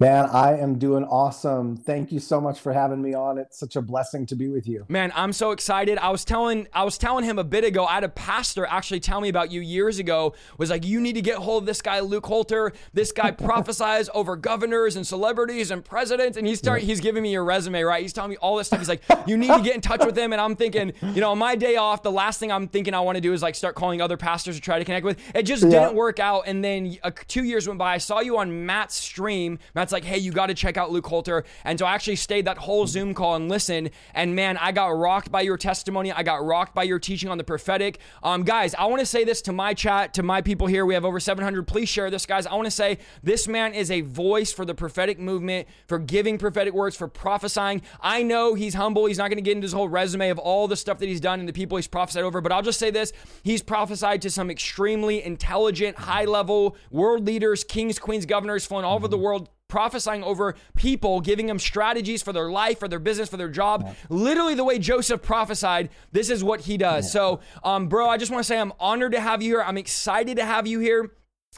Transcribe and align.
Man, 0.00 0.26
I 0.26 0.58
am 0.58 0.76
doing 0.80 1.04
awesome. 1.04 1.76
Thank 1.76 2.10
you 2.10 2.18
so 2.18 2.40
much 2.40 2.58
for 2.58 2.72
having 2.72 3.00
me 3.00 3.14
on. 3.14 3.38
It's 3.38 3.56
such 3.56 3.76
a 3.76 3.80
blessing 3.80 4.26
to 4.26 4.34
be 4.34 4.48
with 4.48 4.66
you. 4.66 4.84
Man, 4.88 5.12
I'm 5.14 5.32
so 5.32 5.52
excited. 5.52 5.98
I 5.98 6.10
was 6.10 6.24
telling 6.24 6.66
I 6.72 6.82
was 6.82 6.98
telling 6.98 7.24
him 7.24 7.38
a 7.38 7.44
bit 7.44 7.62
ago. 7.62 7.86
I 7.86 7.94
had 7.94 8.04
a 8.04 8.08
pastor 8.08 8.66
actually 8.66 8.98
tell 8.98 9.20
me 9.20 9.28
about 9.28 9.52
you 9.52 9.60
years 9.60 10.00
ago. 10.00 10.34
Was 10.58 10.68
like, 10.68 10.84
you 10.84 11.00
need 11.00 11.12
to 11.12 11.22
get 11.22 11.36
hold 11.36 11.62
of 11.62 11.66
this 11.66 11.80
guy, 11.80 12.00
Luke 12.00 12.26
Holter. 12.26 12.72
This 12.92 13.12
guy 13.12 13.30
prophesies 13.30 14.10
over 14.14 14.34
governors 14.34 14.96
and 14.96 15.06
celebrities 15.06 15.70
and 15.70 15.84
presidents. 15.84 16.36
And 16.36 16.44
he's 16.44 16.58
starting. 16.58 16.84
He's 16.84 17.00
giving 17.00 17.22
me 17.22 17.30
your 17.30 17.44
resume, 17.44 17.82
right? 17.82 18.02
He's 18.02 18.12
telling 18.12 18.30
me 18.30 18.36
all 18.38 18.56
this 18.56 18.66
stuff. 18.66 18.80
He's 18.80 18.88
like, 18.88 19.02
you 19.28 19.36
need 19.36 19.52
to 19.52 19.62
get 19.62 19.76
in 19.76 19.80
touch 19.80 20.04
with 20.04 20.18
him. 20.18 20.32
And 20.32 20.40
I'm 20.40 20.56
thinking, 20.56 20.92
you 21.02 21.20
know, 21.20 21.30
on 21.30 21.38
my 21.38 21.54
day 21.54 21.76
off, 21.76 22.02
the 22.02 22.10
last 22.10 22.40
thing 22.40 22.50
I'm 22.50 22.66
thinking 22.66 22.94
I 22.94 23.00
want 23.00 23.14
to 23.14 23.20
do 23.20 23.32
is 23.32 23.42
like 23.42 23.54
start 23.54 23.76
calling 23.76 24.00
other 24.00 24.16
pastors 24.16 24.56
to 24.56 24.60
try 24.60 24.80
to 24.80 24.84
connect 24.84 25.04
with. 25.04 25.20
It 25.36 25.44
just 25.44 25.62
yeah. 25.62 25.70
didn't 25.70 25.94
work 25.94 26.18
out. 26.18 26.48
And 26.48 26.64
then 26.64 26.96
uh, 27.04 27.12
two 27.28 27.44
years 27.44 27.68
went 27.68 27.78
by. 27.78 27.94
I 27.94 27.98
saw 27.98 28.18
you 28.18 28.38
on 28.38 28.66
Matt's 28.66 28.96
stream. 28.96 29.60
Matt's 29.84 29.92
like, 29.92 30.04
hey, 30.04 30.16
you 30.16 30.32
got 30.32 30.46
to 30.46 30.54
check 30.54 30.78
out 30.78 30.90
Luke 30.90 31.06
Holter. 31.06 31.44
And 31.62 31.78
so 31.78 31.84
I 31.84 31.92
actually 31.92 32.16
stayed 32.16 32.46
that 32.46 32.56
whole 32.56 32.86
Zoom 32.86 33.12
call 33.12 33.34
and 33.34 33.50
listened. 33.50 33.90
And 34.14 34.34
man, 34.34 34.56
I 34.56 34.72
got 34.72 34.86
rocked 34.96 35.30
by 35.30 35.42
your 35.42 35.58
testimony. 35.58 36.10
I 36.10 36.22
got 36.22 36.42
rocked 36.42 36.74
by 36.74 36.84
your 36.84 36.98
teaching 36.98 37.28
on 37.28 37.36
the 37.36 37.44
prophetic. 37.44 37.98
Um, 38.22 38.44
guys, 38.44 38.74
I 38.76 38.86
want 38.86 39.00
to 39.00 39.06
say 39.06 39.24
this 39.24 39.42
to 39.42 39.52
my 39.52 39.74
chat, 39.74 40.14
to 40.14 40.22
my 40.22 40.40
people 40.40 40.68
here. 40.68 40.86
We 40.86 40.94
have 40.94 41.04
over 41.04 41.20
700. 41.20 41.66
Please 41.66 41.90
share 41.90 42.08
this, 42.08 42.24
guys. 42.24 42.46
I 42.46 42.54
want 42.54 42.64
to 42.64 42.70
say 42.70 42.96
this 43.22 43.46
man 43.46 43.74
is 43.74 43.90
a 43.90 44.00
voice 44.00 44.54
for 44.54 44.64
the 44.64 44.74
prophetic 44.74 45.18
movement, 45.18 45.68
for 45.86 45.98
giving 45.98 46.38
prophetic 46.38 46.72
words, 46.72 46.96
for 46.96 47.06
prophesying. 47.06 47.82
I 48.00 48.22
know 48.22 48.54
he's 48.54 48.72
humble. 48.72 49.04
He's 49.04 49.18
not 49.18 49.28
going 49.28 49.36
to 49.36 49.42
get 49.42 49.52
into 49.52 49.66
his 49.66 49.74
whole 49.74 49.90
resume 49.90 50.30
of 50.30 50.38
all 50.38 50.66
the 50.66 50.76
stuff 50.76 50.98
that 51.00 51.10
he's 51.10 51.20
done 51.20 51.40
and 51.40 51.48
the 51.48 51.52
people 51.52 51.76
he's 51.76 51.88
prophesied 51.88 52.24
over. 52.24 52.40
But 52.40 52.52
I'll 52.52 52.62
just 52.62 52.78
say 52.78 52.90
this 52.90 53.12
he's 53.42 53.62
prophesied 53.62 54.22
to 54.22 54.30
some 54.30 54.50
extremely 54.50 55.22
intelligent, 55.22 55.98
high 55.98 56.24
level 56.24 56.74
world 56.90 57.26
leaders, 57.26 57.64
kings, 57.64 57.98
queens, 57.98 58.24
governors, 58.24 58.64
flown 58.64 58.82
all 58.82 58.96
over 58.96 59.08
the 59.08 59.18
world 59.18 59.50
prophesying 59.74 60.22
over 60.22 60.54
people, 60.76 61.20
giving 61.20 61.46
them 61.46 61.58
strategies 61.58 62.22
for 62.22 62.32
their 62.32 62.48
life, 62.48 62.78
for 62.78 62.86
their 62.86 63.00
business, 63.00 63.28
for 63.28 63.36
their 63.36 63.48
job. 63.48 63.82
Yeah. 63.84 63.94
Literally 64.08 64.54
the 64.54 64.62
way 64.62 64.78
Joseph 64.78 65.20
prophesied, 65.20 65.90
this 66.12 66.30
is 66.30 66.44
what 66.44 66.60
he 66.60 66.76
does. 66.76 67.06
Yeah. 67.06 67.10
So, 67.10 67.40
um, 67.64 67.88
bro, 67.88 68.08
I 68.08 68.16
just 68.16 68.30
want 68.30 68.44
to 68.44 68.46
say 68.46 68.56
I'm 68.56 68.72
honored 68.78 69.10
to 69.12 69.20
have 69.20 69.42
you 69.42 69.54
here. 69.54 69.62
I'm 69.62 69.76
excited 69.76 70.36
to 70.36 70.44
have 70.44 70.68
you 70.68 70.78
here. 70.78 71.10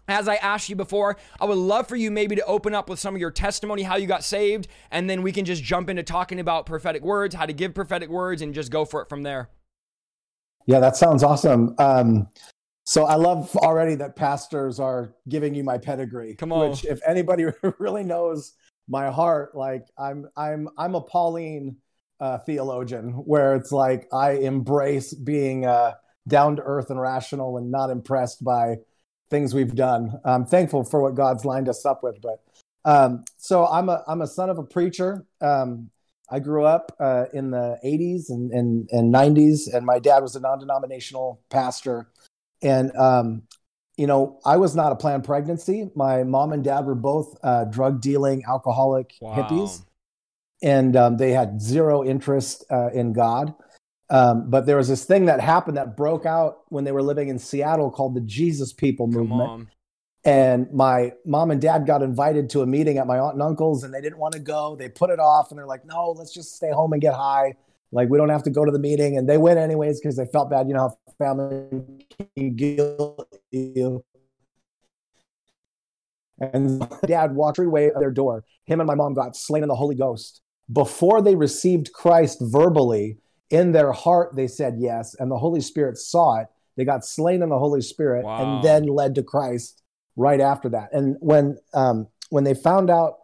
As 0.08 0.28
I 0.28 0.36
asked 0.36 0.70
you 0.70 0.77
before, 0.77 1.19
I 1.39 1.45
would 1.45 1.58
love 1.58 1.89
for 1.89 1.97
you 1.97 2.11
maybe 2.11 2.36
to 2.36 2.45
open 2.47 2.75
up 2.75 2.89
with 2.89 2.98
some 2.98 3.14
of 3.14 3.20
your 3.20 3.31
testimony, 3.31 3.83
how 3.83 3.97
you 3.97 4.06
got 4.06 4.25
saved, 4.25 4.67
and 4.91 5.11
then 5.11 5.20
we 5.20 5.30
can 5.30 5.45
just 5.45 5.62
jump 5.62 5.91
into 5.91 6.03
talking 6.03 6.41
about 6.41 6.64
prophetic 6.64 7.03
words, 7.03 7.34
how 7.34 7.45
to 7.45 7.53
give 7.53 7.75
prophetic 7.75 8.08
words, 8.08 8.41
and 8.41 8.55
just 8.55 8.73
go 8.73 8.86
for 8.86 9.03
it 9.03 9.11
from 9.11 9.25
there. 9.25 9.51
Yeah, 10.64 10.80
that 10.80 10.97
sounds 10.97 11.23
awesome. 11.23 11.75
Um, 11.78 12.28
so 12.87 13.05
I 13.05 13.17
love 13.17 13.55
already 13.56 13.97
that 13.97 14.15
pastors 14.15 14.79
are 14.79 15.12
giving 15.29 15.56
you 15.56 15.65
my 15.65 15.77
pedigree. 15.77 16.37
Come 16.37 16.53
on. 16.53 16.70
Which 16.70 16.84
if 16.84 17.01
anybody 17.05 17.47
really 17.81 18.05
knows 18.05 18.53
my 18.89 19.11
heart, 19.11 19.56
like 19.56 19.87
I'm 19.98 20.29
I'm 20.37 20.69
I'm 20.79 20.95
a 20.95 21.01
Pauline 21.01 21.79
uh, 22.20 22.39
theologian 22.39 23.11
where 23.11 23.57
it's 23.57 23.73
like 23.73 24.07
I 24.12 24.33
embrace 24.33 25.12
being 25.12 25.67
uh, 25.67 25.95
down 26.29 26.57
to 26.57 26.62
earth 26.62 26.91
and 26.91 27.01
rational 27.01 27.57
and 27.59 27.73
not 27.73 27.91
impressed 27.91 28.45
by 28.45 28.77
things 29.31 29.53
we've 29.53 29.75
done. 29.75 30.12
I'm 30.25 30.47
thankful 30.47 30.84
for 30.84 31.02
what 31.02 31.17
God's 31.17 31.45
lined 31.45 31.69
us 31.69 31.85
up 31.85 32.05
with, 32.05 32.20
but 32.23 32.41
um, 32.85 33.25
so 33.36 33.67
I'm 33.67 33.89
a 33.89 34.05
I'm 34.07 34.23
a 34.23 34.29
son 34.29 34.48
of 34.48 34.58
a 34.58 34.64
preacher. 34.64 35.27
Um, 35.41 35.91
I 36.30 36.39
grew 36.39 36.64
up 36.64 36.95
uh, 37.01 37.25
in 37.33 37.51
the 37.51 37.79
80s 37.85 38.30
and, 38.30 38.51
and, 38.51 38.89
and 38.91 39.14
90s, 39.14 39.73
and 39.73 39.86
my 39.86 40.01
dad 40.01 40.25
was 40.25 40.35
a 40.35 40.41
non-denominational 40.41 41.41
pastor 41.51 42.08
and 42.66 42.94
um, 42.96 43.42
you 43.96 44.06
know, 44.06 44.38
I 44.44 44.56
was 44.56 44.74
not 44.74 44.92
a 44.92 44.96
planned 44.96 45.24
pregnancy. 45.24 45.88
My 45.94 46.22
mom 46.24 46.52
and 46.52 46.62
dad 46.62 46.84
were 46.84 46.94
both 46.94 47.36
uh, 47.42 47.64
drug 47.64 48.00
dealing, 48.00 48.44
alcoholic 48.46 49.14
wow. 49.20 49.34
hippies, 49.34 49.82
and 50.62 50.96
um, 50.96 51.16
they 51.16 51.32
had 51.32 51.62
zero 51.62 52.04
interest 52.04 52.64
uh, 52.70 52.90
in 52.92 53.12
God. 53.12 53.54
Um, 54.08 54.50
but 54.50 54.66
there 54.66 54.77
was 54.77 54.88
this 54.88 55.04
thing 55.04 55.27
that 55.27 55.40
happened 55.40 55.77
that 55.78 55.96
broke 55.96 56.27
out 56.27 56.58
when 56.68 56.84
they 56.84 56.92
were 56.92 57.02
living 57.02 57.28
in 57.28 57.38
Seattle 57.38 57.90
called 57.90 58.14
the 58.14 58.20
Jesus 58.20 58.72
People 58.72 59.08
movement. 59.08 59.68
And 60.24 60.72
my 60.72 61.12
mom 61.24 61.50
and 61.50 61.60
dad 61.60 61.86
got 61.86 62.02
invited 62.02 62.50
to 62.50 62.62
a 62.62 62.66
meeting 62.66 62.98
at 62.98 63.06
my 63.06 63.18
aunt 63.18 63.34
and 63.34 63.42
uncle's, 63.42 63.84
and 63.84 63.94
they 63.94 64.00
didn't 64.00 64.18
want 64.18 64.34
to 64.34 64.40
go. 64.40 64.74
They 64.77 64.88
put 64.88 65.10
it 65.10 65.20
off, 65.20 65.50
and 65.50 65.58
they're 65.58 65.66
like, 65.66 65.84
"No, 65.86 66.10
let's 66.10 66.34
just 66.34 66.56
stay 66.56 66.70
home 66.70 66.92
and 66.92 67.00
get 67.00 67.14
high." 67.14 67.54
Like 67.92 68.08
we 68.08 68.19
don't 68.19 68.29
have 68.29 68.42
to 68.45 68.51
go 68.51 68.64
to 68.64 68.73
the 68.73 68.79
meeting, 68.79 69.17
and 69.17 69.29
they 69.29 69.39
went 69.39 69.58
anyways 69.58 70.01
because 70.01 70.17
they 70.17 70.27
felt 70.27 70.51
bad. 70.51 70.69
You 70.69 70.74
know 70.74 70.89
how 70.89 71.14
family 71.19 72.07
can 72.36 72.57
guilt 72.57 73.29
you. 73.51 74.05
And 76.39 76.86
dad 77.07 77.35
walked 77.35 77.58
away 77.58 77.86
at 77.86 77.98
their 77.98 78.11
door. 78.11 78.45
Him 78.64 78.80
and 78.80 78.86
my 78.86 78.95
mom 78.95 79.14
got 79.14 79.36
slain 79.36 79.63
in 79.63 79.69
the 79.69 79.75
Holy 79.75 79.95
Ghost 79.95 80.42
before 80.70 81.23
they 81.23 81.35
received 81.35 81.92
Christ 81.92 82.39
verbally. 82.41 83.19
In 83.48 83.70
their 83.70 83.92
heart, 83.92 84.35
they 84.35 84.48
said 84.48 84.75
yes, 84.79 85.14
and 85.19 85.30
the 85.30 85.39
Holy 85.39 85.61
Spirit 85.61 85.98
saw 85.98 86.41
it. 86.41 86.48
They 86.77 86.85
got 86.85 87.05
slain 87.05 87.42
in 87.42 87.48
the 87.48 87.58
Holy 87.58 87.80
Spirit, 87.80 88.25
wow. 88.25 88.57
and 88.57 88.64
then 88.64 88.86
led 88.86 89.14
to 89.14 89.23
Christ 89.23 89.83
right 90.17 90.41
after 90.41 90.69
that. 90.70 90.89
And 90.92 91.17
when 91.20 91.57
um, 91.73 92.08
when 92.30 92.42
they 92.42 92.55
found 92.55 92.91
out 92.91 93.14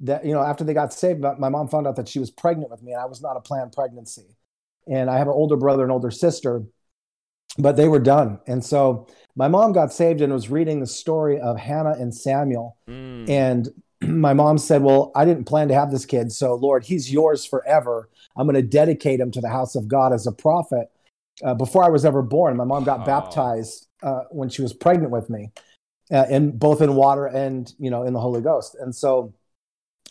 that 0.00 0.24
you 0.24 0.32
know 0.32 0.42
after 0.42 0.64
they 0.64 0.74
got 0.74 0.92
saved 0.92 1.20
my 1.38 1.48
mom 1.48 1.68
found 1.68 1.86
out 1.86 1.96
that 1.96 2.08
she 2.08 2.18
was 2.18 2.30
pregnant 2.30 2.70
with 2.70 2.82
me 2.82 2.92
and 2.92 3.00
i 3.00 3.04
was 3.04 3.20
not 3.20 3.36
a 3.36 3.40
planned 3.40 3.72
pregnancy. 3.72 4.26
And 4.86 5.10
i 5.10 5.18
have 5.18 5.26
an 5.26 5.34
older 5.34 5.56
brother 5.56 5.82
and 5.82 5.92
older 5.92 6.10
sister 6.10 6.62
but 7.60 7.76
they 7.76 7.88
were 7.88 7.98
done. 7.98 8.38
And 8.46 8.64
so 8.64 9.08
my 9.34 9.48
mom 9.48 9.72
got 9.72 9.92
saved 9.92 10.20
and 10.20 10.32
was 10.32 10.48
reading 10.48 10.78
the 10.78 10.86
story 10.86 11.40
of 11.40 11.56
hannah 11.58 11.96
and 11.98 12.14
samuel. 12.14 12.76
Mm. 12.88 13.28
and 13.28 13.68
my 14.00 14.32
mom 14.32 14.58
said 14.58 14.82
well 14.82 15.10
i 15.16 15.24
didn't 15.24 15.44
plan 15.44 15.68
to 15.68 15.74
have 15.74 15.90
this 15.90 16.06
kid 16.06 16.30
so 16.30 16.54
lord 16.54 16.84
he's 16.84 17.12
yours 17.12 17.44
forever. 17.44 18.08
I'm 18.36 18.46
going 18.46 18.54
to 18.54 18.62
dedicate 18.62 19.18
him 19.18 19.30
to 19.32 19.40
the 19.40 19.48
house 19.48 19.74
of 19.74 19.88
god 19.88 20.12
as 20.12 20.26
a 20.26 20.32
prophet. 20.32 20.90
Uh, 21.42 21.54
before 21.54 21.84
i 21.84 21.88
was 21.88 22.04
ever 22.04 22.22
born 22.22 22.56
my 22.56 22.64
mom 22.64 22.84
got 22.84 23.00
oh. 23.00 23.04
baptized 23.04 23.86
uh, 24.02 24.22
when 24.30 24.48
she 24.48 24.62
was 24.62 24.72
pregnant 24.72 25.10
with 25.10 25.28
me 25.28 25.50
uh, 26.10 26.26
in 26.30 26.56
both 26.56 26.80
in 26.80 26.94
water 26.94 27.26
and 27.26 27.74
you 27.78 27.90
know 27.90 28.02
in 28.04 28.12
the 28.12 28.20
holy 28.20 28.40
ghost. 28.40 28.76
And 28.80 28.94
so 28.94 29.34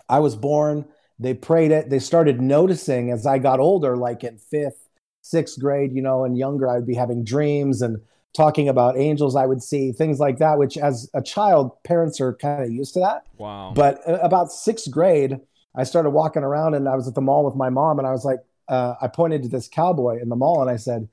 I 0.09 0.19
was 0.19 0.35
born. 0.35 0.85
They 1.19 1.33
prayed 1.33 1.71
it. 1.71 1.89
They 1.89 1.99
started 1.99 2.41
noticing 2.41 3.11
as 3.11 3.25
I 3.25 3.39
got 3.39 3.59
older, 3.59 3.97
like 3.97 4.23
in 4.23 4.37
fifth, 4.37 4.87
sixth 5.21 5.59
grade, 5.59 5.91
you 5.93 6.01
know, 6.01 6.23
and 6.23 6.37
younger, 6.37 6.69
I 6.69 6.75
would 6.75 6.87
be 6.87 6.95
having 6.95 7.23
dreams 7.23 7.81
and 7.81 7.97
talking 8.35 8.69
about 8.69 8.97
angels 8.97 9.35
I 9.35 9.45
would 9.45 9.63
see, 9.63 9.91
things 9.91 10.19
like 10.19 10.37
that, 10.37 10.59
which 10.59 10.77
as 10.77 11.09
a 11.13 11.21
child, 11.21 11.71
parents 11.83 12.21
are 12.21 12.35
kind 12.35 12.63
of 12.63 12.71
used 12.71 12.93
to 12.93 12.99
that. 12.99 13.23
Wow. 13.37 13.73
But 13.75 14.07
uh, 14.07 14.19
about 14.21 14.51
sixth 14.51 14.91
grade, 14.91 15.39
I 15.75 15.83
started 15.83 16.11
walking 16.11 16.43
around 16.43 16.75
and 16.75 16.87
I 16.87 16.95
was 16.95 17.07
at 17.07 17.15
the 17.15 17.21
mall 17.21 17.43
with 17.45 17.55
my 17.55 17.69
mom 17.69 17.97
and 17.97 18.07
I 18.07 18.11
was 18.11 18.25
like, 18.25 18.39
uh, 18.67 18.95
I 19.01 19.07
pointed 19.07 19.43
to 19.43 19.49
this 19.49 19.67
cowboy 19.67 20.21
in 20.21 20.29
the 20.29 20.35
mall 20.35 20.61
and 20.61 20.69
I 20.69 20.75
said, 20.75 21.07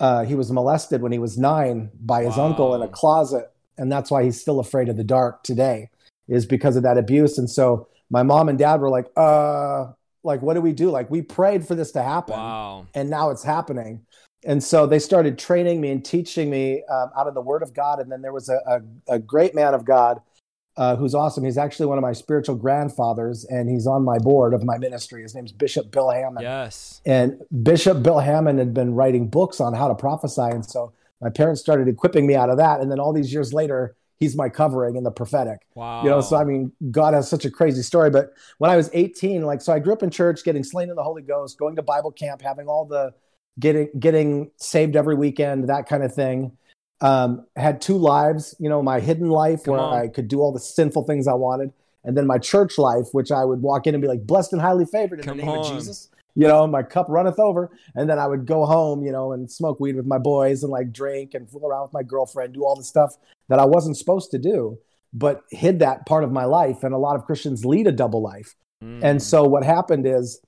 uh, 0.00 0.24
he 0.24 0.34
was 0.34 0.50
molested 0.50 1.02
when 1.02 1.12
he 1.12 1.18
was 1.18 1.38
nine 1.38 1.90
by 2.00 2.24
his 2.24 2.36
wow. 2.36 2.46
uncle 2.46 2.74
in 2.74 2.82
a 2.82 2.88
closet. 2.88 3.50
And 3.78 3.90
that's 3.90 4.10
why 4.10 4.24
he's 4.24 4.40
still 4.40 4.60
afraid 4.60 4.88
of 4.88 4.96
the 4.96 5.04
dark 5.04 5.42
today, 5.42 5.88
is 6.28 6.44
because 6.44 6.76
of 6.76 6.82
that 6.82 6.98
abuse. 6.98 7.38
And 7.38 7.48
so 7.48 7.88
my 8.10 8.22
mom 8.22 8.48
and 8.48 8.58
dad 8.58 8.80
were 8.80 8.90
like, 8.90 9.06
uh, 9.16 9.92
like, 10.22 10.42
what 10.42 10.54
do 10.54 10.60
we 10.60 10.72
do? 10.72 10.90
Like, 10.90 11.10
we 11.10 11.22
prayed 11.22 11.66
for 11.66 11.74
this 11.74 11.92
to 11.92 12.02
happen. 12.02 12.34
Wow. 12.34 12.86
And 12.94 13.08
now 13.08 13.30
it's 13.30 13.42
happening. 13.42 14.04
And 14.44 14.62
so 14.62 14.86
they 14.86 14.98
started 14.98 15.38
training 15.38 15.80
me 15.80 15.90
and 15.90 16.04
teaching 16.04 16.50
me 16.50 16.82
um, 16.90 17.10
out 17.16 17.26
of 17.26 17.34
the 17.34 17.40
word 17.40 17.62
of 17.62 17.72
God. 17.72 18.00
And 18.00 18.10
then 18.10 18.22
there 18.22 18.32
was 18.32 18.48
a, 18.48 18.58
a, 18.66 19.14
a 19.14 19.18
great 19.18 19.54
man 19.54 19.74
of 19.74 19.84
God 19.84 20.20
uh, 20.76 20.96
who's 20.96 21.14
awesome. 21.14 21.44
He's 21.44 21.58
actually 21.58 21.86
one 21.86 21.98
of 21.98 22.02
my 22.02 22.12
spiritual 22.12 22.56
grandfathers, 22.56 23.44
and 23.44 23.68
he's 23.68 23.86
on 23.86 24.02
my 24.02 24.18
board 24.18 24.54
of 24.54 24.64
my 24.64 24.78
ministry. 24.78 25.22
His 25.22 25.34
name's 25.34 25.52
Bishop 25.52 25.90
Bill 25.90 26.10
Hamon. 26.10 26.42
Yes. 26.42 27.02
And 27.04 27.40
Bishop 27.62 28.02
Bill 28.02 28.20
Hamon 28.20 28.58
had 28.58 28.72
been 28.72 28.94
writing 28.94 29.28
books 29.28 29.60
on 29.60 29.74
how 29.74 29.88
to 29.88 29.94
prophesy. 29.94 30.42
And 30.42 30.64
so 30.64 30.92
my 31.20 31.28
parents 31.28 31.60
started 31.60 31.86
equipping 31.86 32.26
me 32.26 32.34
out 32.34 32.48
of 32.48 32.56
that. 32.56 32.80
And 32.80 32.90
then 32.90 32.98
all 32.98 33.12
these 33.12 33.32
years 33.32 33.52
later, 33.52 33.94
he's 34.20 34.36
my 34.36 34.48
covering 34.48 34.96
in 34.96 35.02
the 35.02 35.10
prophetic. 35.10 35.66
Wow. 35.74 36.04
You 36.04 36.10
know, 36.10 36.20
so 36.20 36.36
I 36.36 36.44
mean, 36.44 36.70
God 36.90 37.14
has 37.14 37.28
such 37.28 37.44
a 37.46 37.50
crazy 37.50 37.82
story. 37.82 38.10
But 38.10 38.32
when 38.58 38.70
I 38.70 38.76
was 38.76 38.90
18, 38.92 39.42
like, 39.42 39.62
so 39.62 39.72
I 39.72 39.78
grew 39.78 39.94
up 39.94 40.02
in 40.02 40.10
church, 40.10 40.44
getting 40.44 40.62
slain 40.62 40.90
in 40.90 40.96
the 40.96 41.02
Holy 41.02 41.22
Ghost, 41.22 41.58
going 41.58 41.74
to 41.76 41.82
Bible 41.82 42.12
camp, 42.12 42.42
having 42.42 42.68
all 42.68 42.84
the 42.84 43.12
getting 43.58 43.88
getting 43.98 44.50
saved 44.58 44.94
every 44.94 45.16
weekend, 45.16 45.68
that 45.68 45.88
kind 45.88 46.04
of 46.04 46.14
thing. 46.14 46.52
Um, 47.00 47.46
had 47.56 47.80
two 47.80 47.96
lives, 47.96 48.54
you 48.60 48.68
know, 48.68 48.82
my 48.82 49.00
hidden 49.00 49.30
life 49.30 49.64
Come 49.64 49.72
where 49.72 49.80
on. 49.80 49.98
I 49.98 50.08
could 50.08 50.28
do 50.28 50.40
all 50.40 50.52
the 50.52 50.60
sinful 50.60 51.04
things 51.04 51.26
I 51.26 51.32
wanted, 51.32 51.72
and 52.04 52.14
then 52.14 52.26
my 52.26 52.36
church 52.36 52.76
life, 52.76 53.06
which 53.12 53.32
I 53.32 53.42
would 53.44 53.62
walk 53.62 53.86
in 53.86 53.94
and 53.94 54.02
be 54.02 54.08
like, 54.08 54.26
blessed 54.26 54.52
and 54.52 54.60
highly 54.60 54.84
favored 54.84 55.20
in 55.20 55.24
Come 55.24 55.38
the 55.38 55.44
name 55.44 55.52
on. 55.52 55.58
of 55.60 55.66
Jesus. 55.66 56.10
you 56.34 56.46
know, 56.46 56.66
my 56.66 56.82
cup 56.82 57.06
runneth 57.08 57.38
over. 57.38 57.70
And 57.94 58.08
then 58.08 58.18
I 58.18 58.26
would 58.26 58.46
go 58.46 58.64
home, 58.64 59.02
you 59.02 59.12
know, 59.12 59.32
and 59.32 59.50
smoke 59.50 59.80
weed 59.80 59.96
with 59.96 60.06
my 60.06 60.18
boys 60.18 60.62
and 60.62 60.70
like 60.70 60.92
drink 60.92 61.34
and 61.34 61.48
fool 61.50 61.66
around 61.66 61.82
with 61.82 61.92
my 61.92 62.02
girlfriend, 62.02 62.54
do 62.54 62.64
all 62.64 62.76
the 62.76 62.84
stuff 62.84 63.16
that 63.50 63.58
I 63.58 63.66
wasn't 63.66 63.98
supposed 63.98 64.30
to 64.30 64.38
do, 64.38 64.78
but 65.12 65.42
hid 65.50 65.80
that 65.80 66.06
part 66.06 66.24
of 66.24 66.32
my 66.32 66.44
life. 66.44 66.82
And 66.82 66.94
a 66.94 66.98
lot 66.98 67.16
of 67.16 67.26
Christians 67.26 67.66
lead 67.66 67.86
a 67.86 67.92
double 67.92 68.22
life. 68.22 68.54
Mm. 68.82 69.04
And 69.04 69.22
so 69.22 69.44
what 69.44 69.62
happened 69.62 70.06
is 70.06 70.40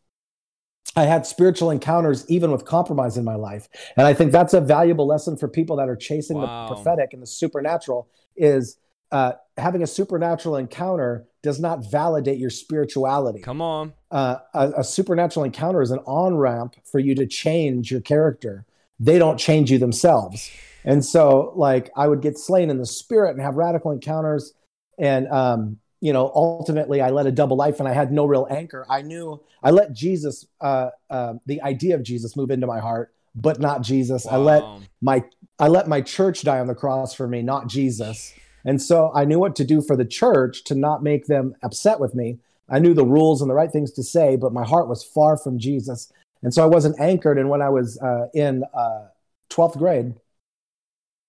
I 0.96 1.04
had 1.04 1.26
spiritual 1.26 1.70
encounters 1.70 2.24
even 2.30 2.50
with 2.50 2.64
compromise 2.64 3.18
in 3.18 3.24
my 3.24 3.34
life. 3.34 3.68
And 3.96 4.06
I 4.06 4.14
think 4.14 4.32
that's 4.32 4.54
a 4.54 4.60
valuable 4.60 5.06
lesson 5.06 5.36
for 5.36 5.48
people 5.48 5.76
that 5.76 5.88
are 5.88 5.96
chasing 5.96 6.38
wow. 6.38 6.68
the 6.68 6.74
prophetic 6.74 7.12
and 7.12 7.22
the 7.22 7.26
supernatural 7.26 8.08
is 8.36 8.78
uh, 9.10 9.32
having 9.58 9.82
a 9.82 9.86
supernatural 9.86 10.56
encounter 10.56 11.26
does 11.42 11.60
not 11.60 11.90
validate 11.90 12.38
your 12.38 12.50
spirituality. 12.50 13.40
Come 13.40 13.60
on. 13.60 13.92
Uh, 14.10 14.36
a, 14.54 14.72
a, 14.78 14.84
supernatural 14.84 15.44
encounter 15.44 15.82
is 15.82 15.90
an 15.90 15.98
on 16.06 16.36
ramp 16.36 16.76
for 16.90 16.98
you 16.98 17.14
to 17.16 17.26
change 17.26 17.90
your 17.90 18.00
character. 18.00 18.64
They 18.98 19.18
don't 19.18 19.38
change 19.38 19.70
you 19.70 19.78
themselves. 19.78 20.50
And 20.84 21.04
so, 21.04 21.52
like, 21.56 21.90
I 21.96 22.08
would 22.08 22.22
get 22.22 22.38
slain 22.38 22.70
in 22.70 22.78
the 22.78 22.86
spirit 22.86 23.30
and 23.30 23.40
have 23.40 23.56
radical 23.56 23.92
encounters. 23.92 24.52
And, 24.98 25.28
um, 25.28 25.78
you 26.00 26.12
know, 26.12 26.32
ultimately, 26.34 27.00
I 27.00 27.10
led 27.10 27.26
a 27.26 27.32
double 27.32 27.56
life 27.56 27.78
and 27.78 27.88
I 27.88 27.92
had 27.92 28.12
no 28.12 28.24
real 28.24 28.46
anchor. 28.50 28.84
I 28.90 29.02
knew 29.02 29.40
I 29.62 29.70
let 29.70 29.92
Jesus, 29.92 30.46
uh, 30.60 30.90
uh, 31.08 31.34
the 31.46 31.62
idea 31.62 31.94
of 31.94 32.02
Jesus, 32.02 32.36
move 32.36 32.50
into 32.50 32.66
my 32.66 32.80
heart, 32.80 33.14
but 33.34 33.60
not 33.60 33.82
Jesus. 33.82 34.24
Wow. 34.24 34.32
I 34.32 34.36
let 34.38 34.64
my 35.00 35.24
I 35.58 35.68
let 35.68 35.86
my 35.86 36.00
church 36.00 36.42
die 36.42 36.58
on 36.58 36.66
the 36.66 36.74
cross 36.74 37.14
for 37.14 37.28
me, 37.28 37.42
not 37.42 37.68
Jesus. 37.68 38.34
And 38.64 38.80
so 38.82 39.12
I 39.14 39.24
knew 39.24 39.38
what 39.38 39.56
to 39.56 39.64
do 39.64 39.80
for 39.80 39.96
the 39.96 40.04
church 40.04 40.64
to 40.64 40.74
not 40.74 41.02
make 41.02 41.26
them 41.26 41.54
upset 41.62 42.00
with 42.00 42.14
me. 42.14 42.38
I 42.68 42.78
knew 42.78 42.94
the 42.94 43.04
rules 43.04 43.40
and 43.40 43.50
the 43.50 43.54
right 43.54 43.70
things 43.70 43.92
to 43.92 44.02
say, 44.02 44.36
but 44.36 44.52
my 44.52 44.64
heart 44.64 44.88
was 44.88 45.04
far 45.04 45.36
from 45.36 45.58
Jesus. 45.58 46.12
And 46.42 46.52
so 46.54 46.62
I 46.62 46.66
wasn't 46.66 46.98
anchored. 46.98 47.38
And 47.38 47.48
when 47.48 47.62
I 47.62 47.68
was 47.68 47.98
uh, 47.98 48.28
in 48.34 48.64
uh, 48.74 49.06
12th 49.50 49.78
grade, 49.78 50.14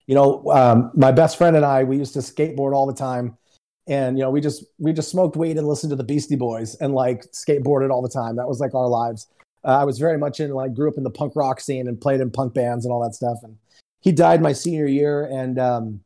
you 0.08 0.16
know, 0.16 0.50
um, 0.52 0.92
my 0.96 1.12
best 1.12 1.38
friend 1.38 1.56
and 1.56 1.66
I, 1.66 1.84
we 1.84 1.98
used 1.98 2.14
to 2.14 2.20
skateboard 2.20 2.74
all 2.74 2.86
the 2.86 2.94
time. 2.94 3.38
And, 3.88 4.18
you 4.18 4.24
know, 4.24 4.32
we 4.32 4.42
just, 4.42 4.64
we 4.78 4.94
just 4.94 5.10
smoked 5.10 5.36
weed 5.36 5.58
and 5.58 5.68
listened 5.68 5.90
to 5.92 5.96
the 5.96 6.04
Beastie 6.04 6.36
Boys 6.36 6.76
and 6.76 6.94
like 6.94 7.24
skateboarded 7.32 7.92
all 7.92 8.02
the 8.02 8.10
time. 8.10 8.38
That 8.38 8.48
was 8.48 8.60
like 8.60 8.74
our 8.74 8.88
lives. 8.88 9.28
Uh, 9.66 9.80
I 9.80 9.84
was 9.84 10.00
very 10.00 10.18
much 10.18 10.40
in, 10.40 10.52
like, 10.52 10.74
grew 10.74 10.90
up 10.90 10.98
in 10.98 11.04
the 11.04 11.10
punk 11.10 11.36
rock 11.36 11.60
scene 11.60 11.88
and 11.88 12.00
played 12.00 12.22
in 12.22 12.32
punk 12.32 12.54
bands 12.54 12.86
and 12.86 12.94
all 12.94 13.02
that 13.04 13.16
stuff. 13.16 13.38
And 13.44 13.58
he 14.02 14.12
died 14.12 14.42
my 14.42 14.54
senior 14.54 14.88
year. 14.88 15.26
And 15.26 15.60
um, 15.60 16.02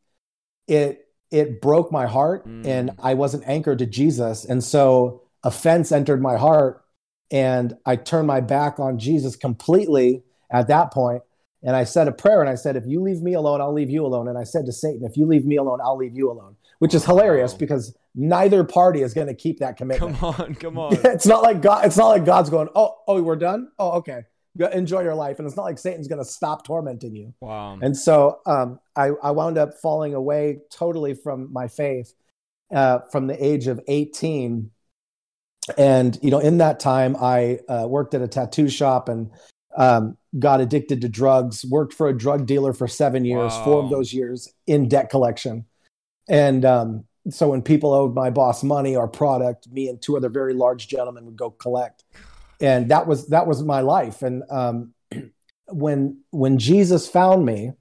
it, 0.66 1.06
it 1.30 1.60
broke 1.60 1.92
my 1.92 2.06
heart 2.06 2.48
mm. 2.48 2.66
and 2.66 2.92
I 3.00 3.14
wasn't 3.14 3.44
anchored 3.46 3.78
to 3.78 3.86
Jesus. 3.86 4.44
And 4.44 4.62
so 4.62 5.22
offense 5.44 5.92
entered 5.92 6.22
my 6.22 6.36
heart 6.36 6.84
and 7.30 7.76
I 7.84 7.96
turned 7.96 8.26
my 8.26 8.40
back 8.40 8.80
on 8.80 8.98
Jesus 8.98 9.36
completely 9.36 10.22
at 10.50 10.68
that 10.68 10.92
point. 10.92 11.22
And 11.62 11.74
I 11.74 11.84
said 11.84 12.06
a 12.06 12.12
prayer 12.12 12.40
and 12.40 12.48
I 12.48 12.54
said, 12.54 12.76
if 12.76 12.84
you 12.86 13.02
leave 13.02 13.20
me 13.20 13.34
alone, 13.34 13.60
I'll 13.60 13.72
leave 13.72 13.90
you 13.90 14.06
alone. 14.06 14.28
And 14.28 14.38
I 14.38 14.44
said 14.44 14.66
to 14.66 14.72
Satan, 14.72 15.04
if 15.04 15.16
you 15.16 15.26
leave 15.26 15.44
me 15.44 15.56
alone, 15.56 15.80
I'll 15.82 15.96
leave 15.96 16.16
you 16.16 16.30
alone, 16.30 16.56
which 16.78 16.94
is 16.94 17.04
hilarious 17.04 17.52
because 17.52 17.96
neither 18.14 18.62
party 18.62 19.02
is 19.02 19.12
going 19.12 19.26
to 19.26 19.34
keep 19.34 19.58
that 19.58 19.76
commitment. 19.76 20.16
Come 20.18 20.34
on, 20.38 20.54
come 20.54 20.78
on. 20.78 20.96
it's 21.04 21.26
not 21.26 21.42
like 21.42 21.60
God, 21.60 21.84
it's 21.84 21.96
not 21.96 22.08
like 22.08 22.24
God's 22.24 22.50
going, 22.50 22.68
oh, 22.74 22.96
oh, 23.08 23.22
we're 23.22 23.36
done. 23.36 23.68
Oh, 23.78 23.92
okay 23.98 24.22
enjoy 24.72 25.02
your 25.02 25.14
life 25.14 25.38
and 25.38 25.46
it's 25.46 25.56
not 25.56 25.62
like 25.62 25.78
satan's 25.78 26.08
going 26.08 26.18
to 26.18 26.24
stop 26.24 26.64
tormenting 26.64 27.14
you 27.14 27.32
wow 27.40 27.78
and 27.80 27.96
so 27.96 28.40
um, 28.46 28.80
I, 28.96 29.10
I 29.22 29.30
wound 29.30 29.56
up 29.56 29.74
falling 29.74 30.14
away 30.14 30.58
totally 30.70 31.14
from 31.14 31.52
my 31.52 31.68
faith 31.68 32.12
uh, 32.74 33.00
from 33.12 33.26
the 33.28 33.44
age 33.44 33.66
of 33.66 33.80
18 33.86 34.70
and 35.76 36.18
you 36.22 36.30
know 36.30 36.40
in 36.40 36.58
that 36.58 36.80
time 36.80 37.16
i 37.20 37.60
uh, 37.68 37.86
worked 37.86 38.14
at 38.14 38.22
a 38.22 38.28
tattoo 38.28 38.68
shop 38.68 39.08
and 39.08 39.30
um, 39.76 40.16
got 40.38 40.60
addicted 40.60 41.00
to 41.00 41.08
drugs 41.08 41.64
worked 41.64 41.94
for 41.94 42.08
a 42.08 42.16
drug 42.16 42.46
dealer 42.46 42.72
for 42.72 42.86
seven 42.86 43.24
years 43.24 43.52
wow. 43.52 43.64
four 43.64 43.82
of 43.82 43.90
those 43.90 44.12
years 44.12 44.52
in 44.66 44.88
debt 44.88 45.08
collection 45.08 45.64
and 46.28 46.64
um, 46.64 47.04
so 47.30 47.48
when 47.48 47.62
people 47.62 47.92
owed 47.94 48.14
my 48.14 48.30
boss 48.30 48.62
money 48.62 48.94
or 48.94 49.08
product 49.08 49.68
me 49.70 49.88
and 49.88 50.00
two 50.02 50.16
other 50.16 50.28
very 50.28 50.52
large 50.52 50.88
gentlemen 50.88 51.24
would 51.24 51.36
go 51.36 51.50
collect 51.50 52.04
and 52.60 52.90
that 52.90 53.06
was 53.06 53.28
that 53.28 53.46
was 53.46 53.62
my 53.62 53.80
life 53.80 54.22
and 54.22 54.42
um, 54.50 54.92
when 55.68 56.20
when 56.30 56.58
jesus 56.58 57.08
found 57.08 57.44
me 57.44 57.72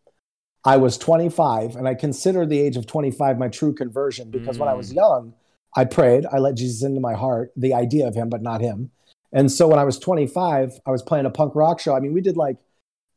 i 0.63 0.77
was 0.77 0.97
25 0.97 1.75
and 1.75 1.87
i 1.87 1.93
consider 1.93 2.45
the 2.45 2.59
age 2.59 2.77
of 2.77 2.87
25 2.87 3.37
my 3.37 3.47
true 3.47 3.73
conversion 3.73 4.31
because 4.31 4.57
mm. 4.57 4.61
when 4.61 4.69
i 4.69 4.73
was 4.73 4.91
mm. 4.91 4.95
young 4.95 5.33
i 5.75 5.83
prayed 5.83 6.25
i 6.31 6.37
let 6.37 6.55
jesus 6.55 6.83
into 6.83 6.99
my 6.99 7.13
heart 7.13 7.51
the 7.55 7.73
idea 7.73 8.07
of 8.07 8.15
him 8.15 8.29
but 8.29 8.41
not 8.41 8.61
him 8.61 8.91
and 9.37 9.51
so 9.51 9.67
when 9.67 9.79
i 9.79 9.83
was 9.83 9.99
25 9.99 10.79
i 10.85 10.91
was 10.91 11.01
playing 11.03 11.25
a 11.25 11.29
punk 11.29 11.55
rock 11.55 11.79
show. 11.79 11.95
I 11.95 11.99
mean 11.99 12.13
we 12.13 12.21
did 12.21 12.35
like 12.35 12.57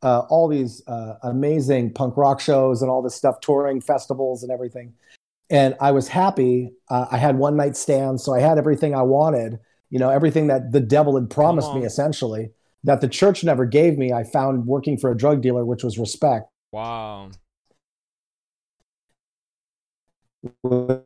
uh, 0.02 0.20
all 0.30 0.48
these 0.48 0.82
uh, 0.86 1.16
amazing 1.24 1.92
punk 1.92 2.16
rock 2.16 2.40
shows 2.40 2.80
and 2.80 2.90
all 2.90 3.02
this 3.02 3.14
stuff 3.14 3.40
touring 3.42 3.82
festivals 3.82 4.42
and 4.42 4.52
everything. 4.52 4.94
And 5.50 5.74
i 5.80 5.90
was 5.90 6.08
happy 6.08 6.72
uh, 6.88 7.06
i 7.10 7.16
had 7.16 7.36
one 7.36 7.56
night 7.56 7.76
stands 7.76 8.22
so 8.22 8.34
i 8.34 8.40
had 8.40 8.58
everything 8.58 8.94
i 8.94 9.02
wanted 9.02 9.58
you 9.88 9.98
know 9.98 10.10
everything 10.10 10.46
that 10.46 10.72
the 10.72 10.80
devil 10.80 11.16
had 11.16 11.28
promised 11.28 11.74
me 11.74 11.84
essentially 11.84 12.50
that 12.84 13.00
the 13.00 13.08
church 13.08 13.42
never 13.42 13.64
gave 13.64 13.98
me 13.98 14.12
i 14.12 14.22
found 14.22 14.66
working 14.66 14.96
for 14.96 15.10
a 15.10 15.16
drug 15.16 15.40
dealer 15.42 15.64
which 15.64 15.82
was 15.82 15.98
respect. 15.98 16.46
Wow. 16.72 17.30
Which 20.62 21.02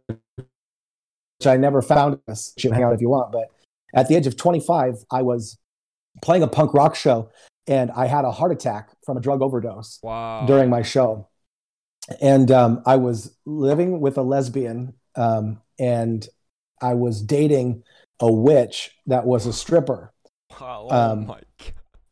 i 1.46 1.56
never 1.56 1.80
found 1.82 2.20
you 2.58 2.70
hang 2.70 2.82
out 2.82 2.92
if 2.92 3.00
you 3.00 3.08
want 3.08 3.32
but 3.32 3.53
at 3.94 4.08
the 4.08 4.16
age 4.16 4.26
of 4.26 4.36
25 4.36 4.96
i 5.10 5.22
was 5.22 5.58
playing 6.22 6.42
a 6.42 6.48
punk 6.48 6.74
rock 6.74 6.94
show 6.94 7.30
and 7.66 7.90
i 7.92 8.06
had 8.06 8.24
a 8.24 8.30
heart 8.30 8.52
attack 8.52 8.90
from 9.04 9.16
a 9.16 9.20
drug 9.20 9.42
overdose 9.42 9.98
wow. 10.02 10.44
during 10.46 10.68
my 10.68 10.82
show 10.82 11.28
and 12.20 12.50
um, 12.50 12.82
i 12.86 12.96
was 12.96 13.36
living 13.46 14.00
with 14.00 14.18
a 14.18 14.22
lesbian 14.22 14.94
um, 15.16 15.60
and 15.78 16.28
i 16.82 16.94
was 16.94 17.22
dating 17.22 17.82
a 18.20 18.32
witch 18.32 18.90
that 19.06 19.26
was 19.26 19.46
a 19.46 19.52
stripper. 19.52 20.12
Wow, 20.60 20.88
oh 20.90 21.12
um, 21.12 21.26
my 21.26 21.40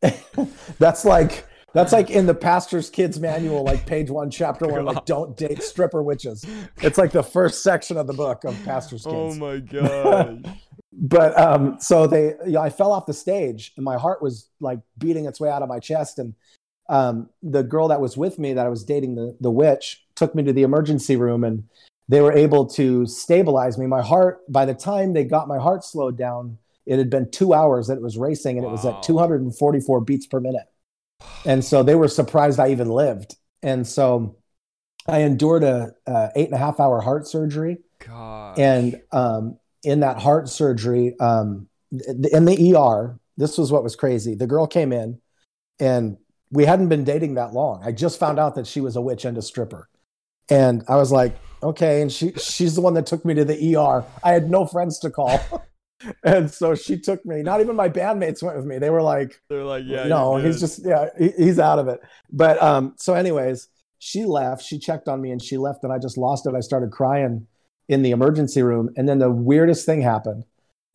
that's 0.79 1.05
like 1.05 1.46
that's 1.73 1.93
like 1.93 2.11
in 2.11 2.26
the 2.26 2.34
pastor's 2.34 2.90
kids 2.90 3.20
manual, 3.20 3.64
like 3.64 3.87
page 3.87 4.11
one, 4.11 4.31
chapter 4.31 4.67
one, 4.67 4.84
like 4.84 5.05
don't 5.06 5.37
date 5.37 5.62
stripper 5.62 6.02
witches. 6.02 6.44
It's 6.82 6.99
like 6.99 7.12
the 7.12 7.23
first 7.23 7.62
section 7.62 7.96
of 7.96 8.06
the 8.06 8.12
book 8.12 8.44
of 8.44 8.62
pastor's 8.64 9.06
oh 9.06 9.29
kids. 9.29 9.37
Oh 9.37 9.40
my 9.40 9.58
god! 9.58 10.58
But 10.93 11.39
um, 11.39 11.79
so 11.81 12.06
they, 12.06 12.35
you 12.44 12.53
know, 12.53 12.61
I 12.61 12.71
fell 12.71 12.93
off 12.93 13.06
the 13.06 13.15
stage, 13.15 13.73
and 13.77 13.85
my 13.85 13.97
heart 13.97 14.23
was 14.23 14.49
like 14.61 14.81
beating 14.99 15.25
its 15.25 15.41
way 15.41 15.49
out 15.49 15.62
of 15.62 15.69
my 15.69 15.79
chest. 15.79 16.19
And 16.19 16.35
um, 16.89 17.31
the 17.43 17.63
girl 17.63 17.89
that 17.89 18.01
was 18.01 18.17
with 18.17 18.39
me, 18.39 18.53
that 18.53 18.67
I 18.67 18.69
was 18.69 18.84
dating, 18.84 19.15
the 19.15 19.37
the 19.41 19.51
witch, 19.51 20.05
took 20.15 20.34
me 20.34 20.43
to 20.43 20.53
the 20.53 20.63
emergency 20.63 21.17
room, 21.17 21.44
and 21.44 21.65
they 22.08 22.20
were 22.20 22.32
able 22.32 22.67
to 22.67 23.06
stabilize 23.06 23.79
me. 23.79 23.87
My 23.87 24.03
heart, 24.03 24.41
by 24.49 24.65
the 24.67 24.75
time 24.75 25.13
they 25.15 25.25
got 25.25 25.49
my 25.49 25.58
heart 25.58 25.84
slowed 25.84 26.19
down, 26.19 26.58
it 26.84 26.99
had 26.99 27.11
been 27.11 27.31
two 27.31 27.55
hours 27.55 27.87
that 27.87 27.96
it 27.96 28.03
was 28.03 28.19
racing 28.19 28.58
and 28.58 28.67
wow. 28.67 28.70
it 28.70 28.72
was 28.72 28.84
at 28.84 29.03
244 29.03 30.01
beats 30.01 30.27
per 30.27 30.41
minute. 30.41 30.67
And 31.44 31.65
so 31.65 31.82
they 31.82 31.94
were 31.94 32.08
surprised 32.08 32.58
I 32.58 32.70
even 32.70 32.89
lived. 32.89 33.37
And 33.63 33.87
so 33.87 34.37
I 35.06 35.20
endured 35.20 35.63
a, 35.63 35.94
a 36.06 36.31
eight 36.34 36.46
and 36.46 36.55
a 36.55 36.58
half 36.58 36.81
hour 36.81 37.01
heart 37.01 37.27
surgery. 37.27 37.79
Gosh. 38.01 38.58
And 38.58 39.01
um, 39.13 39.58
in 39.82 40.01
that 40.01 40.19
heart 40.19 40.48
surgery, 40.48 41.19
um, 41.20 41.69
in 41.91 42.44
the 42.44 42.74
ER, 42.77 43.19
this 43.36 43.58
was 43.58 43.72
what 43.72 43.82
was 43.82 43.96
crazy. 43.96 44.34
The 44.34 44.46
girl 44.46 44.67
came 44.67 44.93
in 44.93 45.20
and 45.81 46.17
we 46.51 46.65
hadn't 46.65 46.89
been 46.89 47.05
dating 47.05 47.34
that 47.34 47.53
long. 47.53 47.82
I 47.84 47.93
just 47.93 48.19
found 48.19 48.39
out 48.39 48.55
that 48.55 48.67
she 48.67 48.81
was 48.81 48.96
a 48.96 49.01
witch 49.01 49.24
and 49.24 49.36
a 49.39 49.43
stripper. 49.43 49.89
And 50.51 50.84
I 50.89 50.96
was 50.96 51.10
like, 51.10 51.36
okay. 51.62 52.03
And 52.03 52.12
she 52.12 52.32
she's 52.32 52.74
the 52.74 52.81
one 52.81 52.94
that 52.94 53.06
took 53.06 53.24
me 53.24 53.34
to 53.34 53.44
the 53.44 53.77
ER. 53.77 54.05
I 54.22 54.32
had 54.32 54.51
no 54.51 54.67
friends 54.67 54.98
to 55.01 55.10
call. 55.10 55.41
and 56.24 56.51
so 56.51 56.74
she 56.74 56.98
took 56.98 57.24
me. 57.24 57.43
Not 57.43 57.60
even 57.60 57.74
my 57.77 57.89
bandmates 57.89 58.43
went 58.43 58.56
with 58.56 58.67
me. 58.67 58.79
They 58.79 58.91
were 58.91 59.03
like, 59.03 59.41
they're 59.48 59.65
like, 59.65 59.84
yeah, 59.86 60.05
no, 60.05 60.36
he's 60.36 60.60
just 60.60 60.84
yeah, 60.84 61.06
he, 61.19 61.31
he's 61.39 61.58
out 61.58 61.79
of 61.79 61.89
it. 61.89 62.01
But 62.31 62.62
um, 62.62 62.94
so 62.98 63.15
anyways, 63.15 63.69
she 63.98 64.24
left. 64.24 64.62
She 64.62 64.79
checked 64.79 65.08
on 65.08 65.22
me 65.22 65.31
and 65.31 65.41
she 65.41 65.56
left, 65.56 65.84
and 65.84 65.93
I 65.93 65.98
just 65.98 66.19
lost 66.19 66.46
it. 66.46 66.55
I 66.55 66.60
started 66.60 66.91
crying 66.91 67.46
in 67.89 68.03
the 68.03 68.10
emergency 68.10 68.62
room, 68.62 68.91
and 68.96 69.08
then 69.08 69.19
the 69.19 69.31
weirdest 69.31 69.86
thing 69.86 70.03
happened. 70.03 70.44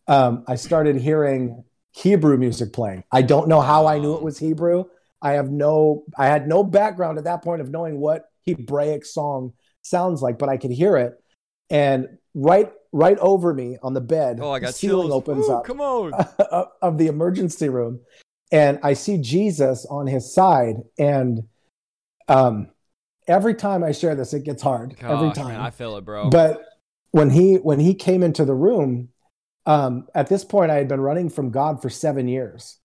Um, 0.07 0.43
I 0.47 0.55
started 0.55 0.95
hearing 0.97 1.63
Hebrew 1.91 2.37
music 2.37 2.73
playing. 2.73 3.03
I 3.11 3.21
don't 3.21 3.47
know 3.47 3.61
how 3.61 3.87
I 3.87 3.99
knew 3.99 4.15
it 4.15 4.23
was 4.23 4.37
Hebrew. 4.37 4.85
I 5.21 5.33
have 5.33 5.49
no, 5.49 6.03
I 6.17 6.27
had 6.27 6.47
no 6.47 6.63
background 6.63 7.17
at 7.17 7.23
that 7.25 7.43
point 7.43 7.61
of 7.61 7.69
knowing 7.69 7.99
what 7.99 8.29
Hebraic 8.45 9.05
song 9.05 9.53
sounds 9.81 10.21
like, 10.21 10.37
but 10.37 10.49
I 10.49 10.57
could 10.57 10.71
hear 10.71 10.97
it. 10.97 11.13
And 11.69 12.07
right 12.33 12.71
right 12.93 13.17
over 13.19 13.53
me 13.53 13.77
on 13.83 13.93
the 13.93 14.01
bed, 14.01 14.39
oh, 14.41 14.51
I 14.51 14.59
got 14.59 14.67
the 14.67 14.73
ceiling 14.73 15.07
chills. 15.07 15.23
opens 15.23 15.49
Ooh, 15.49 15.53
up. 15.53 15.65
Come 15.65 15.81
on. 15.81 16.13
of 16.81 16.97
the 16.97 17.07
emergency 17.07 17.69
room. 17.69 17.99
And 18.51 18.79
I 18.83 18.93
see 18.93 19.17
Jesus 19.17 19.85
on 19.89 20.07
his 20.07 20.33
side. 20.33 20.75
And 20.97 21.43
um 22.27 22.69
every 23.27 23.55
time 23.55 23.83
I 23.83 23.91
share 23.91 24.15
this, 24.15 24.33
it 24.33 24.43
gets 24.43 24.61
hard. 24.61 24.97
Gosh, 24.99 25.11
every 25.11 25.31
time. 25.31 25.55
Man, 25.55 25.61
I 25.61 25.71
feel 25.71 25.97
it, 25.97 26.05
bro. 26.05 26.29
But 26.29 26.63
when 27.11 27.29
he 27.29 27.55
when 27.55 27.79
he 27.79 27.93
came 27.93 28.23
into 28.23 28.45
the 28.45 28.53
room, 28.53 29.09
um, 29.65 30.07
at 30.15 30.29
this 30.29 30.43
point 30.43 30.71
I 30.71 30.75
had 30.75 30.87
been 30.87 31.01
running 31.01 31.29
from 31.29 31.51
God 31.51 31.81
for 31.81 31.89
seven 31.89 32.27
years. 32.27 32.79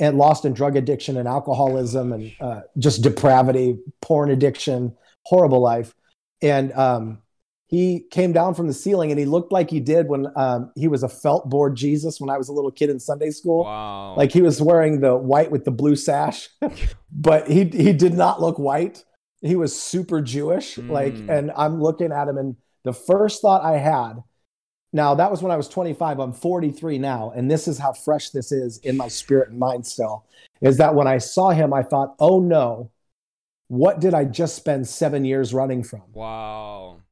and 0.00 0.16
lost 0.16 0.44
in 0.44 0.52
drug 0.52 0.76
addiction 0.76 1.16
and 1.16 1.26
alcoholism 1.26 2.12
and 2.12 2.32
uh, 2.40 2.60
just 2.78 3.02
depravity, 3.02 3.78
porn 4.00 4.30
addiction, 4.30 4.96
horrible 5.24 5.60
life. 5.60 5.92
And 6.40 6.72
um, 6.74 7.18
he 7.66 8.06
came 8.10 8.32
down 8.32 8.54
from 8.54 8.66
the 8.68 8.72
ceiling 8.72 9.10
and 9.10 9.18
he 9.18 9.26
looked 9.26 9.50
like 9.52 9.70
he 9.70 9.80
did 9.80 10.08
when 10.08 10.28
um, 10.36 10.70
he 10.76 10.88
was 10.88 11.02
a 11.02 11.08
felt 11.08 11.50
board 11.50 11.76
Jesus 11.76 12.20
when 12.20 12.30
I 12.30 12.38
was 12.38 12.48
a 12.48 12.52
little 12.52 12.70
kid 12.70 12.90
in 12.90 13.00
Sunday 13.00 13.30
school. 13.30 13.64
Wow. 13.64 14.14
Like 14.16 14.32
he 14.32 14.40
was 14.40 14.62
wearing 14.62 15.00
the 15.00 15.16
white 15.16 15.50
with 15.50 15.64
the 15.64 15.70
blue 15.70 15.96
sash, 15.96 16.48
but 17.12 17.48
he 17.48 17.64
he 17.64 17.92
did 17.92 18.14
not 18.14 18.40
look 18.40 18.58
white. 18.58 19.04
He 19.42 19.56
was 19.56 19.80
super 19.80 20.20
Jewish. 20.20 20.76
Mm. 20.76 20.90
Like, 20.90 21.14
and 21.28 21.52
I'm 21.56 21.80
looking 21.82 22.10
at 22.10 22.26
him, 22.26 22.38
and 22.38 22.56
the 22.88 22.92
first 22.92 23.42
thought 23.42 23.62
I 23.62 23.76
had, 23.76 24.22
now 24.92 25.14
that 25.14 25.30
was 25.30 25.42
when 25.42 25.52
I 25.52 25.56
was 25.56 25.68
25. 25.68 26.18
I'm 26.18 26.32
43 26.32 26.98
now, 26.98 27.32
and 27.36 27.50
this 27.50 27.68
is 27.68 27.78
how 27.78 27.92
fresh 27.92 28.30
this 28.30 28.50
is 28.50 28.78
in 28.78 28.96
my 28.96 29.08
spirit 29.08 29.50
and 29.50 29.58
mind 29.58 29.86
still. 29.86 30.24
Is 30.60 30.78
that 30.78 30.94
when 30.94 31.06
I 31.06 31.18
saw 31.18 31.50
him, 31.50 31.74
I 31.74 31.82
thought, 31.82 32.14
oh 32.18 32.40
no, 32.40 32.90
what 33.68 34.00
did 34.00 34.14
I 34.14 34.24
just 34.24 34.56
spend 34.56 34.88
seven 34.88 35.24
years 35.24 35.52
running 35.52 35.82
from? 35.84 36.02
Wow 36.12 37.02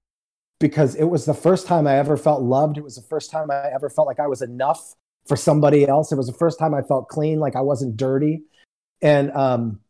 because 0.58 0.94
it 0.94 1.04
was 1.04 1.24
the 1.24 1.34
first 1.34 1.66
time 1.66 1.86
I 1.86 1.96
ever 1.98 2.16
felt 2.16 2.42
loved. 2.42 2.78
It 2.78 2.84
was 2.84 2.96
the 2.96 3.02
first 3.02 3.30
time 3.30 3.50
I 3.50 3.70
ever 3.74 3.90
felt 3.90 4.06
like 4.06 4.20
I 4.20 4.26
was 4.26 4.42
enough 4.42 4.94
for 5.26 5.36
somebody 5.36 5.86
else. 5.86 6.12
It 6.12 6.16
was 6.16 6.26
the 6.26 6.32
first 6.32 6.58
time 6.58 6.74
I 6.74 6.82
felt 6.82 7.08
clean, 7.08 7.38
like 7.38 7.56
I 7.56 7.60
wasn't 7.60 7.96
dirty. 7.96 8.42
And 9.02 9.30
um, 9.32 9.80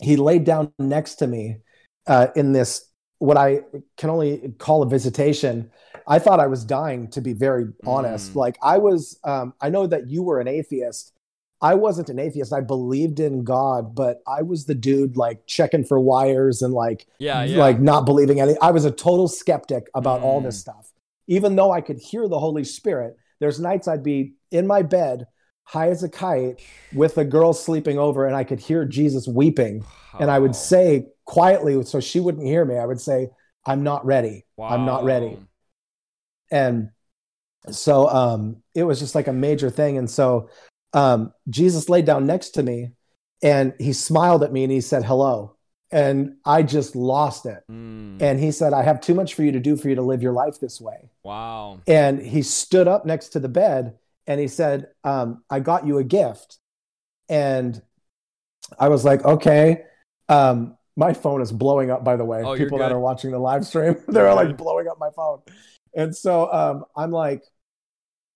he 0.00 0.16
laid 0.16 0.44
down 0.44 0.72
next 0.78 1.16
to 1.16 1.26
me 1.26 1.58
uh, 2.06 2.28
in 2.36 2.52
this, 2.52 2.87
what 3.18 3.36
I 3.36 3.60
can 3.96 4.10
only 4.10 4.54
call 4.58 4.82
a 4.82 4.88
visitation. 4.88 5.70
I 6.06 6.18
thought 6.18 6.40
I 6.40 6.46
was 6.46 6.64
dying, 6.64 7.10
to 7.10 7.20
be 7.20 7.32
very 7.32 7.66
honest. 7.86 8.32
Mm. 8.32 8.36
Like 8.36 8.58
I 8.62 8.78
was, 8.78 9.18
um, 9.24 9.52
I 9.60 9.68
know 9.68 9.86
that 9.86 10.08
you 10.08 10.22
were 10.22 10.40
an 10.40 10.48
atheist, 10.48 11.12
I 11.60 11.74
wasn't 11.74 12.08
an 12.08 12.18
atheist. 12.18 12.52
I 12.52 12.60
believed 12.60 13.18
in 13.18 13.42
God, 13.42 13.94
but 13.94 14.22
I 14.26 14.42
was 14.42 14.66
the 14.66 14.74
dude 14.74 15.16
like 15.16 15.46
checking 15.46 15.84
for 15.84 15.98
wires 15.98 16.62
and 16.62 16.72
like 16.72 17.06
yeah, 17.18 17.42
yeah. 17.42 17.58
like 17.58 17.80
not 17.80 18.06
believing 18.06 18.40
any. 18.40 18.56
I 18.60 18.70
was 18.70 18.84
a 18.84 18.90
total 18.90 19.26
skeptic 19.26 19.88
about 19.94 20.20
mm. 20.20 20.24
all 20.24 20.40
this 20.40 20.56
mm. 20.56 20.60
stuff. 20.60 20.92
Even 21.26 21.56
though 21.56 21.72
I 21.72 21.80
could 21.80 21.98
hear 21.98 22.28
the 22.28 22.38
Holy 22.38 22.64
Spirit, 22.64 23.16
there's 23.40 23.60
nights 23.60 23.88
I'd 23.88 24.04
be 24.04 24.34
in 24.50 24.66
my 24.66 24.82
bed, 24.82 25.26
high 25.64 25.90
as 25.90 26.02
a 26.02 26.08
kite, 26.08 26.62
with 26.94 27.18
a 27.18 27.24
girl 27.24 27.52
sleeping 27.52 27.98
over, 27.98 28.24
and 28.26 28.36
I 28.36 28.44
could 28.44 28.60
hear 28.60 28.84
Jesus 28.84 29.26
weeping. 29.26 29.84
Oh. 30.14 30.18
And 30.20 30.30
I 30.30 30.38
would 30.38 30.54
say 30.54 31.06
quietly, 31.28 31.84
so 31.84 32.00
she 32.00 32.20
wouldn't 32.20 32.46
hear 32.46 32.64
me, 32.64 32.78
I 32.78 32.86
would 32.86 33.00
say, 33.00 33.28
I'm 33.66 33.82
not 33.82 34.06
ready. 34.06 34.46
Wow. 34.56 34.68
I'm 34.68 34.86
not 34.86 35.04
ready. 35.04 35.36
And 36.50 36.88
so 37.70 38.08
um, 38.08 38.62
it 38.74 38.84
was 38.84 38.98
just 38.98 39.14
like 39.14 39.28
a 39.28 39.32
major 39.32 39.68
thing. 39.68 39.98
And 39.98 40.10
so 40.10 40.48
um, 40.94 41.34
Jesus 41.50 41.90
laid 41.90 42.06
down 42.06 42.24
next 42.24 42.52
to 42.52 42.62
me 42.62 42.92
and 43.42 43.74
he 43.78 43.92
smiled 43.92 44.42
at 44.42 44.54
me 44.54 44.64
and 44.64 44.72
he 44.72 44.80
said, 44.80 45.04
hello. 45.04 45.54
And 45.92 46.36
I 46.46 46.62
just 46.62 46.96
lost 46.96 47.44
it. 47.44 47.62
Mm. 47.70 48.22
And 48.22 48.40
he 48.40 48.50
said, 48.50 48.72
I 48.72 48.82
have 48.82 49.02
too 49.02 49.14
much 49.14 49.34
for 49.34 49.42
you 49.42 49.52
to 49.52 49.60
do 49.60 49.76
for 49.76 49.90
you 49.90 49.96
to 49.96 50.02
live 50.02 50.22
your 50.22 50.32
life 50.32 50.58
this 50.58 50.80
way. 50.80 51.10
Wow. 51.24 51.80
And 51.86 52.22
he 52.22 52.40
stood 52.40 52.88
up 52.88 53.04
next 53.04 53.28
to 53.30 53.38
the 53.38 53.50
bed 53.50 53.98
and 54.26 54.40
he 54.40 54.48
said, 54.48 54.88
um, 55.04 55.44
I 55.50 55.60
got 55.60 55.86
you 55.86 55.98
a 55.98 56.04
gift. 56.04 56.56
And 57.28 57.82
I 58.78 58.88
was 58.88 59.04
like, 59.04 59.22
okay. 59.26 59.82
Um, 60.30 60.77
my 60.98 61.12
phone 61.12 61.40
is 61.40 61.52
blowing 61.52 61.92
up, 61.92 62.02
by 62.02 62.16
the 62.16 62.24
way. 62.24 62.42
Oh, 62.42 62.56
People 62.56 62.78
that 62.78 62.90
are 62.90 62.98
watching 62.98 63.30
the 63.30 63.38
live 63.38 63.64
stream, 63.64 63.96
they're 64.08 64.34
like 64.34 64.56
blowing 64.56 64.88
up 64.88 64.98
my 64.98 65.10
phone. 65.10 65.40
And 65.94 66.14
so 66.14 66.52
um, 66.52 66.84
I'm 66.96 67.12
like, 67.12 67.44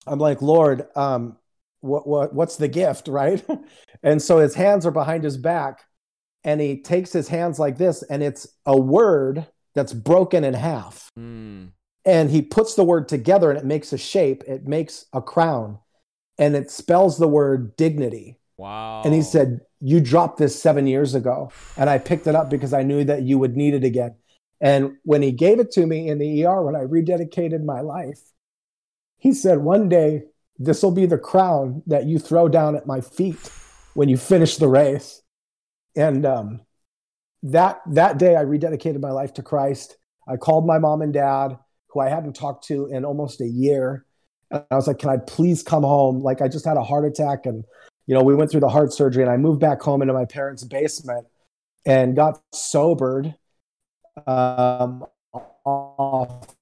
I'm 0.06 0.20
like, 0.20 0.40
Lord, 0.40 0.86
um, 0.94 1.36
what 1.80 2.06
what 2.06 2.32
what's 2.32 2.56
the 2.56 2.68
gift, 2.68 3.08
right? 3.08 3.44
and 4.04 4.22
so 4.22 4.38
his 4.38 4.54
hands 4.54 4.86
are 4.86 4.92
behind 4.92 5.24
his 5.24 5.36
back, 5.36 5.82
and 6.44 6.60
he 6.60 6.80
takes 6.80 7.12
his 7.12 7.26
hands 7.26 7.58
like 7.58 7.78
this, 7.78 8.04
and 8.04 8.22
it's 8.22 8.46
a 8.64 8.78
word 8.78 9.44
that's 9.74 9.92
broken 9.92 10.44
in 10.44 10.54
half. 10.54 11.08
Mm. 11.18 11.72
And 12.04 12.30
he 12.30 12.42
puts 12.42 12.74
the 12.74 12.84
word 12.84 13.08
together 13.08 13.50
and 13.50 13.58
it 13.58 13.64
makes 13.64 13.92
a 13.92 13.98
shape, 13.98 14.42
it 14.46 14.66
makes 14.66 15.06
a 15.12 15.22
crown, 15.22 15.78
and 16.36 16.56
it 16.56 16.70
spells 16.70 17.16
the 17.16 17.28
word 17.28 17.76
dignity. 17.76 18.38
Wow. 18.56 19.02
And 19.04 19.14
he 19.14 19.22
said, 19.22 19.60
You 19.82 20.00
dropped 20.00 20.38
this 20.38 20.60
seven 20.60 20.86
years 20.86 21.14
ago. 21.14 21.50
And 21.76 21.90
I 21.90 21.98
picked 21.98 22.26
it 22.26 22.34
up 22.34 22.48
because 22.48 22.72
I 22.72 22.82
knew 22.82 23.04
that 23.04 23.22
you 23.22 23.38
would 23.38 23.56
need 23.56 23.74
it 23.74 23.84
again. 23.84 24.14
And 24.60 24.96
when 25.02 25.22
he 25.22 25.32
gave 25.32 25.58
it 25.58 25.72
to 25.72 25.84
me 25.86 26.08
in 26.08 26.18
the 26.18 26.46
ER, 26.46 26.62
when 26.62 26.76
I 26.76 26.84
rededicated 26.84 27.64
my 27.64 27.80
life, 27.80 28.20
he 29.18 29.32
said, 29.32 29.58
One 29.58 29.88
day 29.88 30.22
this 30.56 30.82
will 30.82 30.92
be 30.92 31.06
the 31.06 31.18
crown 31.18 31.82
that 31.86 32.06
you 32.06 32.20
throw 32.20 32.48
down 32.48 32.76
at 32.76 32.86
my 32.86 33.00
feet 33.00 33.50
when 33.94 34.08
you 34.08 34.16
finish 34.16 34.56
the 34.56 34.68
race. 34.68 35.20
And 35.96 36.24
um, 36.24 36.60
that 37.42 37.80
that 37.88 38.18
day, 38.18 38.36
I 38.36 38.44
rededicated 38.44 39.00
my 39.00 39.10
life 39.10 39.34
to 39.34 39.42
Christ. 39.42 39.96
I 40.28 40.36
called 40.36 40.66
my 40.66 40.78
mom 40.78 41.02
and 41.02 41.12
dad, 41.12 41.58
who 41.88 42.00
I 42.00 42.08
hadn't 42.08 42.34
talked 42.34 42.64
to 42.68 42.86
in 42.86 43.04
almost 43.04 43.40
a 43.40 43.48
year. 43.48 44.06
And 44.50 44.64
I 44.70 44.76
was 44.76 44.86
like, 44.86 44.98
"Can 44.98 45.10
I 45.10 45.16
please 45.16 45.62
come 45.62 45.82
home? 45.82 46.20
Like, 46.22 46.40
I 46.40 46.48
just 46.48 46.64
had 46.64 46.76
a 46.76 46.84
heart 46.84 47.04
attack, 47.04 47.46
and 47.46 47.64
you 48.06 48.14
know, 48.14 48.22
we 48.22 48.34
went 48.34 48.50
through 48.50 48.60
the 48.60 48.68
heart 48.68 48.92
surgery, 48.92 49.22
and 49.22 49.30
I 49.30 49.36
moved 49.36 49.60
back 49.60 49.80
home 49.80 50.02
into 50.02 50.14
my 50.14 50.24
parents' 50.24 50.64
basement 50.64 51.26
and 51.86 52.16
got 52.16 52.40
sobered 52.52 53.34
um, 54.26 55.04
off 55.64 56.54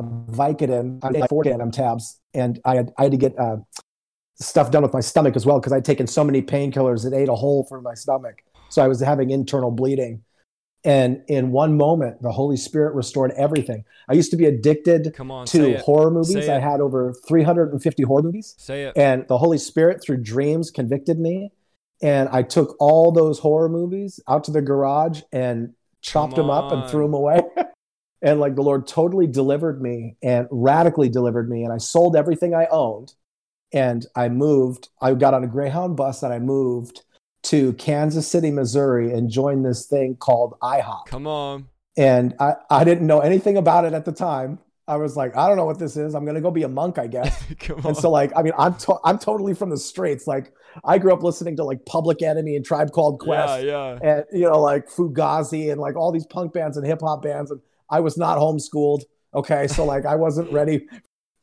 Vicodin, 0.00 1.02
had 1.02 1.28
four 1.28 1.44
Tandem 1.44 1.70
tabs, 1.70 2.20
and 2.34 2.60
I 2.64 2.76
had 2.76 2.92
I 2.98 3.04
had 3.04 3.12
to 3.12 3.18
get 3.18 3.38
uh, 3.38 3.58
stuff 4.40 4.70
done 4.70 4.82
with 4.82 4.92
my 4.92 5.00
stomach 5.00 5.36
as 5.36 5.44
well 5.44 5.60
because 5.60 5.72
I'd 5.72 5.84
taken 5.84 6.06
so 6.06 6.24
many 6.24 6.42
painkillers 6.42 7.06
it 7.06 7.14
ate 7.14 7.28
a 7.28 7.34
hole 7.34 7.64
through 7.64 7.82
my 7.82 7.94
stomach. 7.94 8.42
So 8.70 8.82
I 8.82 8.88
was 8.88 9.00
having 9.00 9.30
internal 9.30 9.70
bleeding. 9.70 10.22
And 10.84 11.22
in 11.28 11.52
one 11.52 11.76
moment, 11.76 12.22
the 12.22 12.32
Holy 12.32 12.56
Spirit 12.56 12.94
restored 12.94 13.32
everything. 13.32 13.84
I 14.08 14.14
used 14.14 14.30
to 14.30 14.36
be 14.36 14.46
addicted 14.46 15.14
on, 15.20 15.46
to 15.46 15.76
horror 15.78 16.10
movies. 16.10 16.48
I 16.48 16.58
had 16.58 16.80
over 16.80 17.12
350 17.28 18.02
horror 18.04 18.22
movies. 18.22 18.54
Say 18.56 18.84
it. 18.84 18.96
And 18.96 19.28
the 19.28 19.36
Holy 19.36 19.58
Spirit, 19.58 20.02
through 20.02 20.22
dreams, 20.22 20.70
convicted 20.70 21.18
me. 21.18 21.52
And 22.02 22.30
I 22.30 22.42
took 22.42 22.76
all 22.80 23.12
those 23.12 23.38
horror 23.38 23.68
movies 23.68 24.20
out 24.26 24.44
to 24.44 24.50
the 24.50 24.62
garage 24.62 25.20
and 25.32 25.74
chopped 26.00 26.36
them 26.36 26.48
up 26.48 26.72
and 26.72 26.88
threw 26.90 27.04
them 27.04 27.14
away. 27.14 27.42
and 28.22 28.40
like 28.40 28.54
the 28.54 28.62
lord 28.62 28.86
totally 28.86 29.26
delivered 29.26 29.80
me 29.80 30.16
and 30.22 30.46
radically 30.50 31.08
delivered 31.08 31.48
me 31.48 31.64
and 31.64 31.72
i 31.72 31.78
sold 31.78 32.16
everything 32.16 32.54
i 32.54 32.66
owned 32.70 33.14
and 33.72 34.06
i 34.14 34.28
moved 34.28 34.88
i 35.00 35.12
got 35.14 35.34
on 35.34 35.44
a 35.44 35.46
greyhound 35.46 35.96
bus 35.96 36.22
and 36.22 36.32
i 36.32 36.38
moved 36.38 37.02
to 37.42 37.72
kansas 37.74 38.26
city 38.26 38.50
missouri 38.50 39.12
and 39.12 39.30
joined 39.30 39.64
this 39.64 39.86
thing 39.86 40.16
called 40.16 40.54
ihop 40.62 41.06
come 41.06 41.26
on 41.26 41.66
and 41.96 42.34
i, 42.38 42.54
I 42.70 42.84
didn't 42.84 43.06
know 43.06 43.20
anything 43.20 43.56
about 43.56 43.84
it 43.84 43.92
at 43.92 44.04
the 44.04 44.12
time 44.12 44.58
i 44.86 44.96
was 44.96 45.16
like 45.16 45.36
i 45.36 45.48
don't 45.48 45.56
know 45.56 45.64
what 45.64 45.78
this 45.78 45.96
is 45.96 46.14
i'm 46.14 46.24
gonna 46.24 46.40
go 46.40 46.50
be 46.50 46.62
a 46.62 46.68
monk 46.68 46.98
i 46.98 47.06
guess 47.06 47.42
and 47.84 47.96
so 47.96 48.10
like 48.10 48.32
i 48.36 48.42
mean 48.42 48.52
i'm 48.58 48.74
to- 48.76 48.98
i'm 49.04 49.18
totally 49.18 49.54
from 49.54 49.70
the 49.70 49.78
streets 49.78 50.26
like 50.26 50.52
i 50.84 50.98
grew 50.98 51.12
up 51.12 51.22
listening 51.22 51.56
to 51.56 51.64
like 51.64 51.84
public 51.86 52.22
enemy 52.22 52.56
and 52.56 52.64
tribe 52.64 52.92
called 52.92 53.18
quest 53.20 53.64
yeah, 53.64 53.98
yeah. 54.02 54.14
and 54.16 54.24
you 54.32 54.48
know 54.48 54.60
like 54.60 54.88
fugazi 54.88 55.72
and 55.72 55.80
like 55.80 55.96
all 55.96 56.12
these 56.12 56.26
punk 56.26 56.52
bands 56.52 56.76
and 56.76 56.86
hip-hop 56.86 57.22
bands 57.22 57.50
and 57.50 57.60
I 57.90 58.00
was 58.00 58.16
not 58.16 58.38
homeschooled. 58.38 59.02
Okay. 59.34 59.66
So 59.66 59.84
like 59.84 60.06
I 60.06 60.16
wasn't 60.16 60.50
ready 60.52 60.86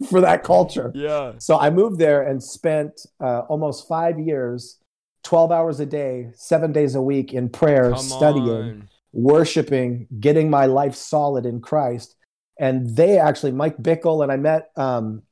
for 0.09 0.21
that 0.21 0.43
culture. 0.43 0.91
Yeah. 0.95 1.33
So 1.37 1.59
I 1.59 1.69
moved 1.69 1.99
there 1.99 2.21
and 2.21 2.41
spent 2.41 3.01
uh, 3.19 3.39
almost 3.41 3.87
five 3.87 4.19
years, 4.19 4.77
12 5.27 5.51
hours 5.51 5.81
a 5.81 5.85
day, 5.85 6.29
seven 6.35 6.71
days 6.71 6.95
a 6.95 7.01
week 7.01 7.33
in 7.33 7.49
prayer, 7.49 7.91
Come 7.91 7.99
studying, 7.99 8.49
on. 8.49 8.89
worshiping, 9.11 10.07
getting 10.21 10.49
my 10.49 10.67
life 10.67 10.95
solid 10.95 11.45
in 11.45 11.59
Christ. 11.59 12.15
And 12.57 12.95
they 12.95 13.19
actually, 13.19 13.51
Mike 13.51 13.75
Bickle, 13.75 14.23
and 14.23 14.31
I 14.31 14.37
met 14.37 14.69
um, 14.77 15.23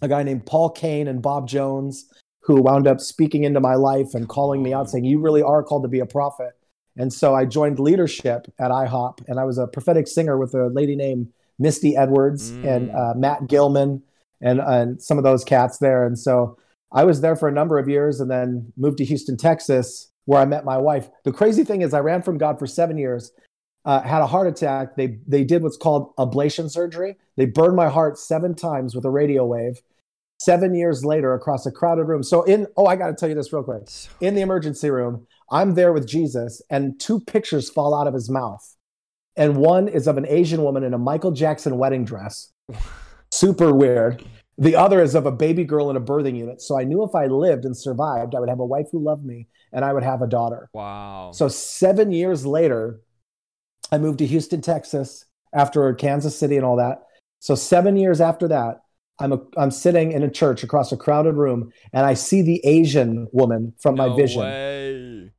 a 0.00 0.06
guy 0.06 0.22
named 0.22 0.46
Paul 0.46 0.70
Cain 0.70 1.08
and 1.08 1.20
Bob 1.20 1.48
Jones, 1.48 2.06
who 2.42 2.62
wound 2.62 2.86
up 2.86 3.00
speaking 3.00 3.42
into 3.42 3.58
my 3.58 3.74
life 3.74 4.14
and 4.14 4.28
calling 4.28 4.62
me 4.62 4.72
out 4.72 4.88
saying, 4.88 5.04
You 5.04 5.18
really 5.18 5.42
are 5.42 5.64
called 5.64 5.82
to 5.82 5.88
be 5.88 5.98
a 5.98 6.06
prophet. 6.06 6.52
And 6.96 7.12
so 7.12 7.34
I 7.34 7.44
joined 7.44 7.80
leadership 7.80 8.46
at 8.60 8.70
IHOP, 8.70 9.18
and 9.26 9.40
I 9.40 9.44
was 9.44 9.58
a 9.58 9.66
prophetic 9.66 10.06
singer 10.06 10.38
with 10.38 10.54
a 10.54 10.68
lady 10.68 10.94
named 10.94 11.32
Misty 11.58 11.96
Edwards 11.96 12.52
mm. 12.52 12.64
and 12.64 12.92
uh, 12.92 13.14
Matt 13.16 13.48
Gilman 13.48 14.00
and, 14.40 14.60
and 14.60 15.02
some 15.02 15.18
of 15.18 15.24
those 15.24 15.42
cats 15.42 15.78
there. 15.78 16.06
And 16.06 16.16
so 16.16 16.56
I 16.94 17.04
was 17.04 17.20
there 17.20 17.36
for 17.36 17.48
a 17.48 17.52
number 17.52 17.78
of 17.78 17.88
years 17.88 18.20
and 18.20 18.30
then 18.30 18.72
moved 18.76 18.98
to 18.98 19.04
Houston, 19.04 19.36
Texas, 19.36 20.12
where 20.26 20.40
I 20.40 20.44
met 20.44 20.64
my 20.64 20.78
wife. 20.78 21.10
The 21.24 21.32
crazy 21.32 21.64
thing 21.64 21.82
is, 21.82 21.92
I 21.92 21.98
ran 21.98 22.22
from 22.22 22.38
God 22.38 22.58
for 22.58 22.66
seven 22.66 22.96
years, 22.96 23.32
uh, 23.84 24.00
had 24.00 24.22
a 24.22 24.26
heart 24.26 24.46
attack. 24.46 24.96
They, 24.96 25.18
they 25.26 25.44
did 25.44 25.62
what's 25.62 25.76
called 25.76 26.14
ablation 26.16 26.70
surgery. 26.70 27.16
They 27.36 27.46
burned 27.46 27.76
my 27.76 27.88
heart 27.88 28.16
seven 28.16 28.54
times 28.54 28.94
with 28.94 29.04
a 29.04 29.10
radio 29.10 29.44
wave. 29.44 29.82
Seven 30.40 30.74
years 30.74 31.04
later, 31.04 31.34
across 31.34 31.66
a 31.66 31.72
crowded 31.72 32.04
room. 32.04 32.22
So, 32.22 32.42
in, 32.42 32.66
oh, 32.76 32.86
I 32.86 32.96
got 32.96 33.06
to 33.08 33.14
tell 33.14 33.28
you 33.28 33.34
this 33.34 33.52
real 33.52 33.62
quick. 33.62 33.88
In 34.20 34.34
the 34.34 34.40
emergency 34.40 34.90
room, 34.90 35.26
I'm 35.50 35.74
there 35.74 35.92
with 35.92 36.08
Jesus, 36.08 36.62
and 36.70 36.98
two 36.98 37.20
pictures 37.20 37.70
fall 37.70 37.94
out 37.94 38.06
of 38.06 38.14
his 38.14 38.30
mouth. 38.30 38.76
And 39.36 39.56
one 39.56 39.88
is 39.88 40.06
of 40.06 40.16
an 40.16 40.26
Asian 40.28 40.62
woman 40.62 40.84
in 40.84 40.94
a 40.94 40.98
Michael 40.98 41.32
Jackson 41.32 41.78
wedding 41.78 42.04
dress. 42.04 42.52
Super 43.30 43.72
weird. 43.72 44.24
The 44.56 44.76
other 44.76 45.02
is 45.02 45.14
of 45.14 45.26
a 45.26 45.32
baby 45.32 45.64
girl 45.64 45.90
in 45.90 45.96
a 45.96 46.00
birthing 46.00 46.36
unit. 46.36 46.62
So 46.62 46.78
I 46.78 46.84
knew 46.84 47.02
if 47.04 47.14
I 47.14 47.26
lived 47.26 47.64
and 47.64 47.76
survived, 47.76 48.34
I 48.34 48.40
would 48.40 48.48
have 48.48 48.60
a 48.60 48.66
wife 48.66 48.86
who 48.92 49.02
loved 49.02 49.24
me 49.24 49.48
and 49.72 49.84
I 49.84 49.92
would 49.92 50.04
have 50.04 50.22
a 50.22 50.26
daughter. 50.26 50.70
Wow. 50.72 51.32
So 51.34 51.48
seven 51.48 52.12
years 52.12 52.46
later, 52.46 53.00
I 53.90 53.98
moved 53.98 54.18
to 54.18 54.26
Houston, 54.26 54.60
Texas 54.60 55.24
after 55.52 55.92
Kansas 55.94 56.38
City 56.38 56.56
and 56.56 56.64
all 56.64 56.76
that. 56.76 57.02
So 57.40 57.54
seven 57.54 57.96
years 57.96 58.20
after 58.20 58.48
that, 58.48 58.80
I'm 59.20 59.32
a, 59.32 59.40
I'm 59.56 59.70
sitting 59.70 60.12
in 60.12 60.22
a 60.22 60.30
church 60.30 60.62
across 60.64 60.90
a 60.90 60.96
crowded 60.96 61.34
room, 61.34 61.72
and 61.92 62.04
I 62.04 62.14
see 62.14 62.42
the 62.42 62.60
Asian 62.64 63.28
woman 63.32 63.74
from 63.80 63.94
my 63.94 64.14
vision. 64.16 64.42
way. 64.42 65.30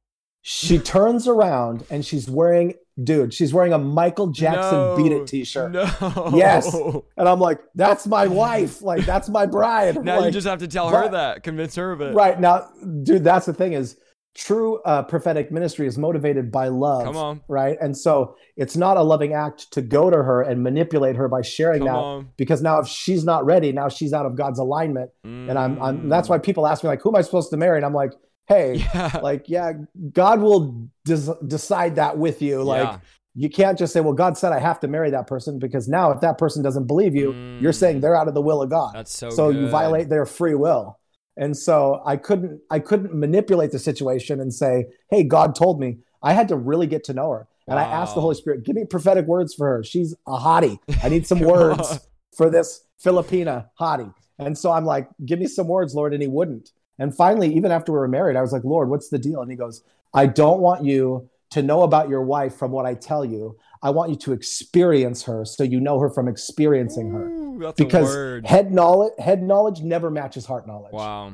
She 0.42 0.78
turns 0.78 1.28
around 1.28 1.84
and 1.90 2.06
she's 2.06 2.30
wearing, 2.30 2.76
dude, 3.02 3.34
she's 3.34 3.54
wearing 3.54 3.74
a 3.74 3.78
Michael 3.78 4.28
Jackson 4.28 4.78
No. 4.78 4.96
Beat 4.98 5.12
It 5.12 5.28
T-shirt, 5.28 5.72
No. 5.72 6.32
Yes. 6.34 6.74
and 7.18 7.28
I'm 7.30 7.40
like, 7.40 7.60
that's 7.76 8.08
my 8.08 8.28
wife, 8.28 8.82
like 8.82 9.06
that's 9.06 9.30
my 9.30 9.46
bride. 9.46 10.04
Now 10.04 10.24
you 10.24 10.32
just 10.32 10.48
have 10.48 10.60
to 10.60 10.68
tell 10.68 10.90
her 10.90 11.10
that, 11.10 11.44
convince 11.44 11.76
her 11.76 11.92
of 11.92 12.02
it. 12.02 12.14
right 12.14 12.40
now, 12.40 12.70
dude. 13.04 13.24
That's 13.24 13.46
the 13.46 13.54
thing 13.54 13.74
is, 13.74 13.98
true 14.38 14.82
uh, 14.84 15.02
prophetic 15.04 15.50
ministry 15.50 15.88
is 15.88 15.98
motivated 15.98 16.52
by 16.52 16.68
love. 16.68 17.06
Come 17.06 17.16
on. 17.16 17.42
right? 17.48 17.78
And 17.80 17.98
so 17.98 18.36
it's 18.58 18.76
not 18.76 18.98
a 18.98 19.02
loving 19.02 19.34
act 19.34 19.72
to 19.72 19.82
go 19.82 20.10
to 20.10 20.18
her 20.18 20.42
and 20.42 20.62
manipulate 20.62 21.16
her 21.16 21.30
by 21.30 21.42
sharing 21.42 21.80
Come 21.80 21.88
that 21.88 21.96
on. 21.96 22.30
because 22.36 22.62
now 22.62 22.80
if 22.80 22.88
she's 22.88 23.24
not 23.24 23.46
ready, 23.46 23.72
now 23.72 23.88
she's 23.88 24.12
out 24.12 24.26
of 24.26 24.36
God's 24.36 24.60
alignment. 24.60 25.10
And 25.24 25.58
I'm, 25.58 25.82
I'm 25.82 26.10
that's 26.10 26.28
why 26.28 26.38
people 26.38 26.68
ask 26.68 26.84
me 26.84 26.90
like, 26.90 27.02
who 27.02 27.10
am 27.12 27.16
I 27.16 27.22
supposed 27.22 27.50
to 27.52 27.58
marry? 27.58 27.78
And 27.78 27.86
I'm 27.86 27.94
like, 27.94 28.12
hey, 28.48 28.78
Mm. 28.80 28.94
Yeah. 29.14 29.20
like, 29.22 29.50
yeah, 29.50 29.72
God 30.14 30.40
will 30.42 30.88
des- 31.06 31.34
decide 31.48 31.96
that 31.96 32.18
with 32.18 32.42
you. 32.42 32.62
Like, 32.64 32.84
Yeah. 32.84 32.98
you 33.34 33.50
can't 33.50 33.78
just 33.78 33.92
say, 33.94 34.02
well, 34.02 34.14
God 34.14 34.38
said 34.38 34.52
I 34.54 34.60
have 34.60 34.80
to 34.82 34.88
marry 34.88 35.10
that 35.12 35.28
person 35.28 35.60
because 35.60 35.88
now 35.88 36.12
if 36.12 36.22
that 36.22 36.38
person 36.38 36.64
doesn't 36.64 36.86
believe 36.88 37.16
you, 37.16 37.32
you're 37.60 37.72
Mm. 37.74 37.76
saying 37.76 38.00
they're 38.02 38.16
out 38.16 38.28
of 38.28 38.34
the 38.34 38.42
will 38.42 38.62
of 38.62 38.70
God. 38.70 38.94
That's 38.94 39.12
so 39.12 39.30
so 39.30 39.50
you 39.50 39.68
violate 39.70 40.10
their 40.10 40.26
free 40.26 40.56
will. 40.56 41.00
And 41.38 41.56
so 41.58 42.02
I 42.06 42.16
couldn't 42.18 42.62
I 42.70 42.80
couldn't 42.80 43.14
manipulate 43.14 43.72
the 43.72 43.80
situation 43.80 44.40
and 44.40 44.54
say, 44.54 44.86
"Hey, 45.10 45.24
God 45.24 45.54
told 45.56 45.80
me." 45.82 45.98
I 46.24 46.32
had 46.34 46.48
to 46.48 46.56
really 46.56 46.88
get 46.88 47.04
to 47.06 47.14
know 47.14 47.30
her. 47.32 47.46
And 47.68 47.78
I 47.78 47.84
asked 47.84 48.16
the 48.16 48.22
Holy 48.22 48.36
Spirit, 48.36 48.64
"Give 48.64 48.76
me 48.76 48.86
prophetic 48.86 49.26
words 49.28 49.54
for 49.54 49.68
her. 49.68 49.84
She's 49.84 50.16
a 50.28 50.38
hottie. 50.38 50.78
I 51.04 51.10
need 51.10 51.28
some 51.28 51.40
words 51.56 52.00
for 52.38 52.50
this 52.50 52.86
Filipina 53.04 53.66
hottie." 53.80 54.14
And 54.40 54.58
so 54.58 54.72
I'm 54.72 54.86
like, 54.86 55.10
"Give 55.26 55.38
me 55.40 55.48
some 55.48 55.68
words, 55.68 55.94
Lord." 55.94 56.14
And 56.14 56.22
he 56.22 56.30
wouldn't. 56.30 56.72
And 57.00 57.16
finally, 57.16 57.54
even 57.54 57.72
after 57.72 57.92
we 57.92 57.98
were 58.00 58.08
married, 58.08 58.36
I 58.38 58.42
was 58.42 58.54
like, 58.54 58.64
"Lord, 58.64 58.90
what's 58.90 59.10
the 59.10 59.20
deal?" 59.20 59.42
And 59.42 59.52
he 59.52 59.58
goes, 59.58 59.84
"I 60.14 60.26
don't 60.28 60.62
want 60.62 60.84
you 60.86 61.30
to 61.52 61.62
know 61.62 61.84
about 61.84 62.10
your 62.10 62.22
wife 62.24 62.56
from 62.56 62.72
what 62.72 62.86
I 62.86 62.94
tell 62.96 63.24
you. 63.26 63.58
I 63.82 63.90
want 63.92 64.10
you 64.10 64.16
to 64.18 64.34
experience 64.34 65.24
her 65.24 65.46
so 65.46 65.64
you 65.64 65.80
know 65.80 66.00
her 66.00 66.10
from 66.10 66.28
experiencing 66.28 67.12
her." 67.12 67.28
Ooh, 67.28 67.74
because 67.78 68.16
head 68.46 68.72
knowledge 68.74 69.14
head 69.20 69.44
knowledge 69.44 69.82
never 69.82 70.10
matches 70.10 70.46
heart 70.46 70.68
knowledge 70.68 70.94
Wow. 70.94 71.34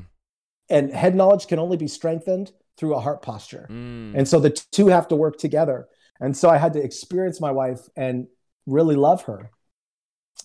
and 0.69 0.91
head 0.93 1.15
knowledge 1.15 1.47
can 1.47 1.57
only 1.59 1.77
be 1.77 1.87
strengthened 1.87 2.51
through 2.77 2.93
a 2.95 2.99
heart 2.99 3.21
posture 3.21 3.67
Mm. 3.69 4.15
and 4.17 4.27
so 4.27 4.39
the 4.39 4.49
two 4.49 4.87
have 4.87 5.07
to 5.09 5.15
work 5.15 5.37
together 5.37 5.87
and 6.19 6.35
so 6.37 6.47
i 6.49 6.57
had 6.57 6.73
to 6.73 6.79
experience 6.83 7.41
my 7.41 7.51
wife 7.51 7.81
and 7.95 8.27
really 8.67 8.95
love 8.95 9.23
her 9.23 9.49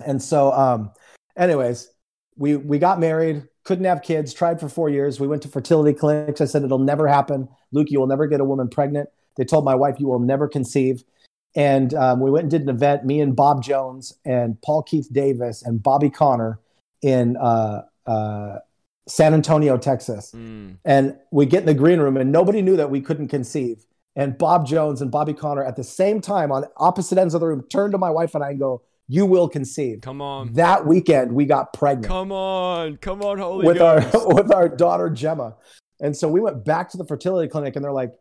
and 0.04 0.22
so 0.22 0.50
um 0.52 0.90
anyways 1.36 1.88
we 2.36 2.56
we 2.56 2.78
got 2.78 2.98
married 2.98 3.46
couldn't 3.66 3.84
have 3.84 4.00
kids. 4.00 4.32
Tried 4.32 4.60
for 4.60 4.68
four 4.68 4.88
years. 4.88 5.18
We 5.20 5.26
went 5.26 5.42
to 5.42 5.48
fertility 5.48 5.98
clinics. 5.98 6.40
I 6.40 6.44
said 6.46 6.62
it'll 6.62 6.78
never 6.78 7.08
happen. 7.08 7.48
Luke 7.72 7.90
you 7.90 7.98
will 7.98 8.06
never 8.06 8.26
get 8.26 8.40
a 8.40 8.44
woman 8.44 8.68
pregnant. 8.68 9.10
They 9.36 9.44
told 9.44 9.64
my 9.64 9.74
wife 9.74 9.96
you 9.98 10.06
will 10.06 10.20
never 10.20 10.48
conceive. 10.48 11.04
And 11.54 11.92
um, 11.94 12.20
we 12.20 12.30
went 12.30 12.44
and 12.44 12.50
did 12.50 12.62
an 12.62 12.68
event 12.68 13.04
me 13.04 13.20
and 13.20 13.34
bob 13.34 13.62
jones 13.62 14.12
and 14.24 14.60
paul 14.62 14.82
keith 14.82 15.08
davis 15.10 15.62
and 15.62 15.82
bobby 15.82 16.10
conner 16.10 16.60
in 17.02 17.36
uh, 17.38 17.82
uh, 18.06 18.58
san 19.08 19.34
antonio 19.34 19.76
texas. 19.76 20.32
Mm. 20.32 20.76
and 20.84 21.16
we 21.30 21.46
get 21.46 21.60
in 21.60 21.66
the 21.66 21.74
green 21.74 21.98
room 21.98 22.16
and 22.16 22.30
nobody 22.30 22.62
knew 22.62 22.76
that 22.76 22.90
we 22.90 23.00
couldn't 23.00 23.28
conceive. 23.28 23.84
And 24.14 24.38
bob 24.38 24.66
jones 24.66 25.02
and 25.02 25.10
bobby 25.10 25.34
conner 25.34 25.64
at 25.64 25.76
the 25.76 25.84
same 25.84 26.20
time 26.20 26.52
on 26.52 26.64
opposite 26.76 27.18
ends 27.18 27.34
of 27.34 27.40
the 27.40 27.46
room 27.46 27.64
turned 27.70 27.92
to 27.92 27.98
my 27.98 28.10
wife 28.10 28.34
and 28.34 28.44
i 28.44 28.50
and 28.50 28.60
go 28.60 28.82
you 29.08 29.24
will 29.26 29.48
conceive 29.48 30.00
Come 30.00 30.20
on. 30.20 30.52
that 30.54 30.86
weekend 30.86 31.32
we 31.32 31.44
got 31.46 31.72
pregnant 31.72 32.06
Come 32.08 32.32
on. 32.32 32.96
Come 32.98 33.22
on, 33.22 33.38
Holy 33.38 33.66
with 33.66 33.78
Ghost. 33.78 34.14
our 34.14 34.28
with 34.34 34.52
our 34.52 34.68
daughter 34.68 35.10
gemma 35.10 35.54
and 36.00 36.16
so 36.16 36.28
we 36.28 36.40
went 36.40 36.64
back 36.64 36.90
to 36.90 36.96
the 36.96 37.04
fertility 37.06 37.48
clinic 37.48 37.76
and 37.76 37.84
they're 37.84 37.92
like 37.92 38.12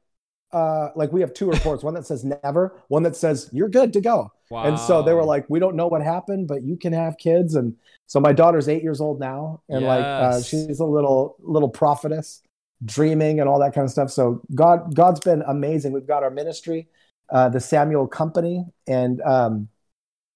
uh 0.53 0.89
like 0.95 1.11
we 1.11 1.21
have 1.21 1.33
two 1.33 1.49
reports 1.49 1.83
one 1.83 1.93
that 1.95 2.05
says 2.05 2.23
never 2.23 2.79
one 2.87 3.03
that 3.03 3.15
says 3.15 3.49
you're 3.51 3.69
good 3.69 3.91
to 3.93 4.01
go 4.01 4.31
Wow. 4.51 4.65
and 4.65 4.77
so 4.79 5.01
they 5.01 5.13
were 5.13 5.25
like 5.25 5.45
we 5.49 5.59
don't 5.59 5.75
know 5.75 5.87
what 5.87 6.03
happened 6.03 6.47
but 6.47 6.61
you 6.63 6.77
can 6.77 6.93
have 6.93 7.17
kids 7.17 7.55
and 7.55 7.75
so 8.05 8.19
my 8.19 8.31
daughter's 8.31 8.69
eight 8.69 8.83
years 8.83 9.01
old 9.01 9.19
now 9.19 9.61
and 9.69 9.83
like 9.83 10.05
uh, 10.05 10.39
she's 10.41 10.79
a 10.79 10.85
little 10.85 11.35
little 11.39 11.67
prophetess 11.69 12.43
dreaming 12.83 13.39
and 13.39 13.49
all 13.49 13.57
that 13.59 13.73
kind 13.73 13.85
of 13.85 13.89
stuff 13.91 14.11
so 14.11 14.41
god 14.53 14.93
god's 14.93 15.19
been 15.21 15.41
amazing 15.47 15.91
we've 15.93 16.05
got 16.05 16.21
our 16.21 16.29
ministry 16.29 16.87
uh, 17.31 17.49
the 17.49 17.59
samuel 17.59 18.05
company 18.07 18.63
and 18.87 19.19
um, 19.21 19.67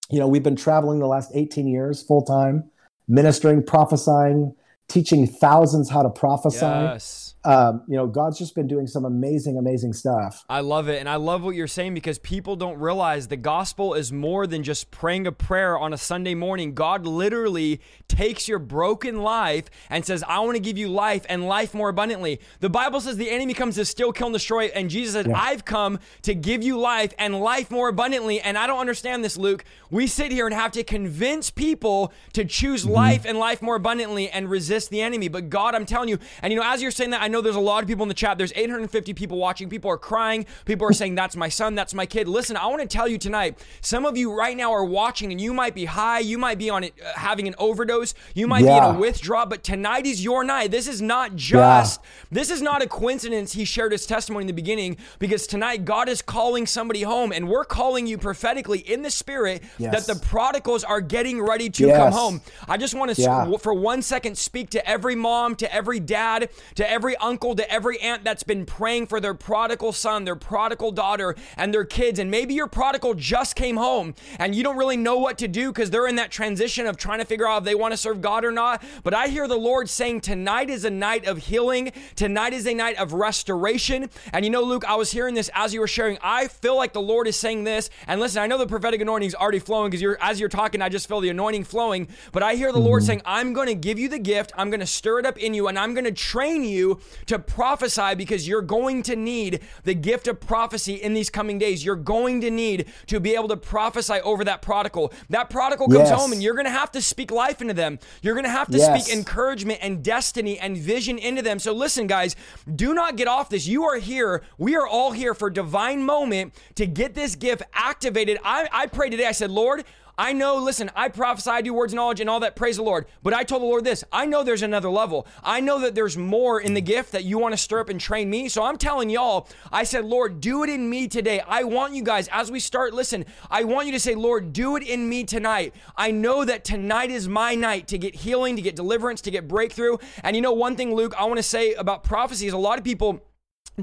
you 0.10 0.20
know 0.20 0.28
we've 0.28 0.44
been 0.44 0.56
traveling 0.56 1.00
the 1.00 1.08
last 1.08 1.32
18 1.34 1.68
years 1.68 2.02
full 2.02 2.22
time 2.24 2.70
ministering 3.08 3.64
prophesying 3.64 4.56
teaching 4.88 5.28
thousands 5.28 5.90
how 5.90 6.02
to 6.04 6.10
prophesy 6.10 6.66
Yes. 6.66 7.29
Um, 7.46 7.84
you 7.88 7.96
know 7.96 8.08
god's 8.08 8.38
just 8.38 8.56
been 8.56 8.68
doing 8.68 8.88
some 8.88 9.06
amazing 9.06 9.58
amazing 9.58 9.94
stuff 9.94 10.44
I 10.50 10.62
love 10.62 10.90
it. 10.90 11.00
And 11.00 11.08
I 11.08 11.16
love 11.16 11.44
what 11.44 11.56
you're 11.56 11.68
saying 11.68 11.94
because 11.94 12.20
people 12.20 12.56
don't 12.56 12.80
realize 12.80 13.28
the 13.28 13.38
gospel 13.38 13.94
is 13.94 14.12
more 14.12 14.46
than 14.46 14.64
just 14.64 14.92
praying 14.92 15.28
a 15.28 15.32
prayer 15.32 15.78
on 15.78 15.94
a 15.94 15.98
Sunday 15.98 16.36
morning. 16.36 16.74
God 16.74 17.06
literally 17.06 17.82
takes 18.08 18.48
your 18.48 18.60
broken 18.60 19.22
life 19.22 19.70
and 19.90 20.06
says, 20.06 20.24
I 20.28 20.40
want 20.40 20.56
to 20.56 20.60
give 20.60 20.78
you 20.78 20.90
life 20.90 21.26
and 21.30 21.48
life 21.48 21.74
more 21.74 21.90
abundantly. 21.90 22.42
The 22.60 22.70
Bible 22.70 23.00
says 23.00 23.16
the 23.18 23.30
enemy 23.30 23.54
comes 23.54 23.76
to 23.76 23.86
steal, 23.86 24.12
kill, 24.12 24.28
and 24.28 24.34
destroy. 24.34 24.66
And 24.66 24.90
Jesus 24.90 25.14
said, 25.14 25.32
I've 25.32 25.66
come 25.66 26.00
to 26.24 26.36
give 26.36 26.62
you 26.62 26.78
life 26.78 27.14
and 27.18 27.40
life 27.40 27.72
more 27.72 27.88
abundantly. 27.90 28.42
And 28.42 28.58
I 28.58 28.68
don't 28.68 28.80
understand 28.80 29.24
this, 29.24 29.38
Luke. 29.38 29.64
We 29.90 30.08
sit 30.08 30.32
here 30.32 30.46
and 30.46 30.54
have 30.54 30.74
to 30.74 30.84
convince 30.84 31.50
people 31.50 32.12
to 32.34 32.44
choose 32.44 32.86
life 32.86 33.26
and 33.26 33.38
life 33.38 33.62
more 33.62 33.76
abundantly 33.76 34.30
and 34.30 34.50
resist 34.50 34.90
the 34.90 35.02
enemy. 35.02 35.30
But 35.30 35.50
God, 35.50 35.74
I'm 35.74 35.86
telling 35.86 36.10
you, 36.10 36.20
and 36.42 36.52
you 36.52 36.60
know, 36.60 36.66
as 36.66 36.82
you're 36.82 36.92
saying 36.92 37.12
that, 37.12 37.22
I 37.22 37.29
know 37.30 37.42
there's 37.42 37.56
a 37.56 37.60
lot 37.60 37.82
of 37.84 37.88
people 37.88 38.04
in 38.04 38.10
the 38.10 38.14
chat. 38.14 38.38
There's 38.38 38.52
850 38.56 39.14
people 39.14 39.38
watching. 39.38 39.70
People 39.70 39.90
are 39.92 39.98
crying. 39.98 40.46
People 40.66 40.88
are 40.88 40.94
saying, 40.94 41.16
That's 41.16 41.36
my 41.36 41.50
son. 41.50 41.76
That's 41.76 41.94
my 41.94 42.06
kid. 42.06 42.28
Listen, 42.28 42.58
I 42.58 42.68
want 42.68 42.82
to 42.82 42.88
tell 42.88 43.08
you 43.08 43.18
tonight, 43.18 43.58
some 43.82 44.06
of 44.06 44.18
you 44.18 44.34
right 44.34 44.58
now 44.58 44.72
are 44.74 44.84
watching 44.86 45.32
and 45.32 45.40
you 45.40 45.54
might 45.54 45.74
be 45.76 45.86
high. 45.86 46.20
You 46.20 46.38
might 46.38 46.58
be 46.58 46.70
on 46.70 46.84
it, 46.84 46.94
uh, 47.04 47.18
having 47.18 47.48
an 47.48 47.56
overdose. 47.58 48.14
You 48.34 48.48
might 48.48 48.64
be 48.64 48.68
in 48.70 48.84
a 48.84 48.94
withdrawal, 48.94 49.46
but 49.46 49.64
tonight 49.64 50.06
is 50.06 50.24
your 50.24 50.44
night. 50.44 50.72
This 50.72 50.88
is 50.88 51.02
not 51.02 51.36
just, 51.36 52.02
this 52.32 52.50
is 52.50 52.62
not 52.62 52.82
a 52.82 52.88
coincidence. 52.88 53.54
He 53.54 53.66
shared 53.66 53.92
his 53.92 54.06
testimony 54.06 54.44
in 54.44 54.48
the 54.48 54.54
beginning 54.54 54.98
because 55.20 55.48
tonight 55.48 55.86
God 55.86 56.10
is 56.10 56.22
calling 56.22 56.66
somebody 56.66 57.04
home 57.04 57.32
and 57.32 57.48
we're 57.48 57.66
calling 57.66 58.08
you 58.08 58.18
prophetically 58.18 58.80
in 58.80 59.02
the 59.02 59.12
spirit 59.12 59.64
Yes. 59.78 60.06
that 60.06 60.14
the 60.14 60.20
prodigals 60.26 60.84
are 60.84 61.02
getting 61.02 61.42
ready 61.42 61.70
to 61.70 61.88
Yes. 61.88 61.98
come 61.98 62.12
home. 62.14 62.42
I 62.68 62.78
just 62.78 62.94
want 62.96 63.14
to, 63.16 63.22
Yeah. 63.22 63.58
for 63.58 63.74
one 63.74 64.02
second, 64.02 64.38
speak 64.38 64.70
to 64.72 64.90
every 64.90 65.16
mom, 65.16 65.56
to 65.58 65.74
every 65.74 66.00
dad, 66.00 66.50
to 66.76 66.90
every 66.90 67.16
uncle, 67.22 67.56
to 67.56 67.72
every 67.72 68.00
aunt 68.02 68.24
that's 68.24 68.44
been 68.44 68.66
praying 68.66 69.08
for 69.08 69.20
their 69.20 69.34
prodigal 69.34 69.92
son, 69.94 70.26
their 70.26 70.36
prodigal 70.36 70.92
daughter, 70.92 71.36
and 71.58 71.74
their 71.74 71.86
kids. 71.86 72.20
And 72.20 72.30
maybe 72.32 72.54
your 72.54 72.68
prodigal 72.68 73.14
just 73.14 73.56
came 73.56 73.78
home 73.78 74.16
and 74.38 74.56
you 74.56 74.64
don't 74.64 74.78
really 74.78 74.98
know 74.98 75.18
what 75.18 75.38
to 75.40 75.48
do 75.48 75.72
because 75.72 75.90
they're 75.90 76.08
in 76.08 76.16
that 76.16 76.32
transition 76.32 76.88
of 76.88 76.98
trying 76.98 77.20
to 77.20 77.26
figure 77.26 77.48
out 77.48 77.60
if 77.60 77.64
they 77.64 77.76
want 77.76 77.94
to 77.94 77.98
serve 77.98 78.22
God 78.22 78.46
or 78.46 78.52
not. 78.52 78.84
But 79.04 79.14
I 79.14 79.28
hear 79.28 79.48
the 79.48 79.58
Lord 79.58 79.90
saying 79.90 80.22
tonight 80.22 80.70
is 80.70 80.86
a 80.86 80.90
night 80.90 81.26
of 81.26 81.38
healing. 81.38 81.92
Tonight 82.16 82.54
is 82.54 82.68
a 82.68 82.74
night 82.74 82.98
of 82.98 83.14
restoration. 83.14 84.10
And 84.34 84.46
you 84.46 84.52
know, 84.52 84.64
Luke, 84.64 84.86
I 84.88 84.96
was 84.96 85.12
hearing 85.12 85.36
this 85.36 85.50
as 85.54 85.74
you 85.74 85.80
were 85.80 85.88
sharing. 85.88 86.18
I 86.22 86.48
feel 86.48 86.76
like 86.76 86.94
the 86.94 87.02
Lord 87.02 87.28
is 87.28 87.36
saying 87.36 87.64
this. 87.64 87.90
And 88.08 88.20
listen, 88.20 88.42
I 88.42 88.48
know 88.48 88.58
the 88.58 88.68
prophetic 88.68 89.02
anointing 89.02 89.28
is 89.28 89.36
already 89.36 89.60
flowing 89.60 89.90
because 89.90 90.02
you're 90.02 90.18
as 90.22 90.40
you're 90.40 90.50
talking, 90.50 90.82
I 90.82 90.90
just 90.90 91.08
feel 91.08 91.20
the 91.20 91.30
anointing 91.30 91.64
flowing. 91.64 92.08
But 92.32 92.44
I 92.44 92.56
hear 92.56 92.72
the 92.72 92.80
Lord 92.80 93.02
mm-hmm. 93.02 93.08
saying, 93.08 93.22
I'm 93.26 93.54
going 93.54 93.68
to 93.68 93.76
give 93.76 94.00
you 94.00 94.10
the 94.10 94.20
gift. 94.20 94.52
I'm 94.58 94.70
going 94.70 94.80
to 94.80 94.86
stir 94.86 95.20
it 95.20 95.26
up 95.26 95.38
in 95.38 95.54
you, 95.54 95.68
and 95.68 95.78
I'm 95.78 95.94
going 95.94 96.06
to 96.06 96.12
train 96.12 96.64
you 96.64 97.00
to 97.28 97.40
prophesy 97.40 98.16
because 98.16 98.48
you're 98.48 98.62
going 98.62 99.04
to 99.04 99.16
need 99.16 99.62
the 99.84 99.94
gift 99.94 100.28
of 100.28 100.40
prophecy 100.40 100.96
in 100.96 101.14
these 101.14 101.30
coming 101.30 101.58
days. 101.60 101.84
You're 101.84 101.96
going 101.96 102.42
to 102.42 102.50
need 102.52 102.88
to 103.08 103.20
be 103.20 103.36
able 103.36 103.48
to 103.50 103.58
prophesy 103.58 104.20
over 104.22 104.44
that 104.44 104.62
prodigal. 104.62 105.14
That 105.30 105.50
prodigal 105.50 105.88
comes 105.88 106.10
Yes. 106.10 106.20
home, 106.20 106.32
and 106.32 106.42
you're 106.42 106.54
going 106.56 106.66
to 106.66 106.72
have 106.72 106.92
to 106.94 107.02
speak 107.02 107.32
life 107.32 107.62
into 107.62 107.74
them. 107.74 108.00
You're 108.22 108.34
going 108.36 108.46
to 108.46 108.50
have 108.52 108.70
to 108.72 108.78
Yes. 108.78 109.06
speak 109.06 109.16
encouragement 109.16 109.80
and 109.82 110.04
destiny 110.04 110.60
and 110.60 110.78
vision 110.78 111.18
into 111.18 111.42
them. 111.42 111.60
So 111.60 111.74
listen, 111.74 112.08
guys, 112.08 112.36
do 112.76 112.94
not 112.94 113.16
get 113.16 113.28
off 113.28 113.50
this. 113.50 113.68
You 113.68 113.84
are 113.86 113.98
here. 113.98 114.42
We 114.58 114.76
are 114.76 114.88
all 114.88 115.12
here 115.12 115.34
for 115.34 115.50
divine 115.50 116.04
moment 116.04 116.54
to 116.76 116.86
get 116.86 117.14
this 117.16 117.36
gift 117.36 117.64
activated. 117.74 118.38
I, 118.44 118.68
I 118.72 118.88
prayed 118.88 119.12
today. 119.12 119.26
I 119.26 119.32
said, 119.32 119.52
Lord, 119.52 119.84
I 120.20 120.34
know, 120.34 120.58
listen, 120.58 120.92
I 120.98 121.08
prophesy, 121.08 121.50
I 121.50 121.62
do 121.62 121.74
words 121.74 121.94
of 121.94 121.96
knowledge 121.96 122.20
and 122.20 122.30
all 122.30 122.42
that. 122.42 122.58
Praise 122.58 122.76
the 122.76 122.84
Lord. 122.84 123.06
But 123.24 123.34
I 123.34 123.46
told 123.46 123.62
the 123.62 123.68
Lord 123.68 123.86
this 123.86 124.04
I 124.12 124.26
know 124.26 124.44
there's 124.44 124.64
another 124.64 124.90
level. 124.90 125.26
I 125.42 125.62
know 125.62 125.80
that 125.80 125.96
there's 125.96 126.18
more 126.18 126.60
in 126.60 126.74
the 126.74 126.82
gift 126.82 127.14
that 127.14 127.24
you 127.24 127.38
want 127.38 127.54
to 127.54 127.58
stir 127.58 127.80
up 127.80 127.88
and 127.88 128.02
train 128.02 128.30
me. 128.30 128.50
So 128.50 128.62
I'm 128.62 128.78
telling 128.78 129.10
y'all, 129.10 129.48
I 129.72 129.86
said, 129.86 130.04
Lord, 130.04 130.42
do 130.42 130.66
it 130.66 130.70
in 130.70 130.90
me 130.90 131.08
today. 131.08 131.40
I 131.48 131.64
want 131.64 131.94
you 131.94 132.04
guys, 132.04 132.28
as 132.34 132.52
we 132.52 132.60
start, 132.60 132.94
listen, 132.94 133.24
I 133.50 133.64
want 133.64 133.86
you 133.86 133.94
to 133.94 134.00
say, 134.00 134.14
Lord, 134.14 134.52
do 134.52 134.76
it 134.76 134.84
in 134.84 135.08
me 135.08 135.24
tonight. 135.24 135.74
I 135.96 136.12
know 136.12 136.44
that 136.44 136.66
tonight 136.66 137.12
is 137.12 137.30
my 137.30 137.56
night 137.56 137.88
to 137.88 137.98
get 137.98 138.14
healing, 138.14 138.58
to 138.58 138.62
get 138.62 138.76
deliverance, 138.76 139.22
to 139.22 139.32
get 139.32 139.48
breakthrough. 139.48 140.00
And 140.22 140.36
you 140.36 140.42
know, 140.42 140.52
one 140.52 140.76
thing, 140.76 140.94
Luke, 140.94 141.14
I 141.18 141.24
want 141.24 141.38
to 141.38 141.44
say 141.44 141.76
about 141.76 142.04
prophecy 142.04 142.46
is 142.46 142.52
a 142.52 142.58
lot 142.58 142.78
of 142.78 142.84
people 142.84 143.24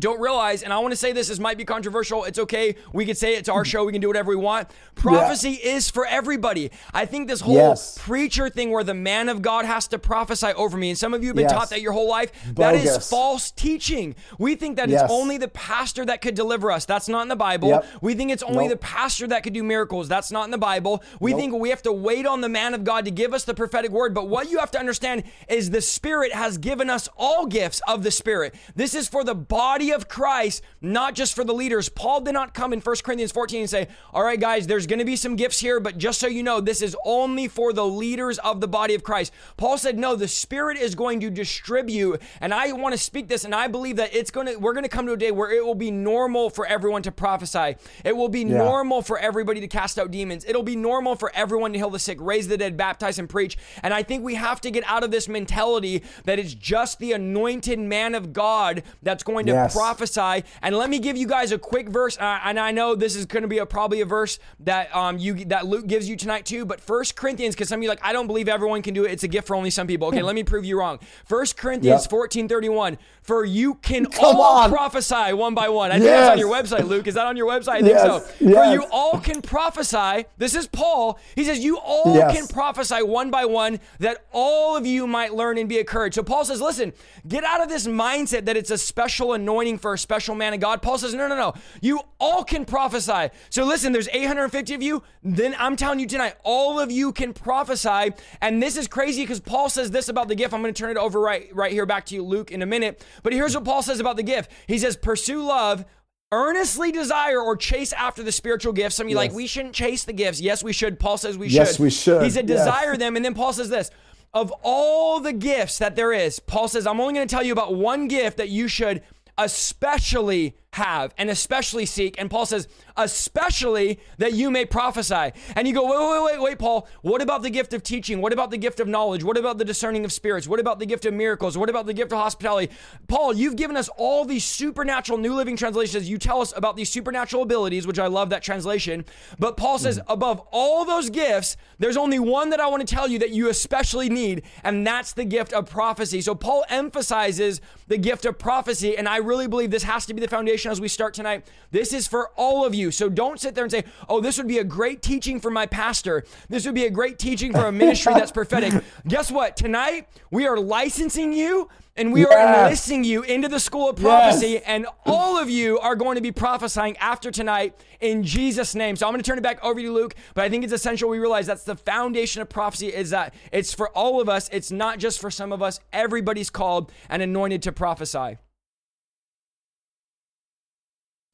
don't 0.00 0.20
realize, 0.20 0.62
and 0.62 0.72
I 0.72 0.78
want 0.78 0.92
to 0.92 0.96
say 0.96 1.12
this, 1.12 1.28
this 1.28 1.38
might 1.38 1.58
be 1.58 1.64
controversial. 1.64 2.24
It's 2.24 2.38
okay. 2.38 2.76
We 2.92 3.06
can 3.06 3.14
say 3.14 3.36
it 3.36 3.44
to 3.46 3.52
our 3.52 3.64
show. 3.64 3.84
We 3.84 3.92
can 3.92 4.00
do 4.00 4.08
whatever 4.08 4.30
we 4.30 4.36
want. 4.36 4.68
Prophecy 4.94 5.60
yeah. 5.62 5.72
is 5.72 5.90
for 5.90 6.06
everybody. 6.06 6.70
I 6.92 7.06
think 7.06 7.28
this 7.28 7.40
whole 7.40 7.54
yes. 7.54 7.98
preacher 7.98 8.48
thing 8.48 8.70
where 8.70 8.84
the 8.84 8.94
man 8.94 9.28
of 9.28 9.42
God 9.42 9.64
has 9.64 9.88
to 9.88 9.98
prophesy 9.98 10.48
over 10.48 10.76
me, 10.76 10.90
and 10.90 10.98
some 10.98 11.14
of 11.14 11.22
you 11.22 11.28
have 11.28 11.36
been 11.36 11.44
yes. 11.44 11.52
taught 11.52 11.70
that 11.70 11.80
your 11.80 11.92
whole 11.92 12.08
life, 12.08 12.32
Bogus. 12.54 12.56
that 12.56 12.74
is 12.74 13.08
false 13.08 13.50
teaching. 13.50 14.14
We 14.38 14.54
think 14.54 14.76
that 14.76 14.88
yes. 14.88 15.02
it's 15.02 15.12
only 15.12 15.38
the 15.38 15.48
pastor 15.48 16.04
that 16.06 16.22
could 16.22 16.34
deliver 16.34 16.70
us. 16.70 16.84
That's 16.84 17.08
not 17.08 17.22
in 17.22 17.28
the 17.28 17.36
Bible. 17.36 17.68
Yep. 17.68 17.86
We 18.00 18.14
think 18.14 18.30
it's 18.30 18.42
only 18.42 18.68
nope. 18.68 18.80
the 18.80 18.86
pastor 18.86 19.26
that 19.28 19.42
could 19.42 19.52
do 19.52 19.62
miracles. 19.62 20.08
That's 20.08 20.30
not 20.30 20.44
in 20.44 20.50
the 20.50 20.58
Bible. 20.58 21.02
We 21.20 21.32
nope. 21.32 21.40
think 21.40 21.54
we 21.54 21.70
have 21.70 21.82
to 21.82 21.92
wait 21.92 22.26
on 22.26 22.40
the 22.40 22.48
man 22.48 22.74
of 22.74 22.84
God 22.84 23.04
to 23.04 23.10
give 23.10 23.34
us 23.34 23.44
the 23.44 23.54
prophetic 23.54 23.90
word. 23.90 24.14
But 24.14 24.28
what 24.28 24.50
you 24.50 24.58
have 24.58 24.70
to 24.72 24.78
understand 24.78 25.24
is 25.48 25.70
the 25.70 25.80
Spirit 25.80 26.32
has 26.32 26.58
given 26.58 26.90
us 26.90 27.08
all 27.16 27.46
gifts 27.46 27.80
of 27.88 28.02
the 28.02 28.10
Spirit. 28.10 28.54
This 28.74 28.94
is 28.94 29.08
for 29.08 29.24
the 29.24 29.34
body 29.34 29.85
body 29.86 29.94
of 29.94 30.08
Christ, 30.08 30.62
not 30.80 31.14
just 31.14 31.34
for 31.34 31.44
the 31.44 31.52
leaders. 31.52 31.88
Paul 31.88 32.20
did 32.20 32.32
not 32.32 32.54
come 32.54 32.72
in 32.72 32.80
1 32.80 32.96
Corinthians 33.04 33.32
14 33.32 33.60
and 33.60 33.70
say, 33.70 33.88
All 34.12 34.24
right, 34.24 34.38
guys, 34.38 34.66
there's 34.66 34.86
going 34.86 34.98
to 34.98 35.04
be 35.04 35.16
some 35.16 35.36
gifts 35.36 35.60
here, 35.60 35.78
but 35.78 35.96
just 35.98 36.18
so 36.18 36.26
you 36.26 36.42
know, 36.42 36.60
this 36.60 36.82
is 36.82 36.96
only 37.04 37.46
for 37.46 37.72
the 37.72 37.86
leaders 37.86 38.38
of 38.38 38.60
the 38.60 38.68
body 38.68 38.94
of 38.94 39.04
Christ. 39.04 39.32
Paul 39.56 39.78
said, 39.78 39.98
No, 39.98 40.16
the 40.16 40.28
Spirit 40.28 40.76
is 40.76 40.94
going 40.94 41.20
to 41.20 41.30
distribute. 41.30 42.20
And 42.40 42.52
I 42.52 42.72
want 42.72 42.94
to 42.94 42.98
speak 42.98 43.28
this, 43.28 43.44
and 43.44 43.54
I 43.54 43.68
believe 43.68 43.96
that 43.96 44.14
it's 44.14 44.30
going 44.30 44.46
to, 44.46 44.56
we're 44.56 44.72
going 44.72 44.84
to 44.84 44.88
come 44.88 45.06
to 45.06 45.12
a 45.12 45.16
day 45.16 45.30
where 45.30 45.52
it 45.52 45.64
will 45.64 45.74
be 45.74 45.90
normal 45.90 46.50
for 46.50 46.66
everyone 46.66 47.02
to 47.02 47.12
prophesy. 47.12 47.76
It 48.04 48.16
will 48.16 48.28
be 48.28 48.40
yeah. 48.40 48.58
normal 48.58 49.02
for 49.02 49.18
everybody 49.18 49.60
to 49.60 49.68
cast 49.68 49.98
out 49.98 50.10
demons. 50.10 50.44
It'll 50.44 50.62
be 50.62 50.76
normal 50.76 51.14
for 51.14 51.30
everyone 51.34 51.72
to 51.72 51.78
heal 51.78 51.90
the 51.90 51.98
sick, 51.98 52.18
raise 52.20 52.48
the 52.48 52.56
dead, 52.56 52.76
baptize, 52.76 53.18
and 53.18 53.28
preach. 53.28 53.56
And 53.82 53.94
I 53.94 54.02
think 54.02 54.24
we 54.24 54.34
have 54.34 54.60
to 54.62 54.70
get 54.70 54.84
out 54.86 55.04
of 55.04 55.10
this 55.10 55.28
mentality 55.28 56.02
that 56.24 56.38
it's 56.38 56.54
just 56.54 56.98
the 56.98 57.12
anointed 57.12 57.78
man 57.78 58.14
of 58.14 58.32
God 58.32 58.82
that's 59.02 59.22
going 59.22 59.46
to 59.46 59.52
yes 59.52 59.75
prophesy. 59.76 60.44
And 60.62 60.76
let 60.76 60.90
me 60.90 60.98
give 60.98 61.16
you 61.16 61.26
guys 61.26 61.52
a 61.52 61.58
quick 61.58 61.88
verse. 61.88 62.18
Uh, 62.18 62.40
and 62.44 62.58
I 62.58 62.70
know 62.70 62.94
this 62.94 63.16
is 63.16 63.26
going 63.26 63.42
to 63.42 63.48
be 63.48 63.58
a, 63.58 63.66
probably 63.66 64.00
a 64.00 64.06
verse 64.06 64.38
that 64.60 64.94
um 64.94 65.18
you 65.18 65.44
that 65.46 65.66
Luke 65.66 65.86
gives 65.86 66.08
you 66.08 66.16
tonight 66.16 66.46
too. 66.46 66.64
But 66.64 66.80
First 66.80 67.16
Corinthians, 67.16 67.54
because 67.54 67.68
some 67.68 67.80
of 67.80 67.82
you 67.82 67.88
like, 67.88 68.00
I 68.02 68.12
don't 68.12 68.26
believe 68.26 68.48
everyone 68.48 68.82
can 68.82 68.94
do 68.94 69.04
it. 69.04 69.12
It's 69.12 69.24
a 69.24 69.28
gift 69.28 69.46
for 69.46 69.56
only 69.56 69.70
some 69.70 69.86
people. 69.86 70.08
Okay, 70.08 70.22
let 70.22 70.34
me 70.34 70.42
prove 70.42 70.64
you 70.64 70.78
wrong. 70.78 70.98
First 71.24 71.56
Corinthians 71.56 72.02
yep. 72.02 72.10
14 72.10 72.48
31. 72.48 72.98
For 73.22 73.44
you 73.44 73.74
can 73.74 74.06
Come 74.16 74.36
all 74.36 74.58
on. 74.58 74.70
prophesy 74.70 75.32
one 75.32 75.54
by 75.54 75.68
one. 75.68 75.90
I 75.90 75.96
yes. 75.96 76.02
think 76.02 76.10
that's 76.12 76.30
on 76.30 76.38
your 76.38 76.52
website, 76.52 76.88
Luke. 76.88 77.06
Is 77.06 77.14
that 77.14 77.26
on 77.26 77.36
your 77.36 77.48
website? 77.48 77.68
I 77.68 77.82
think 77.82 77.94
yes. 77.94 78.02
so. 78.02 78.34
Yes. 78.40 78.54
For 78.54 78.72
you 78.72 78.86
all 78.90 79.18
can 79.18 79.42
prophesy. 79.42 80.26
This 80.38 80.54
is 80.54 80.66
Paul. 80.66 81.18
He 81.34 81.44
says, 81.44 81.58
You 81.58 81.78
all 81.78 82.14
can 82.30 82.46
prophesy 82.46 83.02
one 83.02 83.30
by 83.30 83.44
one 83.44 83.80
that 83.98 84.26
all 84.32 84.76
of 84.76 84.86
you 84.86 85.06
might 85.06 85.34
learn 85.34 85.58
and 85.58 85.68
be 85.68 85.78
encouraged. 85.78 86.14
So 86.14 86.22
Paul 86.22 86.44
says, 86.44 86.60
Listen, 86.60 86.92
get 87.26 87.44
out 87.44 87.60
of 87.60 87.68
this 87.68 87.86
mindset 87.86 88.44
that 88.44 88.56
it's 88.56 88.70
a 88.70 88.78
special 88.78 89.32
anointing 89.32 89.55
for 89.78 89.94
a 89.94 89.98
special 89.98 90.34
man 90.34 90.52
of 90.54 90.60
God. 90.60 90.82
Paul 90.82 90.98
says, 90.98 91.14
No, 91.14 91.26
no, 91.28 91.36
no. 91.36 91.54
You 91.80 92.00
all 92.20 92.44
can 92.44 92.64
prophesy. 92.64 93.30
So 93.50 93.64
listen, 93.64 93.92
there's 93.92 94.08
850 94.08 94.74
of 94.74 94.82
you. 94.82 95.02
Then 95.22 95.56
I'm 95.58 95.76
telling 95.76 95.98
you 95.98 96.06
tonight, 96.06 96.34
all 96.44 96.78
of 96.78 96.90
you 96.90 97.12
can 97.12 97.32
prophesy. 97.32 98.12
And 98.40 98.62
this 98.62 98.76
is 98.76 98.86
crazy 98.86 99.22
because 99.22 99.40
Paul 99.40 99.68
says 99.68 99.90
this 99.90 100.08
about 100.08 100.28
the 100.28 100.34
gift. 100.34 100.52
I'm 100.52 100.62
going 100.62 100.72
to 100.72 100.78
turn 100.78 100.90
it 100.90 100.96
over 100.96 101.20
right, 101.20 101.48
right 101.54 101.72
here 101.72 101.86
back 101.86 102.06
to 102.06 102.14
you, 102.14 102.22
Luke, 102.22 102.50
in 102.50 102.62
a 102.62 102.66
minute. 102.66 103.04
But 103.22 103.32
here's 103.32 103.54
what 103.54 103.64
Paul 103.64 103.82
says 103.82 104.00
about 104.00 104.16
the 104.16 104.22
gift. 104.22 104.50
He 104.66 104.78
says, 104.78 104.96
pursue 104.96 105.42
love, 105.42 105.84
earnestly 106.32 106.92
desire 106.92 107.40
or 107.40 107.56
chase 107.56 107.92
after 107.92 108.22
the 108.22 108.32
spiritual 108.32 108.72
gifts. 108.72 108.96
Some 108.96 109.06
of 109.06 109.10
you 109.10 109.16
yes. 109.16 109.28
like, 109.28 109.32
we 109.32 109.46
shouldn't 109.46 109.74
chase 109.74 110.04
the 110.04 110.12
gifts. 110.12 110.40
Yes, 110.40 110.62
we 110.62 110.72
should. 110.72 110.98
Paul 110.98 111.18
says 111.18 111.38
we 111.38 111.48
should. 111.48 111.56
Yes, 111.56 111.78
we 111.78 111.90
should. 111.90 112.22
He 112.22 112.30
said, 112.30 112.46
desire 112.46 112.92
yes. 112.92 112.98
them. 112.98 113.16
And 113.16 113.24
then 113.24 113.34
Paul 113.34 113.52
says 113.52 113.68
this. 113.68 113.90
Of 114.34 114.52
all 114.62 115.20
the 115.20 115.32
gifts 115.32 115.78
that 115.78 115.96
there 115.96 116.12
is, 116.12 116.40
Paul 116.40 116.68
says, 116.68 116.86
I'm 116.86 117.00
only 117.00 117.14
going 117.14 117.26
to 117.26 117.34
tell 117.34 117.44
you 117.44 117.52
about 117.52 117.74
one 117.74 118.06
gift 118.06 118.36
that 118.36 118.50
you 118.50 118.68
should 118.68 119.02
especially 119.38 120.54
have 120.76 121.12
and 121.18 121.28
especially 121.28 121.86
seek. 121.86 122.18
And 122.18 122.30
Paul 122.30 122.46
says, 122.46 122.68
especially 122.96 123.98
that 124.18 124.32
you 124.32 124.50
may 124.50 124.64
prophesy. 124.64 125.32
And 125.54 125.66
you 125.66 125.74
go, 125.74 125.84
wait, 125.84 125.98
wait, 125.98 126.32
wait, 126.32 126.42
wait, 126.42 126.58
Paul. 126.58 126.88
What 127.02 127.20
about 127.20 127.42
the 127.42 127.50
gift 127.50 127.72
of 127.72 127.82
teaching? 127.82 128.20
What 128.20 128.32
about 128.32 128.50
the 128.50 128.58
gift 128.58 128.80
of 128.80 128.88
knowledge? 128.88 129.24
What 129.24 129.36
about 129.36 129.58
the 129.58 129.64
discerning 129.64 130.04
of 130.04 130.12
spirits? 130.12 130.46
What 130.46 130.60
about 130.60 130.78
the 130.78 130.86
gift 130.86 131.04
of 131.04 131.14
miracles? 131.14 131.58
What 131.58 131.68
about 131.68 131.86
the 131.86 131.94
gift 131.94 132.12
of 132.12 132.18
hospitality? 132.18 132.72
Paul, 133.08 133.34
you've 133.34 133.56
given 133.56 133.76
us 133.76 133.88
all 133.96 134.24
these 134.24 134.44
supernatural 134.44 135.18
New 135.18 135.34
Living 135.34 135.56
Translations. 135.56 136.08
You 136.08 136.18
tell 136.18 136.40
us 136.40 136.52
about 136.56 136.76
these 136.76 136.88
supernatural 136.88 137.42
abilities, 137.42 137.86
which 137.86 137.98
I 137.98 138.06
love 138.06 138.30
that 138.30 138.42
translation. 138.42 139.04
But 139.38 139.56
Paul 139.56 139.78
says, 139.78 139.98
mm-hmm. 139.98 140.10
above 140.10 140.40
all 140.52 140.84
those 140.84 141.10
gifts, 141.10 141.56
there's 141.78 141.96
only 141.96 142.18
one 142.18 142.50
that 142.50 142.60
I 142.60 142.68
want 142.68 142.86
to 142.86 142.94
tell 142.94 143.08
you 143.08 143.18
that 143.18 143.30
you 143.30 143.48
especially 143.48 144.08
need, 144.08 144.42
and 144.62 144.86
that's 144.86 145.12
the 145.12 145.24
gift 145.24 145.52
of 145.52 145.68
prophecy. 145.68 146.20
So 146.20 146.34
Paul 146.34 146.64
emphasizes 146.68 147.60
the 147.88 147.98
gift 147.98 148.24
of 148.24 148.38
prophecy, 148.38 148.96
and 148.96 149.08
I 149.08 149.18
really 149.18 149.46
believe 149.46 149.70
this 149.70 149.82
has 149.82 150.06
to 150.06 150.14
be 150.14 150.20
the 150.20 150.28
foundation 150.28 150.65
as 150.70 150.80
we 150.80 150.88
start 150.88 151.14
tonight. 151.14 151.46
This 151.70 151.92
is 151.92 152.06
for 152.06 152.30
all 152.36 152.64
of 152.64 152.74
you. 152.74 152.90
So 152.90 153.08
don't 153.08 153.40
sit 153.40 153.54
there 153.54 153.64
and 153.64 153.70
say, 153.70 153.84
oh, 154.08 154.20
this 154.20 154.38
would 154.38 154.48
be 154.48 154.58
a 154.58 154.64
great 154.64 155.02
teaching 155.02 155.40
for 155.40 155.50
my 155.50 155.66
pastor. 155.66 156.24
This 156.48 156.66
would 156.66 156.74
be 156.74 156.86
a 156.86 156.90
great 156.90 157.18
teaching 157.18 157.52
for 157.52 157.66
a 157.66 157.72
ministry 157.72 158.14
that's 158.14 158.32
prophetic. 158.32 158.82
Guess 159.06 159.30
what? 159.30 159.56
Tonight, 159.56 160.08
we 160.30 160.46
are 160.46 160.58
licensing 160.58 161.32
you 161.32 161.68
and 161.96 162.12
we 162.12 162.20
yes. 162.20 162.30
are 162.30 162.64
enlisting 162.64 163.04
you 163.04 163.22
into 163.22 163.48
the 163.48 163.58
school 163.58 163.88
of 163.88 163.96
prophecy, 163.96 164.48
yes. 164.48 164.62
and 164.66 164.86
all 165.06 165.38
of 165.38 165.48
you 165.48 165.78
are 165.78 165.96
going 165.96 166.16
to 166.16 166.20
be 166.20 166.30
prophesying 166.30 166.96
after 166.98 167.30
tonight 167.30 167.74
in 168.00 168.22
Jesus' 168.22 168.74
name. 168.74 168.96
So 168.96 169.06
I'm 169.06 169.12
going 169.12 169.22
to 169.22 169.28
turn 169.28 169.38
it 169.38 169.42
back 169.42 169.64
over 169.64 169.80
to 169.80 169.82
you, 169.82 169.92
Luke. 169.92 170.14
But 170.34 170.44
I 170.44 170.50
think 170.50 170.64
it's 170.64 170.72
essential 170.72 171.08
we 171.08 171.18
realize 171.18 171.46
that's 171.46 171.64
the 171.64 171.76
foundation 171.76 172.42
of 172.42 172.48
prophecy 172.48 172.88
is 172.88 173.10
that 173.10 173.34
it's 173.50 173.72
for 173.72 173.88
all 173.90 174.20
of 174.20 174.28
us. 174.28 174.50
It's 174.52 174.70
not 174.70 174.98
just 174.98 175.20
for 175.20 175.30
some 175.30 175.52
of 175.52 175.62
us. 175.62 175.80
Everybody's 175.92 176.50
called 176.50 176.92
and 177.08 177.22
anointed 177.22 177.62
to 177.62 177.72
prophesy. 177.72 178.36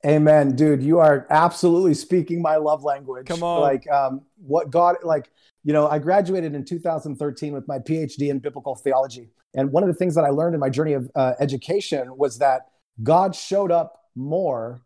Amen, 0.05 0.57
dude. 0.57 0.83
You 0.83 0.99
are 0.99 1.27
absolutely 1.31 1.95
speaking 1.95 2.43
my 2.43 2.57
love 2.57 2.83
language. 2.83 3.27
Come 3.27 3.43
on. 3.43 3.61
Like, 3.61 3.88
um, 3.91 4.23
what 4.45 4.71
God, 4.71 4.97
like, 5.03 5.31
you 5.62 5.73
know, 5.73 5.87
I 5.87 5.99
graduated 6.01 6.55
in 6.55 6.65
2013 6.65 7.53
with 7.53 7.69
my 7.69 7.79
PhD 7.79 8.29
in 8.29 8.41
biblical 8.41 8.75
theology. 8.75 9.31
And 9.55 9.71
one 9.71 9.85
of 9.85 9.88
the 9.88 9.95
things 9.95 10.15
that 10.17 10.25
I 10.25 10.31
learned 10.31 10.55
in 10.55 10.61
my 10.61 10.71
journey 10.71 10.95
of 10.95 11.11
uh, 11.15 11.35
education 11.38 12.17
was 12.17 12.38
that 12.38 12.69
God 13.03 13.37
showed 13.37 13.71
up 13.71 14.09
more 14.17 14.83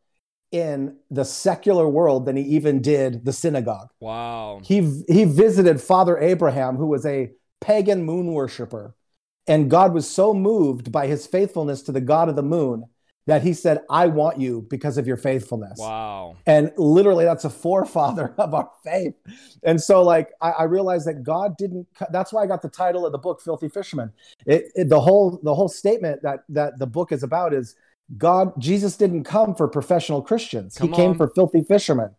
in 0.53 0.97
the 1.11 1.25
secular 1.25 1.89
world 1.89 2.27
than 2.27 2.37
he 2.37 2.43
even 2.43 2.83
did 2.83 3.25
the 3.25 3.33
synagogue. 3.33 3.89
Wow. 4.01 4.61
He, 4.65 5.03
he 5.09 5.25
visited 5.25 5.81
Father 5.81 6.19
Abraham, 6.19 6.77
who 6.77 6.87
was 6.87 7.07
a 7.07 7.31
pagan 7.61 8.05
moon 8.05 8.33
worshiper. 8.33 8.95
And 9.47 9.71
God 9.71 9.95
was 9.95 10.11
so 10.11 10.35
moved 10.35 10.93
by 10.93 11.07
his 11.07 11.27
faithfulness 11.27 11.83
to 11.83 11.93
the 11.93 12.01
God 12.01 12.29
of 12.29 12.37
the 12.37 12.43
moon 12.43 12.85
that 13.27 13.43
he 13.43 13.53
said, 13.53 13.81
I 13.91 14.07
want 14.07 14.41
you 14.41 14.67
because 14.71 14.99
of 14.99 15.07
your 15.07 15.17
faithfulness. 15.17 15.79
Wow. 15.79 16.37
And 16.47 16.73
literally, 16.77 17.25
that's 17.25 17.45
a 17.45 17.51
forefather 17.51 18.33
of 18.39 18.55
our 18.55 18.71
faith. 18.85 19.15
And 19.65 19.81
so, 19.81 20.03
like, 20.03 20.31
I, 20.41 20.51
I 20.51 20.63
realized 20.65 21.07
that 21.09 21.25
God 21.25 21.57
didn't, 21.57 21.89
that's 22.11 22.33
why 22.33 22.43
I 22.43 22.47
got 22.47 22.63
the 22.63 22.69
title 22.69 23.05
of 23.05 23.13
the 23.13 23.19
book, 23.19 23.41
Filthy 23.41 23.69
Fisherman. 23.69 24.13
It, 24.47 24.67
it, 24.75 24.89
the 24.89 25.01
whole, 25.01 25.41
the 25.43 25.55
whole 25.55 25.69
statement 25.69 26.23
that, 26.23 26.45
that 26.51 26.79
the 26.79 26.87
book 26.87 27.11
is 27.11 27.25
about 27.25 27.53
is 27.53 27.75
God, 28.17 28.53
Jesus 28.59 28.97
didn't 28.97 29.25
come 29.25 29.55
for 29.57 29.67
professional 29.67 30.23
Christians. 30.23 30.79
Come 30.79 30.89
he 30.89 30.95
came 30.95 31.15
for 31.17 31.29
filthy 31.35 31.65
fishermen. 31.65 32.11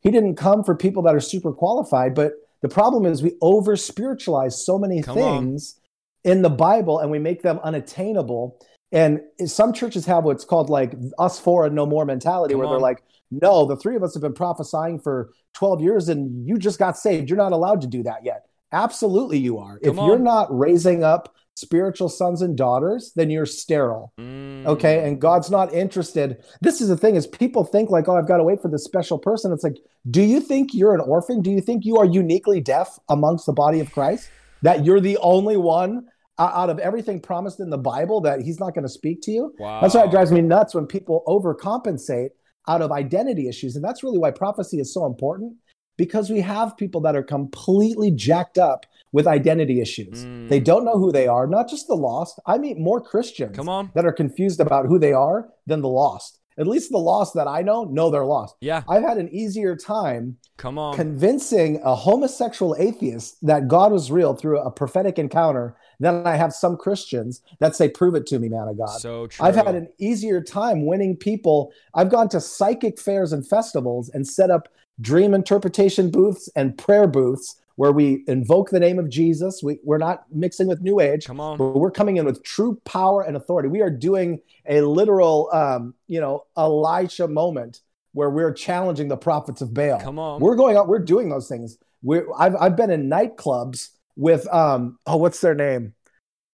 He 0.00 0.10
didn't 0.10 0.36
come 0.36 0.64
for 0.64 0.74
people 0.74 1.02
that 1.02 1.14
are 1.14 1.20
super 1.20 1.52
qualified. 1.52 2.14
But 2.14 2.32
the 2.62 2.68
problem 2.68 3.04
is 3.04 3.22
we 3.22 3.34
over 3.42 3.76
spiritualize 3.76 4.64
so 4.64 4.78
many 4.78 5.02
Come 5.02 5.14
things 5.14 5.78
on. 6.24 6.32
in 6.32 6.42
the 6.42 6.48
Bible 6.48 7.00
and 7.00 7.10
we 7.10 7.18
make 7.18 7.42
them 7.42 7.60
unattainable 7.62 8.58
and 8.92 9.20
some 9.46 9.72
churches 9.72 10.06
have 10.06 10.24
what's 10.24 10.44
called 10.44 10.70
like 10.70 10.94
us 11.18 11.38
four 11.40 11.66
and 11.66 11.74
no 11.74 11.86
more 11.86 12.04
mentality, 12.04 12.54
Come 12.54 12.60
where 12.60 12.68
on. 12.68 12.74
they're 12.74 12.80
like, 12.80 13.02
no, 13.30 13.66
the 13.66 13.76
three 13.76 13.96
of 13.96 14.02
us 14.02 14.14
have 14.14 14.22
been 14.22 14.34
prophesying 14.34 15.00
for 15.00 15.30
12 15.54 15.80
years 15.80 16.08
and 16.08 16.46
you 16.46 16.58
just 16.58 16.78
got 16.78 16.96
saved. 16.96 17.28
You're 17.28 17.36
not 17.36 17.52
allowed 17.52 17.80
to 17.80 17.86
do 17.86 18.02
that 18.04 18.24
yet. 18.24 18.46
Absolutely, 18.72 19.38
you 19.38 19.58
are. 19.58 19.78
Come 19.78 19.92
if 19.92 19.98
on. 19.98 20.06
you're 20.08 20.18
not 20.18 20.56
raising 20.56 21.02
up 21.02 21.34
spiritual 21.56 22.08
sons 22.08 22.42
and 22.42 22.56
daughters, 22.56 23.12
then 23.16 23.30
you're 23.30 23.46
sterile. 23.46 24.12
Mm. 24.18 24.66
Okay. 24.66 25.06
And 25.06 25.20
God's 25.20 25.50
not 25.50 25.72
interested. 25.72 26.44
This 26.60 26.80
is 26.80 26.88
the 26.88 26.96
thing 26.96 27.16
is 27.16 27.26
people 27.26 27.64
think 27.64 27.90
like, 27.90 28.08
oh, 28.08 28.16
I've 28.16 28.28
got 28.28 28.36
to 28.36 28.44
wait 28.44 28.60
for 28.60 28.68
this 28.68 28.84
special 28.84 29.18
person. 29.18 29.52
It's 29.52 29.64
like, 29.64 29.78
do 30.10 30.22
you 30.22 30.40
think 30.40 30.74
you're 30.74 30.94
an 30.94 31.00
orphan? 31.00 31.40
Do 31.40 31.50
you 31.50 31.60
think 31.60 31.84
you 31.84 31.96
are 31.96 32.04
uniquely 32.04 32.60
deaf 32.60 32.98
amongst 33.08 33.46
the 33.46 33.52
body 33.52 33.80
of 33.80 33.90
Christ? 33.92 34.30
That 34.62 34.84
you're 34.84 35.00
the 35.00 35.16
only 35.18 35.56
one 35.56 36.08
out 36.38 36.70
of 36.70 36.78
everything 36.78 37.20
promised 37.20 37.60
in 37.60 37.70
the 37.70 37.78
Bible 37.78 38.20
that 38.22 38.40
he's 38.40 38.60
not 38.60 38.74
going 38.74 38.84
to 38.84 38.88
speak 38.90 39.22
to 39.22 39.30
you. 39.30 39.54
Wow. 39.58 39.80
That's 39.80 39.94
why 39.94 40.04
it 40.04 40.10
drives 40.10 40.32
me 40.32 40.42
nuts 40.42 40.74
when 40.74 40.86
people 40.86 41.22
overcompensate 41.26 42.30
out 42.68 42.82
of 42.82 42.92
identity 42.92 43.48
issues. 43.48 43.76
And 43.76 43.84
that's 43.84 44.02
really 44.02 44.18
why 44.18 44.30
prophecy 44.30 44.78
is 44.80 44.92
so 44.92 45.06
important 45.06 45.54
because 45.96 46.28
we 46.30 46.40
have 46.40 46.76
people 46.76 47.00
that 47.02 47.16
are 47.16 47.22
completely 47.22 48.10
jacked 48.10 48.58
up 48.58 48.84
with 49.12 49.26
identity 49.26 49.80
issues. 49.80 50.24
Mm. 50.24 50.48
They 50.48 50.60
don't 50.60 50.84
know 50.84 50.98
who 50.98 51.10
they 51.10 51.26
are, 51.26 51.46
not 51.46 51.68
just 51.70 51.86
the 51.86 51.94
lost. 51.94 52.38
I 52.46 52.58
meet 52.58 52.78
more 52.78 53.00
Christians 53.00 53.56
Come 53.56 53.68
on. 53.68 53.90
that 53.94 54.04
are 54.04 54.12
confused 54.12 54.60
about 54.60 54.86
who 54.86 54.98
they 54.98 55.12
are 55.12 55.48
than 55.66 55.80
the 55.80 55.88
lost. 55.88 56.38
At 56.58 56.66
least 56.66 56.90
the 56.90 56.98
lost 56.98 57.34
that 57.34 57.46
I 57.46 57.62
know 57.62 57.84
know 57.84 58.10
they're 58.10 58.24
lost. 58.24 58.56
Yeah. 58.60 58.82
I've 58.88 59.02
had 59.02 59.18
an 59.18 59.28
easier 59.28 59.76
time 59.76 60.38
Come 60.56 60.78
on. 60.78 60.94
convincing 60.94 61.80
a 61.84 61.94
homosexual 61.94 62.74
atheist 62.78 63.36
that 63.42 63.68
God 63.68 63.92
was 63.92 64.10
real 64.10 64.34
through 64.34 64.60
a 64.60 64.70
prophetic 64.70 65.18
encounter 65.18 65.76
than 66.00 66.26
I 66.26 66.36
have 66.36 66.52
some 66.52 66.76
Christians 66.76 67.42
that 67.58 67.74
say, 67.76 67.88
Prove 67.88 68.14
it 68.14 68.26
to 68.28 68.38
me, 68.38 68.48
man 68.48 68.68
of 68.68 68.78
God. 68.78 69.00
so 69.00 69.26
true. 69.26 69.44
I've 69.46 69.54
had 69.56 69.74
an 69.74 69.88
easier 69.98 70.40
time 70.42 70.86
winning 70.86 71.16
people. 71.16 71.72
I've 71.94 72.10
gone 72.10 72.28
to 72.30 72.40
psychic 72.40 72.98
fairs 73.00 73.32
and 73.32 73.46
festivals 73.46 74.08
and 74.10 74.26
set 74.26 74.50
up 74.50 74.68
dream 75.00 75.34
interpretation 75.34 76.10
booths 76.10 76.48
and 76.56 76.76
prayer 76.76 77.06
booths 77.06 77.60
where 77.76 77.92
we 77.92 78.24
invoke 78.26 78.70
the 78.70 78.80
name 78.80 78.98
of 78.98 79.10
Jesus. 79.10 79.62
We, 79.62 79.78
we're 79.84 79.98
not 79.98 80.24
mixing 80.32 80.66
with 80.66 80.80
New 80.80 80.98
Age, 81.00 81.26
Come 81.26 81.40
on. 81.40 81.58
but 81.58 81.76
we're 81.76 81.90
coming 81.90 82.16
in 82.16 82.24
with 82.24 82.42
true 82.42 82.80
power 82.86 83.22
and 83.22 83.36
authority. 83.36 83.68
We 83.68 83.82
are 83.82 83.90
doing 83.90 84.40
a 84.66 84.80
literal, 84.80 85.50
um, 85.52 85.92
you 86.06 86.18
know, 86.20 86.44
Elisha 86.56 87.28
moment 87.28 87.80
where 88.12 88.30
we're 88.30 88.52
challenging 88.52 89.08
the 89.08 89.16
prophets 89.18 89.60
of 89.60 89.74
Baal. 89.74 90.00
Come 90.00 90.18
on. 90.18 90.40
We're 90.40 90.56
going 90.56 90.78
out. 90.78 90.88
We're 90.88 91.00
doing 91.00 91.28
those 91.28 91.48
things. 91.48 91.76
We're, 92.02 92.26
I've 92.38 92.56
I've 92.56 92.76
been 92.76 92.90
in 92.90 93.10
nightclubs 93.10 93.90
with 94.16 94.46
um 94.52 94.98
oh 95.06 95.16
what's 95.16 95.40
their 95.40 95.54
name? 95.54 95.94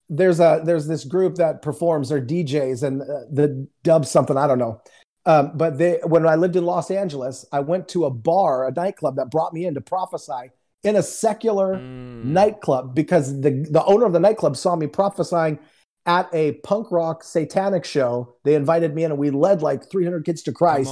There's 0.08 0.40
a 0.40 0.60
there's 0.64 0.86
this 0.86 1.04
group 1.04 1.36
that 1.36 1.62
performs. 1.62 2.08
They're 2.08 2.20
DJs 2.20 2.82
and 2.82 3.02
uh, 3.02 3.20
the 3.30 3.66
dub 3.82 4.04
something 4.06 4.36
I 4.36 4.46
don't 4.46 4.58
know. 4.58 4.82
Um, 5.24 5.52
but 5.54 5.78
they 5.78 6.00
when 6.04 6.26
I 6.26 6.34
lived 6.34 6.56
in 6.56 6.66
Los 6.66 6.90
Angeles, 6.90 7.46
I 7.52 7.60
went 7.60 7.88
to 7.88 8.04
a 8.04 8.10
bar, 8.10 8.66
a 8.66 8.72
nightclub 8.72 9.16
that 9.16 9.30
brought 9.30 9.52
me 9.54 9.64
in 9.66 9.74
to 9.74 9.80
prophesy 9.80 10.50
in 10.82 10.96
a 10.96 11.02
secular 11.02 11.76
Mm. 11.76 12.24
nightclub 12.24 12.94
because 12.94 13.40
the 13.40 13.64
the 13.70 13.84
owner 13.84 14.04
of 14.04 14.12
the 14.12 14.20
nightclub 14.20 14.56
saw 14.56 14.74
me 14.76 14.86
prophesying 14.88 15.58
at 16.06 16.28
a 16.32 16.52
punk 16.64 16.90
rock 16.90 17.22
satanic 17.22 17.84
show. 17.84 18.34
They 18.44 18.56
invited 18.56 18.92
me 18.94 19.04
in, 19.04 19.12
and 19.12 19.20
we 19.20 19.30
led 19.30 19.62
like 19.62 19.88
300 19.88 20.24
kids 20.24 20.42
to 20.42 20.52
Christ 20.52 20.90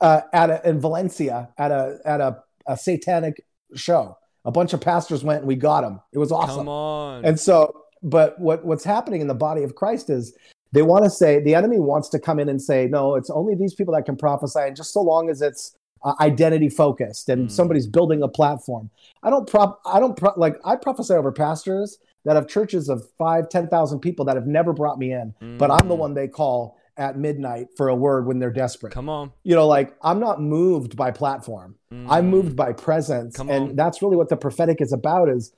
uh, 0.00 0.22
at 0.32 0.50
a, 0.50 0.68
in 0.68 0.80
Valencia 0.80 1.50
at 1.56 1.70
a 1.70 1.98
at 2.04 2.20
a, 2.20 2.42
a 2.66 2.76
satanic 2.76 3.44
show. 3.76 4.16
A 4.50 4.52
bunch 4.52 4.72
of 4.72 4.80
pastors 4.80 5.22
went 5.22 5.38
and 5.42 5.46
we 5.46 5.54
got 5.54 5.82
them. 5.82 6.00
It 6.12 6.18
was 6.18 6.32
awesome. 6.32 6.62
Come 6.62 6.68
on. 6.68 7.24
And 7.24 7.38
so, 7.38 7.84
but 8.02 8.36
what 8.40 8.64
what's 8.64 8.82
happening 8.82 9.20
in 9.20 9.28
the 9.28 9.34
body 9.48 9.62
of 9.62 9.76
Christ 9.76 10.10
is 10.10 10.34
they 10.72 10.82
want 10.82 11.04
to 11.04 11.10
say 11.10 11.38
the 11.40 11.54
enemy 11.54 11.78
wants 11.78 12.08
to 12.08 12.18
come 12.18 12.40
in 12.40 12.48
and 12.48 12.60
say, 12.60 12.88
no, 12.88 13.14
it's 13.14 13.30
only 13.30 13.54
these 13.54 13.74
people 13.74 13.94
that 13.94 14.06
can 14.06 14.16
prophesy, 14.16 14.58
and 14.62 14.74
just 14.74 14.92
so 14.92 15.02
long 15.02 15.30
as 15.30 15.40
it's 15.40 15.76
uh, 16.02 16.14
identity 16.18 16.68
focused 16.68 17.28
and 17.28 17.46
Mm. 17.46 17.50
somebody's 17.52 17.86
building 17.86 18.24
a 18.24 18.28
platform. 18.28 18.90
I 19.22 19.30
don't 19.30 19.48
prop. 19.48 19.80
I 19.86 20.00
don't 20.00 20.16
pro- 20.16 20.34
like. 20.36 20.56
I 20.64 20.74
prophesy 20.74 21.14
over 21.14 21.30
pastors 21.30 21.98
that 22.24 22.34
have 22.34 22.48
churches 22.48 22.88
of 22.88 23.06
five, 23.18 23.48
ten 23.50 23.68
thousand 23.68 24.00
people 24.00 24.24
that 24.24 24.34
have 24.34 24.48
never 24.48 24.72
brought 24.72 24.98
me 24.98 25.12
in, 25.12 25.32
but 25.58 25.70
I'm 25.70 25.86
the 25.86 25.94
Mm. 25.94 25.98
one 25.98 26.14
they 26.14 26.26
call 26.26 26.76
at 26.96 27.16
midnight 27.18 27.68
for 27.76 27.88
a 27.88 27.94
word 27.94 28.26
when 28.26 28.38
they're 28.38 28.52
desperate 28.52 28.92
Come 28.92 29.08
on. 29.08 29.32
you 29.42 29.54
know 29.54 29.66
like 29.66 29.94
i'm 30.02 30.20
not 30.20 30.40
moved 30.40 30.96
by 30.96 31.10
platform 31.10 31.76
i'm 31.92 32.26
Mm. 32.26 32.28
moved 32.28 32.56
by 32.56 32.72
presence 32.72 33.36
Come 33.36 33.48
and 33.50 33.70
on. 33.70 33.76
that's 33.76 34.02
really 34.02 34.16
what 34.16 34.28
the 34.28 34.36
prophetic 34.36 34.80
is 34.80 34.92
about 34.92 35.28
is 35.28 35.52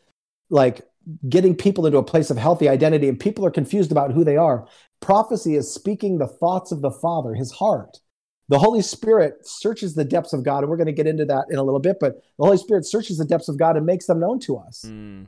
like 0.51 0.83
getting 1.29 1.55
people 1.57 1.85
into 1.87 1.99
a 1.99 2.03
place 2.05 2.31
of 2.31 2.37
healthy 2.37 2.69
identity 2.69 3.09
and 3.09 3.19
people 3.19 3.45
are 3.45 3.51
confused 3.51 3.91
about 3.93 4.13
who 4.13 4.25
they 4.25 4.37
are 4.37 4.67
prophecy 5.01 5.57
is 5.57 5.73
speaking 5.73 6.19
the 6.19 6.27
thoughts 6.29 6.71
of 6.73 6.81
the 6.81 6.91
father 6.91 7.35
his 7.35 7.51
heart 7.53 7.99
the 8.49 8.59
holy 8.59 8.83
spirit 8.83 9.47
searches 9.47 9.95
the 9.95 10.05
depths 10.05 10.33
of 10.33 10.45
god 10.45 10.59
and 10.63 10.69
we're 10.71 10.77
going 10.77 10.87
to 10.87 10.93
get 10.93 11.07
into 11.07 11.25
that 11.25 11.45
in 11.51 11.59
a 11.59 11.63
little 11.63 11.81
bit 11.81 11.97
but 12.01 12.17
the 12.39 12.45
holy 12.45 12.57
spirit 12.59 12.87
searches 12.87 13.19
the 13.19 13.25
depths 13.25 13.49
of 13.49 13.59
god 13.59 13.77
and 13.77 13.85
makes 13.87 14.07
them 14.07 14.21
known 14.21 14.39
to 14.39 14.57
us 14.57 14.85
Mm. 14.87 15.27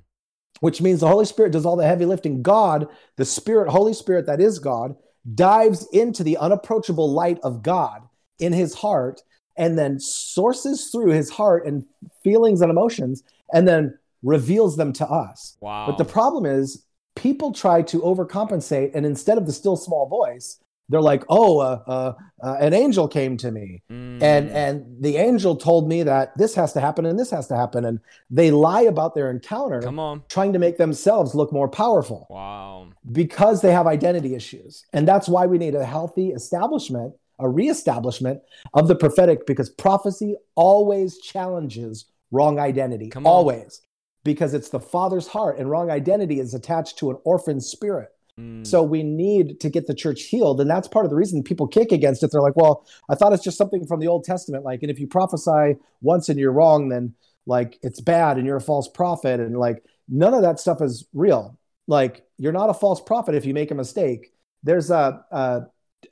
which 0.60 0.80
means 0.80 1.00
the 1.00 1.08
Holy 1.08 1.24
Spirit 1.26 1.52
does 1.52 1.66
all 1.66 1.76
the 1.76 1.86
heavy 1.86 2.06
lifting. 2.06 2.40
God, 2.40 2.86
the 3.16 3.24
Spirit, 3.24 3.68
Holy 3.68 3.92
Spirit 3.92 4.26
that 4.26 4.40
is 4.40 4.58
God, 4.60 4.94
dives 5.34 5.86
into 5.92 6.22
the 6.22 6.36
unapproachable 6.36 7.10
light 7.10 7.38
of 7.42 7.62
God 7.62 8.02
in 8.38 8.52
his 8.52 8.74
heart 8.74 9.22
and 9.56 9.78
then 9.78 10.00
sources 10.00 10.90
through 10.90 11.12
his 11.12 11.30
heart 11.30 11.66
and 11.66 11.84
feelings 12.22 12.60
and 12.60 12.70
emotions 12.70 13.22
and 13.52 13.66
then 13.66 13.96
reveals 14.22 14.76
them 14.76 14.92
to 14.94 15.06
us. 15.06 15.56
Wow. 15.60 15.86
But 15.86 15.98
the 15.98 16.04
problem 16.04 16.44
is, 16.46 16.84
people 17.14 17.52
try 17.52 17.82
to 17.82 18.00
overcompensate, 18.00 18.90
and 18.94 19.06
instead 19.06 19.38
of 19.38 19.46
the 19.46 19.52
still 19.52 19.76
small 19.76 20.08
voice, 20.08 20.58
they're 20.88 21.00
like, 21.00 21.24
"Oh, 21.28 21.58
uh, 21.58 21.80
uh, 21.86 22.12
uh, 22.42 22.56
an 22.60 22.74
angel 22.74 23.08
came 23.08 23.36
to 23.38 23.50
me, 23.50 23.82
Mm. 23.90 24.22
and 24.22 24.50
and 24.50 24.84
the 25.00 25.16
angel 25.16 25.56
told 25.56 25.88
me 25.88 26.02
that 26.02 26.36
this 26.36 26.54
has 26.54 26.72
to 26.74 26.80
happen 26.80 27.06
and 27.06 27.18
this 27.18 27.30
has 27.30 27.46
to 27.48 27.56
happen," 27.56 27.84
and 27.84 28.00
they 28.30 28.50
lie 28.50 28.82
about 28.82 29.14
their 29.14 29.30
encounter, 29.30 29.80
Come 29.80 29.98
on. 29.98 30.22
trying 30.28 30.52
to 30.52 30.58
make 30.58 30.76
themselves 30.76 31.34
look 31.34 31.52
more 31.52 31.68
powerful 31.68 32.26
Wow. 32.30 32.88
because 33.12 33.60
they 33.62 33.72
have 33.72 33.86
identity 33.86 34.34
issues, 34.34 34.84
and 34.92 35.08
that's 35.08 35.28
why 35.28 35.46
we 35.46 35.58
need 35.58 35.74
a 35.74 35.84
healthy 35.84 36.30
establishment, 36.32 37.14
a 37.38 37.48
reestablishment 37.48 38.40
of 38.74 38.88
the 38.88 38.94
prophetic, 38.94 39.46
because 39.46 39.70
prophecy 39.70 40.36
always 40.54 41.18
challenges 41.18 42.04
wrong 42.30 42.58
identity, 42.58 43.08
Come 43.10 43.26
on. 43.26 43.32
always, 43.32 43.80
because 44.22 44.54
it's 44.54 44.68
the 44.70 44.80
Father's 44.80 45.28
heart, 45.28 45.58
and 45.58 45.70
wrong 45.70 45.90
identity 45.90 46.40
is 46.40 46.54
attached 46.54 46.98
to 46.98 47.10
an 47.10 47.16
orphan 47.24 47.60
spirit. 47.60 48.10
Mm. 48.38 48.66
So 48.66 48.82
we 48.82 49.02
need 49.02 49.60
to 49.60 49.70
get 49.70 49.86
the 49.86 49.94
church 49.94 50.22
healed. 50.22 50.60
And 50.60 50.68
that's 50.68 50.88
part 50.88 51.04
of 51.04 51.10
the 51.10 51.16
reason 51.16 51.42
people 51.42 51.66
kick 51.66 51.92
against 51.92 52.22
it. 52.22 52.30
They're 52.32 52.40
like, 52.40 52.56
well, 52.56 52.86
I 53.08 53.14
thought 53.14 53.32
it's 53.32 53.44
just 53.44 53.58
something 53.58 53.86
from 53.86 54.00
the 54.00 54.08
Old 54.08 54.24
Testament. 54.24 54.64
Like, 54.64 54.82
and 54.82 54.90
if 54.90 54.98
you 54.98 55.06
prophesy 55.06 55.76
once 56.00 56.28
and 56.28 56.38
you're 56.38 56.52
wrong, 56.52 56.88
then 56.88 57.14
like 57.46 57.78
it's 57.82 58.00
bad 58.00 58.36
and 58.36 58.46
you're 58.46 58.56
a 58.56 58.60
false 58.60 58.88
prophet. 58.88 59.40
And 59.40 59.56
like, 59.58 59.84
none 60.08 60.34
of 60.34 60.42
that 60.42 60.58
stuff 60.58 60.82
is 60.82 61.06
real. 61.12 61.58
Like, 61.86 62.26
you're 62.38 62.52
not 62.52 62.70
a 62.70 62.74
false 62.74 63.00
prophet 63.00 63.34
if 63.34 63.44
you 63.44 63.54
make 63.54 63.70
a 63.70 63.74
mistake. 63.74 64.32
There's 64.62 64.90
a, 64.90 65.24
a, 65.30 65.62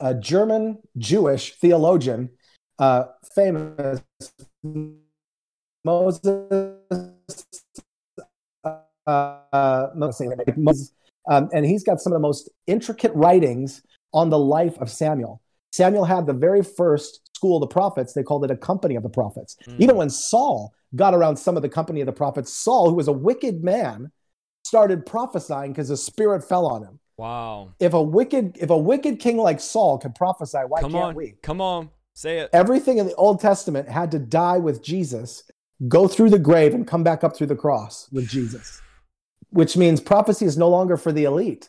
a 0.01 0.15
German 0.15 0.79
Jewish 0.99 1.55
theologian, 1.55 2.31
uh, 2.79 3.05
famous 3.35 4.03
Moses. 5.85 6.77
Uh, 9.05 9.39
uh, 9.53 9.91
Moses 9.97 10.93
um, 11.29 11.49
and 11.53 11.65
he's 11.65 11.85
got 11.85 12.01
some 12.01 12.13
of 12.13 12.17
the 12.17 12.23
most 12.23 12.51
intricate 12.67 13.13
writings 13.15 13.83
on 14.13 14.31
the 14.31 14.39
life 14.39 14.77
of 14.79 14.91
Samuel. 14.91 15.41
Samuel 15.73 16.05
had 16.05 16.27
the 16.27 16.33
very 16.33 16.63
first 16.63 17.21
school 17.35 17.57
of 17.57 17.69
the 17.69 17.73
prophets. 17.73 18.13
They 18.13 18.23
called 18.23 18.45
it 18.45 18.51
a 18.51 18.57
company 18.57 18.95
of 18.95 19.03
the 19.03 19.09
prophets. 19.09 19.57
Mm. 19.67 19.81
Even 19.81 19.97
when 19.97 20.11
Saul 20.11 20.73
got 20.95 21.15
around 21.15 21.37
some 21.37 21.57
of 21.57 21.63
the 21.63 21.69
company 21.69 22.01
of 22.01 22.07
the 22.07 22.13
prophets, 22.13 22.53
Saul, 22.53 22.91
who 22.91 22.97
was 22.97 23.09
a 23.09 23.13
wicked 23.13 23.65
man, 23.65 24.13
started 24.65 25.07
prophesying 25.07 25.73
because 25.73 25.89
the 25.89 25.97
spirit 25.97 26.45
fell 26.45 26.67
on 26.67 26.83
him. 26.83 26.99
Wow. 27.17 27.75
If 27.79 27.95
a 27.95 28.03
wicked, 28.03 28.59
if 28.61 28.71
a 28.71 28.77
wicked 28.77 29.19
king 29.19 29.37
like 29.37 29.61
Saul 29.61 29.99
could 29.99 30.15
prophesy, 30.15 30.59
why 30.67 30.81
Come 30.81 30.93
can't 30.93 31.05
on. 31.05 31.15
we? 31.15 31.35
Come 31.43 31.61
on. 31.61 31.91
Say 32.15 32.39
it. 32.39 32.51
Everything 32.53 32.99
in 32.99 33.07
the 33.07 33.15
Old 33.15 33.41
Testament 33.41 33.89
had 33.89 34.11
to 34.11 34.19
die 34.19 34.59
with 34.59 34.83
Jesus, 34.83 35.45
go 35.89 36.07
through 36.07 36.31
the 36.31 36.39
grave, 36.39 36.75
and 36.75 36.87
come 36.87 37.03
back 37.03 37.25
up 37.25 37.37
through 37.37 37.47
the 37.47 37.57
cross 37.57 38.09
with 38.13 38.29
Jesus, 38.29 38.83
which 39.53 39.77
means 39.77 40.01
prophecy 40.01 40.45
is 40.47 40.57
no 40.59 40.69
longer 40.69 40.97
for 40.97 41.13
the 41.13 41.25
elite. 41.25 41.69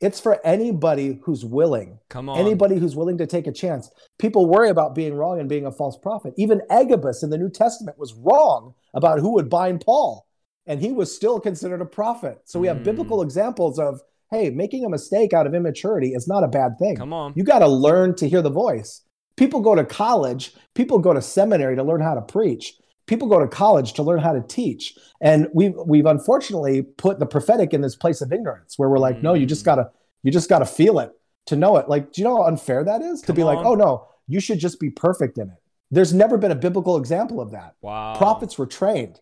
It's 0.00 0.20
for 0.20 0.40
anybody 0.46 1.18
who's 1.24 1.44
willing, 1.44 1.98
Come 2.08 2.28
on. 2.28 2.38
anybody 2.38 2.76
who's 2.76 2.94
willing 2.94 3.18
to 3.18 3.26
take 3.26 3.48
a 3.48 3.52
chance. 3.52 3.90
People 4.18 4.46
worry 4.46 4.68
about 4.70 4.94
being 4.94 5.14
wrong 5.14 5.40
and 5.40 5.48
being 5.48 5.66
a 5.66 5.72
false 5.72 5.98
prophet. 5.98 6.34
Even 6.36 6.62
Agabus 6.70 7.24
in 7.24 7.30
the 7.30 7.38
New 7.38 7.50
Testament 7.50 7.98
was 7.98 8.14
wrong 8.14 8.74
about 8.94 9.18
who 9.18 9.32
would 9.34 9.50
bind 9.50 9.80
Paul, 9.80 10.24
and 10.66 10.80
he 10.80 10.92
was 10.92 11.12
still 11.14 11.40
considered 11.40 11.80
a 11.80 11.84
prophet. 11.86 12.38
So 12.44 12.60
we 12.60 12.68
have 12.68 12.78
Mm. 12.78 12.84
biblical 12.84 13.22
examples 13.22 13.80
of, 13.80 14.00
hey, 14.30 14.50
making 14.50 14.84
a 14.84 14.88
mistake 14.88 15.32
out 15.32 15.48
of 15.48 15.54
immaturity 15.54 16.12
is 16.14 16.28
not 16.28 16.44
a 16.44 16.48
bad 16.48 16.78
thing. 16.78 16.94
Come 16.94 17.12
on. 17.12 17.32
You 17.34 17.42
got 17.42 17.58
to 17.58 17.68
learn 17.68 18.14
to 18.16 18.28
hear 18.28 18.42
the 18.42 18.50
voice. 18.50 19.02
People 19.36 19.60
go 19.60 19.74
to 19.74 19.84
college, 19.84 20.54
people 20.74 21.00
go 21.00 21.12
to 21.12 21.20
seminary 21.22 21.74
to 21.74 21.82
learn 21.82 22.00
how 22.02 22.14
to 22.14 22.22
preach. 22.22 22.74
People 23.08 23.26
go 23.28 23.40
to 23.40 23.48
college 23.48 23.94
to 23.94 24.02
learn 24.04 24.20
how 24.20 24.32
to 24.32 24.40
teach. 24.42 24.96
And 25.20 25.48
we've 25.52 25.74
we've 25.86 26.06
unfortunately 26.06 26.82
put 26.82 27.18
the 27.18 27.26
prophetic 27.26 27.74
in 27.74 27.80
this 27.80 27.96
place 27.96 28.20
of 28.20 28.32
ignorance 28.32 28.78
where 28.78 28.88
we're 28.88 28.98
like, 29.00 29.22
no, 29.22 29.34
you 29.34 29.46
just 29.46 29.62
Mm. 29.62 29.66
gotta 29.66 29.90
you 30.22 30.30
just 30.30 30.48
gotta 30.48 30.66
feel 30.66 31.00
it 31.00 31.10
to 31.46 31.56
know 31.56 31.76
it. 31.78 31.88
Like, 31.88 32.12
do 32.12 32.20
you 32.20 32.28
know 32.28 32.36
how 32.36 32.44
unfair 32.44 32.84
that 32.84 33.02
is? 33.02 33.20
To 33.22 33.28
Come 33.28 33.36
be 33.36 33.44
like, 33.44 33.58
oh 33.58 33.74
no, 33.74 34.06
you 34.28 34.38
should 34.40 34.58
just 34.60 34.78
be 34.78 34.90
perfect 34.90 35.38
in 35.38 35.48
it. 35.48 35.56
There's 35.90 36.12
never 36.12 36.36
been 36.38 36.52
a 36.52 36.54
biblical 36.66 36.96
example 36.98 37.40
of 37.40 37.50
that. 37.52 37.74
wow. 37.80 38.14
Prophets 38.16 38.58
were 38.58 38.66
trained. 38.66 39.20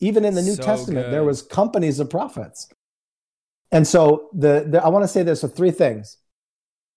Even 0.00 0.26
in 0.26 0.34
the 0.34 0.42
New 0.42 0.56
So 0.56 0.62
Testament, 0.62 1.10
there 1.10 1.24
was 1.24 1.40
companies 1.40 1.98
of 2.00 2.10
prophets. 2.10 2.68
And 3.72 3.86
so 3.86 4.28
the, 4.34 4.66
the 4.68 4.84
I 4.84 4.88
want 4.88 5.04
to 5.04 5.08
say 5.08 5.22
this 5.22 5.42
with 5.42 5.56
three 5.56 5.70
things 5.70 6.18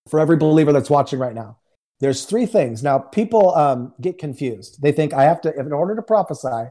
for 0.10 0.20
every 0.20 0.36
believer 0.36 0.74
that's 0.74 0.90
watching 0.90 1.18
right 1.18 1.34
now. 1.34 1.59
There's 2.00 2.26
three 2.26 2.46
things. 2.46 2.82
Now, 2.82 2.98
people 3.00 3.54
um, 3.56 3.94
get 4.00 4.18
confused. 4.18 4.82
They 4.82 4.92
think 4.92 5.14
I 5.14 5.24
have 5.24 5.42
to, 5.42 5.54
in 5.58 5.74
order 5.74 5.96
to 5.96 6.02
prophesy, 6.02 6.70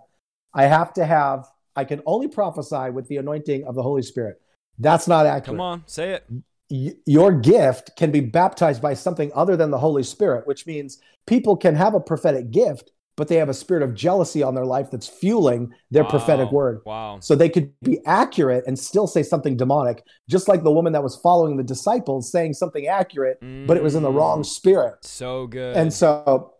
I 0.54 0.62
have 0.64 0.92
to 0.94 1.04
have, 1.04 1.46
I 1.76 1.84
can 1.84 2.02
only 2.06 2.28
prophesy 2.28 2.90
with 2.90 3.08
the 3.08 3.18
anointing 3.18 3.64
of 3.64 3.74
the 3.74 3.82
Holy 3.82 4.02
Spirit. 4.02 4.40
That's 4.78 5.06
not 5.06 5.26
accurate 5.26 5.46
Come 5.46 5.60
on. 5.60 5.84
Say 5.86 6.12
it. 6.12 6.24
y- 6.70 6.94
your 7.04 7.32
gift 7.32 7.96
can 7.96 8.10
be 8.10 8.20
baptized 8.20 8.80
by 8.80 8.94
something 8.94 9.30
other 9.34 9.56
than 9.56 9.70
the 9.70 9.78
Holy 9.78 10.02
Spirit, 10.02 10.46
which 10.46 10.66
means 10.66 10.98
people 11.26 11.56
can 11.56 11.74
have 11.74 11.94
a 11.94 12.00
prophetic 12.00 12.50
gift, 12.50 12.92
but 13.18 13.26
they 13.26 13.34
have 13.34 13.48
a 13.48 13.54
spirit 13.54 13.82
of 13.82 13.94
jealousy 13.94 14.44
on 14.44 14.54
their 14.54 14.64
life 14.64 14.90
that's 14.92 15.08
fueling 15.08 15.74
their 15.90 16.04
Wow. 16.04 16.10
prophetic 16.10 16.52
word. 16.52 16.80
Wow. 16.86 17.18
So 17.20 17.34
they 17.34 17.48
could 17.48 17.72
be 17.82 17.98
accurate 18.06 18.62
and 18.68 18.78
still 18.78 19.08
say 19.08 19.24
something 19.24 19.56
demonic, 19.56 20.04
just 20.30 20.46
like 20.46 20.62
the 20.62 20.70
woman 20.70 20.92
that 20.92 21.02
was 21.02 21.16
following 21.16 21.56
the 21.56 21.64
disciples 21.64 22.30
saying 22.30 22.54
something 22.54 22.86
accurate, 22.86 23.42
but 23.66 23.76
it 23.76 23.82
was 23.82 23.96
in 23.96 24.04
the 24.04 24.10
wrong 24.12 24.42
Mm, 24.42 24.46
spirit. 24.46 25.04
So 25.04 25.48
good. 25.48 25.76
And 25.76 25.92
so 25.92 26.54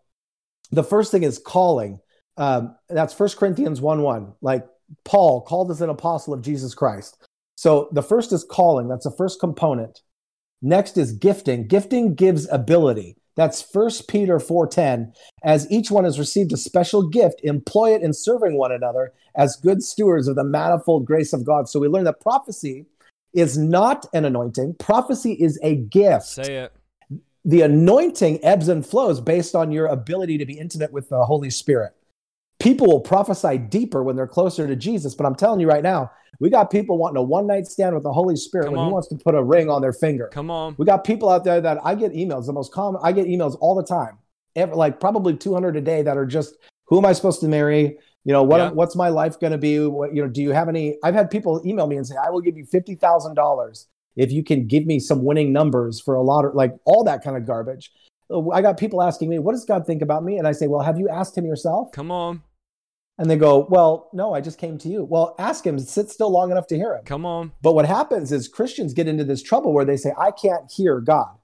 the 0.73 0.83
first 0.83 1.13
thing 1.13 1.23
is 1.23 1.39
calling. 1.39 2.01
Um, 2.37 2.75
that's 2.89 3.15
First 3.15 3.37
Corinthians 3.37 3.81
1 3.81 4.03
1. 4.03 4.33
Like 4.43 4.67
Paul 5.05 5.43
called 5.43 5.71
as 5.71 5.81
an 5.81 5.91
apostle 5.91 6.35
of 6.35 6.43
Jesus 6.43 6.75
Christ. 6.75 7.17
So 7.55 7.89
the 7.93 8.03
first 8.03 8.33
is 8.33 8.43
calling. 8.45 8.89
That's 8.89 9.05
the 9.05 9.15
first 9.17 9.39
component. 9.39 10.01
Next 10.61 10.99
is 10.99 11.13
gifting. 11.13 11.69
Gifting 11.69 12.17
gives 12.17 12.49
ability. 12.51 13.17
That's 13.39 13.63
First 13.63 14.09
Peter 14.09 14.41
4:10. 14.41 15.13
As 15.45 15.71
each 15.71 15.93
one 15.93 16.03
has 16.03 16.19
received 16.19 16.53
a 16.53 16.57
special 16.57 17.09
gift, 17.09 17.41
employ 17.45 17.95
it 17.95 18.03
in 18.03 18.13
serving 18.13 18.59
one 18.59 18.73
another 18.73 19.13
as 19.37 19.55
good 19.55 19.81
stewards 19.81 20.27
of 20.27 20.35
the 20.35 20.43
manifold 20.43 21.07
grace 21.07 21.33
of 21.33 21.45
God. 21.45 21.69
So 21.69 21.79
we 21.79 21.87
learn 21.87 22.03
that 22.03 22.21
prophecy 22.21 22.87
is 23.33 23.57
not 23.57 24.07
an 24.13 24.25
anointing. 24.25 24.75
Prophecy 24.81 25.35
is 25.35 25.57
a 25.63 25.77
gift 25.77 26.27
Say 26.27 26.57
it. 26.57 26.73
the 27.45 27.63
anointing 27.63 28.45
ebbs 28.45 28.67
and 28.67 28.85
flows 28.85 29.21
based 29.21 29.55
on 29.55 29.71
your 29.71 29.87
ability 29.87 30.37
to 30.39 30.45
be 30.45 30.59
intimate 30.59 30.93
with 30.93 31.09
the 31.09 31.25
Holy 31.25 31.51
Spirit. 31.51 31.93
People 32.59 32.89
will 32.89 33.01
prophesy 33.01 33.57
deeper 33.57 34.03
when 34.03 34.17
they're 34.17 34.27
closer 34.27 34.67
to 34.67 34.75
Jesus, 34.75 35.15
but 35.15 35.27
I'm 35.27 35.37
telling 35.37 35.61
you 35.61 35.69
right 35.69 35.85
now, 35.85 36.11
we 36.41 36.51
got 36.51 36.71
people 36.71 36.99
wanting 36.99 37.17
a 37.17 37.23
one 37.23 37.47
night 37.47 37.67
stand 37.67 37.95
with 37.95 38.05
the 38.05 38.13
Holy 38.13 38.37
Spirit 38.37 38.65
Come 38.67 38.73
when 38.75 38.81
on. 38.81 38.87
He 38.89 38.93
wants 38.93 39.09
to 39.09 39.17
put 39.17 39.35
a 39.35 39.43
ring 39.43 39.69
on 39.69 39.83
their 39.83 39.93
finger. 39.93 40.29
Come 40.33 40.51
on. 40.51 40.75
We 40.79 40.87
got 40.87 41.05
people 41.05 41.29
out 41.29 41.45
there 41.45 41.61
that 41.61 41.79
I 41.85 41.95
get 41.95 42.13
emails, 42.13 42.47
the 42.47 42.53
most 42.53 42.73
common, 42.73 43.01
I 43.05 43.13
get 43.13 43.27
emails 43.27 43.57
all 43.61 43.75
the 43.75 43.83
time, 43.85 44.19
ever, 44.57 44.75
like 44.75 45.01
probably 45.01 45.37
200 45.37 45.77
a 45.77 45.81
day 45.81 46.03
that 46.03 46.17
are 46.17 46.27
just, 46.27 46.57
who 46.87 46.99
am 46.99 47.05
I 47.05 47.13
supposed 47.13 47.41
to 47.41 47.49
marry? 47.49 47.99
You 48.25 48.33
know, 48.33 48.43
what, 48.43 48.59
Yeah. 48.59 48.71
what's 48.71 48.95
my 48.97 49.09
life 49.09 49.39
going 49.41 49.53
to 49.53 49.59
be? 49.59 49.79
What, 49.87 50.15
you 50.15 50.23
know, 50.23 50.29
do 50.29 50.43
you 50.43 50.53
have 50.53 50.69
any? 50.69 50.99
I've 51.03 51.15
had 51.15 51.31
people 51.31 51.63
email 51.65 51.87
me 51.87 51.97
and 51.97 52.07
say, 52.07 52.15
I 52.17 52.31
will 52.31 52.41
give 52.41 52.57
you 52.57 52.67
$50,000 52.67 53.87
if 54.17 54.33
you 54.33 54.43
can 54.43 54.67
give 54.67 54.85
me 54.87 54.99
some 54.99 55.25
winning 55.25 55.53
numbers 55.53 56.01
for 56.01 56.15
a 56.15 56.23
lot 56.23 56.45
of 56.45 56.55
like 56.55 56.75
all 56.85 57.05
that 57.05 57.23
kind 57.23 57.37
of 57.37 57.47
garbage. 57.47 57.93
Uh, 58.31 58.51
I 58.51 58.61
got 58.61 58.77
people 58.77 59.03
asking 59.03 59.29
me, 59.31 59.39
what 59.39 59.53
does 59.53 59.65
God 59.65 59.87
think 59.87 60.03
about 60.03 60.25
me? 60.25 60.39
And 60.39 60.47
I 60.47 60.53
say, 60.53 60.67
well, 60.67 60.83
have 60.83 60.99
you 60.99 61.09
asked 61.09 61.39
him 61.39 61.47
yourself? 61.47 61.93
Come 61.93 62.11
on. 62.11 62.43
And 63.21 63.29
they 63.29 63.37
go, 63.37 63.67
well, 63.69 64.11
no, 64.13 64.33
I 64.33 64.41
just 64.41 64.59
came 64.59 64.79
to 64.79 64.89
you. 64.89 65.05
Well, 65.05 65.35
ask 65.41 65.67
him, 65.67 65.79
sit 65.81 66.09
still 66.09 66.31
long 66.31 66.53
enough 66.53 66.69
to 66.69 66.77
hear 66.77 66.95
him. 66.95 67.05
Come 67.05 67.27
on. 67.27 67.51
But 67.61 67.75
what 67.75 67.85
happens 67.85 68.31
is 68.31 68.47
Christians 68.47 68.95
get 68.95 69.09
into 69.09 69.25
this 69.25 69.43
trouble 69.43 69.73
where 69.73 69.85
they 69.85 69.97
say, 69.97 70.13
I 70.17 70.31
can't 70.31 70.71
hear 70.71 71.01
God. 71.01 71.37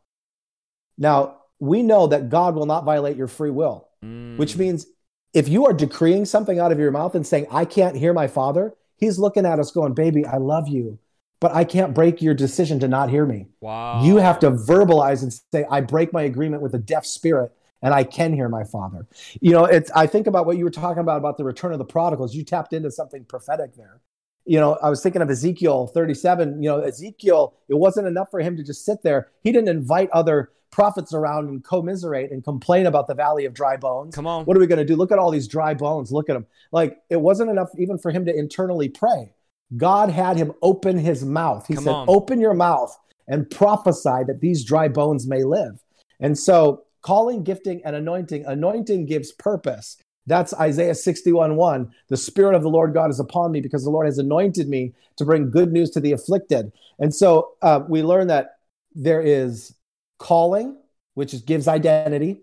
Now, 0.96 1.38
we 1.58 1.82
know 1.82 2.06
that 2.06 2.28
God 2.28 2.54
will 2.54 2.66
not 2.66 2.84
violate 2.84 3.16
your 3.16 3.26
free 3.26 3.50
will, 3.50 3.88
Mm. 4.04 4.36
which 4.36 4.56
means 4.56 4.86
if 5.32 5.48
you 5.48 5.66
are 5.66 5.72
decreeing 5.72 6.26
something 6.26 6.58
out 6.60 6.70
of 6.70 6.78
your 6.78 6.90
mouth 6.90 7.14
and 7.14 7.26
saying, 7.26 7.46
I 7.50 7.64
can't 7.64 7.96
hear 7.96 8.12
my 8.12 8.28
father, 8.28 8.74
he's 8.96 9.18
looking 9.18 9.46
at 9.46 9.58
us 9.58 9.70
going, 9.72 9.94
baby, 9.94 10.24
I 10.24 10.36
love 10.36 10.68
you, 10.68 10.98
but 11.40 11.52
I 11.52 11.64
can't 11.64 11.94
break 11.94 12.22
your 12.22 12.34
decision 12.34 12.78
to 12.80 12.88
not 12.88 13.10
hear 13.10 13.26
me. 13.26 13.48
Wow. 13.60 14.04
You 14.04 14.18
have 14.18 14.38
to 14.40 14.50
verbalize 14.50 15.22
and 15.22 15.32
say, 15.52 15.64
I 15.68 15.80
break 15.80 16.12
my 16.12 16.22
agreement 16.22 16.62
with 16.62 16.74
a 16.74 16.78
deaf 16.78 17.04
spirit 17.06 17.50
and 17.84 17.94
I 17.94 18.02
can 18.02 18.32
hear 18.32 18.48
my 18.48 18.64
father. 18.64 19.06
You 19.40 19.52
know, 19.52 19.66
it's 19.66 19.90
I 19.92 20.06
think 20.08 20.26
about 20.26 20.46
what 20.46 20.56
you 20.56 20.64
were 20.64 20.70
talking 20.70 21.00
about 21.00 21.18
about 21.18 21.36
the 21.36 21.44
return 21.44 21.72
of 21.72 21.78
the 21.78 21.84
prodigals. 21.84 22.34
You 22.34 22.42
tapped 22.42 22.72
into 22.72 22.90
something 22.90 23.24
prophetic 23.26 23.76
there. 23.76 24.00
You 24.46 24.58
know, 24.58 24.78
I 24.82 24.90
was 24.90 25.02
thinking 25.02 25.22
of 25.22 25.30
Ezekiel 25.30 25.86
37. 25.88 26.62
You 26.62 26.70
know, 26.70 26.80
Ezekiel, 26.80 27.54
it 27.68 27.74
wasn't 27.74 28.08
enough 28.08 28.30
for 28.30 28.40
him 28.40 28.56
to 28.56 28.64
just 28.64 28.84
sit 28.84 29.02
there. 29.02 29.28
He 29.42 29.52
didn't 29.52 29.68
invite 29.68 30.10
other 30.10 30.50
prophets 30.70 31.14
around 31.14 31.48
and 31.48 31.62
commiserate 31.62 32.32
and 32.32 32.42
complain 32.42 32.86
about 32.86 33.06
the 33.06 33.14
valley 33.14 33.44
of 33.44 33.54
dry 33.54 33.76
bones. 33.76 34.14
Come 34.14 34.26
on. 34.26 34.44
What 34.44 34.56
are 34.56 34.60
we 34.60 34.66
going 34.66 34.80
to 34.80 34.84
do? 34.84 34.96
Look 34.96 35.12
at 35.12 35.18
all 35.18 35.30
these 35.30 35.46
dry 35.46 35.74
bones. 35.74 36.10
Look 36.10 36.28
at 36.28 36.32
them. 36.32 36.46
Like 36.72 36.98
it 37.10 37.20
wasn't 37.20 37.50
enough 37.50 37.68
even 37.78 37.98
for 37.98 38.10
him 38.10 38.24
to 38.24 38.34
internally 38.34 38.88
pray. 38.88 39.30
God 39.76 40.08
had 40.10 40.36
him 40.36 40.52
open 40.62 40.98
his 40.98 41.24
mouth. 41.24 41.66
He 41.66 41.74
Come 41.74 41.84
said, 41.84 41.94
on. 41.94 42.08
Open 42.08 42.40
your 42.40 42.54
mouth 42.54 42.96
and 43.28 43.48
prophesy 43.48 44.24
that 44.26 44.40
these 44.40 44.64
dry 44.64 44.88
bones 44.88 45.26
may 45.26 45.44
live. 45.44 45.82
And 46.20 46.38
so, 46.38 46.84
calling, 47.04 47.44
gifting, 47.44 47.82
and 47.84 47.94
anointing, 47.94 48.44
anointing 48.46 49.06
gives 49.06 49.30
purpose. 49.32 49.98
That's 50.26 50.54
Isaiah 50.54 50.94
61 50.94 51.54
1. 51.56 51.92
The 52.08 52.16
Spirit 52.16 52.54
of 52.54 52.62
the 52.62 52.70
Lord 52.70 52.94
God 52.94 53.10
is 53.10 53.20
upon 53.20 53.52
me 53.52 53.60
because 53.60 53.84
the 53.84 53.90
Lord 53.90 54.06
has 54.06 54.18
anointed 54.18 54.68
me 54.68 54.94
to 55.16 55.24
bring 55.24 55.50
good 55.50 55.70
news 55.70 55.90
to 55.90 56.00
the 56.00 56.12
afflicted. 56.12 56.72
And 56.98 57.14
so, 57.14 57.52
uh, 57.60 57.80
we 57.86 58.02
learn 58.02 58.28
that 58.28 58.56
there 58.94 59.20
is 59.20 59.74
calling, 60.18 60.76
which 61.12 61.34
is, 61.34 61.42
gives 61.42 61.68
identity, 61.68 62.40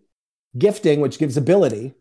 gifting, 0.57 0.99
which 0.99 1.17
gives 1.17 1.37
ability, 1.37 1.95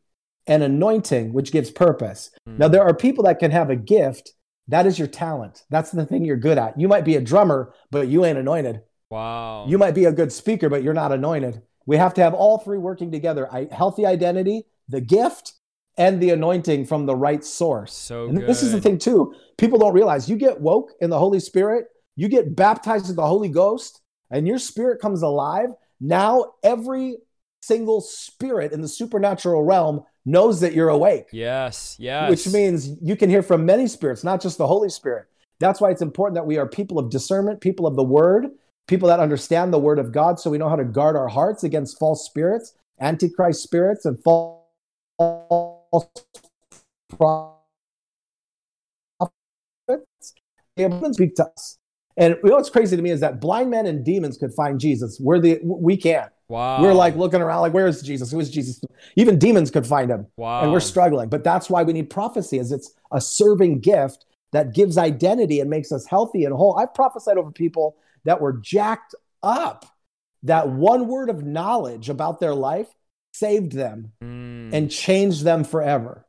and 0.46 0.62
anointing, 0.62 1.33
which 1.33 1.53
gives 1.53 1.70
purpose. 1.70 2.31
Mm. 2.46 2.59
Now, 2.59 2.68
there 2.68 2.83
are 2.83 2.94
people 2.94 3.25
that 3.25 3.38
can 3.38 3.51
have 3.51 3.70
a 3.70 3.77
gift. 3.77 4.35
That 4.68 4.87
is 4.87 4.99
your 4.99 5.09
talent. 5.09 5.64
That's 5.70 5.90
the 5.92 6.05
thing 6.05 6.25
you're 6.25 6.37
good 6.37 6.59
at. 6.59 6.79
You 6.79 6.88
might 6.88 7.05
be 7.05 7.16
a 7.16 7.20
drummer, 7.20 7.73
but 7.90 8.09
you 8.09 8.25
ain't 8.25 8.38
anointed. 8.38 8.83
Wow. 9.09 9.66
You 9.66 9.79
might 9.79 9.94
be 9.94 10.05
a 10.05 10.12
good 10.12 10.31
speaker, 10.31 10.68
but 10.68 10.83
you're 10.83 10.94
not 10.94 11.11
anointed. 11.11 11.62
We 11.90 11.96
have 11.96 12.14
to 12.14 12.22
have 12.22 12.35
all 12.35 12.59
three 12.59 12.79
working 12.79 13.11
together 13.11 13.53
I, 13.53 13.66
healthy 13.72 14.07
identity, 14.07 14.62
the 14.88 15.00
gift, 15.00 15.55
and 15.98 16.20
the 16.22 16.31
anointing 16.31 16.87
from 16.87 17.05
the 17.05 17.16
right 17.16 17.44
source. 17.44 17.92
so 17.92 18.26
And 18.29 18.38
good. 18.38 18.46
this 18.48 18.62
is 18.62 18.70
the 18.70 18.81
thing, 18.81 18.96
too. 18.96 19.35
People 19.59 19.76
don't 19.81 19.92
realize 19.92 20.31
you 20.31 20.37
get 20.37 20.61
woke 20.61 20.92
in 21.00 21.11
the 21.11 21.18
Holy 21.18 21.40
Spirit, 21.40 21.87
you 22.14 22.29
get 22.29 22.55
baptized 22.55 23.11
in 23.11 23.16
the 23.16 23.26
Holy 23.26 23.48
Ghost, 23.48 24.03
and 24.31 24.46
your 24.46 24.61
spirit 24.61 25.00
comes 25.00 25.22
alive. 25.22 25.70
Now, 26.00 26.53
every 26.62 27.16
single 27.61 28.00
spirit 28.00 28.70
in 28.70 28.83
the 28.83 28.88
supernatural 28.88 29.64
realm 29.64 30.05
knows 30.24 30.61
that 30.61 30.74
you're 30.74 30.90
awake 30.90 31.26
Yes. 31.33 31.96
Yes. 31.98 32.31
which 32.31 32.55
means 32.55 32.88
you 33.03 33.16
can 33.16 33.29
hear 33.29 33.42
from 33.42 33.66
many 33.66 33.88
spirits, 33.88 34.22
not 34.22 34.40
just 34.40 34.59
the 34.59 34.66
Holy 34.68 34.90
Spirit. 34.90 35.26
That's 35.59 35.81
why 35.81 35.90
it's 35.90 36.03
important 36.03 36.37
that 36.37 36.46
we 36.46 36.57
are 36.57 36.68
people 36.68 37.00
of 37.00 37.11
discernment, 37.11 37.61
people 37.61 37.85
of 37.88 37.96
the 37.96 38.05
word, 38.05 38.46
people 38.87 39.09
that 39.09 39.21
understand 39.21 39.73
the 39.73 39.79
word 39.79 39.99
of 39.99 40.12
God 40.12 40.40
so 40.40 40.51
we 40.51 40.59
know 40.59 40.69
how 40.69 40.77
to 40.77 40.85
guard 40.85 41.16
our 41.16 41.29
hearts 41.29 41.64
against 41.64 41.99
false 41.99 42.25
spirits, 42.25 42.75
antichrist 43.01 43.62
spirits, 43.62 44.05
and 44.05 44.19
false 44.23 44.61
prophets. 47.09 47.61
They 50.77 51.12
speak 51.12 51.35
to 51.37 51.47
us. 51.47 51.79
And 52.16 52.37
you 52.43 52.51
know 52.51 52.57
what's 52.57 52.71
crazy 52.71 52.97
to 52.97 53.03
me 53.03 53.11
is 53.11 53.21
that 53.21 53.40
blind 53.40 53.71
men 53.71 53.87
and 53.87 54.05
demons 54.05 54.37
could 54.37 54.53
find 54.53 54.79
Jesus. 54.79 55.19
We're 55.21 55.38
the 55.38 55.59
we 55.62 55.97
can't. 55.97 56.31
wow. 56.49 56.83
We're 56.83 56.93
like 56.93 57.16
looking 57.16 57.40
around 57.40 57.61
like, 57.62 57.73
where 57.73 57.87
is 57.87 58.03
Jesus? 58.03 58.31
Who 58.31 58.40
is 58.40 58.51
Jesus? 58.51 58.81
Even 59.16 59.38
demons 59.38 59.71
could 59.71 59.87
find 59.87 60.11
him 60.11 60.27
wow. 60.37 60.62
and 60.62 60.73
we're 60.73 60.81
struggling. 60.81 61.29
But 61.29 61.45
that's 61.45 61.71
why 61.71 61.83
we 61.83 61.93
need 61.93 62.11
prophecy, 62.11 62.59
as 62.59 62.73
it's 62.73 62.93
a 63.12 63.21
serving 63.21 63.81
gift 63.81 64.27
that 64.53 64.75
gives 64.75 64.99
identity 64.99 65.61
and 65.61 65.71
makes 65.71 65.93
us 65.93 66.07
healthy 66.07 66.45
and 66.45 66.55
whole. 66.55 66.77
I've 66.77 66.93
prophesied 66.93 67.38
over 67.38 67.53
people 67.53 67.97
that 68.24 68.40
were 68.40 68.52
jacked 68.54 69.14
up. 69.42 69.85
That 70.44 70.68
one 70.70 71.06
word 71.09 71.28
of 71.30 71.44
knowledge 71.44 72.09
about 72.09 72.40
their 72.40 72.54
life 72.54 72.88
saved 73.33 73.72
them 73.72 74.12
Mm. 74.22 74.72
and 74.72 74.90
changed 74.90 75.44
them 75.44 75.64
forever. 75.64 76.26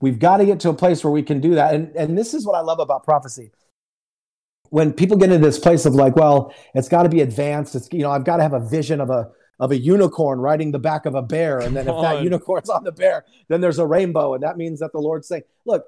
We've 0.00 0.18
got 0.18 0.38
to 0.38 0.44
get 0.46 0.60
to 0.60 0.68
a 0.70 0.74
place 0.74 1.04
where 1.04 1.12
we 1.12 1.22
can 1.22 1.40
do 1.40 1.54
that. 1.54 1.74
And, 1.74 1.94
and 1.94 2.18
this 2.18 2.34
is 2.34 2.44
what 2.44 2.56
I 2.56 2.60
love 2.60 2.80
about 2.80 3.04
prophecy. 3.04 3.52
When 4.70 4.92
people 4.92 5.16
get 5.16 5.30
into 5.30 5.46
this 5.46 5.58
place 5.58 5.84
of 5.86 5.94
like, 5.94 6.16
well, 6.16 6.52
it's 6.74 6.88
got 6.88 7.04
to 7.04 7.08
be 7.08 7.20
advanced. 7.20 7.74
It's, 7.76 7.88
you 7.92 8.00
know, 8.02 8.10
I've 8.10 8.24
got 8.24 8.38
to 8.38 8.42
have 8.42 8.54
a 8.54 8.60
vision 8.60 9.00
of 9.00 9.10
a, 9.10 9.30
of 9.60 9.70
a 9.70 9.76
unicorn 9.78 10.40
riding 10.40 10.72
the 10.72 10.78
back 10.80 11.06
of 11.06 11.14
a 11.14 11.22
bear. 11.22 11.60
And 11.60 11.76
then 11.76 11.86
Come 11.86 11.96
if 11.96 12.02
that 12.02 12.16
on. 12.16 12.24
unicorn's 12.24 12.68
on 12.70 12.82
the 12.82 12.90
bear, 12.90 13.24
then 13.48 13.60
there's 13.60 13.78
a 13.78 13.86
rainbow. 13.86 14.34
And 14.34 14.42
that 14.42 14.56
means 14.56 14.80
that 14.80 14.92
the 14.92 14.98
Lord's 14.98 15.28
saying, 15.28 15.42
look, 15.66 15.84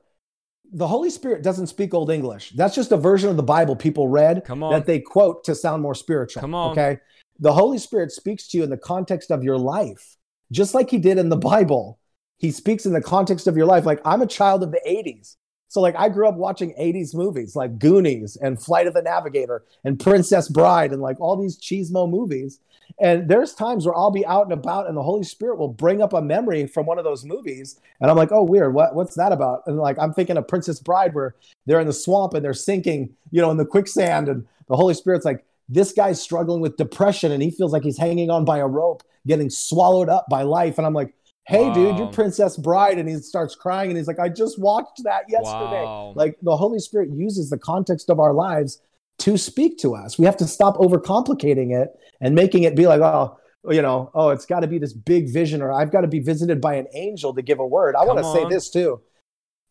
the 0.73 0.87
Holy 0.87 1.11
Spirit 1.11 1.43
doesn't 1.43 1.67
speak 1.69 1.95
Old 1.95 2.11
English. 2.11 2.53
That's 2.57 2.75
just 2.75 2.93
a 2.93 2.97
version 2.97 3.31
of 3.31 3.37
the 3.37 3.43
Bible 3.43 3.77
people 3.77 4.09
read 4.09 4.45
Come 4.45 4.63
on. 4.63 4.73
that 4.73 4.87
they 4.87 5.01
quote 5.01 5.45
to 5.45 5.55
sound 5.55 5.83
more 5.83 5.95
spiritual. 5.95 6.41
Come 6.41 6.55
on. 6.55 6.73
Okay. 6.73 6.99
The 7.39 7.53
Holy 7.53 7.79
Spirit 7.79 8.13
speaks 8.13 8.49
to 8.49 8.59
you 8.59 8.65
in 8.65 8.71
the 8.71 8.77
context 8.77 9.31
of 9.31 9.43
your 9.43 9.59
life, 9.59 10.17
just 10.53 10.75
like 10.75 10.91
he 10.91 10.99
did 10.99 11.19
in 11.19 11.29
the 11.29 11.37
Bible. 11.37 11.99
He 12.39 12.51
speaks 12.51 12.87
in 12.87 12.93
the 12.93 13.01
context 13.01 13.47
of 13.47 13.57
your 13.57 13.67
life. 13.67 13.87
Like 13.87 14.01
I'm 14.05 14.23
a 14.23 14.27
child 14.27 14.63
of 14.63 14.71
the 14.71 14.81
80s. 14.87 15.37
So 15.69 15.81
like 15.81 15.97
I 15.97 16.09
grew 16.09 16.29
up 16.29 16.37
watching 16.37 16.75
80s 16.79 17.15
movies 17.15 17.57
like 17.57 17.79
Goonies 17.79 18.37
and 18.37 18.63
Flight 18.63 18.87
of 18.87 18.95
the 18.95 19.03
Navigator 19.03 19.65
and 19.85 19.99
Princess 19.99 20.49
Bride 20.49 20.93
and 20.93 21.03
like 21.03 21.21
all 21.21 21.37
these 21.37 21.59
cheesemo 21.59 22.09
movies. 22.09 22.61
And 23.01 23.29
there's 23.29 23.55
times 23.55 23.87
where 23.87 23.97
I'll 23.97 24.11
be 24.11 24.25
out 24.27 24.45
and 24.45 24.53
about 24.53 24.87
and 24.87 24.97
the 24.97 25.03
Holy 25.03 25.25
Spirit 25.25 25.59
will 25.59 25.69
bring 25.69 26.01
up 26.01 26.13
a 26.13 26.23
memory 26.23 26.67
from 26.67 26.87
one 26.87 26.99
of 26.99 27.05
those 27.05 27.25
movies. 27.25 27.81
And 28.01 28.11
I'm 28.11 28.17
like, 28.17 28.31
oh, 28.31 28.45
weird. 28.45 28.75
What, 28.75 28.95
what's 28.95 29.17
that 29.17 29.33
about? 29.33 29.63
And 29.67 29.79
like, 29.79 29.99
I'm 29.99 30.13
thinking 30.13 30.37
of 30.37 30.47
Princess 30.47 30.79
Bride 30.79 31.15
where 31.15 31.35
they're 31.67 31.81
in 31.81 31.87
the 31.87 31.93
swamp 31.93 32.35
and 32.35 32.45
they're 32.45 32.55
sinking, 32.55 33.15
you 33.31 33.41
know, 33.41 33.51
in 33.51 33.57
the 33.57 33.67
quicksand. 33.67 34.29
And 34.29 34.47
the 34.69 34.77
Holy 34.77 34.95
Spirit's 34.95 35.25
like, 35.25 35.45
this 35.69 35.93
guy's 35.93 36.21
struggling 36.21 36.61
with 36.61 36.77
depression 36.77 37.33
and 37.33 37.43
he 37.43 37.51
feels 37.51 37.73
like 37.73 37.83
he's 37.83 37.99
hanging 37.99 38.31
on 38.31 38.45
by 38.45 38.59
a 38.59 38.67
rope, 38.67 39.03
getting 39.27 39.51
swallowed 39.51 40.09
up 40.09 40.27
by 40.29 40.43
life. 40.43 40.79
And 40.79 40.87
I'm 40.87 40.95
like, 40.95 41.15
hey, 41.47 41.73
dude, 41.73 41.97
you're 41.97 42.07
um, 42.07 42.13
Princess 42.13 42.57
Bride. 42.57 42.99
And 42.99 43.09
he 43.09 43.17
starts 43.17 43.55
crying 43.55 43.91
and 43.91 43.99
he's 43.99 44.07
like, 44.07 44.19
I 44.19 44.29
just 44.29 44.59
watched 44.59 45.03
that 45.05 45.25
yesterday. 45.29 45.83
Wow. 45.85 46.13
Like 46.17 46.39
the 46.43 46.57
Holy 46.57 46.79
Spirit 46.79 47.11
uses 47.11 47.51
the 47.51 47.59
context 47.59 48.11
of 48.11 48.19
our 48.19 48.33
lives 48.33 48.81
to 49.19 49.37
speak 49.37 49.79
to 49.79 49.95
us. 49.95 50.19
We 50.19 50.25
have 50.25 50.37
to 50.39 50.47
stop 50.47 50.77
overcomplicating 50.77 51.73
it 51.73 51.91
and 52.21 52.35
making 52.35 52.65
it 52.65 52.75
be 52.75 52.87
like, 52.87 53.01
oh, 53.01 53.39
you 53.71 53.81
know, 53.81 54.11
oh, 54.15 54.31
it's 54.31 54.47
got 54.47 54.61
to 54.61 54.67
be 54.67 54.79
this 54.79 54.93
big 54.93 55.33
vision, 55.33 55.63
or 55.63 55.73
I've 55.73 55.91
got 55.91 56.03
to 56.03 56.07
be 56.09 56.21
visited 56.21 56.61
by 56.61 56.75
an 56.75 56.87
angel 56.93 57.33
to 57.35 57.43
give 57.43 57.59
a 57.61 57.67
word. 57.67 57.97
I 57.97 58.05
want 58.05 58.19
to 58.19 58.33
say 58.33 58.47
this 58.49 58.69
too. 58.71 59.01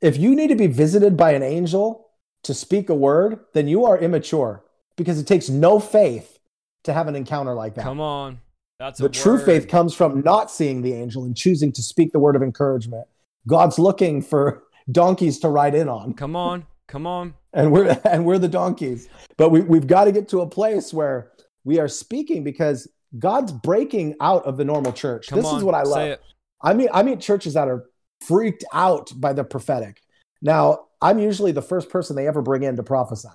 If 0.01 0.17
you 0.17 0.36
need 0.36 0.47
to 0.47 0.55
be 0.55 0.67
visited 0.67 1.15
by 1.15 1.34
an 1.34 1.43
angel 1.43 2.09
to 2.43 2.53
speak 2.53 2.89
a 2.89 2.95
word, 2.95 3.39
then 3.53 3.67
you 3.67 3.86
are 3.86 3.97
immature 3.97 4.63
because 4.95 5.19
it 5.19 5.28
takes 5.28 5.49
no 5.49 5.80
faith 5.80 6.39
to 6.84 6.93
have 6.93 7.07
an 7.07 7.15
encounter 7.15 7.53
like 7.53 7.76
that. 7.76 7.84
Come 7.84 8.01
on. 8.01 8.39
That's 8.80 8.99
the 8.99 9.09
true 9.09 9.39
faith 9.39 9.67
comes 9.67 9.93
from 9.93 10.21
not 10.21 10.51
seeing 10.51 10.82
the 10.82 10.93
angel 10.93 11.24
and 11.26 11.36
choosing 11.36 11.71
to 11.74 11.82
speak 11.82 12.11
the 12.11 12.19
word 12.19 12.36
of 12.36 12.41
encouragement. 12.41 13.07
God's 13.47 13.80
looking 13.80 14.21
for 14.21 14.63
donkeys 14.91 15.39
to 15.39 15.49
ride 15.49 15.76
in 15.76 15.88
on. 15.88 16.13
Come 16.13 16.36
on. 16.36 16.65
Come 16.88 17.07
on. 17.07 17.34
And 17.53 17.71
we're 17.71 17.99
and 18.05 18.26
we're 18.26 18.39
the 18.39 18.47
donkeys. 18.47 19.07
But 19.38 19.49
we, 19.49 19.61
we've 19.61 19.88
got 19.88 20.05
to 20.05 20.11
get 20.11 20.28
to 20.30 20.41
a 20.41 20.47
place 20.47 20.93
where 20.93 21.32
we 21.63 21.80
are 21.80 21.88
speaking 21.88 22.43
because 22.43 22.88
God's 23.17 23.51
breaking 23.51 24.15
out 24.19 24.43
of 24.45 24.57
the 24.57 24.65
normal 24.65 24.91
church. 24.91 25.28
Come 25.28 25.38
this 25.38 25.45
on, 25.45 25.57
is 25.57 25.63
what 25.63 25.76
I 25.76 25.84
love. 25.84 26.19
I 26.61 26.74
mean, 26.74 26.89
I 26.93 27.03
mean 27.03 27.19
churches 27.19 27.53
that 27.53 27.67
are 27.67 27.86
freaked 28.21 28.63
out 28.74 29.11
by 29.15 29.34
the 29.34 29.43
prophetic. 29.43 30.01
Now, 30.41 30.86
I'm 31.01 31.19
usually 31.19 31.51
the 31.51 31.61
first 31.61 31.89
person 31.89 32.15
they 32.15 32.28
ever 32.28 32.41
bring 32.41 32.63
in 32.63 32.76
to 32.78 32.84
prophesy 32.84 33.30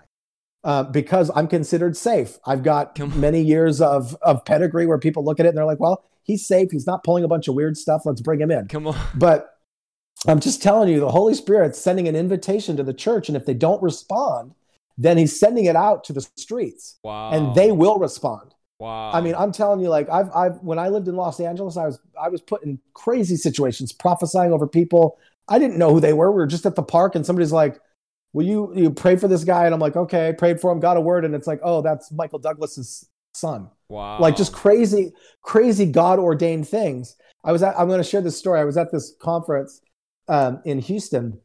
uh, 0.64 0.84
because 0.84 1.30
I'm 1.34 1.48
considered 1.48 1.96
safe. 1.96 2.38
I've 2.44 2.62
got 2.62 2.98
many 3.16 3.40
years 3.42 3.80
of, 3.80 4.16
of 4.22 4.44
pedigree 4.44 4.86
where 4.86 4.98
people 4.98 5.24
look 5.24 5.40
at 5.40 5.46
it 5.46 5.50
and 5.50 5.58
they're 5.58 5.64
like, 5.64 5.80
well, 5.80 6.04
he's 6.24 6.46
safe. 6.46 6.70
He's 6.70 6.86
not 6.86 7.04
pulling 7.04 7.24
a 7.24 7.28
bunch 7.28 7.48
of 7.48 7.54
weird 7.54 7.76
stuff. 7.76 8.02
Let's 8.04 8.20
bring 8.20 8.40
him 8.40 8.50
in. 8.50 8.68
Come 8.68 8.86
on. 8.86 8.98
But 9.14 9.58
I'm 10.26 10.40
just 10.40 10.62
telling 10.62 10.88
you, 10.88 11.00
the 11.00 11.10
Holy 11.10 11.34
Spirit's 11.34 11.80
sending 11.80 12.08
an 12.08 12.16
invitation 12.16 12.76
to 12.76 12.82
the 12.82 12.94
church. 12.94 13.28
And 13.28 13.36
if 13.36 13.46
they 13.46 13.54
don't 13.54 13.82
respond, 13.82 14.54
then 14.96 15.16
he's 15.16 15.38
sending 15.38 15.66
it 15.66 15.76
out 15.76 16.02
to 16.04 16.12
the 16.12 16.26
streets. 16.36 16.98
Wow. 17.04 17.30
And 17.30 17.54
they 17.54 17.70
will 17.70 17.98
respond. 17.98 18.54
Wow. 18.80 19.10
I 19.12 19.20
mean, 19.20 19.34
I'm 19.36 19.52
telling 19.52 19.80
you, 19.80 19.88
like 19.88 20.08
I've 20.08 20.30
I've 20.32 20.58
when 20.58 20.78
I 20.78 20.88
lived 20.88 21.08
in 21.08 21.16
Los 21.16 21.40
Angeles, 21.40 21.76
I 21.76 21.86
was 21.86 21.98
I 22.20 22.28
was 22.28 22.40
put 22.40 22.62
in 22.62 22.78
crazy 22.94 23.36
situations, 23.36 23.92
prophesying 23.92 24.52
over 24.52 24.68
people. 24.68 25.18
I 25.48 25.58
didn't 25.58 25.78
know 25.78 25.92
who 25.92 26.00
they 26.00 26.12
were. 26.12 26.30
We 26.30 26.36
were 26.36 26.46
just 26.46 26.66
at 26.66 26.76
the 26.76 26.82
park 26.82 27.16
and 27.16 27.26
somebody's 27.26 27.50
like, 27.50 27.80
Will 28.32 28.44
you 28.44 28.72
you 28.74 28.90
pray 28.90 29.16
for 29.16 29.28
this 29.28 29.44
guy? 29.44 29.64
And 29.64 29.74
I'm 29.74 29.80
like, 29.80 29.96
okay, 29.96 30.28
I 30.28 30.32
prayed 30.32 30.60
for 30.60 30.70
him, 30.70 30.80
got 30.80 30.96
a 30.96 31.00
word, 31.00 31.24
and 31.24 31.34
it's 31.34 31.46
like, 31.46 31.60
oh, 31.62 31.82
that's 31.82 32.12
Michael 32.12 32.38
Douglas's 32.38 33.08
son. 33.34 33.70
Wow. 33.88 34.20
Like 34.20 34.36
just 34.36 34.52
crazy, 34.52 35.12
crazy 35.42 35.86
God 35.86 36.18
ordained 36.18 36.68
things. 36.68 37.16
I 37.44 37.52
was 37.52 37.62
at, 37.62 37.78
I'm 37.78 37.88
going 37.88 38.02
to 38.02 38.08
share 38.08 38.20
this 38.20 38.36
story. 38.36 38.60
I 38.60 38.64
was 38.64 38.76
at 38.76 38.92
this 38.92 39.14
conference 39.20 39.80
um, 40.28 40.60
in 40.64 40.78
Houston, 40.80 41.40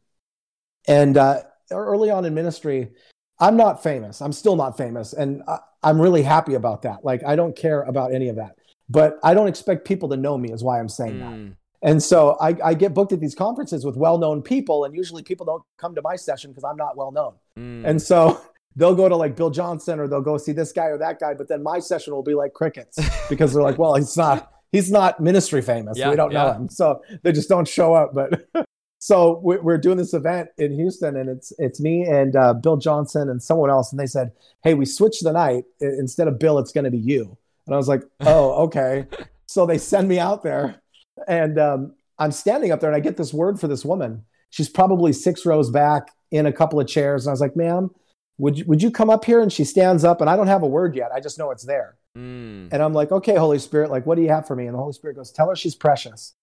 and 0.86 1.16
uh, 1.16 1.42
early 1.70 2.10
on 2.10 2.24
in 2.24 2.34
ministry, 2.34 2.90
I'm 3.38 3.56
not 3.56 3.82
famous. 3.82 4.20
I'm 4.20 4.32
still 4.32 4.56
not 4.56 4.76
famous. 4.76 5.12
And 5.12 5.42
I, 5.48 5.58
I'm 5.82 6.00
really 6.00 6.22
happy 6.22 6.54
about 6.54 6.82
that. 6.82 7.04
Like, 7.04 7.24
I 7.24 7.36
don't 7.36 7.56
care 7.56 7.82
about 7.82 8.12
any 8.12 8.28
of 8.28 8.36
that. 8.36 8.56
But 8.88 9.18
I 9.22 9.32
don't 9.32 9.48
expect 9.48 9.86
people 9.86 10.10
to 10.10 10.16
know 10.16 10.36
me, 10.36 10.52
is 10.52 10.62
why 10.62 10.78
I'm 10.78 10.88
saying 10.88 11.14
mm. 11.14 11.20
that. 11.48 11.56
And 11.84 12.02
so 12.02 12.36
I, 12.40 12.56
I, 12.64 12.72
get 12.72 12.94
booked 12.94 13.12
at 13.12 13.20
these 13.20 13.34
conferences 13.34 13.84
with 13.84 13.94
well 13.94 14.16
known 14.16 14.40
people. 14.40 14.84
And 14.84 14.96
usually 14.96 15.22
people 15.22 15.44
don't 15.44 15.62
come 15.76 15.94
to 15.94 16.02
my 16.02 16.16
session 16.16 16.50
because 16.50 16.64
I'm 16.64 16.76
not 16.76 16.96
well 16.96 17.12
known. 17.12 17.34
Mm. 17.58 17.86
And 17.86 18.02
so 18.02 18.40
they'll 18.76 18.94
go 18.94 19.06
to 19.06 19.14
like 19.14 19.36
Bill 19.36 19.50
Johnson 19.50 20.00
or 20.00 20.08
they'll 20.08 20.22
go 20.22 20.38
see 20.38 20.52
this 20.52 20.72
guy 20.72 20.86
or 20.86 20.98
that 20.98 21.20
guy. 21.20 21.34
But 21.34 21.48
then 21.48 21.62
my 21.62 21.78
session 21.78 22.14
will 22.14 22.22
be 22.22 22.34
like 22.34 22.54
crickets 22.54 22.98
because 23.28 23.52
they're 23.52 23.62
like, 23.62 23.78
well, 23.78 23.94
he's 23.94 24.16
not. 24.16 24.50
He's 24.72 24.90
not 24.90 25.20
ministry 25.20 25.62
famous. 25.62 25.96
Yeah, 25.96 26.10
we 26.10 26.16
don't 26.16 26.32
yeah. 26.32 26.46
know 26.46 26.52
him, 26.52 26.68
so 26.68 27.00
they 27.22 27.30
just 27.30 27.48
don't 27.48 27.68
show 27.68 27.94
up. 27.94 28.12
But 28.12 28.48
so 28.98 29.38
we're 29.40 29.78
doing 29.78 29.98
this 29.98 30.14
event 30.14 30.48
in 30.58 30.72
Houston, 30.72 31.16
and 31.16 31.30
it's 31.30 31.52
it's 31.60 31.80
me 31.80 32.02
and 32.02 32.34
uh, 32.34 32.54
Bill 32.54 32.76
Johnson 32.76 33.30
and 33.30 33.40
someone 33.40 33.70
else, 33.70 33.92
and 33.92 34.00
they 34.00 34.06
said, 34.06 34.32
"Hey, 34.64 34.74
we 34.74 34.84
switched 34.84 35.22
the 35.22 35.32
night. 35.32 35.62
Instead 35.80 36.26
of 36.26 36.40
Bill, 36.40 36.58
it's 36.58 36.72
going 36.72 36.86
to 36.86 36.90
be 36.90 36.98
you." 36.98 37.38
And 37.66 37.74
I 37.74 37.76
was 37.76 37.86
like, 37.86 38.02
"Oh, 38.22 38.64
okay." 38.64 39.06
so 39.46 39.64
they 39.64 39.78
send 39.78 40.08
me 40.08 40.18
out 40.18 40.42
there, 40.42 40.82
and 41.26 41.58
um, 41.58 41.94
I'm 42.18 42.32
standing 42.32 42.72
up 42.72 42.80
there, 42.80 42.90
and 42.90 42.96
I 42.96 43.00
get 43.00 43.16
this 43.16 43.32
word 43.32 43.60
for 43.60 43.68
this 43.68 43.84
woman. 43.84 44.24
She's 44.50 44.68
probably 44.68 45.12
six 45.12 45.44
rows 45.44 45.70
back 45.70 46.10
in 46.30 46.46
a 46.46 46.52
couple 46.52 46.80
of 46.80 46.86
chairs, 46.86 47.26
and 47.26 47.30
I 47.30 47.32
was 47.32 47.40
like, 47.40 47.56
"Ma'am, 47.56 47.90
would 48.38 48.58
you, 48.58 48.64
would 48.66 48.82
you 48.82 48.90
come 48.90 49.10
up 49.10 49.24
here?" 49.24 49.40
And 49.40 49.52
she 49.52 49.64
stands 49.64 50.04
up, 50.04 50.20
and 50.20 50.30
I 50.30 50.36
don't 50.36 50.46
have 50.46 50.62
a 50.62 50.68
word 50.68 50.94
yet. 50.94 51.10
I 51.14 51.20
just 51.20 51.38
know 51.38 51.50
it's 51.50 51.64
there. 51.64 51.96
Mm. 52.16 52.68
And 52.72 52.82
I'm 52.82 52.92
like, 52.92 53.12
"Okay, 53.12 53.36
Holy 53.36 53.58
Spirit, 53.58 53.90
like, 53.90 54.06
what 54.06 54.16
do 54.16 54.22
you 54.22 54.28
have 54.28 54.46
for 54.46 54.56
me?" 54.56 54.66
And 54.66 54.74
the 54.74 54.80
Holy 54.80 54.92
Spirit 54.92 55.16
goes, 55.16 55.32
"Tell 55.32 55.48
her 55.48 55.56
she's 55.56 55.74
precious." 55.74 56.34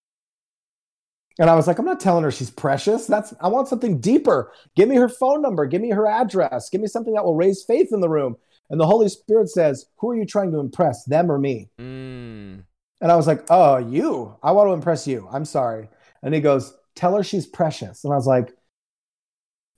And 1.38 1.48
I 1.48 1.54
was 1.54 1.66
like, 1.66 1.78
I'm 1.78 1.86
not 1.86 2.00
telling 2.00 2.24
her 2.24 2.30
she's 2.30 2.50
precious. 2.50 3.06
That's 3.06 3.32
I 3.40 3.48
want 3.48 3.68
something 3.68 4.00
deeper. 4.00 4.52
Give 4.76 4.88
me 4.88 4.96
her 4.96 5.08
phone 5.08 5.40
number, 5.40 5.66
give 5.66 5.80
me 5.80 5.90
her 5.90 6.06
address, 6.06 6.68
give 6.68 6.80
me 6.80 6.86
something 6.86 7.14
that 7.14 7.24
will 7.24 7.36
raise 7.36 7.64
faith 7.64 7.88
in 7.90 8.00
the 8.00 8.08
room. 8.08 8.36
And 8.70 8.80
the 8.80 8.86
Holy 8.86 9.08
Spirit 9.08 9.48
says, 9.48 9.86
Who 9.96 10.10
are 10.10 10.16
you 10.16 10.26
trying 10.26 10.52
to 10.52 10.58
impress, 10.58 11.04
them 11.04 11.30
or 11.30 11.38
me? 11.38 11.68
Mm. 11.78 12.64
And 13.02 13.12
I 13.12 13.16
was 13.16 13.26
like, 13.26 13.44
Oh, 13.50 13.76
you. 13.76 14.36
I 14.42 14.52
want 14.52 14.68
to 14.68 14.72
impress 14.72 15.06
you. 15.06 15.28
I'm 15.30 15.44
sorry. 15.44 15.90
And 16.22 16.34
he 16.34 16.40
goes, 16.40 16.72
Tell 16.94 17.14
her 17.16 17.22
she's 17.22 17.46
precious. 17.46 18.04
And 18.04 18.12
I 18.12 18.16
was 18.16 18.26
like, 18.26 18.54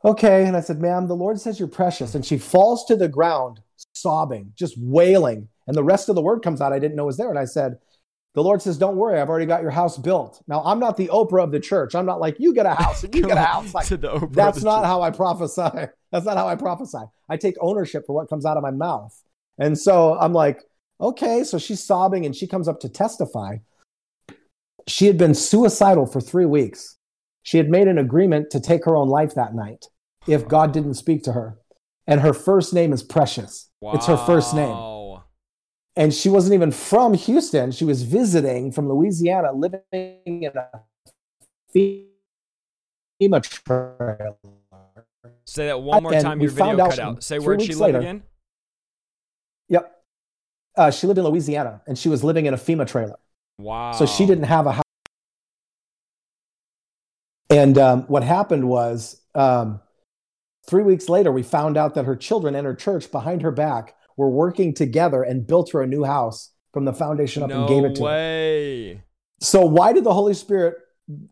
Okay. 0.05 0.47
And 0.47 0.57
I 0.57 0.61
said, 0.61 0.81
Ma'am, 0.81 1.09
the 1.09 1.17
Lord 1.17 1.41
says 1.41 1.59
you're 1.59 1.67
precious. 1.67 2.15
And 2.15 2.25
she 2.25 2.39
falls 2.39 2.85
to 2.85 2.95
the 2.95 3.09
ground, 3.09 3.61
sobbing, 3.95 4.53
just 4.55 4.77
wailing. 4.79 5.49
And 5.67 5.77
the 5.77 5.83
rest 5.83 6.09
of 6.09 6.15
the 6.15 6.23
word 6.23 6.43
comes 6.43 6.61
out 6.61 6.73
I 6.73 6.79
didn't 6.79 6.97
know 6.97 7.07
was 7.07 7.17
there. 7.17 7.31
And 7.31 7.39
I 7.39 7.47
said, 7.47 7.79
the 8.35 8.43
Lord 8.43 8.61
says, 8.61 8.77
Don't 8.77 8.97
worry, 8.97 9.21
I've 9.21 9.29
already 9.29 9.47
got 9.47 9.63
your 9.63 9.71
house 9.71 9.97
built. 9.97 10.43
Now, 10.49 10.63
I'm 10.65 10.81
not 10.81 10.97
the 10.97 11.09
Oprah 11.09 11.45
of 11.45 11.53
the 11.53 11.61
church. 11.61 11.95
I'm 11.95 12.05
not 12.05 12.21
like, 12.21 12.37
You 12.39 12.53
get 12.53 12.67
a 12.67 12.75
house 12.75 13.05
and 13.05 13.15
you 13.15 13.23
get 13.23 13.39
a 13.39 13.41
house. 13.41 13.73
Like, 13.73 13.87
that's 13.89 14.63
not 14.63 14.81
church. 14.81 14.87
how 14.87 15.03
I 15.03 15.11
prophesy. 15.11 15.63
That's 16.13 16.27
not 16.27 16.37
how 16.37 16.47
I 16.47 16.55
prophesy. 16.55 16.99
I 17.29 17.37
take 17.37 17.57
ownership 17.61 18.05
for 18.07 18.15
what 18.15 18.29
comes 18.29 18.47
out 18.47 18.57
of 18.57 18.63
my 18.63 18.71
mouth. 18.71 19.21
And 19.59 19.77
so 19.77 20.17
I'm 20.17 20.33
like, 20.33 20.61
Okay. 21.01 21.45
So 21.45 21.59
she's 21.59 21.83
sobbing 21.83 22.27
and 22.27 22.35
she 22.35 22.47
comes 22.47 22.69
up 22.69 22.81
to 22.81 22.89
testify. 22.89 23.59
She 24.87 25.07
had 25.07 25.17
been 25.17 25.35
suicidal 25.35 26.07
for 26.07 26.21
three 26.21 26.47
weeks. 26.47 26.99
She 27.43 27.59
had 27.59 27.69
made 27.69 27.89
an 27.89 27.99
agreement 27.99 28.51
to 28.51 28.61
take 28.61 28.85
her 28.85 28.97
own 28.97 29.09
life 29.09 29.35
that 29.35 29.55
night 29.55 29.87
if 30.27 30.49
God 30.49 30.73
didn't 30.73 30.95
speak 30.95 31.23
to 31.25 31.33
her. 31.33 31.59
And 32.07 32.21
her 32.21 32.35
first 32.35 32.75
name 32.75 32.93
is 32.93 33.03
Precious. 33.03 33.71
Wow. 33.81 33.93
It's 33.93 34.07
her 34.07 34.17
first 34.17 34.55
name 34.55 34.95
and 35.97 36.13
she 36.13 36.29
wasn't 36.29 36.55
even 36.55 36.71
from 36.73 37.15
Houston. 37.15 37.71
She 37.71 37.85
was 37.85 38.03
visiting 38.03 38.73
from 38.73 38.89
Louisiana, 38.89 39.53
living 39.53 39.81
in 39.93 40.53
a 40.57 40.69
FEMA 41.75 43.43
trailer. 43.43 44.37
Say 45.47 45.67
that 45.67 45.81
one 45.81 46.03
more 46.03 46.15
and 46.15 46.23
time. 46.23 46.41
Your 46.41 46.51
video 46.51 46.89
cut 46.89 46.99
out. 46.99 47.23
Say 47.23 47.39
where 47.39 47.59
she 47.61 47.75
lived 47.75 47.97
again. 47.97 48.23
Yep. 49.69 49.91
Uh, 50.77 50.91
she 50.91 51.07
lived 51.07 51.19
in 51.19 51.25
Louisiana, 51.25 51.83
and 51.87 51.99
she 51.99 52.09
was 52.09 52.25
living 52.25 52.47
in 52.47 52.55
a 52.55 52.57
FEMA 52.57 52.87
trailer. 52.87 53.17
Wow. 53.59 53.93
So 53.93 54.07
she 54.07 54.27
didn't 54.27 54.45
have 54.45 54.67
a 54.67 54.73
house. 54.73 54.83
And 57.51 57.79
um, 57.79 58.03
what 58.03 58.25
happened 58.25 58.69
was, 58.69 59.21
um, 59.35 59.81
three 60.69 60.83
weeks 60.83 61.09
later, 61.09 61.31
we 61.31 61.43
found 61.43 61.77
out 61.77 61.95
that 61.95 62.05
her 62.05 62.17
children 62.17 62.55
and 62.55 62.67
her 62.67 62.75
church 62.75 63.13
behind 63.13 63.43
her 63.43 63.53
back 63.53 63.95
were 64.17 64.31
working 64.31 64.75
together 64.75 65.23
and 65.23 65.47
built 65.47 65.71
her 65.73 65.83
a 65.83 65.87
new 65.87 66.05
house 66.05 66.51
from 66.73 66.85
the 66.85 66.93
foundation 66.93 67.43
up 67.43 67.51
no 67.51 67.61
and 67.61 67.69
gave 67.69 67.85
it 67.85 67.95
to 67.97 68.03
way. 68.03 68.95
her. 68.95 69.05
So 69.41 69.65
why 69.65 69.93
did 69.93 70.05
the 70.05 70.15
Holy 70.15 70.35
Spirit 70.35 70.75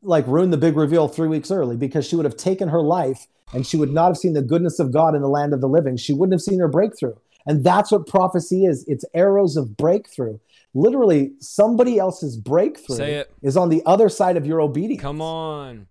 like 0.02 0.26
ruin 0.26 0.50
the 0.50 0.56
big 0.56 0.76
reveal 0.76 1.08
three 1.08 1.28
weeks 1.28 1.50
early? 1.50 1.76
Because 1.76 2.06
she 2.06 2.14
would 2.14 2.24
have 2.24 2.36
taken 2.36 2.68
her 2.68 2.82
life 2.82 3.26
and 3.52 3.66
she 3.66 3.76
would 3.76 3.92
not 3.92 4.08
have 4.08 4.16
seen 4.16 4.34
the 4.34 4.42
goodness 4.42 4.78
of 4.78 4.92
God 4.92 5.14
in 5.14 5.22
the 5.22 5.28
land 5.28 5.52
of 5.52 5.60
the 5.60 5.68
living. 5.68 5.96
She 5.96 6.12
wouldn't 6.12 6.32
have 6.32 6.42
seen 6.42 6.60
her 6.60 6.68
breakthrough. 6.68 7.14
And 7.46 7.64
that's 7.64 7.90
what 7.90 8.06
prophecy 8.06 8.64
is. 8.64 8.84
It's 8.86 9.04
arrows 9.14 9.56
of 9.56 9.76
breakthrough. 9.76 10.38
Literally, 10.74 11.32
somebody 11.40 11.98
else's 11.98 12.36
breakthrough 12.36 13.24
is 13.42 13.56
on 13.56 13.68
the 13.68 13.82
other 13.84 14.08
side 14.08 14.36
of 14.36 14.46
your 14.46 14.60
obedience. 14.60 15.02
Come 15.02 15.20
on. 15.20 15.86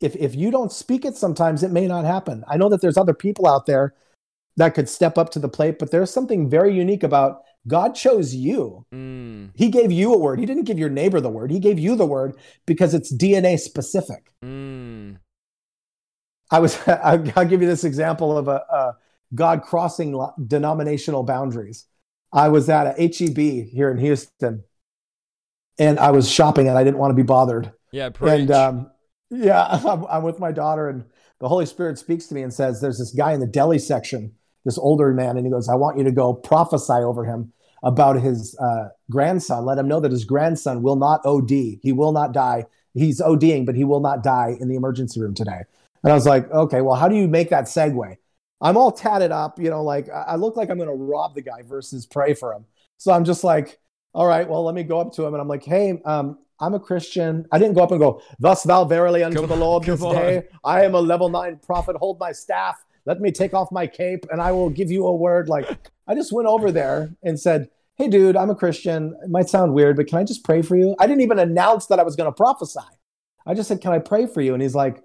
If 0.00 0.14
if 0.16 0.34
you 0.34 0.50
don't 0.50 0.72
speak 0.72 1.04
it 1.04 1.16
sometimes, 1.16 1.62
it 1.62 1.72
may 1.72 1.86
not 1.86 2.04
happen. 2.04 2.44
I 2.48 2.56
know 2.56 2.68
that 2.68 2.80
there's 2.80 2.96
other 2.96 3.14
people 3.14 3.46
out 3.48 3.66
there 3.66 3.94
that 4.58 4.74
could 4.74 4.88
step 4.88 5.16
up 5.16 5.30
to 5.30 5.38
the 5.38 5.48
plate. 5.48 5.78
But 5.78 5.90
there's 5.90 6.10
something 6.10 6.50
very 6.50 6.74
unique 6.74 7.02
about 7.02 7.42
God 7.66 7.94
chose 7.94 8.34
you. 8.34 8.84
Mm. 8.92 9.50
He 9.54 9.70
gave 9.70 9.90
you 9.90 10.12
a 10.12 10.18
word. 10.18 10.38
He 10.38 10.46
didn't 10.46 10.64
give 10.64 10.78
your 10.78 10.90
neighbor 10.90 11.20
the 11.20 11.30
word. 11.30 11.50
He 11.50 11.60
gave 11.60 11.78
you 11.78 11.96
the 11.96 12.06
word 12.06 12.36
because 12.66 12.92
it's 12.92 13.14
DNA 13.14 13.58
specific. 13.58 14.32
Mm. 14.44 15.18
I 16.50 16.58
was. 16.58 16.78
I'll 16.86 17.18
give 17.18 17.62
you 17.62 17.68
this 17.68 17.84
example 17.84 18.36
of 18.36 18.48
a, 18.48 18.62
a 18.70 18.96
God 19.34 19.62
crossing 19.62 20.18
denominational 20.46 21.22
boundaries. 21.22 21.86
I 22.32 22.48
was 22.48 22.68
at 22.68 22.98
a 22.98 23.02
HEB 23.02 23.68
here 23.68 23.90
in 23.90 23.98
Houston, 23.98 24.64
and 25.78 25.98
I 25.98 26.10
was 26.10 26.30
shopping, 26.30 26.68
and 26.68 26.76
I 26.76 26.84
didn't 26.84 26.98
want 26.98 27.10
to 27.10 27.16
be 27.16 27.22
bothered. 27.22 27.72
Yeah, 27.92 28.10
preach. 28.10 28.32
and 28.32 28.50
um, 28.50 28.90
yeah, 29.30 29.64
I'm, 29.86 30.04
I'm 30.06 30.22
with 30.22 30.38
my 30.38 30.52
daughter, 30.52 30.88
and 30.88 31.04
the 31.40 31.48
Holy 31.48 31.66
Spirit 31.66 31.98
speaks 31.98 32.26
to 32.26 32.34
me 32.34 32.42
and 32.42 32.52
says, 32.52 32.80
"There's 32.80 32.98
this 32.98 33.12
guy 33.12 33.32
in 33.32 33.40
the 33.40 33.46
deli 33.46 33.78
section." 33.78 34.34
this 34.68 34.78
older 34.78 35.12
man, 35.14 35.36
and 35.36 35.46
he 35.46 35.50
goes, 35.50 35.68
I 35.68 35.74
want 35.74 35.96
you 35.96 36.04
to 36.04 36.12
go 36.12 36.34
prophesy 36.34 36.92
over 36.92 37.24
him 37.24 37.52
about 37.82 38.20
his 38.20 38.54
uh, 38.58 38.88
grandson. 39.10 39.64
Let 39.64 39.78
him 39.78 39.88
know 39.88 39.98
that 40.00 40.12
his 40.12 40.26
grandson 40.26 40.82
will 40.82 40.96
not 40.96 41.24
OD. 41.24 41.50
He 41.50 41.92
will 41.92 42.12
not 42.12 42.32
die. 42.32 42.66
He's 42.92 43.20
ODing, 43.20 43.64
but 43.64 43.76
he 43.76 43.84
will 43.84 44.00
not 44.00 44.22
die 44.22 44.56
in 44.60 44.68
the 44.68 44.76
emergency 44.76 45.20
room 45.20 45.34
today. 45.34 45.62
And 46.02 46.12
I 46.12 46.14
was 46.14 46.26
like, 46.26 46.50
okay, 46.50 46.82
well, 46.82 46.96
how 46.96 47.08
do 47.08 47.16
you 47.16 47.28
make 47.28 47.48
that 47.48 47.64
segue? 47.64 48.16
I'm 48.60 48.76
all 48.76 48.90
tatted 48.90 49.30
up, 49.30 49.58
you 49.60 49.70
know, 49.70 49.82
like 49.84 50.08
I 50.08 50.34
look 50.34 50.56
like 50.56 50.70
I'm 50.70 50.78
going 50.78 50.88
to 50.88 50.94
rob 50.94 51.34
the 51.34 51.42
guy 51.42 51.62
versus 51.62 52.06
pray 52.06 52.34
for 52.34 52.52
him. 52.52 52.64
So 52.96 53.12
I'm 53.12 53.24
just 53.24 53.44
like, 53.44 53.78
all 54.12 54.26
right, 54.26 54.48
well, 54.48 54.64
let 54.64 54.74
me 54.74 54.82
go 54.82 55.00
up 55.00 55.12
to 55.14 55.24
him. 55.24 55.34
And 55.34 55.40
I'm 55.40 55.48
like, 55.48 55.64
hey, 55.64 56.00
um, 56.04 56.38
I'm 56.60 56.74
a 56.74 56.80
Christian. 56.80 57.46
I 57.52 57.58
didn't 57.58 57.74
go 57.74 57.82
up 57.82 57.92
and 57.92 58.00
go, 58.00 58.20
thus 58.40 58.64
thou 58.64 58.84
verily 58.84 59.22
unto 59.22 59.38
Come 59.40 59.48
the 59.48 59.56
Lord 59.56 59.84
on, 59.84 59.90
this 59.90 60.00
come 60.00 60.12
day. 60.12 60.42
I 60.64 60.84
am 60.84 60.94
a 60.94 61.00
level 61.00 61.28
nine 61.28 61.60
prophet. 61.64 61.94
Hold 61.96 62.18
my 62.18 62.32
staff. 62.32 62.84
Let 63.04 63.20
me 63.20 63.30
take 63.30 63.54
off 63.54 63.70
my 63.70 63.86
cape 63.86 64.26
and 64.30 64.40
I 64.40 64.50
will 64.50 64.70
give 64.70 64.90
you 64.90 65.06
a 65.06 65.14
word. 65.14 65.48
Like, 65.48 65.68
I 66.08 66.14
just 66.16 66.32
went 66.32 66.48
over 66.48 66.72
there 66.72 67.14
and 67.22 67.38
said, 67.38 67.70
hey, 67.94 68.08
dude, 68.08 68.36
I'm 68.36 68.50
a 68.50 68.56
Christian. 68.56 69.16
It 69.22 69.30
might 69.30 69.48
sound 69.48 69.72
weird, 69.72 69.96
but 69.96 70.08
can 70.08 70.18
I 70.18 70.24
just 70.24 70.42
pray 70.44 70.62
for 70.62 70.76
you? 70.76 70.96
I 70.98 71.06
didn't 71.06 71.22
even 71.22 71.38
announce 71.38 71.86
that 71.86 72.00
I 72.00 72.02
was 72.02 72.16
going 72.16 72.28
to 72.28 72.34
prophesy. 72.34 72.80
I 73.46 73.54
just 73.54 73.68
said, 73.68 73.80
can 73.80 73.92
I 73.92 73.98
pray 73.98 74.26
for 74.26 74.40
you? 74.40 74.52
And 74.52 74.62
he's 74.62 74.74
like, 74.74 75.02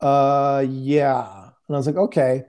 uh, 0.00 0.66
yeah. 0.68 1.50
And 1.68 1.76
I 1.76 1.78
was 1.78 1.86
like, 1.86 1.96
okay. 1.96 2.44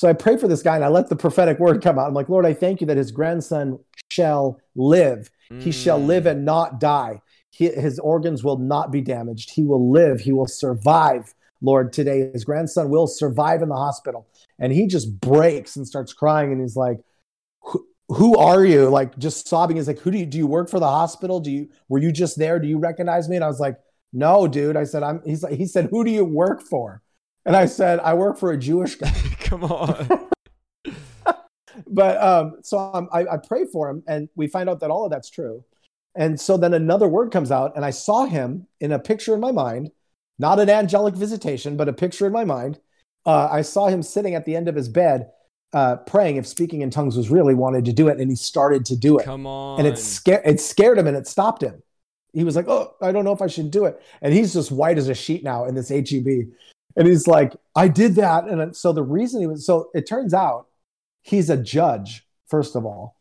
So 0.00 0.08
I 0.08 0.14
prayed 0.14 0.40
for 0.40 0.48
this 0.48 0.62
guy 0.62 0.76
and 0.76 0.82
I 0.82 0.88
let 0.88 1.10
the 1.10 1.14
prophetic 1.14 1.58
word 1.58 1.82
come 1.82 1.98
out. 1.98 2.08
I'm 2.08 2.14
like, 2.14 2.30
Lord, 2.30 2.46
I 2.46 2.54
thank 2.54 2.80
you 2.80 2.86
that 2.86 2.96
his 2.96 3.10
grandson 3.10 3.78
shall 4.10 4.58
live. 4.74 5.30
He 5.58 5.70
shall 5.70 6.00
Mm. 6.00 6.06
live 6.06 6.24
and 6.24 6.42
not 6.42 6.80
die. 6.80 7.20
He, 7.50 7.66
his 7.68 7.98
organs 7.98 8.42
will 8.42 8.56
not 8.56 8.90
be 8.90 9.02
damaged. 9.02 9.50
He 9.50 9.62
will 9.62 9.90
live. 9.92 10.20
He 10.20 10.32
will 10.32 10.46
survive. 10.46 11.34
Lord, 11.60 11.92
today 11.92 12.30
his 12.32 12.46
grandson 12.46 12.88
will 12.88 13.06
survive 13.06 13.60
in 13.60 13.68
the 13.68 13.76
hospital. 13.76 14.26
And 14.58 14.72
he 14.72 14.86
just 14.86 15.20
breaks 15.20 15.76
and 15.76 15.86
starts 15.86 16.14
crying. 16.14 16.50
And 16.50 16.62
he's 16.62 16.76
like, 16.76 17.00
"Who- 17.64 17.86
who 18.08 18.38
are 18.38 18.64
you? 18.64 18.88
Like 18.88 19.18
just 19.18 19.48
sobbing. 19.48 19.76
He's 19.76 19.86
like, 19.86 19.98
who 19.98 20.10
do 20.10 20.16
you, 20.16 20.24
do 20.24 20.38
you 20.38 20.46
work 20.46 20.70
for 20.70 20.80
the 20.80 20.88
hospital? 20.88 21.40
Do 21.40 21.50
you, 21.50 21.68
were 21.90 21.98
you 21.98 22.10
just 22.10 22.38
there? 22.38 22.58
Do 22.58 22.66
you 22.68 22.78
recognize 22.78 23.28
me? 23.28 23.36
And 23.36 23.44
I 23.44 23.48
was 23.48 23.60
like, 23.60 23.76
no, 24.14 24.48
dude. 24.48 24.78
I 24.78 24.84
said, 24.84 25.02
I'm, 25.02 25.20
he's 25.26 25.42
like, 25.42 25.58
he 25.58 25.66
said, 25.66 25.88
who 25.90 26.04
do 26.04 26.10
you 26.10 26.24
work 26.24 26.62
for? 26.62 27.02
And 27.46 27.56
I 27.56 27.66
said, 27.66 28.00
I 28.00 28.14
work 28.14 28.38
for 28.38 28.52
a 28.52 28.58
Jewish 28.58 28.96
guy 28.96 29.12
Come 29.40 29.64
on. 29.64 30.28
but 31.86 32.22
um, 32.22 32.58
so 32.62 32.78
um, 32.78 33.08
I, 33.12 33.20
I 33.26 33.36
pray 33.36 33.64
for 33.72 33.88
him, 33.90 34.02
and 34.06 34.28
we 34.36 34.46
find 34.46 34.68
out 34.68 34.80
that 34.80 34.90
all 34.90 35.04
of 35.04 35.10
that's 35.10 35.30
true. 35.30 35.64
And 36.14 36.40
so 36.40 36.56
then 36.56 36.74
another 36.74 37.08
word 37.08 37.30
comes 37.32 37.50
out, 37.50 37.76
and 37.76 37.84
I 37.84 37.90
saw 37.90 38.26
him 38.26 38.66
in 38.80 38.92
a 38.92 38.98
picture 38.98 39.34
in 39.34 39.40
my 39.40 39.52
mind, 39.52 39.90
not 40.38 40.58
an 40.58 40.70
angelic 40.70 41.14
visitation, 41.14 41.76
but 41.76 41.88
a 41.88 41.92
picture 41.92 42.26
in 42.26 42.32
my 42.32 42.44
mind. 42.44 42.78
Uh, 43.26 43.48
I 43.50 43.62
saw 43.62 43.88
him 43.88 44.02
sitting 44.02 44.34
at 44.34 44.44
the 44.44 44.56
end 44.56 44.68
of 44.68 44.74
his 44.74 44.88
bed, 44.88 45.30
uh, 45.72 45.96
praying 45.96 46.36
if 46.36 46.46
speaking 46.46 46.80
in 46.80 46.90
tongues 46.90 47.16
was 47.16 47.30
real. 47.30 47.46
He 47.48 47.54
wanted 47.54 47.84
to 47.86 47.92
do 47.92 48.08
it, 48.08 48.18
and 48.18 48.30
he 48.30 48.36
started 48.36 48.84
to 48.86 48.96
do 48.96 49.18
it, 49.18 49.24
Come 49.24 49.46
on. 49.46 49.78
and 49.78 49.86
it 49.86 49.98
scared 49.98 50.42
it 50.44 50.60
scared 50.60 50.98
him, 50.98 51.06
and 51.06 51.16
it 51.16 51.26
stopped 51.26 51.62
him. 51.62 51.82
He 52.32 52.44
was 52.44 52.56
like, 52.56 52.68
"Oh, 52.68 52.94
I 53.02 53.12
don't 53.12 53.24
know 53.24 53.32
if 53.32 53.42
I 53.42 53.46
should 53.46 53.70
do 53.70 53.84
it," 53.84 54.00
and 54.22 54.32
he's 54.32 54.52
just 54.52 54.72
white 54.72 54.98
as 54.98 55.08
a 55.08 55.14
sheet 55.14 55.44
now 55.44 55.66
in 55.66 55.74
this 55.74 55.88
HEB, 55.90 56.26
and 57.00 57.08
he's 57.08 57.26
like, 57.26 57.56
"I 57.74 57.88
did 57.88 58.14
that," 58.16 58.46
and 58.46 58.76
so 58.76 58.92
the 58.92 59.02
reason 59.02 59.40
he 59.40 59.46
was 59.46 59.64
so 59.64 59.88
it 59.94 60.06
turns 60.06 60.34
out 60.34 60.66
he's 61.22 61.48
a 61.48 61.56
judge 61.56 62.26
first 62.46 62.76
of 62.76 62.84
all. 62.84 63.16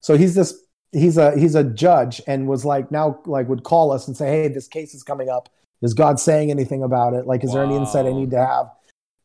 So 0.00 0.16
he's 0.16 0.36
this 0.36 0.54
he's 0.92 1.18
a 1.18 1.36
he's 1.36 1.56
a 1.56 1.64
judge 1.64 2.22
and 2.28 2.46
was 2.46 2.64
like 2.64 2.92
now 2.92 3.20
like 3.26 3.48
would 3.48 3.64
call 3.64 3.90
us 3.90 4.06
and 4.06 4.16
say 4.16 4.28
hey 4.28 4.48
this 4.48 4.68
case 4.68 4.94
is 4.94 5.02
coming 5.02 5.28
up. 5.28 5.48
Is 5.82 5.94
god 5.94 6.20
saying 6.20 6.52
anything 6.52 6.84
about 6.84 7.12
it? 7.12 7.26
Like 7.26 7.42
is 7.42 7.52
there 7.52 7.64
any 7.64 7.74
insight 7.74 8.06
i 8.06 8.12
need 8.12 8.30
to 8.30 8.46
have? 8.46 8.70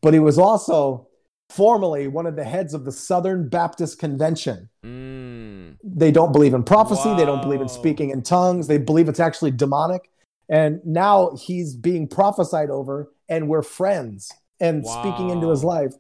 But 0.02 0.16
he 0.16 0.20
was 0.20 0.40
also 0.40 1.08
formerly 1.52 2.08
one 2.08 2.26
of 2.26 2.36
the 2.36 2.44
heads 2.44 2.74
of 2.74 2.86
the 2.86 2.92
southern 2.92 3.48
baptist 3.48 4.00
convention. 4.00 4.70
Mm. 4.84 5.78
they 5.84 6.12
don't 6.12 6.32
believe 6.32 6.56
in 6.56 6.64
prophecy. 6.64 7.14
They 7.16 7.26
don't 7.26 7.42
believe 7.42 7.62
in 7.62 7.70
speaking 7.70 8.10
in 8.10 8.24
tongues. 8.24 8.66
They 8.68 8.80
believe 8.80 9.08
it's 9.08 9.20
actually 9.20 9.52
demonic 9.52 10.10
and 10.50 10.80
now 10.84 11.32
he's 11.40 11.76
being 11.76 12.08
prophesied 12.08 12.70
over 12.70 13.12
and 13.28 13.48
we're 13.48 13.62
friends 13.62 14.32
and 14.60 14.86
speaking 14.86 15.30
into 15.30 15.50
his 15.50 15.64
life. 15.64 15.94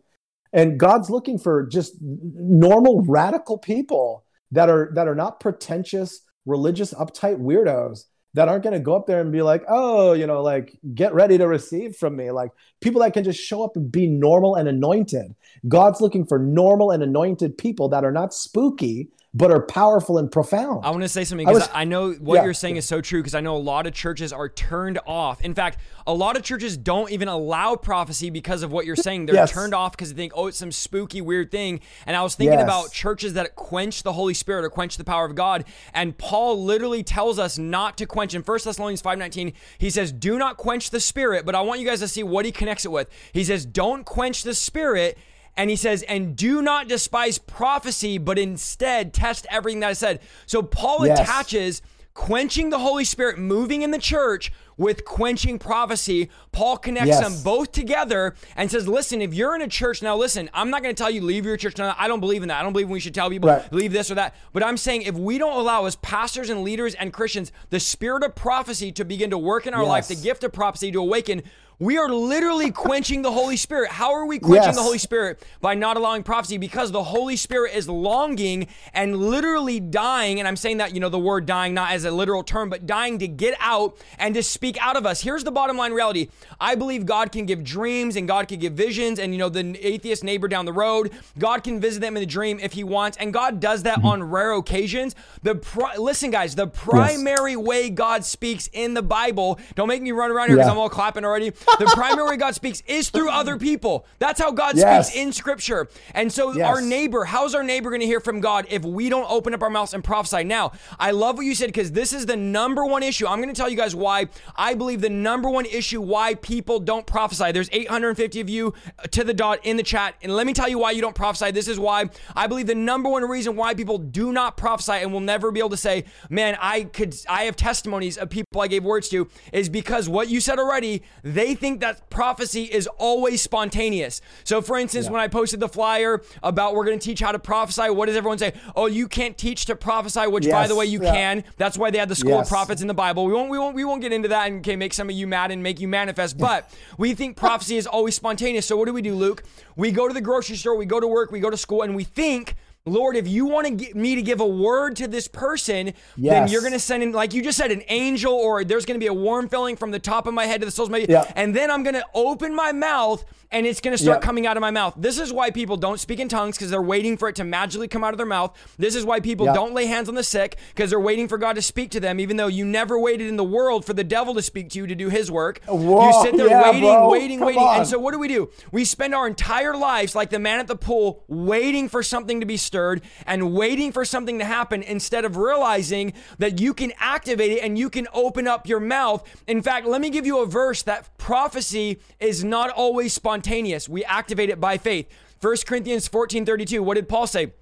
And 0.51 0.79
god's 0.79 1.09
looking 1.09 1.37
for 1.37 1.67
just 1.67 1.93
normal 2.01 3.03
radical 3.07 3.57
people 3.57 4.25
that 4.51 4.69
are 4.69 4.91
that 4.95 5.07
are 5.07 5.15
not 5.15 5.39
pretentious 5.39 6.21
religious 6.45 6.93
uptight 6.95 7.39
weirdos 7.39 8.05
that 8.33 8.47
aren't 8.47 8.63
going 8.63 8.73
to 8.73 8.79
go 8.79 8.95
up 8.95 9.05
there 9.05 9.21
and 9.21 9.31
be 9.31 9.43
like 9.43 9.63
oh 9.67 10.13
you 10.13 10.25
know 10.25 10.41
like 10.41 10.79
get 10.95 11.13
ready 11.13 11.37
to 11.37 11.47
receive 11.47 11.95
from 11.95 12.15
me. 12.15 12.31
Like 12.31 12.51
people 12.81 13.01
that 13.01 13.13
can 13.13 13.23
just 13.23 13.39
show 13.39 13.63
up 13.63 13.75
and 13.75 13.91
be 13.91 14.07
normal 14.07 14.55
and 14.55 14.67
anointed. 14.67 15.35
God's 15.67 16.01
looking 16.01 16.25
for 16.25 16.39
normal 16.39 16.89
and 16.91 17.03
anointed 17.03 17.57
people 17.57 17.89
that 17.89 18.03
are 18.03 18.11
not 18.11 18.33
spooky 18.33 19.09
but 19.33 19.51
are 19.51 19.61
powerful 19.61 20.17
and 20.17 20.31
profound 20.31 20.83
I 20.83 20.89
want 20.89 21.03
to 21.03 21.09
say 21.09 21.23
something 21.23 21.47
I 21.47 21.51
because 21.51 21.67
was- 21.67 21.75
I, 21.75 21.83
know 21.83 22.13
what 22.13 22.35
Yeah. 22.37 22.45
you're 22.45 22.53
saying 22.55 22.77
is 22.77 22.85
so 22.85 22.99
true 22.99 23.19
because 23.21 23.35
I 23.35 23.41
know 23.41 23.55
a 23.55 23.57
lot 23.57 23.85
of 23.85 23.93
churches 23.93 24.33
are 24.33 24.49
turned 24.49 24.97
off. 25.05 25.39
In 25.41 25.53
fact, 25.53 25.77
a 26.07 26.13
lot 26.13 26.35
of 26.35 26.41
churches 26.41 26.75
don't 26.77 27.11
even 27.11 27.27
allow 27.27 27.75
prophecy 27.75 28.31
because 28.31 28.63
of 28.63 28.71
what 28.71 28.87
you're 28.87 28.95
saying. 28.95 29.27
They're 29.27 29.35
Yes. 29.35 29.51
turned 29.51 29.75
off 29.75 29.91
because 29.91 30.09
they 30.11 30.15
think, 30.15 30.33
oh, 30.35 30.47
it's 30.47 30.57
some 30.57 30.71
spooky, 30.71 31.21
weird 31.21 31.51
thing. 31.51 31.79
And 32.07 32.17
I 32.17 32.23
was 32.23 32.33
thinking 32.33 32.57
Yes. 32.57 32.63
about 32.63 32.91
churches 32.91 33.33
that 33.33 33.55
quench 33.55 34.01
the 34.01 34.13
Holy 34.13 34.33
Spirit 34.33 34.65
or 34.65 34.69
quench 34.71 34.97
the 34.97 35.03
power 35.03 35.25
of 35.25 35.35
God. 35.35 35.63
And 35.93 36.17
Paul 36.17 36.63
literally 36.63 37.03
tells 37.03 37.37
us 37.37 37.59
not 37.59 37.97
to 37.99 38.07
quench. 38.07 38.33
In 38.33 38.41
1 38.41 38.65
Thessalonians 38.65 39.01
5.19, 39.03 39.53
he 39.77 39.91
says, 39.91 40.11
do 40.11 40.39
not 40.39 40.57
quench 40.57 40.89
the 40.89 40.99
Spirit. 40.99 41.45
But 41.45 41.53
I 41.53 41.61
want 41.61 41.79
you 41.79 41.85
guys 41.85 41.99
to 41.99 42.07
see 42.07 42.23
what 42.23 42.45
he 42.45 42.51
connects 42.51 42.83
it 42.83 42.91
with. 42.91 43.07
He 43.31 43.43
says, 43.43 43.63
don't 43.65 44.05
quench 44.05 44.41
the 44.41 44.55
Spirit. 44.55 45.19
And 45.59 45.69
he 45.69 45.75
says, 45.75 46.03
and 46.03 46.37
do 46.37 46.61
not 46.61 46.87
despise 46.87 47.37
prophecy, 47.37 48.17
but 48.17 48.39
instead 48.39 49.13
test 49.13 49.45
everything 49.51 49.81
that 49.81 49.89
I 49.89 49.93
said. 49.93 50.21
So 50.45 50.63
Paul 50.63 51.05
Yes. 51.05 51.19
attaches 51.19 51.81
quenching 52.13 52.69
the 52.69 52.79
Holy 52.79 53.03
Spirit, 53.03 53.37
moving 53.37 53.81
in 53.81 53.91
the 53.91 53.97
church 53.97 54.53
with 54.77 55.03
quenching 55.03 55.59
prophecy. 55.59 56.29
Paul 56.53 56.77
connects 56.77 57.09
Yes. 57.09 57.19
them 57.19 57.43
both 57.43 57.73
together 57.73 58.35
and 58.55 58.71
says, 58.71 58.87
listen, 58.87 59.21
if 59.21 59.33
you're 59.33 59.53
in 59.53 59.61
a 59.61 59.67
church, 59.67 60.01
now 60.01 60.15
listen, 60.15 60.49
I'm 60.53 60.69
not 60.69 60.81
going 60.81 60.95
to 60.95 60.97
tell 61.03 61.11
you 61.11 61.19
leave 61.21 61.45
your 61.45 61.57
church. 61.57 61.77
No, 61.77 61.93
I 61.97 62.07
don't 62.07 62.21
believe 62.21 62.41
in 62.41 62.47
that. 62.47 62.59
I 62.59 62.63
don't 62.63 62.71
believe 62.71 62.89
we 62.89 63.01
should 63.01 63.13
tell 63.13 63.29
people 63.29 63.49
Right. 63.49 63.73
leave 63.73 63.91
this 63.91 64.09
or 64.09 64.15
that. 64.15 64.35
But 64.53 64.63
I'm 64.63 64.77
saying 64.77 65.01
if 65.01 65.15
we 65.15 65.37
don't 65.37 65.57
allow 65.57 65.85
as 65.85 65.97
pastors 65.97 66.49
and 66.49 66.63
leaders 66.63 66.95
and 66.95 67.11
Christians 67.11 67.51
the 67.69 67.81
spirit 67.81 68.23
of 68.23 68.33
prophecy 68.33 68.93
to 68.93 69.03
begin 69.03 69.29
to 69.31 69.37
work 69.37 69.67
in 69.67 69.73
our 69.73 69.83
life, 69.85 70.07
the 70.07 70.15
gift 70.15 70.45
of 70.45 70.53
prophecy 70.53 70.89
to 70.93 70.99
awaken, 70.99 71.43
we 71.79 71.97
are 71.97 72.09
literally 72.09 72.71
quenching 72.71 73.21
the 73.21 73.31
Holy 73.31 73.55
Spirit. 73.55 73.89
How 73.91 74.13
are 74.13 74.25
we 74.25 74.37
quenching 74.37 74.63
Yes. 74.65 74.75
the 74.75 74.83
Holy 74.83 74.97
Spirit? 74.97 75.41
By 75.61 75.75
not 75.75 75.95
allowing 75.95 76.23
prophecy 76.23 76.57
because 76.57 76.91
the 76.91 77.03
Holy 77.03 77.37
Spirit 77.37 77.73
is 77.73 77.87
longing 77.87 78.67
and 78.93 79.15
literally 79.15 79.79
dying. 79.79 80.39
And 80.39 80.47
I'm 80.47 80.57
saying 80.57 80.77
that, 80.77 80.93
you 80.93 80.99
know, 80.99 81.07
the 81.07 81.17
word 81.17 81.45
dying 81.45 81.73
not 81.73 81.91
as 81.91 82.03
a 82.03 82.11
literal 82.11 82.43
term, 82.43 82.69
but 82.69 82.85
dying 82.85 83.17
to 83.19 83.29
get 83.29 83.55
out 83.61 83.97
and 84.17 84.35
to 84.35 84.43
speak 84.43 84.77
out 84.81 84.97
of 84.97 85.05
us. 85.05 85.21
Here's 85.21 85.45
the 85.45 85.51
bottom 85.51 85.77
line 85.77 85.93
reality 85.93 86.27
I 86.59 86.75
believe 86.75 87.05
God 87.05 87.31
can 87.31 87.45
give 87.45 87.63
dreams 87.63 88.17
and 88.17 88.27
God 88.27 88.49
can 88.49 88.59
give 88.59 88.73
visions. 88.73 89.17
And, 89.17 89.31
you 89.33 89.39
know, 89.39 89.47
the 89.49 89.77
atheist 89.85 90.21
neighbor 90.21 90.49
down 90.49 90.65
the 90.65 90.73
road, 90.73 91.11
God 91.37 91.63
can 91.63 91.79
visit 91.79 92.01
them 92.01 92.17
in 92.17 92.23
a 92.23 92.25
dream 92.25 92.59
if 92.61 92.73
he 92.73 92.83
wants. 92.83 93.15
And 93.17 93.31
God 93.33 93.61
does 93.61 93.83
that 93.83 93.99
mm-hmm. 93.99 94.07
on 94.07 94.23
rare 94.23 94.51
occasions. 94.51 95.15
The 95.43 95.55
pri- 95.55 95.95
Listen, 95.95 96.29
guys, 96.29 96.55
the 96.55 96.67
primary 96.67 97.55
way 97.55 97.89
God 97.89 98.25
speaks 98.25 98.69
in 98.73 98.95
the 98.95 99.01
Bible, 99.01 99.59
don't 99.75 99.87
make 99.87 100.01
me 100.01 100.11
run 100.11 100.29
around 100.29 100.49
here 100.49 100.57
because 100.57 100.67
Yeah. 100.67 100.73
I'm 100.73 100.77
all 100.79 100.89
clapping 100.89 101.23
already. 101.23 101.53
The 101.77 101.91
primary 101.93 102.27
way 102.29 102.37
God 102.37 102.55
speaks 102.55 102.81
is 102.87 103.09
through 103.09 103.29
other 103.29 103.57
people. 103.57 104.05
That's 104.19 104.39
how 104.41 104.51
God 104.51 104.75
Yes. 104.75 105.07
speaks 105.09 105.17
in 105.21 105.31
scripture. 105.31 105.87
And 106.13 106.31
so 106.31 106.53
Yes. 106.53 106.67
our 106.67 106.81
neighbor, 106.81 107.23
how's 107.25 107.53
our 107.55 107.63
neighbor 107.63 107.89
going 107.89 108.01
to 108.01 108.07
hear 108.07 108.19
from 108.19 108.39
God 108.41 108.65
if 108.69 108.83
we 108.83 109.09
don't 109.09 109.29
open 109.29 109.53
up 109.53 109.61
our 109.61 109.69
mouths 109.69 109.93
and 109.93 110.03
prophesy? 110.03 110.43
Now, 110.43 110.71
I 110.99 111.11
love 111.11 111.37
what 111.37 111.45
you 111.45 111.55
said 111.55 111.67
because 111.67 111.91
this 111.91 112.11
is 112.13 112.25
the 112.25 112.35
number 112.35 112.85
one 112.85 113.03
issue. 113.03 113.27
I'm 113.27 113.37
going 113.41 113.53
to 113.53 113.59
tell 113.59 113.69
you 113.69 113.77
guys 113.77 113.95
why 113.95 114.27
I 114.55 114.73
believe 114.73 115.01
the 115.01 115.09
number 115.09 115.49
one 115.49 115.65
issue 115.65 116.01
why 116.01 116.35
people 116.35 116.79
don't 116.79 117.05
prophesy. 117.05 117.51
There's 117.51 117.69
850 117.71 118.41
of 118.41 118.49
you 118.49 118.73
uh, 118.97 119.03
to 119.11 119.23
the 119.23 119.33
dot 119.33 119.59
in 119.63 119.77
the 119.77 119.83
chat. 119.83 120.15
And 120.21 120.35
let 120.35 120.47
me 120.47 120.53
tell 120.53 120.67
you 120.69 120.79
why 120.79 120.91
you 120.91 121.01
don't 121.01 121.15
prophesy. 121.15 121.51
This 121.51 121.67
is 121.67 121.79
why 121.79 122.09
I 122.35 122.47
believe 122.47 122.67
the 122.67 122.75
number 122.75 123.09
one 123.09 123.23
reason 123.27 123.55
why 123.55 123.73
people 123.73 123.97
do 123.97 124.31
not 124.31 124.57
prophesy 124.57 124.93
and 124.93 125.13
will 125.13 125.19
never 125.19 125.51
be 125.51 125.59
able 125.59 125.69
to 125.69 125.77
say, 125.77 126.05
man, 126.29 126.57
I 126.59 126.83
could, 126.85 127.15
I 127.29 127.43
have 127.43 127.55
testimonies 127.55 128.17
of 128.17 128.29
people 128.29 128.61
I 128.61 128.67
gave 128.67 128.83
words 128.83 129.09
to 129.09 129.27
is 129.53 129.69
because 129.69 130.09
what 130.09 130.29
you 130.29 130.39
said 130.41 130.59
already, 130.59 131.03
they 131.23 131.53
think 131.59 131.81
that 131.81 132.09
prophecy 132.09 132.63
is 132.63 132.87
always 132.97 133.41
spontaneous. 133.41 134.21
So, 134.43 134.61
for 134.61 134.77
instance, 134.77 135.09
when 135.09 135.21
I 135.21 135.27
posted 135.27 135.59
the 135.59 135.69
flyer 135.69 136.21
about 136.41 136.73
we're 136.73 136.85
going 136.85 136.97
to 136.97 137.05
teach 137.05 137.19
how 137.19 137.31
to 137.31 137.39
prophesy, 137.39 137.89
what 137.89 138.07
does 138.07 138.15
everyone 138.15 138.37
say? 138.37 138.53
Oh, 138.75 138.87
you 138.87 139.07
can't 139.07 139.37
teach 139.37 139.65
to 139.65 139.75
prophesy, 139.75 140.27
which 140.27 140.49
by 140.49 140.67
the 140.67 140.75
way, 140.75 140.85
you 140.85 141.03
yeah. 141.03 141.13
can. 141.13 141.43
That's 141.57 141.77
why 141.77 141.91
they 141.91 141.97
had 141.97 142.09
the 142.09 142.15
school 142.15 142.39
of 142.39 142.47
prophets 142.47 142.81
in 142.81 142.87
the 142.87 142.93
Bible. 142.93 143.25
We 143.25 143.33
won't, 143.33 143.49
we 143.49 143.59
won't, 143.59 143.75
we 143.75 143.85
won't 143.85 144.01
get 144.01 144.13
into 144.13 144.29
that 144.29 144.47
and 144.47 144.59
okay, 144.59 144.75
make 144.75 144.93
some 144.93 145.09
of 145.09 145.15
you 145.15 145.27
mad 145.27 145.51
and 145.51 145.61
make 145.61 145.79
you 145.79 145.87
manifest. 145.87 146.37
But 146.37 146.73
we 146.97 147.13
think 147.13 147.37
prophecy 147.37 147.77
is 147.77 147.85
always 147.85 148.15
spontaneous. 148.15 148.65
So 148.65 148.77
what 148.77 148.85
do 148.85 148.93
we 148.93 149.01
do, 149.01 149.15
Luke? 149.15 149.43
We 149.75 149.91
go 149.91 150.07
to 150.07 150.13
the 150.13 150.21
grocery 150.21 150.55
store, 150.55 150.75
we 150.75 150.85
go 150.85 150.99
to 150.99 151.07
work, 151.07 151.31
we 151.31 151.39
go 151.39 151.49
to 151.49 151.57
school, 151.57 151.81
and 151.81 151.95
we 151.95 152.03
think. 152.03 152.55
Lord, 152.89 153.15
if 153.15 153.27
you 153.27 153.45
want 153.45 153.67
to 153.67 153.73
get 153.73 153.95
me 153.95 154.15
to 154.15 154.21
give 154.21 154.39
a 154.41 154.47
word 154.47 154.95
to 154.97 155.07
this 155.07 155.27
person, 155.27 155.93
then 156.17 156.47
you're 156.47 156.61
going 156.61 156.73
to 156.73 156.79
send 156.79 157.03
in, 157.03 157.11
like 157.11 157.33
you 157.33 157.41
just 157.41 157.57
said, 157.57 157.71
an 157.71 157.83
angel, 157.89 158.33
or 158.33 158.63
there's 158.63 158.85
going 158.85 158.99
to 158.99 159.03
be 159.03 159.07
a 159.07 159.13
warm 159.13 159.47
feeling 159.49 159.75
from 159.75 159.91
the 159.91 159.99
top 159.99 160.27
of 160.27 160.33
my 160.33 160.45
head 160.45 160.61
to 160.61 160.65
the 160.65 160.71
soles 160.71 160.89
of 160.89 160.91
my 160.91 161.05
Yeah. 161.07 161.31
and 161.35 161.55
then 161.55 161.71
I'm 161.71 161.83
going 161.83 161.95
to 161.95 162.05
open 162.13 162.53
my 162.55 162.71
mouth 162.71 163.23
and 163.51 163.65
it's 163.65 163.81
going 163.81 163.97
to 163.97 164.01
start 164.01 164.17
Yeah. 164.21 164.25
coming 164.25 164.45
out 164.45 164.57
of 164.57 164.61
my 164.61 164.69
mouth. 164.69 164.93
This 164.95 165.17
is 165.17 165.33
why 165.33 165.49
people 165.49 165.75
don't 165.75 165.99
speak 165.99 166.19
in 166.19 166.29
tongues 166.29 166.55
because 166.55 166.69
they're 166.69 166.81
waiting 166.83 167.17
for 167.17 167.27
it 167.29 167.35
to 167.37 167.43
magically 167.43 167.87
come 167.87 168.03
out 168.03 168.13
of 168.13 168.17
their 168.17 168.27
mouth. 168.27 168.55
This 168.77 168.93
is 168.95 169.05
why 169.05 169.19
people 169.21 169.47
Yeah. 169.47 169.53
don't 169.53 169.73
lay 169.73 169.87
hands 169.87 170.07
on 170.07 170.13
the 170.13 170.23
sick 170.23 170.57
because 170.75 170.91
they're 170.91 170.99
waiting 170.99 171.27
for 171.27 171.39
God 171.39 171.53
to 171.55 171.61
speak 171.63 171.89
to 171.91 171.99
them, 171.99 172.19
even 172.19 172.37
though 172.37 172.45
you 172.47 172.63
never 172.63 172.99
waited 172.99 173.27
in 173.27 173.37
the 173.37 173.43
world 173.43 173.85
for 173.85 173.93
the 173.93 174.03
devil 174.03 174.35
to 174.35 174.41
speak 174.43 174.69
to 174.71 174.77
you 174.79 174.85
to 174.85 174.93
do 174.93 175.09
his 175.09 175.31
work. 175.31 175.61
you 175.67 176.13
sit 176.21 176.37
there 176.37 176.61
waiting, 176.61 176.81
bro. 176.81 177.09
waiting, 177.09 177.39
Come 177.39 177.47
waiting. 177.47 177.63
on. 177.63 177.77
And 177.79 177.87
so 177.87 177.97
what 177.97 178.11
do 178.13 178.19
we 178.19 178.27
do? 178.27 178.49
We 178.71 178.85
spend 178.85 179.15
our 179.15 179.25
entire 179.27 179.75
lives 179.75 180.13
like 180.13 180.29
the 180.29 180.37
man 180.39 180.59
at 180.59 180.67
the 180.67 180.75
pool 180.75 181.23
waiting 181.27 181.89
for 181.89 182.03
something 182.03 182.39
to 182.41 182.45
be 182.45 182.57
stirred. 182.57 182.78
And 183.25 183.53
waiting 183.53 183.91
for 183.91 184.05
something 184.05 184.39
to 184.39 184.45
happen 184.45 184.81
instead 184.83 185.25
of 185.25 185.37
realizing 185.37 186.13
that 186.37 186.59
you 186.59 186.73
can 186.73 186.93
activate 186.99 187.51
it 187.51 187.63
and 187.63 187.77
you 187.77 187.89
can 187.89 188.07
open 188.13 188.47
up 188.47 188.67
your 188.67 188.79
mouth. 188.79 189.23
In 189.47 189.61
fact, 189.61 189.85
let 189.85 190.01
me 190.01 190.09
give 190.09 190.25
you 190.25 190.39
a 190.39 190.45
verse 190.45 190.81
that 190.83 191.17
prophecy 191.17 191.99
is 192.19 192.43
not 192.43 192.69
always 192.69 193.13
spontaneous. 193.13 193.89
We 193.89 194.03
activate 194.05 194.49
it 194.49 194.59
by 194.59 194.77
faith. 194.77 195.07
1 195.41 195.55
Corinthians 195.65 196.07
14 196.07 196.45
32. 196.45 196.83
What 196.83 196.95
did 196.95 197.07
Paul 197.07 197.27
say? 197.27 197.53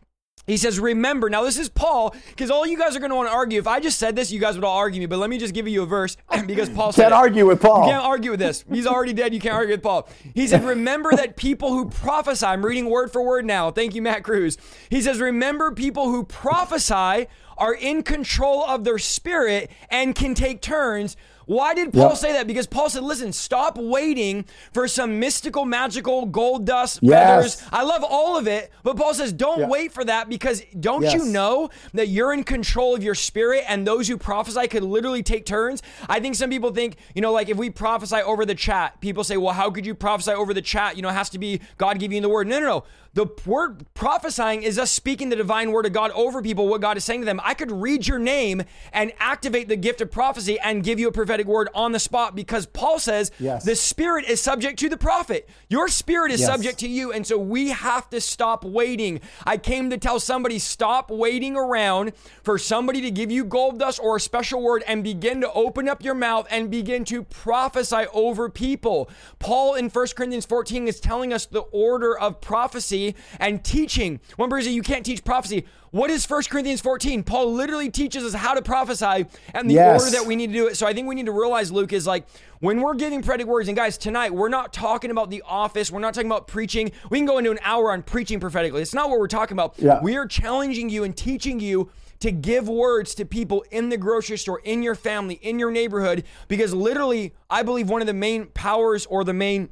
He 0.47 0.55
says, 0.55 0.79
Remember, 0.79 1.29
now 1.29 1.43
this 1.43 1.59
is 1.59 1.67
Paul, 1.67 2.15
because 2.29 2.49
all 2.49 2.65
you 2.65 2.77
guys 2.77 2.95
are 2.95 2.99
going 2.99 3.09
to 3.09 3.15
want 3.15 3.27
to 3.27 3.33
argue. 3.33 3.59
If 3.59 3.67
I 3.67 3.81
just 3.81 3.99
said 3.99 4.15
this, 4.15 4.31
you 4.31 4.39
guys 4.39 4.55
would 4.55 4.63
all 4.63 4.77
argue 4.77 5.01
me, 5.01 5.05
but 5.05 5.19
let 5.19 5.29
me 5.29 5.37
just 5.37 5.53
give 5.53 5.67
you 5.67 5.83
a 5.83 5.85
verse 5.85 6.15
because 6.47 6.69
Paul 6.69 6.93
said. 6.93 7.03
Can't 7.03 7.13
it. 7.13 7.17
argue 7.17 7.45
with 7.45 7.61
Paul. 7.61 7.85
You 7.85 7.91
can't 7.91 8.03
argue 8.03 8.31
with 8.31 8.39
this. 8.39 8.63
He's 8.71 8.87
already 8.87 9.11
dead. 9.11 9.33
You 9.33 9.41
can't 9.41 9.55
argue 9.55 9.73
with 9.73 9.83
Paul. 9.83 10.07
He 10.33 10.47
said, 10.47 10.63
Remember 10.65 11.11
that 11.11 11.35
people 11.35 11.73
who 11.73 11.89
prophesy, 11.89 12.45
I'm 12.45 12.65
reading 12.65 12.89
word 12.89 13.11
for 13.11 13.21
word 13.21 13.45
now. 13.45 13.71
Thank 13.71 13.93
you, 13.93 14.01
Matt 14.01 14.23
Cruz. 14.23 14.57
He 14.89 15.01
says, 15.01 15.19
Remember 15.19 15.71
people 15.71 16.05
who 16.05 16.23
prophesy 16.23 17.27
are 17.57 17.73
in 17.73 18.03
control 18.03 18.63
of 18.63 18.85
their 18.85 18.99
spirit 18.99 19.69
and 19.89 20.15
can 20.15 20.33
take 20.33 20.61
turns 20.61 21.17
why 21.47 21.73
did 21.73 21.93
Paul 21.93 22.09
yep. 22.09 22.17
say 22.17 22.33
that? 22.33 22.45
Because 22.45 22.67
Paul 22.67 22.89
said, 22.89 23.03
listen, 23.03 23.31
stop 23.31 23.77
waiting 23.77 24.45
for 24.73 24.87
some 24.87 25.17
mystical, 25.17 25.63
magical 25.65 26.25
gold 26.25 26.65
dust, 26.65 26.99
yes. 27.01 27.55
feathers. 27.55 27.69
I 27.71 27.83
love 27.83 28.03
all 28.07 28.37
of 28.37 28.47
it. 28.47 28.69
But 28.83 28.97
Paul 28.97 29.13
says, 29.13 29.31
don't 29.31 29.61
yep. 29.61 29.69
wait 29.69 29.93
for 29.93 30.03
that 30.03 30.27
because 30.27 30.61
don't 30.77 31.03
yes. 31.03 31.13
you 31.13 31.25
know 31.25 31.69
that 31.93 32.09
you're 32.09 32.33
in 32.33 32.43
control 32.43 32.95
of 32.95 33.01
your 33.01 33.15
spirit 33.15 33.63
and 33.67 33.87
those 33.87 34.09
who 34.09 34.17
prophesy 34.17 34.67
could 34.67 34.83
literally 34.83 35.23
take 35.23 35.45
turns? 35.45 35.81
I 36.09 36.19
think 36.19 36.35
some 36.35 36.49
people 36.49 36.71
think, 36.71 36.97
you 37.15 37.21
know, 37.21 37.31
like 37.31 37.47
if 37.47 37.57
we 37.57 37.69
prophesy 37.69 38.17
over 38.17 38.45
the 38.45 38.55
chat, 38.55 38.99
people 38.99 39.23
say, 39.23 39.37
well, 39.37 39.53
how 39.53 39.71
could 39.71 39.85
you 39.85 39.95
prophesy 39.95 40.31
over 40.31 40.53
the 40.53 40.61
chat? 40.61 40.97
You 40.97 41.01
know, 41.01 41.09
it 41.09 41.13
has 41.13 41.29
to 41.29 41.39
be 41.39 41.61
God 41.77 41.97
giving 41.97 42.17
you 42.17 42.21
the 42.21 42.29
word. 42.29 42.47
No, 42.47 42.59
no, 42.59 42.65
no. 42.65 42.83
The 43.17 43.25
word 43.47 43.91
prophesying 43.95 44.61
is 44.61 44.77
us 44.77 44.91
speaking 44.91 45.29
the 45.29 45.35
divine 45.35 45.71
word 45.71 45.87
of 45.87 45.91
God 45.91 46.11
over 46.11 46.39
people, 46.39 46.67
what 46.67 46.81
God 46.81 46.97
is 46.97 47.03
saying 47.03 47.21
to 47.21 47.25
them. 47.25 47.41
I 47.43 47.55
could 47.55 47.71
read 47.71 48.07
your 48.07 48.19
name 48.19 48.61
and 48.93 49.11
activate 49.17 49.67
the 49.67 49.75
gift 49.75 50.01
of 50.01 50.11
prophecy 50.11 50.59
and 50.59 50.83
give 50.83 50.99
you 50.99 51.07
a 51.07 51.11
prophetic 51.11 51.47
word 51.47 51.67
on 51.73 51.93
the 51.93 51.99
spot 51.99 52.35
because 52.35 52.67
Paul 52.67 52.99
says 52.99 53.31
yes. 53.39 53.65
the 53.65 53.75
spirit 53.75 54.25
is 54.25 54.39
subject 54.39 54.77
to 54.81 54.89
the 54.89 54.97
prophet. 54.97 55.49
Your 55.67 55.87
spirit 55.87 56.31
is 56.31 56.41
yes. 56.41 56.47
subject 56.47 56.77
to 56.81 56.87
you. 56.87 57.11
And 57.11 57.25
so 57.25 57.39
we 57.39 57.69
have 57.69 58.07
to 58.11 58.21
stop 58.21 58.63
waiting. 58.63 59.19
I 59.47 59.57
came 59.57 59.89
to 59.89 59.97
tell 59.97 60.19
somebody 60.19 60.59
stop 60.59 61.09
waiting 61.09 61.55
around 61.55 62.11
for 62.43 62.59
somebody 62.59 63.01
to 63.01 63.09
give 63.09 63.31
you 63.31 63.45
gold 63.45 63.79
dust 63.79 63.99
or 63.99 64.17
a 64.17 64.19
special 64.19 64.61
word 64.61 64.83
and 64.85 65.03
begin 65.03 65.41
to 65.41 65.51
open 65.53 65.89
up 65.89 66.03
your 66.03 66.13
mouth 66.13 66.45
and 66.51 66.69
begin 66.69 67.03
to 67.05 67.23
prophesy 67.23 68.05
over 68.13 68.47
people. 68.47 69.09
Paul 69.39 69.73
in 69.73 69.89
1 69.89 70.07
Corinthians 70.15 70.45
14 70.45 70.87
is 70.87 70.99
telling 70.99 71.33
us 71.33 71.47
the 71.47 71.61
order 71.61 72.15
of 72.15 72.41
prophecy 72.41 73.06
and 73.39 73.63
teaching. 73.63 74.19
One 74.35 74.49
person, 74.49 74.73
you 74.73 74.81
can't 74.81 75.05
teach 75.05 75.23
prophecy. 75.23 75.65
What 75.91 76.09
is 76.09 76.29
1 76.29 76.43
Corinthians 76.49 76.81
14? 76.81 77.23
Paul 77.23 77.53
literally 77.53 77.89
teaches 77.89 78.23
us 78.23 78.33
how 78.33 78.53
to 78.53 78.61
prophesy 78.61 79.25
and 79.53 79.69
the 79.69 79.75
yes. 79.75 80.01
order 80.01 80.17
that 80.17 80.27
we 80.27 80.35
need 80.35 80.47
to 80.47 80.53
do 80.53 80.67
it. 80.67 80.75
So 80.75 80.85
I 80.85 80.93
think 80.93 81.07
we 81.07 81.15
need 81.15 81.27
to 81.27 81.31
realize, 81.31 81.71
Luke, 81.71 81.93
is 81.93 82.05
like 82.05 82.27
when 82.59 82.81
we're 82.81 82.95
giving 82.95 83.21
prophetic 83.21 83.47
words, 83.47 83.67
and 83.67 83.77
guys, 83.77 83.97
tonight 83.97 84.33
we're 84.33 84.49
not 84.49 84.73
talking 84.73 85.11
about 85.11 85.29
the 85.29 85.43
office, 85.45 85.91
we're 85.91 85.99
not 85.99 86.13
talking 86.13 86.29
about 86.29 86.47
preaching. 86.47 86.91
We 87.09 87.19
can 87.19 87.25
go 87.25 87.37
into 87.37 87.51
an 87.51 87.59
hour 87.63 87.91
on 87.91 88.03
preaching 88.03 88.39
prophetically. 88.39 88.81
It's 88.81 88.93
not 88.93 89.09
what 89.09 89.19
we're 89.19 89.27
talking 89.27 89.55
about. 89.55 89.75
Yeah. 89.77 90.01
We 90.01 90.17
are 90.17 90.25
challenging 90.25 90.89
you 90.89 91.03
and 91.03 91.15
teaching 91.15 91.59
you 91.59 91.89
to 92.19 92.31
give 92.31 92.67
words 92.67 93.13
to 93.15 93.25
people 93.25 93.63
in 93.71 93.89
the 93.89 93.97
grocery 93.97 94.37
store, 94.37 94.59
in 94.63 94.81
your 94.81 94.95
family, 94.95 95.35
in 95.35 95.59
your 95.59 95.71
neighborhood, 95.71 96.23
because 96.47 96.73
literally, 96.73 97.33
I 97.49 97.63
believe 97.63 97.89
one 97.89 98.01
of 98.01 98.07
the 98.07 98.13
main 98.13 98.47
powers 98.47 99.05
or 99.05 99.23
the 99.23 99.33
main 99.33 99.69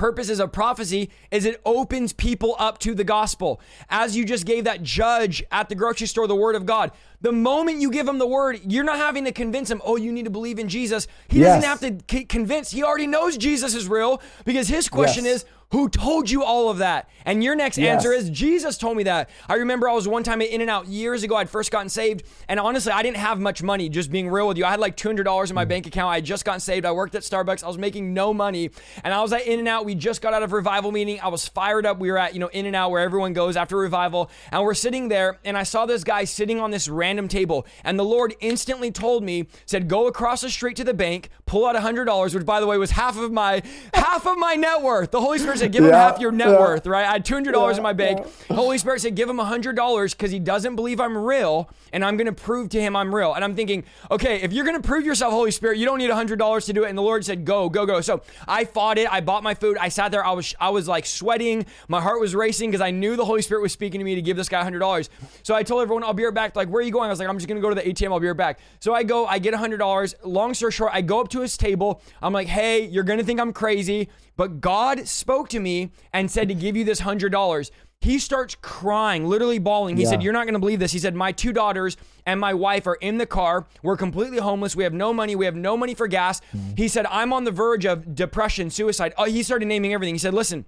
purposes 0.00 0.40
of 0.40 0.50
prophecy 0.50 1.10
is 1.30 1.44
it 1.44 1.60
opens 1.66 2.14
people 2.14 2.56
up 2.58 2.78
to 2.78 2.94
the 2.94 3.04
gospel. 3.04 3.60
As 3.90 4.16
you 4.16 4.24
just 4.24 4.46
gave 4.46 4.64
that 4.64 4.82
judge 4.82 5.44
at 5.52 5.68
the 5.68 5.74
grocery 5.74 6.06
store 6.06 6.26
the 6.26 6.34
word 6.34 6.56
of 6.56 6.64
God, 6.64 6.92
the 7.20 7.32
moment 7.32 7.82
you 7.82 7.90
give 7.90 8.08
him 8.08 8.16
the 8.16 8.26
word, 8.26 8.60
you're 8.64 8.82
not 8.82 8.96
having 8.96 9.26
to 9.26 9.32
convince 9.32 9.70
him, 9.70 9.82
oh, 9.84 9.96
you 9.96 10.10
need 10.10 10.24
to 10.24 10.30
believe 10.30 10.58
in 10.58 10.70
Jesus. 10.70 11.06
He 11.28 11.40
yes. 11.40 11.62
doesn't 11.62 11.68
have 11.68 11.98
to 12.08 12.24
convince. 12.24 12.70
He 12.70 12.82
already 12.82 13.06
knows 13.06 13.36
Jesus 13.36 13.74
is 13.74 13.88
real 13.88 14.22
because 14.46 14.68
his 14.68 14.88
question 14.88 15.26
yes. 15.26 15.42
is, 15.42 15.44
who 15.72 15.88
told 15.88 16.28
you 16.28 16.42
all 16.42 16.68
of 16.68 16.78
that? 16.78 17.08
And 17.24 17.44
your 17.44 17.54
next 17.54 17.78
yes. 17.78 17.94
answer 17.94 18.12
is 18.12 18.28
Jesus 18.30 18.76
told 18.76 18.96
me 18.96 19.04
that. 19.04 19.30
I 19.48 19.54
remember 19.54 19.88
I 19.88 19.92
was 19.92 20.08
one 20.08 20.24
time 20.24 20.42
at 20.42 20.48
In-N-Out 20.48 20.88
years 20.88 21.22
ago. 21.22 21.36
I'd 21.36 21.48
first 21.48 21.70
gotten 21.70 21.88
saved, 21.88 22.24
and 22.48 22.58
honestly, 22.58 22.90
I 22.90 23.02
didn't 23.02 23.18
have 23.18 23.38
much 23.38 23.62
money. 23.62 23.88
Just 23.88 24.10
being 24.10 24.28
real 24.28 24.48
with 24.48 24.58
you, 24.58 24.64
I 24.64 24.70
had 24.70 24.80
like 24.80 24.96
two 24.96 25.08
hundred 25.08 25.24
dollars 25.24 25.50
in 25.50 25.54
my 25.54 25.64
mm. 25.64 25.68
bank 25.68 25.86
account. 25.86 26.10
I 26.10 26.16
had 26.16 26.24
just 26.24 26.44
gotten 26.44 26.60
saved. 26.60 26.84
I 26.84 26.92
worked 26.92 27.14
at 27.14 27.22
Starbucks. 27.22 27.62
I 27.62 27.68
was 27.68 27.78
making 27.78 28.12
no 28.14 28.34
money, 28.34 28.70
and 29.04 29.14
I 29.14 29.22
was 29.22 29.32
at 29.32 29.46
In-N-Out. 29.46 29.84
We 29.84 29.94
just 29.94 30.22
got 30.22 30.34
out 30.34 30.42
of 30.42 30.52
revival 30.52 30.90
meeting. 30.90 31.20
I 31.20 31.28
was 31.28 31.46
fired 31.46 31.86
up. 31.86 31.98
We 31.98 32.10
were 32.10 32.18
at 32.18 32.34
you 32.34 32.40
know 32.40 32.48
In-N-Out 32.48 32.90
where 32.90 33.02
everyone 33.02 33.32
goes 33.32 33.56
after 33.56 33.76
revival, 33.76 34.28
and 34.50 34.62
we're 34.64 34.74
sitting 34.74 35.08
there, 35.08 35.38
and 35.44 35.56
I 35.56 35.62
saw 35.62 35.86
this 35.86 36.02
guy 36.02 36.24
sitting 36.24 36.58
on 36.58 36.72
this 36.72 36.88
random 36.88 37.28
table, 37.28 37.64
and 37.84 37.96
the 37.96 38.04
Lord 38.04 38.34
instantly 38.40 38.90
told 38.90 39.22
me, 39.22 39.46
said, 39.66 39.86
"Go 39.86 40.08
across 40.08 40.40
the 40.40 40.50
street 40.50 40.76
to 40.78 40.84
the 40.84 40.94
bank, 40.94 41.30
pull 41.46 41.64
out 41.64 41.76
hundred 41.76 42.06
dollars," 42.06 42.34
which 42.34 42.44
by 42.44 42.58
the 42.58 42.66
way 42.66 42.76
was 42.76 42.90
half 42.90 43.16
of 43.16 43.30
my 43.30 43.62
half 43.94 44.26
of 44.26 44.36
my 44.36 44.54
net 44.54 44.82
worth. 44.82 45.12
The 45.12 45.20
Holy 45.20 45.38
Spirit 45.38 45.59
said, 45.60 45.72
"Give 45.72 45.84
him 45.84 45.92
half 45.92 46.18
your 46.18 46.32
net 46.32 46.48
yeah. 46.48 46.58
worth, 46.58 46.86
right? 46.86 47.06
I 47.06 47.12
had 47.12 47.24
$200 47.24 47.52
yeah, 47.52 47.76
in 47.76 47.82
my 47.82 47.92
bank. 47.92 48.26
Yeah. 48.48 48.56
Holy 48.56 48.78
Spirit 48.78 49.00
said, 49.00 49.14
give 49.14 49.28
him 49.28 49.36
$100 49.38 50.10
because 50.10 50.30
he 50.30 50.38
doesn't 50.38 50.76
believe 50.76 51.00
I'm 51.00 51.16
real 51.16 51.70
and 51.92 52.04
I'm 52.04 52.16
going 52.16 52.26
to 52.26 52.32
prove 52.32 52.68
to 52.70 52.80
him 52.80 52.96
I'm 52.96 53.14
real. 53.14 53.34
And 53.34 53.44
I'm 53.44 53.54
thinking, 53.54 53.84
okay, 54.10 54.40
if 54.42 54.52
you're 54.52 54.64
going 54.64 54.80
to 54.80 54.86
prove 54.86 55.04
yourself, 55.04 55.32
Holy 55.32 55.50
Spirit, 55.50 55.78
you 55.78 55.86
don't 55.86 55.98
need 55.98 56.10
$100 56.10 56.66
to 56.66 56.72
do 56.72 56.84
it. 56.84 56.88
And 56.88 56.98
the 56.98 57.02
Lord 57.02 57.24
said, 57.24 57.44
go, 57.44 57.68
go, 57.68 57.86
go. 57.86 58.00
So 58.00 58.22
I 58.46 58.64
fought 58.64 58.98
it. 58.98 59.12
I 59.12 59.20
bought 59.20 59.42
my 59.42 59.54
food. 59.54 59.76
I 59.78 59.88
sat 59.88 60.10
there. 60.10 60.24
I 60.24 60.32
was, 60.32 60.54
I 60.60 60.70
was 60.70 60.88
like 60.88 61.06
sweating. 61.06 61.66
My 61.88 62.00
heart 62.00 62.20
was 62.20 62.34
racing 62.34 62.70
because 62.70 62.80
I 62.80 62.90
knew 62.90 63.16
the 63.16 63.24
Holy 63.24 63.42
Spirit 63.42 63.62
was 63.62 63.72
speaking 63.72 64.00
to 64.00 64.04
me 64.04 64.14
to 64.14 64.22
give 64.22 64.36
this 64.36 64.48
guy 64.48 64.68
$100. 64.68 65.08
So 65.42 65.54
I 65.54 65.62
told 65.62 65.82
everyone, 65.82 66.04
I'll 66.04 66.14
be 66.14 66.24
right 66.24 66.34
back. 66.34 66.56
Like, 66.56 66.68
where 66.68 66.80
are 66.80 66.84
you 66.84 66.92
going? 66.92 67.06
I 67.06 67.10
was 67.10 67.18
like, 67.18 67.28
I'm 67.28 67.38
just 67.38 67.48
going 67.48 67.60
to 67.60 67.62
go 67.62 67.68
to 67.68 67.74
the 67.74 67.82
ATM. 67.82 68.12
I'll 68.12 68.20
be 68.20 68.28
right 68.28 68.36
back. 68.36 68.60
So 68.80 68.94
I 68.94 69.02
go, 69.02 69.26
I 69.26 69.38
get 69.38 69.54
$100. 69.54 70.14
Long 70.24 70.54
story 70.54 70.72
short, 70.72 70.90
I 70.92 71.02
go 71.02 71.20
up 71.20 71.28
to 71.28 71.40
his 71.40 71.56
table. 71.56 72.02
I'm 72.22 72.32
like, 72.32 72.48
hey, 72.48 72.86
you're 72.86 73.04
going 73.04 73.18
to 73.18 73.24
think 73.24 73.40
I'm 73.40 73.52
crazy. 73.52 74.08
But 74.40 74.62
God 74.62 75.06
spoke 75.06 75.50
to 75.50 75.60
me 75.60 75.90
and 76.14 76.30
said 76.30 76.48
to 76.48 76.54
give 76.54 76.74
you 76.74 76.82
this 76.82 77.02
$100. 77.02 77.70
He 78.00 78.18
starts 78.18 78.56
crying, 78.62 79.26
literally 79.26 79.58
bawling. 79.58 79.98
He 79.98 80.04
yeah. 80.04 80.08
said, 80.08 80.22
You're 80.22 80.32
not 80.32 80.44
going 80.44 80.54
to 80.54 80.58
believe 80.58 80.78
this. 80.78 80.92
He 80.92 80.98
said, 80.98 81.14
My 81.14 81.30
two 81.30 81.52
daughters 81.52 81.98
and 82.24 82.40
my 82.40 82.54
wife 82.54 82.86
are 82.86 82.94
in 82.94 83.18
the 83.18 83.26
car. 83.26 83.66
We're 83.82 83.98
completely 83.98 84.38
homeless. 84.38 84.74
We 84.74 84.84
have 84.84 84.94
no 84.94 85.12
money. 85.12 85.36
We 85.36 85.44
have 85.44 85.56
no 85.56 85.76
money 85.76 85.92
for 85.92 86.08
gas. 86.08 86.40
Mm-hmm. 86.56 86.76
He 86.78 86.88
said, 86.88 87.04
I'm 87.10 87.34
on 87.34 87.44
the 87.44 87.50
verge 87.50 87.84
of 87.84 88.14
depression, 88.14 88.70
suicide. 88.70 89.12
Oh, 89.18 89.26
he 89.26 89.42
started 89.42 89.68
naming 89.68 89.92
everything. 89.92 90.14
He 90.14 90.18
said, 90.18 90.32
Listen, 90.32 90.64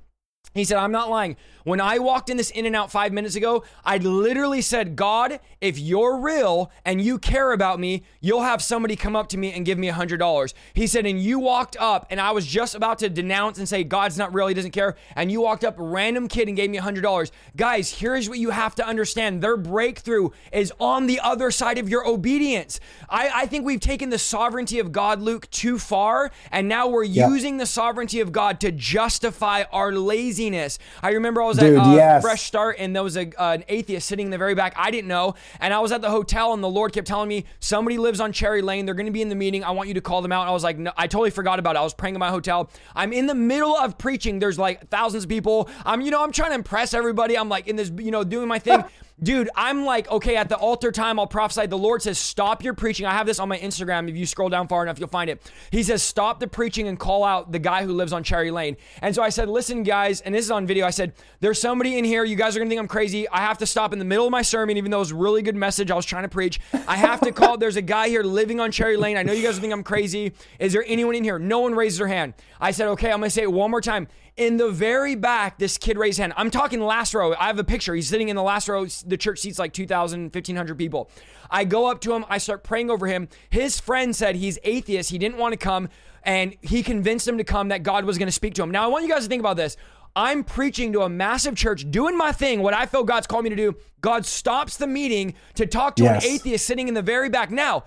he 0.54 0.64
said, 0.64 0.76
I'm 0.76 0.92
not 0.92 1.08
lying. 1.08 1.36
When 1.64 1.80
I 1.80 1.98
walked 1.98 2.28
in 2.28 2.36
this 2.36 2.50
In-N-Out 2.50 2.90
five 2.90 3.12
minutes 3.12 3.36
ago, 3.36 3.62
I 3.84 3.98
literally 3.98 4.60
said, 4.60 4.96
God, 4.96 5.38
if 5.60 5.78
you're 5.78 6.18
real 6.18 6.72
and 6.84 7.00
you 7.00 7.18
care 7.18 7.52
about 7.52 7.78
me, 7.78 8.02
you'll 8.20 8.42
have 8.42 8.60
somebody 8.60 8.96
come 8.96 9.14
up 9.14 9.28
to 9.28 9.38
me 9.38 9.52
and 9.52 9.64
give 9.64 9.78
me 9.78 9.88
a 9.88 9.92
$100. 9.92 10.54
He 10.74 10.86
said, 10.86 11.06
and 11.06 11.20
you 11.20 11.38
walked 11.38 11.76
up, 11.78 12.06
and 12.10 12.20
I 12.20 12.32
was 12.32 12.44
just 12.44 12.74
about 12.74 12.98
to 12.98 13.08
denounce 13.08 13.58
and 13.58 13.68
say, 13.68 13.84
God's 13.84 14.18
not 14.18 14.34
real, 14.34 14.48
he 14.48 14.54
doesn't 14.54 14.72
care. 14.72 14.96
And 15.14 15.30
you 15.30 15.40
walked 15.40 15.64
up, 15.64 15.76
random 15.78 16.26
kid, 16.26 16.48
and 16.48 16.56
gave 16.56 16.68
me 16.68 16.78
a 16.78 16.82
$100. 16.82 17.30
Guys, 17.56 17.90
here's 17.90 18.28
what 18.28 18.38
you 18.38 18.50
have 18.50 18.74
to 18.74 18.86
understand 18.86 19.40
their 19.40 19.56
breakthrough 19.56 20.30
is 20.52 20.72
on 20.80 21.06
the 21.06 21.20
other 21.20 21.50
side 21.52 21.78
of 21.78 21.88
your 21.88 22.06
obedience. 22.06 22.80
I, 23.08 23.30
I 23.34 23.46
think 23.46 23.64
we've 23.64 23.80
taken 23.80 24.10
the 24.10 24.18
sovereignty 24.18 24.80
of 24.80 24.90
God, 24.90 25.20
Luke, 25.20 25.48
too 25.50 25.78
far, 25.78 26.32
and 26.50 26.68
now 26.68 26.88
we're 26.88 27.04
yeah. 27.04 27.28
using 27.28 27.58
the 27.58 27.66
sovereignty 27.66 28.20
of 28.20 28.32
God 28.32 28.58
to 28.60 28.72
justify 28.72 29.62
our 29.72 29.92
laziness. 30.32 30.78
I 31.02 31.10
remember 31.10 31.42
I 31.42 31.46
was 31.46 31.58
Dude, 31.58 31.78
at 31.78 31.86
uh, 31.86 31.94
yes. 31.94 32.22
Fresh 32.22 32.42
Start, 32.42 32.76
and 32.78 32.94
there 32.96 33.02
was 33.02 33.16
a, 33.16 33.28
uh, 33.40 33.54
an 33.54 33.64
atheist 33.68 34.08
sitting 34.08 34.26
in 34.26 34.30
the 34.30 34.38
very 34.38 34.54
back. 34.54 34.72
I 34.76 34.90
didn't 34.90 35.08
know, 35.08 35.34
and 35.60 35.74
I 35.74 35.80
was 35.80 35.92
at 35.92 36.00
the 36.00 36.10
hotel, 36.10 36.54
and 36.54 36.62
the 36.62 36.68
Lord 36.68 36.92
kept 36.92 37.06
telling 37.06 37.28
me 37.28 37.44
somebody 37.60 37.98
lives 37.98 38.20
on 38.20 38.32
Cherry 38.32 38.62
Lane. 38.62 38.86
They're 38.86 38.94
going 38.94 39.06
to 39.06 39.12
be 39.12 39.22
in 39.22 39.28
the 39.28 39.34
meeting. 39.34 39.62
I 39.64 39.70
want 39.72 39.88
you 39.88 39.94
to 39.94 40.00
call 40.00 40.22
them 40.22 40.32
out. 40.32 40.42
And 40.42 40.50
I 40.50 40.52
was 40.52 40.64
like, 40.64 40.78
no, 40.78 40.92
I 40.96 41.06
totally 41.06 41.30
forgot 41.30 41.58
about 41.58 41.76
it. 41.76 41.80
I 41.80 41.82
was 41.82 41.94
praying 41.94 42.14
in 42.14 42.20
my 42.20 42.30
hotel. 42.30 42.70
I'm 42.94 43.12
in 43.12 43.26
the 43.26 43.34
middle 43.34 43.76
of 43.76 43.98
preaching. 43.98 44.38
There's 44.38 44.58
like 44.58 44.88
thousands 44.88 45.24
of 45.24 45.28
people. 45.28 45.68
I'm, 45.84 46.00
you 46.00 46.10
know, 46.10 46.22
I'm 46.22 46.32
trying 46.32 46.50
to 46.50 46.56
impress 46.56 46.94
everybody. 46.94 47.36
I'm 47.36 47.48
like 47.48 47.68
in 47.68 47.76
this, 47.76 47.90
you 47.98 48.10
know, 48.10 48.24
doing 48.24 48.48
my 48.48 48.58
thing. 48.58 48.82
Dude, 49.20 49.50
I'm 49.54 49.84
like, 49.84 50.10
okay, 50.10 50.36
at 50.36 50.48
the 50.48 50.56
altar 50.56 50.90
time, 50.90 51.18
I'll 51.18 51.26
prophesy. 51.26 51.66
The 51.66 51.78
Lord 51.78 52.02
says, 52.02 52.18
stop 52.18 52.64
your 52.64 52.74
preaching. 52.74 53.06
I 53.06 53.12
have 53.12 53.26
this 53.26 53.38
on 53.38 53.48
my 53.48 53.58
Instagram. 53.58 54.08
If 54.08 54.16
you 54.16 54.26
scroll 54.26 54.48
down 54.48 54.66
far 54.68 54.82
enough, 54.82 54.98
you'll 54.98 55.08
find 55.08 55.30
it. 55.30 55.40
He 55.70 55.82
says, 55.82 56.02
stop 56.02 56.40
the 56.40 56.48
preaching 56.48 56.88
and 56.88 56.98
call 56.98 57.22
out 57.22 57.52
the 57.52 57.58
guy 57.58 57.84
who 57.84 57.92
lives 57.92 58.12
on 58.12 58.24
Cherry 58.24 58.50
Lane. 58.50 58.76
And 59.00 59.14
so 59.14 59.22
I 59.22 59.28
said, 59.28 59.48
listen, 59.48 59.84
guys, 59.84 60.20
and 60.22 60.34
this 60.34 60.44
is 60.44 60.50
on 60.50 60.66
video. 60.66 60.86
I 60.86 60.90
said, 60.90 61.12
there's 61.40 61.60
somebody 61.60 61.98
in 61.98 62.04
here. 62.04 62.24
You 62.24 62.36
guys 62.36 62.56
are 62.56 62.58
going 62.58 62.68
to 62.68 62.70
think 62.70 62.80
I'm 62.80 62.88
crazy. 62.88 63.28
I 63.28 63.38
have 63.38 63.58
to 63.58 63.66
stop 63.66 63.92
in 63.92 63.98
the 63.98 64.04
middle 64.04 64.26
of 64.26 64.32
my 64.32 64.42
sermon, 64.42 64.76
even 64.76 64.90
though 64.90 64.98
it 64.98 65.00
was 65.00 65.12
a 65.12 65.16
really 65.16 65.42
good 65.42 65.56
message 65.56 65.90
I 65.90 65.94
was 65.94 66.06
trying 66.06 66.24
to 66.24 66.28
preach. 66.28 66.58
I 66.88 66.96
have 66.96 67.20
to 67.20 67.32
call. 67.32 67.58
There's 67.58 67.76
a 67.76 67.82
guy 67.82 68.08
here 68.08 68.22
living 68.24 68.58
on 68.58 68.72
Cherry 68.72 68.96
Lane. 68.96 69.16
I 69.16 69.22
know 69.22 69.32
you 69.32 69.42
guys 69.42 69.58
think 69.58 69.72
I'm 69.72 69.84
crazy. 69.84 70.32
Is 70.58 70.72
there 70.72 70.84
anyone 70.86 71.14
in 71.14 71.22
here? 71.22 71.38
No 71.38 71.60
one 71.60 71.74
raises 71.74 71.98
their 71.98 72.08
hand. 72.08 72.34
I 72.60 72.72
said, 72.72 72.88
okay, 72.88 73.12
I'm 73.12 73.18
going 73.18 73.28
to 73.28 73.34
say 73.34 73.42
it 73.42 73.52
one 73.52 73.70
more 73.70 73.80
time. 73.80 74.08
In 74.36 74.56
the 74.56 74.70
very 74.70 75.14
back, 75.14 75.58
this 75.58 75.76
kid 75.76 75.98
raised 75.98 76.18
hand. 76.18 76.32
I'm 76.36 76.50
talking 76.50 76.80
last 76.80 77.12
row. 77.12 77.34
I 77.34 77.46
have 77.48 77.58
a 77.58 77.64
picture. 77.64 77.94
He's 77.94 78.08
sitting 78.08 78.30
in 78.30 78.36
the 78.36 78.42
last 78.42 78.66
row. 78.66 78.86
The 78.86 79.18
church 79.18 79.40
seats 79.40 79.58
like 79.58 79.74
2,000, 79.74 80.34
1,500 80.34 80.78
people. 80.78 81.10
I 81.50 81.64
go 81.64 81.90
up 81.90 82.00
to 82.02 82.14
him. 82.14 82.24
I 82.30 82.38
start 82.38 82.64
praying 82.64 82.90
over 82.90 83.06
him. 83.06 83.28
His 83.50 83.78
friend 83.78 84.16
said 84.16 84.36
he's 84.36 84.58
atheist. 84.64 85.10
He 85.10 85.18
didn't 85.18 85.36
want 85.36 85.52
to 85.52 85.58
come. 85.58 85.90
And 86.22 86.56
he 86.62 86.82
convinced 86.82 87.28
him 87.28 87.36
to 87.38 87.44
come 87.44 87.68
that 87.68 87.82
God 87.82 88.06
was 88.06 88.16
going 88.16 88.28
to 88.28 88.32
speak 88.32 88.54
to 88.54 88.62
him. 88.62 88.70
Now, 88.70 88.84
I 88.84 88.86
want 88.86 89.04
you 89.04 89.10
guys 89.10 89.24
to 89.24 89.28
think 89.28 89.40
about 89.40 89.56
this. 89.58 89.76
I'm 90.16 90.44
preaching 90.44 90.92
to 90.94 91.02
a 91.02 91.08
massive 91.08 91.54
church, 91.56 91.90
doing 91.90 92.16
my 92.16 92.32
thing, 92.32 92.62
what 92.62 92.74
I 92.74 92.86
feel 92.86 93.02
God's 93.02 93.26
called 93.26 93.44
me 93.44 93.50
to 93.50 93.56
do. 93.56 93.74
God 94.02 94.24
stops 94.26 94.76
the 94.76 94.86
meeting 94.86 95.34
to 95.54 95.66
talk 95.66 95.96
to 95.96 96.04
Yes. 96.04 96.24
an 96.24 96.30
atheist 96.30 96.66
sitting 96.66 96.88
in 96.88 96.94
the 96.94 97.02
very 97.02 97.28
back. 97.28 97.50
Now, 97.50 97.84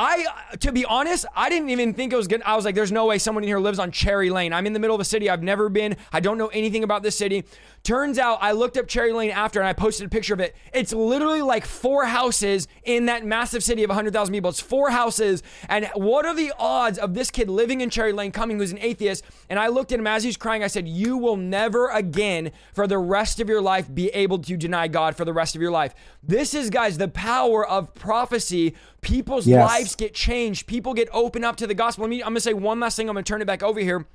I, 0.00 0.26
to 0.60 0.70
be 0.70 0.84
honest, 0.84 1.26
I 1.34 1.48
didn't 1.48 1.70
even 1.70 1.92
think 1.92 2.12
it 2.12 2.16
was 2.16 2.28
good. 2.28 2.40
I 2.46 2.54
was 2.54 2.64
like, 2.64 2.76
there's 2.76 2.92
no 2.92 3.06
way 3.06 3.18
someone 3.18 3.42
in 3.42 3.48
here 3.48 3.58
lives 3.58 3.80
on 3.80 3.90
Cherry 3.90 4.30
Lane. 4.30 4.52
I'm 4.52 4.64
in 4.64 4.72
the 4.72 4.78
middle 4.78 4.94
of 4.94 5.00
a 5.00 5.04
city. 5.04 5.28
I've 5.28 5.42
never 5.42 5.68
been. 5.68 5.96
I 6.12 6.20
don't 6.20 6.38
know 6.38 6.46
anything 6.48 6.84
about 6.84 7.02
this 7.02 7.16
city. 7.16 7.44
Turns 7.84 8.18
out 8.18 8.38
I 8.42 8.52
looked 8.52 8.76
up 8.76 8.86
Cherry 8.86 9.12
Lane 9.12 9.30
after 9.30 9.60
and 9.60 9.68
I 9.68 9.72
posted 9.72 10.04
a 10.06 10.08
picture 10.10 10.34
of 10.34 10.40
it. 10.40 10.54
It's 10.74 10.92
literally 10.92 11.40
like 11.40 11.64
four 11.64 12.04
houses 12.04 12.68
in 12.84 13.06
that 13.06 13.24
massive 13.24 13.64
city 13.64 13.82
of 13.82 13.88
100,000 13.88 14.34
people. 14.34 14.50
It's 14.50 14.60
four 14.60 14.90
houses. 14.90 15.42
And 15.70 15.88
what 15.94 16.26
are 16.26 16.34
the 16.34 16.52
odds 16.58 16.98
of 16.98 17.14
this 17.14 17.30
kid 17.30 17.48
living 17.48 17.80
in 17.80 17.88
Cherry 17.88 18.12
Lane 18.12 18.30
coming 18.30 18.58
who's 18.58 18.72
an 18.72 18.78
atheist? 18.80 19.24
And 19.48 19.58
I 19.58 19.68
looked 19.68 19.90
at 19.92 19.98
him 19.98 20.06
as 20.06 20.22
he's 20.22 20.36
crying. 20.36 20.62
I 20.62 20.66
said, 20.66 20.86
You 20.86 21.16
will 21.16 21.36
never 21.38 21.88
again 21.88 22.50
for 22.74 22.86
the 22.86 22.98
rest 22.98 23.40
of 23.40 23.48
your 23.48 23.62
life 23.62 23.92
be 23.94 24.08
able 24.08 24.38
to 24.40 24.56
deny 24.56 24.86
God 24.88 25.16
for 25.16 25.24
the 25.24 25.32
rest 25.32 25.56
of 25.56 25.62
your 25.62 25.70
life. 25.70 25.94
This 26.22 26.52
is, 26.52 26.68
guys, 26.68 26.98
the 26.98 27.08
power 27.08 27.66
of 27.66 27.94
prophecy. 27.94 28.74
People's 29.00 29.46
Yes. 29.46 29.66
lives 29.66 29.94
get 29.94 30.12
changed. 30.14 30.66
People 30.66 30.92
get 30.92 31.08
opened 31.12 31.44
up 31.46 31.56
to 31.56 31.66
the 31.66 31.74
gospel. 31.74 32.04
I'm 32.04 32.10
going 32.10 32.34
to 32.34 32.40
say 32.40 32.52
one 32.52 32.80
last 32.80 32.96
thing. 32.96 33.08
I'm 33.08 33.14
going 33.14 33.24
to 33.24 33.28
turn 33.32 33.40
it 33.40 33.46
back 33.46 33.62
over 33.62 33.80
here. 33.80 34.06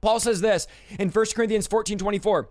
Paul 0.00 0.20
says 0.20 0.40
this 0.40 0.68
in 0.98 1.08
1 1.10 1.26
Corinthians 1.34 1.66
14 1.66 1.98
24. 1.98 2.48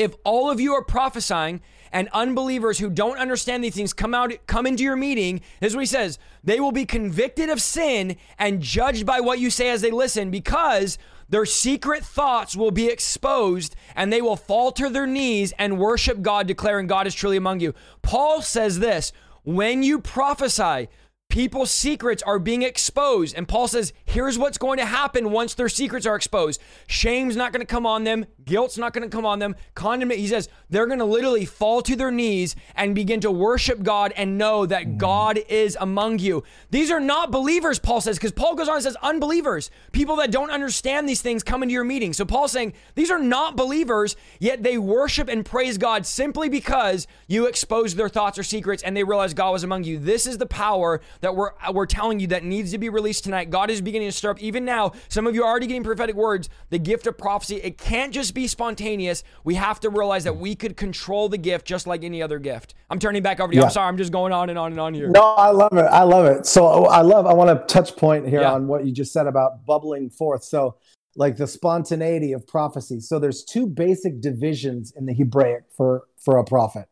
If 0.00 0.14
all 0.24 0.50
of 0.50 0.58
you 0.58 0.72
are 0.72 0.82
prophesying 0.82 1.60
and 1.92 2.08
unbelievers 2.14 2.78
who 2.78 2.88
don't 2.88 3.18
understand 3.18 3.62
these 3.62 3.74
things 3.74 3.92
come 3.92 4.14
out 4.14 4.32
come 4.46 4.66
into 4.66 4.82
your 4.82 4.96
meeting, 4.96 5.42
this 5.60 5.72
is 5.72 5.76
what 5.76 5.82
he 5.82 5.86
says, 5.86 6.18
they 6.42 6.58
will 6.58 6.72
be 6.72 6.86
convicted 6.86 7.50
of 7.50 7.60
sin 7.60 8.16
and 8.38 8.62
judged 8.62 9.04
by 9.04 9.20
what 9.20 9.40
you 9.40 9.50
say 9.50 9.68
as 9.68 9.82
they 9.82 9.90
listen 9.90 10.30
because 10.30 10.96
their 11.28 11.44
secret 11.44 12.02
thoughts 12.02 12.56
will 12.56 12.70
be 12.70 12.86
exposed 12.86 13.76
and 13.94 14.10
they 14.10 14.22
will 14.22 14.36
fall 14.36 14.72
to 14.72 14.88
their 14.88 15.06
knees 15.06 15.52
and 15.58 15.78
worship 15.78 16.22
God 16.22 16.46
declaring 16.46 16.86
God 16.86 17.06
is 17.06 17.14
truly 17.14 17.36
among 17.36 17.60
you. 17.60 17.74
Paul 18.00 18.40
says 18.40 18.78
this, 18.78 19.12
when 19.44 19.82
you 19.82 20.00
prophesy, 20.00 20.88
People's 21.30 21.70
secrets 21.70 22.24
are 22.24 22.40
being 22.40 22.62
exposed. 22.62 23.36
And 23.36 23.46
Paul 23.46 23.68
says, 23.68 23.92
here's 24.04 24.36
what's 24.36 24.58
going 24.58 24.78
to 24.78 24.84
happen 24.84 25.30
once 25.30 25.54
their 25.54 25.68
secrets 25.68 26.04
are 26.04 26.16
exposed. 26.16 26.60
Shame's 26.88 27.36
not 27.36 27.52
going 27.52 27.60
to 27.60 27.66
come 27.66 27.86
on 27.86 28.02
them. 28.02 28.26
Guilt's 28.50 28.76
not 28.76 28.92
going 28.92 29.08
to 29.08 29.16
come 29.16 29.24
on 29.24 29.38
them. 29.38 29.54
Condemnation, 29.76 30.20
he 30.20 30.26
says, 30.26 30.48
they're 30.70 30.86
going 30.86 30.98
to 30.98 31.04
literally 31.04 31.44
fall 31.44 31.82
to 31.82 31.94
their 31.94 32.10
knees 32.10 32.56
and 32.74 32.96
begin 32.96 33.20
to 33.20 33.30
worship 33.30 33.80
God 33.84 34.12
and 34.16 34.38
know 34.38 34.66
that 34.66 34.86
mm. 34.86 34.98
God 34.98 35.38
is 35.48 35.76
among 35.80 36.18
you. 36.18 36.42
These 36.72 36.90
are 36.90 36.98
not 36.98 37.30
believers, 37.30 37.78
Paul 37.78 38.00
says, 38.00 38.16
because 38.16 38.32
Paul 38.32 38.56
goes 38.56 38.68
on 38.68 38.74
and 38.74 38.82
says, 38.82 38.96
unbelievers, 39.02 39.70
people 39.92 40.16
that 40.16 40.32
don't 40.32 40.50
understand 40.50 41.08
these 41.08 41.22
things 41.22 41.44
come 41.44 41.62
into 41.62 41.72
your 41.72 41.84
meeting. 41.84 42.12
So 42.12 42.24
Paul's 42.24 42.50
saying, 42.50 42.72
these 42.96 43.08
are 43.08 43.20
not 43.20 43.54
believers, 43.54 44.16
yet 44.40 44.64
they 44.64 44.78
worship 44.78 45.28
and 45.28 45.46
praise 45.46 45.78
God 45.78 46.04
simply 46.04 46.48
because 46.48 47.06
you 47.28 47.46
exposed 47.46 47.96
their 47.96 48.08
thoughts 48.08 48.36
or 48.36 48.42
secrets 48.42 48.82
and 48.82 48.96
they 48.96 49.04
realize 49.04 49.32
God 49.32 49.52
was 49.52 49.62
among 49.62 49.84
you. 49.84 49.96
This 50.00 50.26
is 50.26 50.38
the 50.38 50.46
power 50.46 51.00
that 51.20 51.36
we're 51.36 51.52
uh, 51.64 51.70
we're 51.72 51.86
telling 51.86 52.18
you 52.18 52.26
that 52.28 52.42
needs 52.42 52.72
to 52.72 52.78
be 52.78 52.88
released 52.88 53.22
tonight. 53.22 53.50
God 53.50 53.70
is 53.70 53.80
beginning 53.80 54.08
to 54.08 54.12
stir 54.12 54.30
up 54.30 54.42
even 54.42 54.64
now. 54.64 54.92
Some 55.08 55.28
of 55.28 55.36
you 55.36 55.44
are 55.44 55.48
already 55.48 55.68
getting 55.68 55.84
prophetic 55.84 56.16
words. 56.16 56.48
The 56.70 56.78
gift 56.80 57.06
of 57.06 57.16
prophecy, 57.16 57.56
it 57.56 57.78
can't 57.78 58.12
just 58.12 58.34
be 58.34 58.39
spontaneous. 58.46 59.24
We 59.44 59.54
have 59.54 59.80
to 59.80 59.90
realize 59.90 60.24
that 60.24 60.36
we 60.36 60.54
could 60.54 60.76
control 60.76 61.28
the 61.28 61.38
gift 61.38 61.66
just 61.66 61.86
like 61.86 62.04
any 62.04 62.22
other 62.22 62.38
gift. 62.38 62.74
I'm 62.88 62.98
turning 62.98 63.22
back 63.22 63.40
over 63.40 63.50
to 63.52 63.56
you. 63.56 63.60
Yeah. 63.60 63.66
I'm 63.66 63.72
sorry, 63.72 63.88
I'm 63.88 63.96
just 63.96 64.12
going 64.12 64.32
on 64.32 64.50
and 64.50 64.58
on 64.58 64.72
and 64.72 64.80
on 64.80 64.94
here. 64.94 65.08
No, 65.08 65.22
I 65.34 65.50
love 65.50 65.72
it. 65.72 65.86
I 65.86 66.02
love 66.02 66.26
it. 66.26 66.46
So 66.46 66.86
I 66.86 67.02
love. 67.02 67.26
I 67.26 67.32
want 67.32 67.50
to 67.50 67.72
touch 67.72 67.96
point 67.96 68.28
here 68.28 68.42
Yeah. 68.42 68.52
on 68.52 68.66
what 68.66 68.84
you 68.86 68.92
just 68.92 69.12
said 69.12 69.26
about 69.26 69.64
bubbling 69.66 70.10
forth. 70.10 70.44
So, 70.44 70.76
like 71.16 71.36
the 71.36 71.46
spontaneity 71.46 72.32
of 72.32 72.46
prophecy. 72.46 73.00
So 73.00 73.18
there's 73.18 73.44
two 73.44 73.66
basic 73.66 74.20
divisions 74.20 74.92
in 74.96 75.06
the 75.06 75.12
Hebraic 75.14 75.64
for 75.76 76.04
for 76.18 76.38
a 76.38 76.44
prophet. 76.44 76.86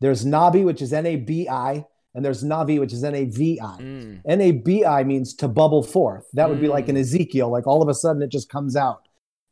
There's 0.00 0.24
nabi, 0.24 0.64
which 0.64 0.82
is 0.82 0.92
N 0.92 1.06
A 1.06 1.16
B 1.16 1.48
I, 1.48 1.84
and 2.14 2.24
there's 2.24 2.44
navi, 2.44 2.78
which 2.78 2.92
is 2.92 3.02
N 3.02 3.14
A 3.14 3.24
V 3.24 3.58
I. 3.60 3.78
Mm. 3.80 4.20
N 4.26 4.40
A 4.40 4.52
B 4.52 4.84
I 4.84 5.02
means 5.02 5.34
to 5.34 5.48
bubble 5.48 5.82
forth. 5.82 6.26
That 6.34 6.48
would 6.48 6.60
be 6.60 6.68
like 6.68 6.88
an 6.88 6.96
Ezekiel, 6.96 7.50
like 7.50 7.66
all 7.66 7.82
of 7.82 7.88
a 7.88 7.94
sudden 7.94 8.22
it 8.22 8.30
just 8.30 8.48
comes 8.48 8.76
out. 8.76 9.03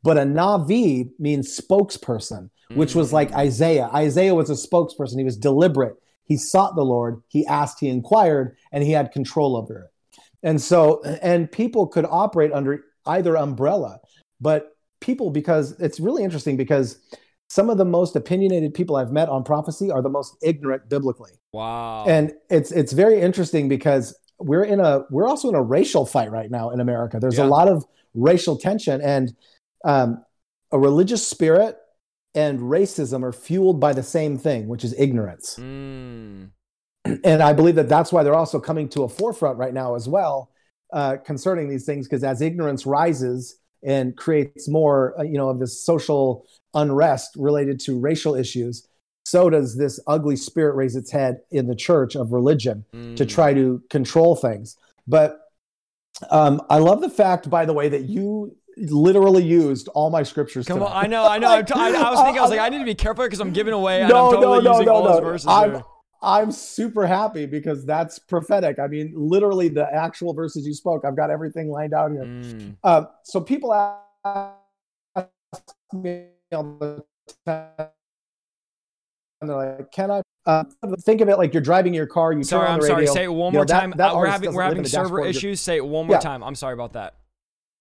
But 0.03 0.17
a 0.17 0.21
navi 0.21 1.09
means 1.17 1.59
spokesperson, 1.59 2.49
which 2.73 2.93
was 2.93 3.13
like 3.13 3.31
mm. 3.31 3.37
Isaiah. 3.37 3.89
Isaiah 3.93 4.35
was 4.35 4.49
a 4.49 4.53
spokesperson. 4.53 5.17
He 5.17 5.23
was 5.23 5.37
deliberate. 5.37 5.95
He 6.25 6.37
sought 6.37 6.75
the 6.75 6.83
Lord. 6.83 7.21
He 7.27 7.45
asked. 7.47 7.79
He 7.79 7.89
inquired, 7.89 8.55
and 8.71 8.83
he 8.83 8.91
had 8.91 9.11
control 9.11 9.55
over 9.55 9.79
it. 9.79 10.17
And 10.41 10.61
so, 10.61 11.01
and 11.21 11.51
people 11.51 11.87
could 11.87 12.05
operate 12.09 12.51
under 12.51 12.83
either 13.05 13.37
umbrella. 13.37 13.99
But 14.41 14.75
people, 14.99 15.29
because 15.29 15.79
it's 15.79 15.99
really 15.99 16.23
interesting, 16.23 16.57
because 16.57 16.97
some 17.47 17.69
of 17.69 17.77
the 17.77 17.85
most 17.85 18.15
opinionated 18.15 18.73
people 18.73 18.95
I've 18.95 19.11
met 19.11 19.29
on 19.29 19.43
prophecy 19.43 19.91
are 19.91 20.01
the 20.01 20.09
most 20.09 20.35
ignorant 20.41 20.89
biblically 20.89 21.31
Wow. 21.53 22.05
and 22.07 22.33
it's 22.49 22.71
it's 22.71 22.93
very 22.93 23.21
interesting 23.21 23.69
because 23.69 24.17
we're 24.39 24.63
in 24.63 24.79
a 24.79 25.05
we're 25.11 25.27
also 25.27 25.49
in 25.49 25.55
a 25.55 25.61
racial 25.61 26.05
fight 26.05 26.31
right 26.31 26.49
now 26.49 26.71
in 26.71 26.79
America. 26.79 27.19
There's 27.19 27.37
Yeah. 27.37 27.45
a 27.45 27.47
lot 27.57 27.67
of 27.67 27.85
racial 28.15 28.57
tension, 28.57 29.01
and 29.01 29.35
um, 29.83 30.23
a 30.71 30.79
religious 30.79 31.27
spirit 31.27 31.77
and 32.35 32.59
racism 32.59 33.23
are 33.23 33.31
fueled 33.31 33.79
by 33.79 33.93
the 33.93 34.03
same 34.03 34.37
thing, 34.37 34.67
which 34.67 34.83
is 34.83 34.93
ignorance. 34.97 35.57
Mm. 35.59 36.49
And 37.25 37.43
I 37.43 37.51
believe 37.51 37.75
that 37.75 37.89
that's 37.89 38.13
why 38.13 38.23
they're 38.23 38.33
also 38.33 38.59
coming 38.61 38.87
to 38.89 39.03
a 39.03 39.09
forefront 39.09 39.57
right 39.57 39.73
now 39.73 39.95
as 39.95 40.07
well 40.07 40.51
uh, 40.93 41.17
concerning 41.25 41.67
these 41.69 41.85
things, 41.85 42.07
because 42.07 42.23
as 42.23 42.41
ignorance 42.41 42.85
rises 42.85 43.57
and 43.83 44.15
creates 44.15 44.69
more, 44.69 45.13
uh, 45.19 45.23
you 45.23 45.37
know, 45.37 45.49
of 45.49 45.59
this 45.59 45.83
social 45.83 46.47
unrest 46.73 47.35
related 47.35 47.79
to 47.81 47.99
racial 47.99 48.35
issues, 48.35 48.87
so 49.25 49.49
does 49.49 49.77
this 49.77 49.99
ugly 50.07 50.37
spirit 50.37 50.75
raise 50.75 50.95
its 50.95 51.11
head 51.11 51.41
in 51.51 51.67
the 51.67 51.75
church 51.75 52.15
of 52.15 52.31
religion 52.31 52.85
to 52.93 52.97
Mm. 53.25 53.29
try 53.29 53.53
to 53.53 53.83
control 53.89 54.35
things. 54.35 54.77
But 55.05 55.39
um, 56.29 56.61
I 56.69 56.77
love 56.77 57.01
the 57.01 57.09
fact, 57.09 57.49
by 57.49 57.65
the 57.65 57.73
way, 57.73 57.89
that 57.89 58.03
you 58.03 58.55
literally 58.77 59.43
used 59.43 59.87
all 59.89 60.09
my 60.09 60.23
scriptures. 60.23 60.65
Come 60.67 60.81
on. 60.83 60.91
I 60.91 61.07
know, 61.07 61.27
I 61.27 61.37
know. 61.37 61.47
I'm 61.57 61.65
t- 61.65 61.73
I, 61.75 61.89
I 61.89 62.09
was 62.11 62.19
thinking, 62.21 62.39
I 62.39 62.41
was 62.41 62.51
like, 62.51 62.59
I 62.59 62.69
need 62.69 62.79
to 62.79 62.85
be 62.85 62.95
careful 62.95 63.23
because 63.25 63.39
I'm 63.39 63.51
giving 63.53 63.73
away, 63.73 64.01
and 64.01 64.09
No, 64.09 64.27
I'm 64.27 64.33
totally 64.35 64.57
no, 64.57 64.61
no, 64.63 64.71
using 64.71 64.85
no, 64.87 64.93
all 64.93 65.03
no. 65.03 65.11
those 65.13 65.23
verses. 65.23 65.47
I'm. 65.47 65.83
I'm 66.25 66.53
super 66.53 67.05
happy 67.05 67.45
because 67.45 67.85
that's 67.85 68.17
prophetic. 68.17 68.79
I 68.79 68.87
mean, 68.87 69.11
literally 69.13 69.67
the 69.67 69.85
actual 69.93 70.33
verses 70.33 70.65
you 70.65 70.73
spoke. 70.73 71.03
I've 71.03 71.17
got 71.17 71.29
everything 71.29 71.69
lined 71.69 71.93
out 71.93 72.11
here. 72.11 72.23
Mm. 72.23 72.77
Uh, 72.81 73.03
so 73.25 73.41
people 73.41 73.73
ask 73.73 75.27
me 75.91 76.27
all 76.53 76.77
the 76.79 77.03
time, 77.45 77.71
and 79.41 79.49
they're 79.49 79.75
like, 79.77 79.91
"Can 79.91 80.11
I?" 80.11 80.21
Uh, 80.45 80.63
think 81.01 81.19
of 81.19 81.27
it 81.27 81.37
like 81.37 81.53
you're 81.53 81.61
driving 81.61 81.93
your 81.93 82.07
car. 82.07 82.31
You 82.31 82.43
Sorry, 82.45 82.69
I'm 82.69 82.79
the 82.79 82.87
sorry. 82.87 82.99
radio. 83.01 83.13
Say 83.13 83.23
it 83.25 83.27
one 83.27 83.51
you 83.51 83.51
know, 83.51 83.51
more 83.59 83.65
that- 83.65 83.79
time. 83.81 83.93
that 83.97 84.13
Uh, 84.13 84.17
we're 84.17 84.27
having 84.27 84.53
we're 84.53 84.63
having 84.63 84.85
server 84.85 85.03
dashboard 85.03 85.19
of 85.21 85.25
your- 85.25 85.29
issues. 85.31 85.59
Say 85.59 85.75
it 85.75 85.85
one 85.85 86.07
more 86.07 86.15
Yeah. 86.15 86.19
time. 86.21 86.41
I'm 86.41 86.55
sorry 86.55 86.73
about 86.73 86.93
that. 86.93 87.15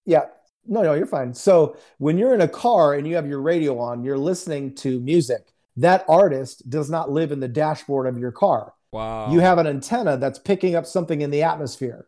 Yeah. 0.05 0.23
No, 0.67 0.83
no, 0.83 0.95
you're 0.95 1.07
fine. 1.07 1.35
So 1.35 1.77
when 1.99 2.19
you're 2.19 2.35
in 2.35 2.41
a 2.41 2.49
car 2.49 2.95
and 2.95 3.07
you 3.07 3.17
have 3.17 3.27
your 3.27 3.41
radio 3.41 3.79
on, 3.79 4.05
you're 4.05 4.19
listening 4.19 4.75
to 4.77 5.01
music. 5.01 5.49
That 5.77 6.05
artist 6.09 6.69
does 6.69 6.91
not 6.91 7.11
live 7.11 7.33
in 7.33 7.41
the 7.41 7.49
dashboard 7.49 8.07
of 8.07 8.19
your 8.19 8.33
car. 8.33 8.75
Wow. 8.93 9.33
You 9.33 9.41
have 9.41 9.59
an 9.59 9.67
antenna 9.67 10.17
that's 10.17 10.39
picking 10.39 10.77
up 10.77 10.87
something 10.87 11.23
in 11.23 11.31
the 11.31 11.43
atmosphere. 11.43 12.07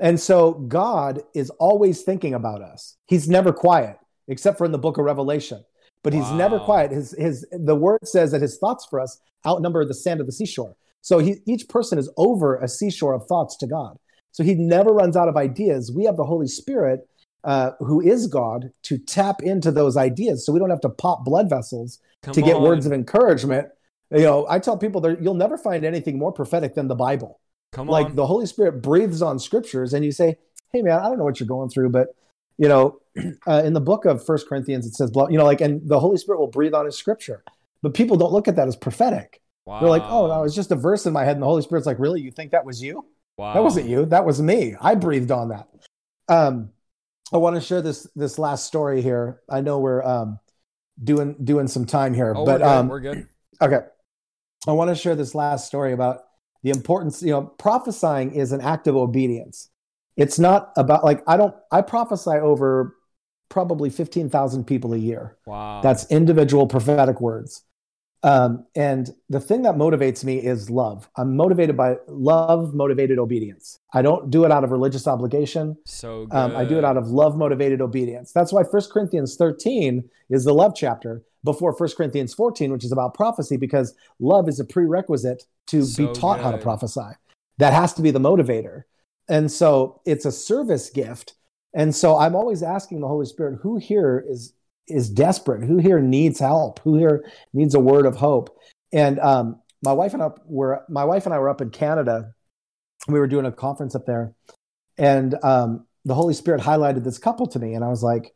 And 0.00 0.18
so 0.18 0.52
God 0.52 1.22
is 1.34 1.50
always 1.50 2.02
thinking 2.02 2.34
about 2.34 2.62
us. 2.62 2.96
He's 3.06 3.28
never 3.28 3.52
quiet, 3.52 3.98
except 4.26 4.58
for 4.58 4.64
in 4.64 4.72
the 4.72 4.78
book 4.78 4.98
of 4.98 5.04
Revelation. 5.04 5.64
But 6.02 6.12
he's 6.12 6.30
never 6.32 6.58
quiet. 6.58 6.90
His 6.90 7.14
his 7.16 7.46
the 7.50 7.74
word 7.74 8.06
says 8.06 8.32
that 8.32 8.42
his 8.42 8.58
thoughts 8.58 8.84
for 8.84 9.00
us 9.00 9.18
outnumber 9.46 9.86
the 9.86 9.94
sand 9.94 10.20
of 10.20 10.26
the 10.26 10.32
seashore. 10.32 10.76
So 11.00 11.18
he, 11.18 11.36
each 11.46 11.66
person 11.68 11.98
is 11.98 12.10
over 12.18 12.56
a 12.56 12.68
seashore 12.68 13.14
of 13.14 13.26
thoughts 13.26 13.56
to 13.58 13.66
God. 13.66 13.98
So 14.30 14.44
he 14.44 14.54
never 14.54 14.90
runs 14.90 15.16
out 15.16 15.28
of 15.28 15.36
ideas. 15.36 15.92
We 15.94 16.04
have 16.04 16.18
the 16.18 16.24
Holy 16.24 16.46
Spirit, 16.46 17.08
uh, 17.44 17.72
who 17.78 18.00
is 18.00 18.26
God, 18.26 18.70
to 18.84 18.98
tap 18.98 19.42
into 19.42 19.70
those 19.70 19.96
ideas. 19.96 20.44
So 20.44 20.52
we 20.52 20.58
don't 20.58 20.70
have 20.70 20.80
to 20.80 20.88
pop 20.88 21.24
blood 21.24 21.48
vessels 21.48 22.00
Come 22.22 22.34
to 22.34 22.42
get 22.42 22.56
on. 22.56 22.62
words 22.62 22.86
of 22.86 22.92
encouragement. 22.92 23.68
You 24.10 24.22
know, 24.22 24.46
I 24.48 24.58
tell 24.58 24.78
people 24.78 25.00
that 25.02 25.22
you'll 25.22 25.34
never 25.34 25.58
find 25.58 25.84
anything 25.84 26.18
more 26.18 26.32
prophetic 26.32 26.74
than 26.74 26.88
the 26.88 26.94
Bible. 26.94 27.40
Come 27.72 27.88
on. 27.88 27.92
Like 27.92 28.06
on. 28.06 28.16
the 28.16 28.26
Holy 28.26 28.46
Spirit 28.46 28.80
breathes 28.82 29.20
on 29.20 29.38
scriptures, 29.38 29.92
and 29.92 30.04
you 30.04 30.12
say, 30.12 30.38
"Hey, 30.72 30.82
man, 30.82 30.98
I 30.98 31.04
don't 31.04 31.18
know 31.18 31.24
what 31.24 31.40
you're 31.40 31.46
going 31.46 31.68
through, 31.68 31.90
but 31.90 32.08
you 32.56 32.68
know, 32.68 33.00
uh, 33.46 33.62
in 33.64 33.72
the 33.72 33.80
book 33.80 34.04
of 34.04 34.24
First 34.24 34.48
Corinthians, 34.48 34.86
it 34.86 34.94
says, 34.94 35.10
you 35.28 35.36
know, 35.36 35.44
like, 35.44 35.60
and 35.60 35.86
the 35.88 35.98
Holy 35.98 36.16
Spirit 36.16 36.38
will 36.38 36.46
breathe 36.48 36.74
on 36.74 36.86
His 36.86 36.96
scripture." 36.96 37.42
But 37.82 37.92
people 37.92 38.16
don't 38.16 38.32
look 38.32 38.48
at 38.48 38.56
that 38.56 38.68
as 38.68 38.76
prophetic. 38.76 39.42
wow. 39.66 39.80
They're 39.80 39.90
like, 39.90 40.04
"Oh, 40.06 40.28
no, 40.28 40.44
it's 40.44 40.54
just 40.54 40.70
a 40.70 40.76
verse 40.76 41.04
in 41.04 41.12
my 41.12 41.24
head," 41.24 41.36
and 41.36 41.42
the 41.42 41.46
Holy 41.46 41.62
Spirit's 41.62 41.86
like, 41.86 41.98
"Really? 41.98 42.20
You 42.20 42.30
think 42.30 42.52
that 42.52 42.64
was 42.64 42.82
you? 42.82 43.04
wow. 43.36 43.52
That 43.52 43.62
wasn't 43.62 43.88
you. 43.88 44.06
That 44.06 44.24
was 44.24 44.40
me. 44.40 44.76
I 44.80 44.94
breathed 44.94 45.30
on 45.30 45.48
that." 45.48 45.68
Um, 46.28 46.70
I 47.32 47.38
want 47.38 47.56
to 47.56 47.60
share 47.60 47.82
this 47.82 48.06
this 48.14 48.38
last 48.38 48.66
story 48.66 49.00
here. 49.02 49.40
I 49.50 49.60
know 49.60 49.78
we're 49.78 50.04
um, 50.04 50.38
doing 51.02 51.36
doing 51.42 51.68
some 51.68 51.86
time 51.86 52.14
here, 52.14 52.34
Oh, 52.36 52.44
but 52.44 52.60
we're 52.60 52.66
good. 52.66 52.66
um, 52.66 52.88
we're 52.88 53.00
good. 53.00 53.28
Okay. 53.60 53.80
I 54.66 54.72
want 54.72 54.88
to 54.90 54.94
share 54.94 55.14
this 55.14 55.34
last 55.34 55.66
story 55.66 55.92
about 55.92 56.20
the 56.62 56.70
importance, 56.70 57.22
you 57.22 57.30
know, 57.30 57.42
prophesying 57.42 58.34
is 58.34 58.52
an 58.52 58.60
act 58.62 58.86
of 58.86 58.96
obedience. 58.96 59.68
It's 60.16 60.38
not 60.38 60.72
about 60.76 61.04
like 61.04 61.22
I 61.26 61.36
don't 61.36 61.54
I 61.70 61.82
prophesy 61.82 62.30
over 62.30 62.94
probably 63.50 63.90
15,000 63.90 64.64
people 64.64 64.94
a 64.94 64.96
year. 64.96 65.36
Wow. 65.46 65.80
That's 65.82 66.10
individual 66.10 66.66
prophetic 66.66 67.20
words. 67.20 67.62
Um, 68.24 68.64
and 68.74 69.10
the 69.28 69.38
thing 69.38 69.62
that 69.62 69.74
motivates 69.74 70.24
me 70.24 70.38
is 70.38 70.70
love. 70.70 71.10
I'm 71.18 71.36
motivated 71.36 71.76
by 71.76 71.96
love, 72.08 72.72
motivated 72.72 73.18
obedience. 73.18 73.78
I 73.92 74.00
don't 74.00 74.30
do 74.30 74.46
it 74.46 74.50
out 74.50 74.64
of 74.64 74.70
religious 74.70 75.06
obligation. 75.06 75.76
so 75.84 76.24
good. 76.24 76.34
Um, 76.34 76.56
I 76.56 76.64
do 76.64 76.78
it 76.78 76.86
out 76.86 76.96
of 76.96 77.08
love, 77.08 77.36
motivated 77.36 77.82
obedience. 77.82 78.32
That's 78.32 78.50
why 78.50 78.62
1 78.62 78.82
Corinthians 78.90 79.36
13 79.36 80.08
is 80.30 80.44
the 80.44 80.54
love 80.54 80.72
chapter 80.74 81.22
before 81.44 81.72
1 81.76 81.90
Corinthians 81.94 82.32
14, 82.32 82.72
which 82.72 82.82
is 82.84 82.92
about 82.92 83.12
prophecy, 83.12 83.58
because 83.58 83.94
love 84.18 84.48
is 84.48 84.58
a 84.58 84.64
prerequisite 84.64 85.44
to 85.66 85.84
So 85.84 86.06
be 86.06 86.18
taught 86.18 86.40
how 86.40 86.50
to 86.50 86.56
prophesy. 86.56 87.18
That 87.58 87.74
has 87.74 87.92
to 87.92 88.02
be 88.02 88.10
the 88.10 88.20
motivator. 88.20 88.84
And 89.28 89.52
so 89.52 90.00
it's 90.06 90.24
a 90.24 90.32
service 90.32 90.88
gift. 90.88 91.34
And 91.74 91.94
so 91.94 92.16
I'm 92.16 92.34
always 92.34 92.62
asking 92.62 93.00
the 93.00 93.08
Holy 93.08 93.26
Spirit, 93.26 93.58
who 93.62 93.76
here 93.76 94.24
is 94.26 94.54
is 94.88 95.08
desperate? 95.10 95.64
Who 95.64 95.78
here 95.78 96.00
needs 96.00 96.38
help? 96.38 96.80
Who 96.80 96.96
here 96.96 97.24
needs 97.52 97.74
a 97.74 97.80
word 97.80 98.06
of 98.06 98.16
hope? 98.16 98.56
And 98.92 99.18
um, 99.20 99.60
my 99.82 99.92
wife 99.92 100.14
and 100.14 100.22
I 100.22 100.30
were 100.46 100.84
my 100.88 101.04
wife 101.04 101.24
and 101.26 101.34
I 101.34 101.38
were 101.38 101.48
up 101.50 101.60
in 101.60 101.70
Canada. 101.70 102.32
We 103.08 103.18
were 103.18 103.26
doing 103.26 103.44
a 103.46 103.52
conference 103.52 103.94
up 103.94 104.06
there, 104.06 104.32
and 104.96 105.34
um, 105.42 105.86
the 106.04 106.14
Holy 106.14 106.32
Spirit 106.34 106.60
highlighted 106.62 107.04
this 107.04 107.18
couple 107.18 107.46
to 107.48 107.58
me, 107.58 107.74
and 107.74 107.84
I 107.84 107.88
was 107.88 108.02
like, 108.02 108.34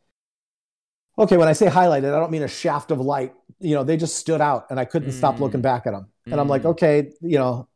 okay. 1.17 1.37
When 1.37 1.47
I 1.47 1.53
say 1.53 1.67
highlighted, 1.67 2.13
I 2.13 2.19
don't 2.19 2.31
mean 2.31 2.43
a 2.43 2.47
shaft 2.47 2.91
of 2.91 2.99
light. 2.99 3.33
You 3.59 3.75
know, 3.75 3.83
they 3.83 3.97
just 3.97 4.15
stood 4.17 4.41
out, 4.41 4.67
and 4.69 4.79
I 4.79 4.85
couldn't 4.85 5.11
stop 5.13 5.37
Mm. 5.37 5.39
looking 5.41 5.61
back 5.61 5.87
at 5.87 5.93
them. 5.93 6.07
And 6.27 6.39
I'm 6.39 6.47
like, 6.47 6.63
Mm. 6.63 6.71
okay, 6.71 7.11
you 7.21 7.37
know. 7.39 7.67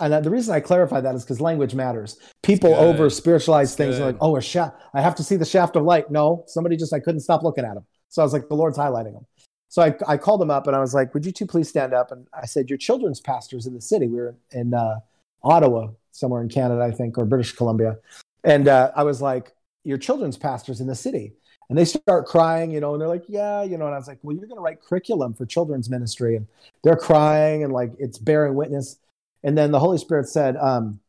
And 0.00 0.12
uh, 0.12 0.20
the 0.20 0.30
reason 0.30 0.52
I 0.52 0.58
clarify 0.60 1.00
that 1.00 1.14
is 1.14 1.22
because 1.22 1.40
language 1.40 1.74
matters. 1.74 2.18
People 2.42 2.74
over 2.74 3.08
spiritualize 3.08 3.76
things. 3.76 4.00
Like, 4.00 4.16
oh, 4.20 4.36
a 4.36 4.42
shaft. 4.42 4.76
I 4.92 5.00
have 5.00 5.14
to 5.16 5.22
see 5.22 5.36
the 5.36 5.44
shaft 5.44 5.76
of 5.76 5.84
light. 5.84 6.10
No, 6.10 6.42
somebody 6.48 6.76
just 6.76 6.92
I 6.92 6.98
couldn't 6.98 7.20
stop 7.20 7.42
looking 7.44 7.64
at 7.64 7.76
him. 7.76 7.84
So 8.08 8.22
I 8.22 8.24
was 8.24 8.32
like, 8.32 8.48
the 8.48 8.54
Lord's 8.54 8.78
highlighting 8.78 9.14
them. 9.14 9.26
So 9.68 9.82
I, 9.82 9.94
I 10.06 10.16
called 10.16 10.40
them 10.40 10.50
up 10.50 10.68
and 10.68 10.76
I 10.76 10.78
was 10.78 10.94
like, 10.94 11.14
would 11.14 11.26
you 11.26 11.32
two 11.32 11.46
please 11.46 11.68
stand 11.68 11.92
up? 11.92 12.12
And 12.12 12.28
I 12.32 12.46
said, 12.46 12.70
your 12.70 12.78
children's 12.78 13.20
pastors 13.20 13.66
in 13.66 13.74
the 13.74 13.80
city. 13.80 14.06
We 14.06 14.18
were 14.18 14.36
in 14.52 14.72
uh, 14.72 15.00
Ottawa, 15.42 15.88
somewhere 16.12 16.42
in 16.42 16.48
Canada, 16.48 16.80
I 16.80 16.92
think, 16.92 17.18
or 17.18 17.24
British 17.24 17.52
Columbia. 17.52 17.98
And 18.44 18.68
uh, 18.68 18.92
I 18.94 19.02
was 19.02 19.20
like, 19.20 19.52
your 19.82 19.98
children's 19.98 20.36
pastors 20.36 20.80
in 20.80 20.86
the 20.86 20.94
city. 20.94 21.32
And 21.68 21.78
they 21.78 21.84
start 21.84 22.26
crying, 22.26 22.70
you 22.70 22.80
know, 22.80 22.92
and 22.92 23.00
they're 23.00 23.08
like, 23.08 23.24
yeah, 23.26 23.62
you 23.62 23.78
know, 23.78 23.86
and 23.86 23.94
I 23.94 23.98
was 23.98 24.06
like, 24.06 24.18
well, 24.22 24.36
you're 24.36 24.46
going 24.46 24.58
to 24.58 24.62
write 24.62 24.82
curriculum 24.82 25.34
for 25.34 25.46
children's 25.46 25.90
ministry. 25.90 26.36
And 26.36 26.46
they're 26.82 26.96
crying 26.96 27.64
and 27.64 27.72
like 27.72 27.92
it's 27.98 28.18
bearing 28.18 28.54
witness. 28.54 28.98
And 29.42 29.56
then 29.56 29.72
the 29.72 29.80
Holy 29.80 29.98
Spirit 29.98 30.28
said, 30.28 30.56
um, 30.56 31.00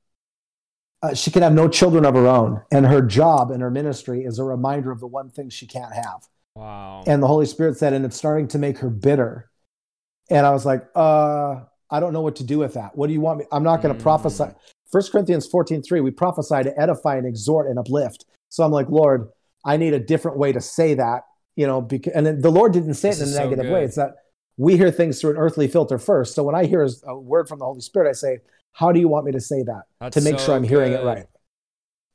uh, 1.04 1.14
she 1.14 1.30
can 1.30 1.44
have 1.44 1.54
no 1.54 1.68
children 1.68 2.06
of 2.06 2.16
her 2.16 2.28
own. 2.28 2.64
And 2.72 2.86
her 2.86 3.02
job 3.02 3.52
and 3.52 3.62
her 3.62 3.70
ministry 3.70 4.24
is 4.24 4.40
a 4.40 4.44
reminder 4.44 4.92
of 4.92 5.00
the 5.00 5.08
one 5.08 5.30
thing 5.30 5.50
she 5.50 5.68
can't 5.68 5.94
have. 5.94 6.28
Wow. 6.56 7.04
And 7.08 7.22
the 7.22 7.28
Holy 7.28 7.46
Spirit 7.46 7.78
said, 7.78 7.94
and 7.94 8.06
it's 8.06 8.18
starting 8.18 8.48
to 8.50 8.58
make 8.58 8.78
her 8.80 8.90
bitter. 8.90 9.50
And 10.30 10.46
I 10.46 10.52
was 10.52 10.66
like, 10.66 10.86
uh, 10.96 11.62
I 11.92 12.00
don't 12.00 12.14
know 12.14 12.22
what 12.22 12.38
to 12.38 12.44
do 12.44 12.60
with 12.60 12.74
that. 12.74 12.98
What 12.98 13.08
do 13.08 13.14
you 13.14 13.22
want 13.22 13.40
me? 13.40 13.46
I'm 13.52 13.64
not 13.64 13.82
going 13.82 13.94
to 13.94 14.00
Mm. 14.00 14.04
prophesy. 14.04 14.46
First 14.92 15.12
Corinthians 15.12 15.46
14, 15.48 15.82
3, 15.84 16.02
we 16.02 16.12
prophesy 16.12 16.64
to 16.64 16.80
edify 16.82 17.18
and 17.18 17.28
exhort 17.28 17.68
and 17.68 17.78
uplift. 17.78 18.26
So 18.50 18.64
I'm 18.64 18.72
like, 18.72 18.90
Lord, 18.90 19.30
I 19.66 19.78
need 19.78 19.94
a 19.94 20.00
different 20.00 20.38
way 20.38 20.52
to 20.52 20.62
say 20.62 20.94
that, 20.96 21.24
you 21.56 21.68
know, 21.68 21.82
because, 21.82 22.14
and 22.14 22.26
then 22.26 22.42
the 22.42 22.52
Lord 22.52 22.74
didn't 22.74 22.94
say 22.96 23.10
This 23.10 23.20
it 23.20 23.24
in 23.24 23.28
a 23.28 23.32
is 23.32 23.36
so 23.36 23.44
negative 23.44 23.72
way. 23.72 23.84
It's 23.84 23.96
that 23.96 24.16
we 24.58 24.78
hear 24.78 24.92
things 24.92 25.20
through 25.20 25.32
an 25.32 25.38
earthly 25.38 25.68
filter 25.68 25.98
first. 26.00 26.34
So 26.34 26.44
when 26.44 26.56
I 26.56 26.66
hear 26.66 26.88
a 27.06 27.18
word 27.18 27.48
from 27.48 27.60
the 27.60 27.66
Holy 27.66 27.82
Spirit, 27.82 28.10
I 28.10 28.14
say, 28.14 28.40
how 28.74 28.92
do 28.92 29.00
you 29.00 29.08
want 29.08 29.26
me 29.26 29.32
to 29.34 29.42
say 29.42 29.64
that 29.64 29.84
That's 30.00 30.16
to 30.16 30.22
make 30.22 30.40
so 30.40 30.46
sure 30.46 30.56
I'm 30.56 30.64
hearing 30.64 30.94
it 30.94 31.02
right? 31.02 31.26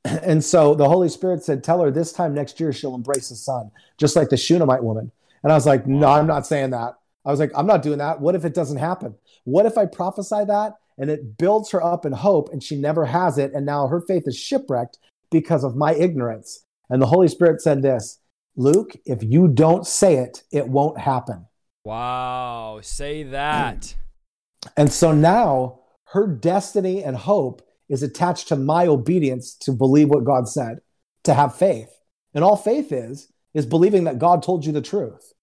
And 0.23 0.43
so 0.43 0.75
the 0.75 0.89
Holy 0.89 1.09
Spirit 1.09 1.43
said, 1.43 1.63
Tell 1.63 1.81
her 1.81 1.91
this 1.91 2.11
time 2.11 2.33
next 2.33 2.59
year 2.59 2.73
she'll 2.73 2.95
embrace 2.95 3.31
a 3.31 3.35
son, 3.35 3.71
just 3.97 4.15
like 4.15 4.29
the 4.29 4.37
Shunammite 4.37 4.83
woman. 4.83 5.11
And 5.43 5.51
I 5.51 5.55
was 5.55 5.65
like, 5.65 5.87
No, 5.87 6.07
I'm 6.07 6.27
not 6.27 6.47
saying 6.47 6.71
that. 6.71 6.95
I 7.25 7.29
was 7.29 7.39
like, 7.39 7.51
I'm 7.55 7.67
not 7.67 7.83
doing 7.83 7.99
that. 7.99 8.19
What 8.19 8.35
if 8.35 8.45
it 8.45 8.53
doesn't 8.53 8.77
happen? 8.77 9.15
What 9.43 9.65
if 9.65 9.77
I 9.77 9.85
prophesy 9.85 10.43
that 10.45 10.73
and 10.97 11.09
it 11.09 11.37
builds 11.37 11.71
her 11.71 11.83
up 11.83 12.05
in 12.05 12.13
hope 12.13 12.51
and 12.51 12.63
she 12.63 12.75
never 12.75 13.05
has 13.05 13.37
it? 13.37 13.53
And 13.53 13.65
now 13.65 13.87
her 13.87 14.01
faith 14.01 14.23
is 14.25 14.37
shipwrecked 14.37 14.97
because 15.29 15.63
of 15.63 15.75
my 15.75 15.93
ignorance. 15.93 16.65
And 16.89 17.01
the 17.01 17.07
Holy 17.07 17.27
Spirit 17.27 17.61
said 17.61 17.81
this 17.81 18.19
Luke, 18.55 18.95
if 19.05 19.23
you 19.23 19.47
don't 19.47 19.85
say 19.85 20.15
it, 20.15 20.43
it 20.51 20.67
won't 20.67 20.99
happen. 20.99 21.45
Wow. 21.85 22.79
Say 22.81 23.23
that. 23.23 23.95
And 24.77 24.93
so 24.93 25.11
now 25.11 25.79
her 26.09 26.27
destiny 26.27 27.03
and 27.03 27.17
hope 27.17 27.63
is 27.91 28.01
attached 28.01 28.47
to 28.47 28.55
my 28.55 28.87
obedience 28.87 29.53
to 29.53 29.73
believe 29.73 30.09
what 30.09 30.23
God 30.23 30.47
said, 30.47 30.79
to 31.25 31.33
have 31.33 31.55
faith. 31.55 31.91
And 32.33 32.43
all 32.43 32.55
faith 32.55 32.93
is, 32.93 33.31
is 33.53 33.65
believing 33.65 34.05
that 34.05 34.17
God 34.17 34.41
told 34.41 34.65
you 34.65 34.71
the 34.71 34.81
truth. 34.81 35.33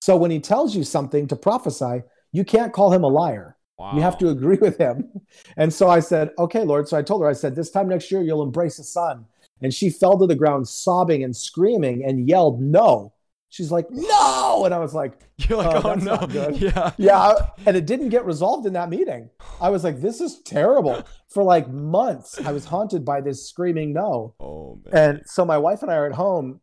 So 0.00 0.16
when 0.16 0.32
he 0.32 0.40
tells 0.40 0.74
you 0.74 0.82
something 0.82 1.28
to 1.28 1.36
prophesy, 1.36 2.02
you 2.32 2.44
can't 2.44 2.72
call 2.72 2.92
him 2.92 3.04
a 3.04 3.08
liar. 3.08 3.56
Wow. 3.78 3.92
You 3.94 4.02
have 4.02 4.18
to 4.18 4.30
agree 4.30 4.58
with 4.60 4.76
him. 4.76 5.08
And 5.56 5.72
so 5.72 5.88
I 5.88 6.00
said, 6.00 6.30
okay, 6.38 6.62
Lord. 6.62 6.88
So 6.88 6.96
I 6.96 7.02
told 7.02 7.22
her, 7.22 7.28
I 7.28 7.32
said, 7.32 7.54
this 7.54 7.70
time 7.70 7.88
next 7.88 8.10
year, 8.10 8.22
you'll 8.22 8.42
embrace 8.42 8.78
a 8.78 8.84
son. 8.84 9.26
And 9.60 9.72
she 9.72 9.90
fell 9.90 10.18
to 10.18 10.26
the 10.26 10.34
ground 10.34 10.68
sobbing 10.68 11.24
and 11.24 11.36
screaming 11.36 12.04
and 12.04 12.28
yelled, 12.28 12.60
no. 12.60 13.12
She's 13.52 13.70
like, 13.70 13.86
no. 13.90 14.64
And 14.64 14.72
I 14.72 14.78
was 14.78 14.94
like, 14.94 15.20
You're 15.36 15.58
like, 15.58 15.84
Oh, 15.84 15.90
oh, 15.90 15.94
no. 15.94 16.48
Yeah. 16.54 16.92
yeah. 16.96 17.34
And 17.66 17.76
it 17.76 17.84
didn't 17.84 18.08
get 18.08 18.24
resolved 18.24 18.66
in 18.66 18.72
that 18.72 18.88
meeting. 18.88 19.28
I 19.60 19.68
was 19.68 19.84
like, 19.84 20.00
this 20.00 20.22
is 20.22 20.40
terrible. 20.40 21.04
For 21.28 21.42
like 21.42 21.68
months, 21.68 22.40
I 22.40 22.50
was 22.52 22.64
haunted 22.64 23.04
by 23.04 23.20
this 23.20 23.46
screaming 23.46 23.92
no. 23.92 24.34
Oh 24.40 24.80
man. 24.86 25.10
And 25.10 25.22
so 25.26 25.44
my 25.44 25.58
wife 25.58 25.82
and 25.82 25.90
I 25.90 25.96
are 25.96 26.06
at 26.06 26.14
home. 26.14 26.62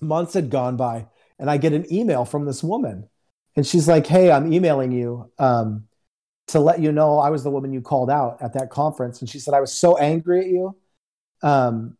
Months 0.00 0.34
had 0.34 0.48
gone 0.48 0.76
by, 0.76 1.06
and 1.40 1.50
I 1.50 1.56
get 1.56 1.72
an 1.72 1.92
email 1.92 2.24
from 2.24 2.44
this 2.44 2.62
woman. 2.62 3.08
And 3.56 3.66
she's 3.66 3.88
like, 3.88 4.06
hey, 4.06 4.30
I'm 4.30 4.52
emailing 4.52 4.92
you 4.92 5.32
um, 5.38 5.88
to 6.48 6.60
let 6.60 6.78
you 6.78 6.92
know 6.92 7.18
I 7.18 7.30
was 7.30 7.42
the 7.42 7.50
woman 7.50 7.72
you 7.72 7.80
called 7.80 8.10
out 8.10 8.40
at 8.42 8.52
that 8.52 8.70
conference. 8.70 9.20
And 9.20 9.28
she 9.28 9.40
said, 9.40 9.54
I 9.54 9.60
was 9.60 9.72
so 9.72 9.96
angry 9.96 10.40
at 10.40 10.46
you. 10.46 10.76
Um, 11.42 11.96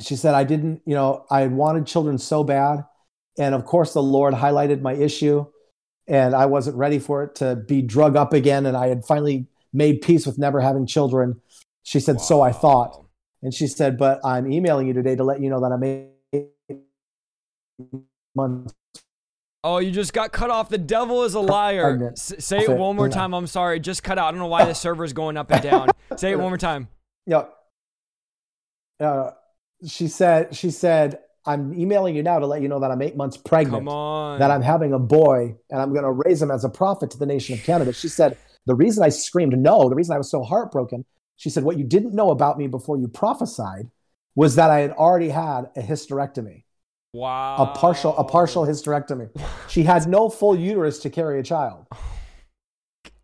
she 0.00 0.16
said, 0.16 0.34
I 0.34 0.44
didn't, 0.44 0.82
you 0.84 0.94
know, 0.94 1.24
I 1.30 1.40
had 1.42 1.52
wanted 1.52 1.86
children 1.86 2.18
so 2.18 2.42
bad. 2.44 2.84
And 3.38 3.54
of 3.54 3.64
course, 3.64 3.92
the 3.94 4.02
Lord 4.02 4.34
highlighted 4.34 4.82
my 4.82 4.92
issue, 4.92 5.46
and 6.06 6.34
I 6.34 6.46
wasn't 6.46 6.76
ready 6.76 6.98
for 6.98 7.22
it 7.24 7.34
to 7.36 7.56
be 7.56 7.82
drug 7.82 8.16
up 8.16 8.32
again. 8.32 8.66
And 8.66 8.76
I 8.76 8.88
had 8.88 9.04
finally 9.04 9.46
made 9.72 10.02
peace 10.02 10.26
with 10.26 10.38
never 10.38 10.60
having 10.60 10.86
children. 10.86 11.40
She 11.82 12.00
said, 12.00 12.20
So 12.20 12.42
I 12.42 12.52
thought. 12.52 13.04
And 13.42 13.52
she 13.54 13.66
said, 13.66 13.98
But 13.98 14.20
I'm 14.24 14.50
emailing 14.50 14.86
you 14.86 14.92
today 14.92 15.16
to 15.16 15.24
let 15.24 15.40
you 15.40 15.50
know 15.50 15.60
that 15.60 15.72
I'm 15.72 15.82
eight 15.82 16.78
months 18.34 18.74
Oh, 19.64 19.78
you 19.78 19.92
just 19.92 20.12
got 20.12 20.32
cut 20.32 20.50
off. 20.50 20.68
The 20.68 20.78
devil 20.78 21.22
is 21.22 21.34
a 21.34 21.40
liar. 21.40 22.12
S- 22.12 22.34
say 22.40 22.58
it 22.62 22.70
one 22.70 22.96
more 22.96 23.08
time. 23.08 23.32
I'm 23.32 23.46
sorry. 23.46 23.76
It 23.76 23.80
just 23.80 24.02
cut 24.02 24.18
out. 24.18 24.26
I 24.26 24.30
don't 24.32 24.40
know 24.40 24.48
why 24.48 24.64
the 24.64 24.74
server's 24.74 25.12
going 25.12 25.36
up 25.36 25.52
and 25.52 25.62
down. 25.62 25.88
say 26.16 26.32
it 26.32 26.38
one 26.38 26.48
more 26.48 26.58
time. 26.58 26.88
Yep. 27.26 27.54
Uh, 28.98 29.30
she 29.86 30.08
said, 30.08 30.56
she 30.56 30.70
said, 30.70 31.20
I'm 31.44 31.74
emailing 31.74 32.14
you 32.14 32.22
now 32.22 32.38
to 32.38 32.46
let 32.46 32.62
you 32.62 32.68
know 32.68 32.80
that 32.80 32.90
I'm 32.90 33.02
eight 33.02 33.16
months 33.16 33.36
pregnant, 33.36 33.86
Come 33.86 33.88
on. 33.88 34.38
that 34.38 34.50
I'm 34.50 34.62
having 34.62 34.92
a 34.92 34.98
boy, 34.98 35.56
and 35.70 35.80
I'm 35.80 35.92
going 35.92 36.04
to 36.04 36.12
raise 36.12 36.40
him 36.40 36.50
as 36.50 36.64
a 36.64 36.68
prophet 36.68 37.10
to 37.12 37.18
the 37.18 37.26
nation 37.26 37.54
of 37.54 37.64
Canada. 37.64 37.92
She 37.92 38.08
said, 38.08 38.38
the 38.66 38.74
reason 38.74 39.02
I 39.02 39.08
screamed 39.08 39.58
no, 39.58 39.88
the 39.88 39.96
reason 39.96 40.14
I 40.14 40.18
was 40.18 40.30
so 40.30 40.42
heartbroken, 40.42 41.04
she 41.36 41.50
said, 41.50 41.64
what 41.64 41.78
you 41.78 41.84
didn't 41.84 42.14
know 42.14 42.30
about 42.30 42.58
me 42.58 42.68
before 42.68 42.96
you 42.96 43.08
prophesied 43.08 43.90
was 44.36 44.54
that 44.54 44.70
I 44.70 44.78
had 44.80 44.92
already 44.92 45.30
had 45.30 45.62
a 45.76 45.82
hysterectomy, 45.82 46.64
wow. 47.12 47.56
a 47.58 47.76
partial, 47.76 48.16
a 48.16 48.24
partial 48.24 48.64
hysterectomy. 48.64 49.28
She 49.68 49.84
had 49.84 50.06
no 50.06 50.28
full 50.28 50.54
uterus 50.54 50.98
to 50.98 51.08
carry 51.10 51.40
a 51.40 51.42
child. 51.42 51.86
Oh 51.90 51.98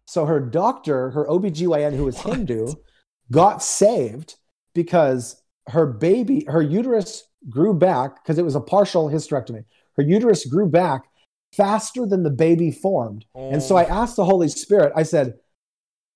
so 0.09 0.25
her 0.25 0.41
doctor, 0.41 1.11
her 1.11 1.27
OBGYN, 1.27 1.95
who 1.95 2.07
was 2.07 2.17
What? 2.17 2.39
Hindu, 2.39 2.69
got 3.31 3.63
saved 3.63 4.37
because 4.75 5.43
her 5.69 5.85
baby, 5.85 6.47
her 6.49 6.63
uterus 6.63 7.28
grew 7.49 7.75
back 7.75 8.23
because 8.23 8.39
it 8.39 8.45
was 8.45 8.55
a 8.55 8.61
partial 8.61 9.09
hysterectomy. 9.09 9.65
Her 9.97 10.03
uterus 10.03 10.45
grew 10.47 10.69
back 10.69 11.03
faster 11.57 12.07
than 12.07 12.23
the 12.23 12.31
baby 12.31 12.71
formed. 12.71 13.25
And 13.35 13.63
so 13.63 13.77
I 13.77 13.85
Oh. 13.85 14.03
asked 14.03 14.17
the 14.17 14.25
Holy 14.25 14.49
Spirit, 14.49 14.93
I 14.95 15.03
said, 15.03 15.35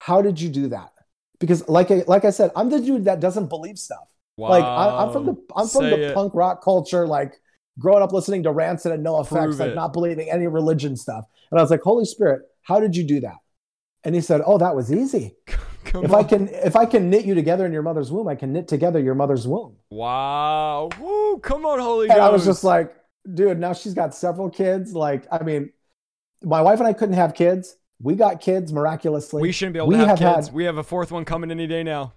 How 0.00 0.20
did 0.22 0.40
you 0.40 0.48
do 0.48 0.68
that? 0.68 0.90
Because 1.38 1.68
like 1.68 1.90
I, 1.90 2.04
like 2.06 2.24
I 2.24 2.30
said, 2.30 2.50
I'm 2.56 2.70
the 2.70 2.80
dude 2.80 3.04
that 3.06 3.20
doesn't 3.20 3.48
believe 3.48 3.78
stuff. 3.78 4.08
Like 4.36 4.64
I, 4.64 4.90
I'm 4.98 5.10
from 5.12 5.26
the 5.26 5.36
I'm 5.56 5.68
from 5.68 5.90
the 5.90 5.96
it. 5.98 6.14
punk 6.14 6.34
rock 6.34 6.62
culture, 6.62 7.06
like 7.06 7.34
growing 7.78 8.02
up 8.02 8.12
listening 8.12 8.42
to 8.44 8.52
Rancid 8.52 8.92
and 8.92 9.04
NOFX, 9.04 9.28
Prove 9.28 9.60
like 9.60 9.70
it. 9.70 9.74
not 9.74 9.92
believing 9.92 10.28
any 10.30 10.46
religion 10.46 10.96
stuff. 10.96 11.24
And 11.50 11.58
I 11.58 11.62
was 11.62 11.70
like, 11.70 11.82
Holy 11.82 12.04
Spirit, 12.04 12.42
how 12.62 12.80
did 12.80 12.96
you 12.96 13.04
do 13.04 13.20
that? 13.20 13.36
And 14.04 14.14
he 14.14 14.20
said, 14.20 14.40
Oh, 14.44 14.58
that 14.58 14.74
was 14.74 14.92
easy. 14.92 15.36
Come 15.84 16.04
If 16.04 16.12
on. 16.12 16.24
I 16.24 16.28
can 16.28 16.48
if 16.48 16.76
I 16.76 16.86
can 16.86 17.10
knit 17.10 17.24
you 17.24 17.34
together 17.34 17.66
in 17.66 17.72
your 17.72 17.82
mother's 17.82 18.10
womb, 18.10 18.28
I 18.28 18.34
can 18.34 18.52
knit 18.52 18.68
together 18.68 18.98
your 19.00 19.14
mother's 19.14 19.46
womb. 19.46 19.76
Wow. 19.90 20.88
Woo. 21.00 21.38
Come 21.38 21.66
on, 21.66 21.78
Holy 21.78 22.08
And. 22.08 22.20
I 22.20 22.30
was 22.30 22.44
just 22.44 22.64
like, 22.64 22.94
dude, 23.32 23.58
now 23.58 23.72
she's 23.72 23.94
got 23.94 24.14
several 24.14 24.50
kids. 24.50 24.92
Like, 24.94 25.26
I 25.30 25.42
mean, 25.42 25.72
my 26.42 26.62
wife 26.62 26.78
and 26.78 26.88
I 26.88 26.92
couldn't 26.92 27.14
have 27.16 27.34
kids. 27.34 27.76
We 28.00 28.14
got 28.16 28.40
kids 28.40 28.72
miraculously. 28.72 29.42
we 29.42 29.52
shouldn't 29.52 29.74
be 29.74 29.78
able 29.78 29.88
we 29.88 29.94
to 29.96 30.06
have, 30.06 30.18
have 30.18 30.36
kids. 30.36 30.46
had- 30.48 30.54
we 30.56 30.64
have 30.64 30.76
a 30.76 30.82
fourth 30.82 31.12
one 31.12 31.24
coming 31.24 31.50
any 31.50 31.66
day 31.68 31.82
now. 31.84 32.14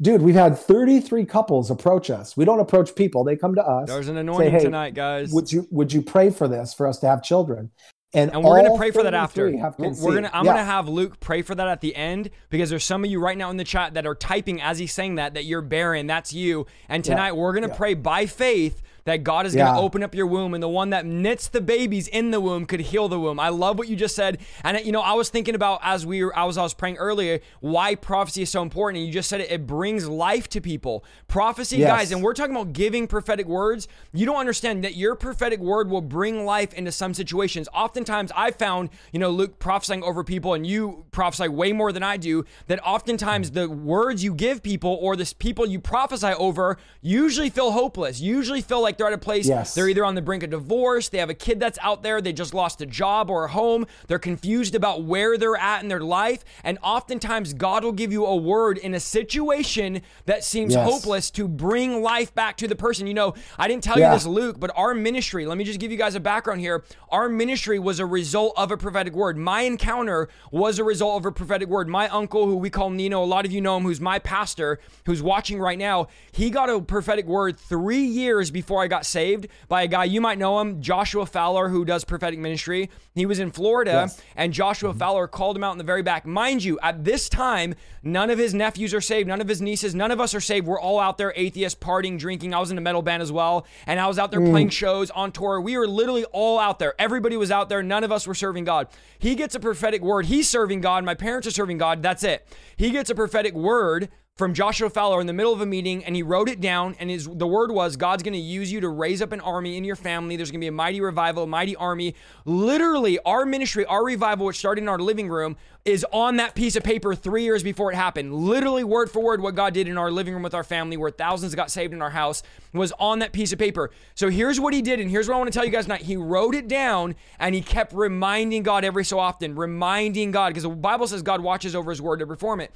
dude, 0.00 0.22
we've 0.22 0.34
had 0.36 0.56
33 0.56 1.24
couples 1.24 1.70
approach 1.72 2.08
us. 2.08 2.36
We 2.36 2.44
don't 2.44 2.60
approach 2.60 2.94
people; 2.94 3.24
they 3.24 3.34
come 3.36 3.54
to 3.56 3.64
us. 3.64 3.88
There's 3.88 4.06
an 4.08 4.16
anointing 4.16 4.52
hey, 4.52 4.60
tonight, 4.60 4.94
guys. 4.94 5.32
Would 5.32 5.50
you 5.50 5.66
would 5.72 5.92
you 5.92 6.02
pray 6.02 6.30
for 6.30 6.46
this 6.46 6.72
for 6.72 6.86
us 6.86 6.98
to 7.00 7.08
have 7.08 7.22
children? 7.22 7.70
And, 8.14 8.32
and 8.32 8.42
we're 8.42 8.62
gonna 8.62 8.76
pray 8.78 8.90
for 8.90 9.02
that 9.02 9.12
after. 9.12 9.50
We're, 9.50 9.90
we're 9.90 10.14
gonna. 10.14 10.30
I'm 10.32 10.46
Yeah. 10.46 10.52
gonna 10.52 10.64
have 10.64 10.88
Luke 10.88 11.20
pray 11.20 11.42
for 11.42 11.54
that 11.54 11.68
at 11.68 11.82
the 11.82 11.94
end 11.94 12.30
because 12.48 12.70
there's 12.70 12.84
some 12.84 13.04
of 13.04 13.10
you 13.10 13.20
right 13.20 13.36
now 13.36 13.50
in 13.50 13.58
the 13.58 13.64
chat 13.64 13.94
that 13.94 14.06
are 14.06 14.14
typing 14.14 14.62
as 14.62 14.78
he's 14.78 14.94
saying 14.94 15.16
that 15.16 15.34
that 15.34 15.44
you're 15.44 15.60
barren. 15.60 16.06
That's 16.06 16.32
you. 16.32 16.66
And 16.88 17.04
tonight 17.04 17.32
we're 17.32 17.52
gonna 17.52 17.68
Yeah. 17.68 17.76
pray 17.76 17.92
by 17.94 18.24
faith 18.24 18.80
that 19.04 19.24
God 19.24 19.46
is 19.46 19.54
going 19.54 19.66
to 19.66 19.72
Yeah. 19.72 19.78
open 19.78 20.02
up 20.02 20.14
your 20.14 20.26
womb 20.26 20.54
and 20.54 20.62
the 20.62 20.68
one 20.68 20.90
that 20.90 21.06
knits 21.06 21.48
the 21.48 21.60
babies 21.60 22.08
in 22.08 22.30
the 22.30 22.40
womb 22.40 22.66
could 22.66 22.80
heal 22.80 23.08
the 23.08 23.18
womb. 23.18 23.40
I 23.40 23.48
love 23.48 23.78
what 23.78 23.88
you 23.88 23.96
just 23.96 24.14
said. 24.14 24.38
And 24.64 24.78
you 24.84 24.92
know, 24.92 25.00
I 25.00 25.12
was 25.14 25.28
thinking 25.30 25.54
about 25.54 25.80
as 25.82 26.04
we 26.06 26.22
were, 26.24 26.36
I 26.38 26.44
was 26.44 26.56
I 26.58 26.62
was 26.62 26.74
praying 26.74 26.96
earlier 26.96 27.40
why 27.60 27.94
prophecy 27.94 28.42
is 28.42 28.50
so 28.50 28.62
important 28.62 28.98
and 28.98 29.06
you 29.06 29.12
just 29.12 29.28
said 29.28 29.40
it 29.40 29.50
it 29.50 29.66
brings 29.66 30.08
life 30.08 30.48
to 30.50 30.60
people. 30.60 31.04
Prophecy 31.26 31.78
Yes. 31.78 31.88
guys 31.90 32.12
and 32.12 32.22
we're 32.22 32.34
talking 32.34 32.54
about 32.54 32.72
giving 32.72 33.06
prophetic 33.06 33.46
words. 33.46 33.88
You 34.12 34.26
don't 34.26 34.36
understand 34.36 34.84
that 34.84 34.94
your 34.96 35.14
prophetic 35.14 35.60
word 35.60 35.90
will 35.90 36.00
bring 36.00 36.44
life 36.44 36.72
into 36.74 36.92
some 36.92 37.12
situations. 37.14 37.68
Oftentimes 37.74 38.30
I 38.36 38.50
found, 38.50 38.90
you 39.12 39.18
know, 39.18 39.30
Luke 39.30 39.58
prophesying 39.58 40.02
over 40.02 40.24
people 40.24 40.54
and 40.54 40.66
you 40.66 41.04
prophesy 41.10 41.48
way 41.48 41.72
more 41.72 41.92
than 41.92 42.02
I 42.02 42.16
do 42.16 42.44
that 42.66 42.80
oftentimes 42.84 43.50
the 43.52 43.68
words 43.68 44.22
you 44.24 44.34
give 44.34 44.62
people 44.62 44.98
or 45.00 45.16
the 45.16 45.32
people 45.38 45.66
you 45.66 45.80
prophesy 45.80 46.28
over 46.34 46.78
usually 47.02 47.50
feel 47.50 47.72
hopeless. 47.72 48.20
Usually 48.20 48.60
feel 48.60 48.80
like 48.80 48.87
they're 48.96 49.08
at 49.08 49.12
a 49.12 49.18
place 49.18 49.46
Yes. 49.46 49.74
they're 49.74 49.88
either 49.88 50.04
on 50.04 50.14
the 50.14 50.22
brink 50.22 50.42
of 50.42 50.50
divorce, 50.50 51.08
they 51.08 51.18
have 51.18 51.30
a 51.30 51.34
kid 51.34 51.60
that's 51.60 51.78
out 51.82 52.02
there, 52.02 52.20
they 52.20 52.32
just 52.32 52.54
lost 52.54 52.80
a 52.80 52.86
job 52.86 53.28
or 53.30 53.44
a 53.44 53.48
home, 53.48 53.86
they're 54.06 54.18
confused 54.18 54.74
about 54.74 55.02
where 55.02 55.36
they're 55.36 55.56
at 55.56 55.82
in 55.82 55.88
their 55.88 56.00
life, 56.00 56.44
and 56.64 56.78
oftentimes 56.82 57.52
God 57.54 57.84
will 57.84 57.92
give 57.92 58.12
you 58.12 58.24
a 58.24 58.36
word 58.36 58.78
in 58.78 58.94
a 58.94 59.00
situation 59.00 60.00
that 60.26 60.44
seems 60.44 60.74
Yes. 60.74 60.88
hopeless 60.90 61.30
to 61.32 61.48
bring 61.48 62.02
life 62.02 62.34
back 62.34 62.56
to 62.58 62.68
the 62.68 62.76
person. 62.76 63.06
You 63.06 63.14
know, 63.14 63.34
I 63.58 63.68
didn't 63.68 63.82
tell 63.84 63.98
Yeah. 63.98 64.10
you 64.12 64.16
this 64.16 64.26
Luke, 64.26 64.58
but 64.58 64.70
our 64.76 64.94
ministry, 64.94 65.44
let 65.46 65.58
me 65.58 65.64
just 65.64 65.80
give 65.80 65.90
you 65.90 65.98
guys 65.98 66.14
a 66.14 66.20
background 66.20 66.60
here. 66.60 66.84
Our 67.10 67.28
ministry 67.28 67.78
was 67.78 68.00
a 68.00 68.06
result 68.06 68.54
of 68.56 68.70
a 68.70 68.76
prophetic 68.76 69.14
word. 69.14 69.36
My 69.36 69.62
encounter 69.62 70.28
was 70.52 70.78
a 70.78 70.84
result 70.84 71.18
of 71.18 71.26
a 71.26 71.32
prophetic 71.32 71.68
word. 71.68 71.88
My 71.88 72.08
uncle, 72.08 72.46
who 72.46 72.56
we 72.56 72.70
call 72.70 72.90
Nino, 72.90 73.22
a 73.22 73.26
lot 73.26 73.44
of 73.44 73.52
you 73.52 73.60
know 73.60 73.76
him, 73.76 73.82
who's 73.82 74.00
my 74.00 74.18
pastor, 74.18 74.78
who's 75.06 75.22
watching 75.22 75.58
right 75.58 75.78
now, 75.78 76.06
he 76.32 76.50
got 76.50 76.70
a 76.70 76.80
prophetic 76.80 77.26
word 77.26 77.58
three 77.58 78.04
years 78.04 78.50
before 78.50 78.77
I 78.82 78.88
got 78.88 79.06
saved 79.06 79.48
by 79.68 79.82
a 79.82 79.88
guy, 79.88 80.04
you 80.04 80.20
might 80.20 80.38
know 80.38 80.60
him, 80.60 80.80
Joshua 80.80 81.26
Fowler, 81.26 81.68
who 81.68 81.84
does 81.84 82.04
prophetic 82.04 82.38
ministry. 82.38 82.90
He 83.14 83.26
was 83.26 83.38
in 83.38 83.50
Florida, 83.50 83.90
Yes. 83.90 84.22
and 84.36 84.52
Joshua 84.52 84.90
mm-hmm. 84.90 84.98
Fowler 84.98 85.26
called 85.28 85.56
him 85.56 85.64
out 85.64 85.72
in 85.72 85.78
the 85.78 85.84
very 85.84 86.02
back. 86.02 86.26
Mind 86.26 86.62
you, 86.64 86.78
at 86.82 87.04
this 87.04 87.28
time, 87.28 87.74
none 88.02 88.30
of 88.30 88.38
his 88.38 88.54
nephews 88.54 88.94
are 88.94 89.00
saved, 89.00 89.28
none 89.28 89.40
of 89.40 89.48
his 89.48 89.60
nieces, 89.60 89.94
none 89.94 90.10
of 90.10 90.20
us 90.20 90.34
are 90.34 90.40
saved. 90.40 90.66
We're 90.66 90.80
all 90.80 91.00
out 91.00 91.18
there 91.18 91.32
atheists, 91.36 91.78
partying, 91.78 92.18
drinking. 92.18 92.54
I 92.54 92.60
was 92.60 92.70
in 92.70 92.78
a 92.78 92.80
metal 92.80 93.02
band 93.02 93.22
as 93.22 93.32
well, 93.32 93.66
and 93.86 93.98
I 94.00 94.06
was 94.06 94.18
out 94.18 94.30
there 94.30 94.40
mm. 94.40 94.50
playing 94.50 94.70
shows 94.70 95.10
on 95.10 95.32
tour. 95.32 95.60
We 95.60 95.76
were 95.76 95.88
literally 95.88 96.24
all 96.26 96.58
out 96.58 96.78
there. 96.78 96.94
Everybody 96.98 97.36
was 97.36 97.50
out 97.50 97.68
there. 97.68 97.82
None 97.82 98.04
of 98.04 98.12
us 98.12 98.26
were 98.26 98.34
serving 98.34 98.64
God. 98.64 98.88
He 99.18 99.34
gets 99.34 99.54
a 99.54 99.60
prophetic 99.60 100.02
word. 100.02 100.26
He's 100.26 100.48
serving 100.48 100.80
God. 100.80 101.04
My 101.04 101.14
parents 101.14 101.46
are 101.46 101.52
serving 101.52 101.78
God. 101.78 102.02
That's 102.02 102.22
it. 102.22 102.46
He 102.76 102.90
gets 102.90 103.10
a 103.10 103.14
prophetic 103.14 103.54
word 103.54 104.08
from 104.38 104.54
Joshua 104.54 104.88
Fowler 104.88 105.20
in 105.20 105.26
the 105.26 105.32
middle 105.32 105.52
of 105.52 105.60
a 105.60 105.66
meeting 105.66 106.04
and 106.04 106.14
he 106.14 106.22
wrote 106.22 106.48
it 106.48 106.60
down 106.60 106.94
and 107.00 107.10
his 107.10 107.26
the 107.26 107.46
word 107.46 107.72
was 107.72 107.96
God's 107.96 108.22
going 108.22 108.34
to 108.34 108.38
use 108.38 108.70
you 108.70 108.80
to 108.80 108.88
raise 108.88 109.20
up 109.20 109.32
an 109.32 109.40
army 109.40 109.76
in 109.76 109.82
your 109.82 109.96
family. 109.96 110.36
There's 110.36 110.52
going 110.52 110.60
to 110.60 110.64
be 110.64 110.68
a 110.68 110.72
mighty 110.72 111.00
revival, 111.00 111.42
a 111.42 111.46
mighty 111.48 111.74
army. 111.74 112.14
Literally 112.44 113.18
our 113.26 113.44
ministry, 113.44 113.84
our 113.86 114.04
revival 114.04 114.46
which 114.46 114.56
started 114.56 114.82
in 114.82 114.88
our 114.88 115.00
living 115.00 115.28
room 115.28 115.56
is 115.84 116.06
on 116.12 116.36
that 116.36 116.54
piece 116.54 116.76
of 116.76 116.84
paper 116.84 117.16
3 117.16 117.42
years 117.42 117.64
before 117.64 117.90
it 117.90 117.96
happened. 117.96 118.32
Literally 118.32 118.84
word 118.84 119.10
for 119.10 119.20
word 119.20 119.40
what 119.40 119.56
God 119.56 119.74
did 119.74 119.88
in 119.88 119.98
our 119.98 120.10
living 120.10 120.32
room 120.32 120.44
with 120.44 120.54
our 120.54 120.62
family 120.62 120.96
where 120.96 121.10
thousands 121.10 121.56
got 121.56 121.68
saved 121.68 121.92
in 121.92 122.00
our 122.00 122.10
house 122.10 122.44
was 122.72 122.92
on 123.00 123.18
that 123.18 123.32
piece 123.32 123.52
of 123.52 123.58
paper. 123.58 123.90
So 124.14 124.30
here's 124.30 124.60
what 124.60 124.72
he 124.72 124.82
did 124.82 125.00
and 125.00 125.10
here's 125.10 125.26
what 125.26 125.34
I 125.34 125.38
want 125.38 125.52
to 125.52 125.58
tell 125.58 125.66
you 125.66 125.72
guys 125.72 125.86
tonight. 125.86 126.02
He 126.02 126.16
wrote 126.16 126.54
it 126.54 126.68
down 126.68 127.16
and 127.40 127.56
he 127.56 127.60
kept 127.60 127.92
reminding 127.92 128.62
God 128.62 128.84
every 128.84 129.04
so 129.04 129.18
often, 129.18 129.56
reminding 129.56 130.30
God 130.30 130.50
because 130.50 130.62
the 130.62 130.68
Bible 130.68 131.08
says 131.08 131.22
God 131.22 131.40
watches 131.40 131.74
over 131.74 131.90
his 131.90 132.00
word 132.00 132.20
to 132.20 132.26
perform 132.26 132.60
it. 132.60 132.72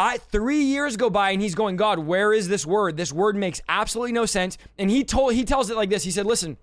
I 0.00 0.16
three 0.16 0.62
years 0.62 0.96
go 0.96 1.10
by 1.10 1.32
and 1.32 1.42
he's 1.42 1.54
going, 1.54 1.76
God, 1.76 1.98
where 1.98 2.32
is 2.32 2.48
this 2.48 2.64
word? 2.64 2.96
This 2.96 3.12
word 3.12 3.36
makes 3.36 3.60
absolutely 3.68 4.12
no 4.12 4.24
sense. 4.24 4.56
And 4.78 4.88
he 4.88 5.04
told 5.04 5.34
he 5.34 5.44
tells 5.44 5.68
it 5.68 5.76
like 5.76 5.90
this. 5.90 6.02
He 6.02 6.10
said, 6.10 6.24
Listen, 6.24 6.56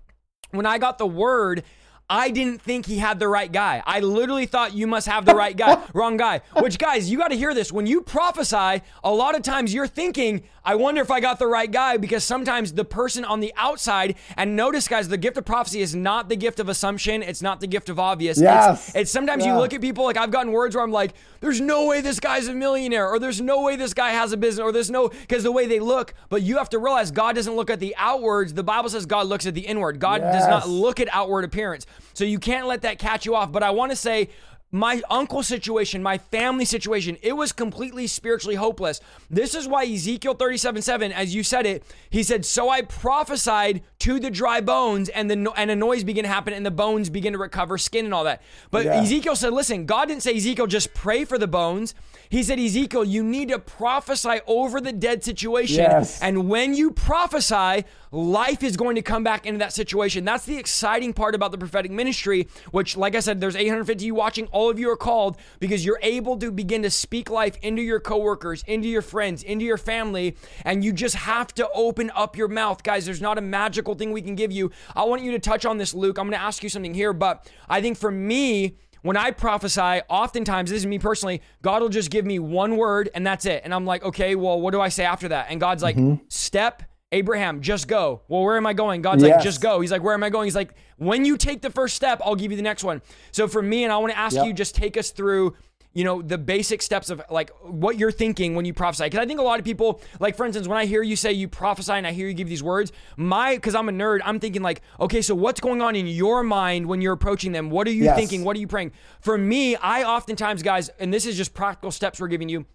when 0.50 0.66
I 0.66 0.78
got 0.78 0.98
the 0.98 1.06
word, 1.06 1.62
I 2.10 2.30
didn't 2.30 2.62
think 2.62 2.86
he 2.86 2.96
had 2.98 3.18
the 3.18 3.28
right 3.28 3.52
guy. 3.52 3.82
I 3.84 4.00
literally 4.00 4.46
thought 4.46 4.72
you 4.72 4.86
must 4.86 5.06
have 5.06 5.26
the 5.26 5.34
right 5.34 5.54
guy. 5.54 5.82
Wrong 5.94 6.16
guy. 6.16 6.40
Which, 6.60 6.78
guys, 6.78 7.10
you 7.10 7.18
got 7.18 7.28
to 7.28 7.36
hear 7.36 7.52
this. 7.52 7.70
When 7.70 7.86
you 7.86 8.00
prophesy, 8.00 8.82
a 9.04 9.12
lot 9.12 9.34
of 9.36 9.42
times 9.42 9.74
you're 9.74 9.86
thinking, 9.86 10.42
I 10.64 10.74
wonder 10.74 11.02
if 11.02 11.10
I 11.10 11.20
got 11.20 11.38
the 11.38 11.46
right 11.46 11.70
guy 11.70 11.98
because 11.98 12.24
sometimes 12.24 12.72
the 12.72 12.84
person 12.84 13.26
on 13.26 13.40
the 13.40 13.52
outside, 13.56 14.16
and 14.38 14.56
notice, 14.56 14.88
guys, 14.88 15.08
the 15.08 15.18
gift 15.18 15.36
of 15.36 15.44
prophecy 15.44 15.80
is 15.82 15.94
not 15.94 16.30
the 16.30 16.36
gift 16.36 16.60
of 16.60 16.70
assumption. 16.70 17.22
It's 17.22 17.42
not 17.42 17.60
the 17.60 17.66
gift 17.66 17.90
of 17.90 17.98
obvious. 17.98 18.40
Yes. 18.40 18.88
It's, 18.88 18.96
it's 18.96 19.10
sometimes 19.10 19.44
you 19.44 19.54
look 19.54 19.74
at 19.74 19.82
people 19.82 20.04
like 20.04 20.16
I've 20.16 20.30
gotten 20.30 20.52
words 20.52 20.74
where 20.74 20.84
I'm 20.84 20.92
like, 20.92 21.12
there's 21.40 21.60
no 21.60 21.86
way 21.86 22.00
this 22.00 22.20
guy's 22.20 22.48
a 22.48 22.54
millionaire, 22.54 23.06
or 23.06 23.18
there's 23.18 23.40
no 23.40 23.62
way 23.62 23.76
this 23.76 23.92
guy 23.94 24.10
has 24.10 24.32
a 24.32 24.36
business, 24.36 24.62
or 24.62 24.72
there's 24.72 24.90
no, 24.90 25.08
because 25.08 25.42
the 25.42 25.52
way 25.52 25.66
they 25.66 25.78
look. 25.78 26.14
But 26.30 26.42
you 26.42 26.56
have 26.56 26.70
to 26.70 26.78
realize 26.78 27.10
God 27.10 27.34
doesn't 27.36 27.54
look 27.54 27.70
at 27.70 27.80
the 27.80 27.94
outwards. 27.98 28.54
The 28.54 28.64
Bible 28.64 28.88
says 28.88 29.04
God 29.06 29.26
looks 29.26 29.46
at 29.46 29.54
the 29.54 29.66
inward. 29.66 30.00
God 30.00 30.20
does 30.20 30.48
not 30.48 30.68
look 30.68 31.00
at 31.00 31.08
outward 31.12 31.44
appearance. 31.44 31.86
So 32.18 32.24
you 32.24 32.40
can't 32.40 32.66
let 32.66 32.82
that 32.82 32.98
catch 32.98 33.24
you 33.24 33.36
off. 33.36 33.52
But 33.52 33.62
I 33.62 33.70
want 33.70 33.92
to 33.92 33.96
say, 33.96 34.30
my 34.72 35.00
uncle 35.08 35.44
situation, 35.44 36.02
my 36.02 36.18
family 36.18 36.64
situation, 36.64 37.16
it 37.22 37.32
was 37.34 37.52
completely 37.52 38.08
spiritually 38.08 38.56
hopeless. 38.56 39.00
This 39.30 39.54
is 39.54 39.68
why 39.68 39.84
Ezekiel 39.84 40.34
37 40.34 40.82
7, 40.82 41.12
as 41.12 41.32
you 41.32 41.44
said 41.44 41.64
it, 41.64 41.84
he 42.10 42.24
said, 42.24 42.44
So 42.44 42.70
I 42.70 42.82
prophesied 42.82 43.82
to 44.00 44.18
the 44.18 44.30
dry 44.30 44.60
bones, 44.60 45.08
and 45.08 45.30
the 45.30 45.52
and 45.56 45.70
a 45.70 45.76
noise 45.76 46.02
began 46.02 46.24
to 46.24 46.28
happen, 46.28 46.52
and 46.52 46.66
the 46.66 46.72
bones 46.72 47.08
begin 47.08 47.34
to 47.34 47.38
recover 47.38 47.78
skin 47.78 48.04
and 48.04 48.12
all 48.12 48.24
that. 48.24 48.42
But 48.72 48.84
Yeah. 48.84 49.00
Ezekiel 49.00 49.36
said, 49.36 49.52
Listen, 49.52 49.86
God 49.86 50.08
didn't 50.08 50.24
say, 50.24 50.36
Ezekiel, 50.36 50.66
just 50.66 50.92
pray 50.94 51.24
for 51.24 51.38
the 51.38 51.46
bones. 51.46 51.94
He 52.30 52.42
said, 52.42 52.58
Ezekiel, 52.58 53.04
you 53.04 53.22
need 53.24 53.48
to 53.48 53.58
prophesy 53.58 54.40
over 54.46 54.80
the 54.80 54.92
dead 54.92 55.24
situation. 55.24 55.76
Yes. 55.76 56.20
And 56.20 56.48
when 56.48 56.74
you 56.74 56.90
prophesy, 56.90 57.84
life 58.10 58.62
is 58.62 58.76
going 58.76 58.96
to 58.96 59.02
come 59.02 59.24
back 59.24 59.46
into 59.46 59.58
that 59.58 59.72
situation. 59.72 60.24
That's 60.24 60.44
the 60.44 60.56
exciting 60.56 61.12
part 61.12 61.34
about 61.34 61.52
the 61.52 61.58
prophetic 61.58 61.90
ministry, 61.90 62.48
which, 62.70 62.96
like 62.96 63.14
I 63.14 63.20
said, 63.20 63.40
there's 63.40 63.56
850 63.56 64.04
you 64.04 64.14
watching. 64.14 64.46
All 64.48 64.70
of 64.70 64.78
you 64.78 64.90
are 64.90 64.96
called 64.96 65.38
because 65.58 65.84
you're 65.84 66.00
able 66.02 66.36
to 66.38 66.50
begin 66.50 66.82
to 66.82 66.90
speak 66.90 67.30
life 67.30 67.56
into 67.62 67.82
your 67.82 68.00
coworkers, 68.00 68.62
into 68.66 68.88
your 68.88 69.02
friends, 69.02 69.42
into 69.42 69.64
your 69.64 69.78
family, 69.78 70.36
and 70.64 70.84
you 70.84 70.92
just 70.92 71.14
have 71.14 71.54
to 71.54 71.68
open 71.74 72.10
up 72.14 72.36
your 72.36 72.48
mouth. 72.48 72.82
Guys, 72.82 73.06
there's 73.06 73.22
not 73.22 73.38
a 73.38 73.42
magical 73.42 73.94
thing 73.94 74.12
we 74.12 74.22
can 74.22 74.34
give 74.34 74.52
you. 74.52 74.70
I 74.94 75.04
want 75.04 75.22
you 75.22 75.32
to 75.32 75.38
touch 75.38 75.64
on 75.64 75.78
this, 75.78 75.94
Luke. 75.94 76.18
I'm 76.18 76.26
going 76.26 76.38
to 76.38 76.44
ask 76.44 76.62
you 76.62 76.68
something 76.68 76.94
here, 76.94 77.12
but 77.12 77.50
I 77.68 77.80
think 77.80 77.96
for 77.96 78.10
me, 78.10 78.76
when 79.02 79.16
I 79.16 79.30
prophesy, 79.30 80.02
oftentimes, 80.08 80.70
this 80.70 80.78
is 80.78 80.86
me 80.86 80.98
personally, 80.98 81.42
God 81.62 81.82
will 81.82 81.88
just 81.88 82.10
give 82.10 82.24
me 82.24 82.38
one 82.38 82.76
word 82.76 83.10
and 83.14 83.26
that's 83.26 83.44
it. 83.46 83.62
And 83.64 83.74
I'm 83.74 83.86
like, 83.86 84.02
okay, 84.02 84.34
well, 84.34 84.60
what 84.60 84.72
do 84.72 84.80
I 84.80 84.88
say 84.88 85.04
after 85.04 85.28
that? 85.28 85.46
And 85.50 85.60
God's 85.60 85.82
like, 85.82 85.96
mm-hmm. 85.96 86.24
step, 86.28 86.82
Abraham, 87.12 87.62
just 87.62 87.88
go. 87.88 88.22
Well, 88.28 88.42
where 88.42 88.56
am 88.56 88.66
I 88.66 88.74
going? 88.74 89.00
God's 89.00 89.22
like, 89.22 89.40
just 89.40 89.62
go. 89.62 89.80
He's 89.80 89.90
like, 89.90 90.02
where 90.02 90.14
am 90.14 90.22
I 90.22 90.30
going? 90.30 90.44
He's 90.44 90.54
like, 90.56 90.74
when 90.96 91.24
you 91.24 91.36
take 91.36 91.62
the 91.62 91.70
first 91.70 91.94
step, 91.94 92.20
I'll 92.24 92.34
give 92.34 92.50
you 92.50 92.56
the 92.56 92.62
next 92.62 92.84
one. 92.84 93.00
So 93.30 93.48
for 93.48 93.62
me, 93.62 93.84
and 93.84 93.92
I 93.92 93.96
want 93.98 94.12
to 94.12 94.18
ask 94.18 94.36
Yep. 94.36 94.46
you, 94.46 94.52
just 94.52 94.74
take 94.74 94.96
us 94.96 95.10
through. 95.10 95.54
You 95.94 96.04
know, 96.04 96.22
the 96.22 96.38
basic 96.38 96.82
steps 96.82 97.10
of 97.10 97.20
like 97.30 97.50
what 97.62 97.98
you're 97.98 98.12
thinking 98.12 98.54
when 98.54 98.64
you 98.64 98.72
prophesy. 98.74 99.04
Because 99.04 99.18
I 99.20 99.26
think 99.26 99.40
a 99.40 99.42
lot 99.42 99.58
of 99.58 99.64
people, 99.64 100.00
like 100.20 100.36
for 100.36 100.46
instance, 100.46 100.68
when 100.68 100.78
I 100.78 100.84
hear 100.84 101.02
you 101.02 101.16
say 101.16 101.32
you 101.32 101.48
prophesy 101.48 101.92
and 101.92 102.06
I 102.06 102.12
hear 102.12 102.28
you 102.28 102.34
give 102.34 102.48
these 102.48 102.62
words, 102.62 102.92
my, 103.16 103.54
because 103.56 103.74
I'm 103.74 103.88
a 103.88 103.92
nerd, 103.92 104.20
I'm 104.24 104.38
thinking 104.38 104.62
like, 104.62 104.82
okay, 105.00 105.22
so 105.22 105.34
what's 105.34 105.60
going 105.60 105.82
on 105.82 105.96
in 105.96 106.06
your 106.06 106.42
mind 106.42 106.86
when 106.86 107.00
you're 107.00 107.14
approaching 107.14 107.52
them? 107.52 107.70
What 107.70 107.88
are 107.88 107.92
you 107.92 108.04
Yes. 108.04 108.16
thinking? 108.16 108.44
What 108.44 108.56
are 108.56 108.60
you 108.60 108.68
praying? 108.68 108.92
For 109.20 109.36
me, 109.36 109.74
I 109.76 110.04
oftentimes, 110.04 110.62
guys, 110.62 110.88
and 111.00 111.12
this 111.12 111.26
is 111.26 111.36
just 111.36 111.52
practical 111.54 111.90
steps 111.90 112.20
we're 112.20 112.28
giving 112.28 112.48
you. 112.48 112.66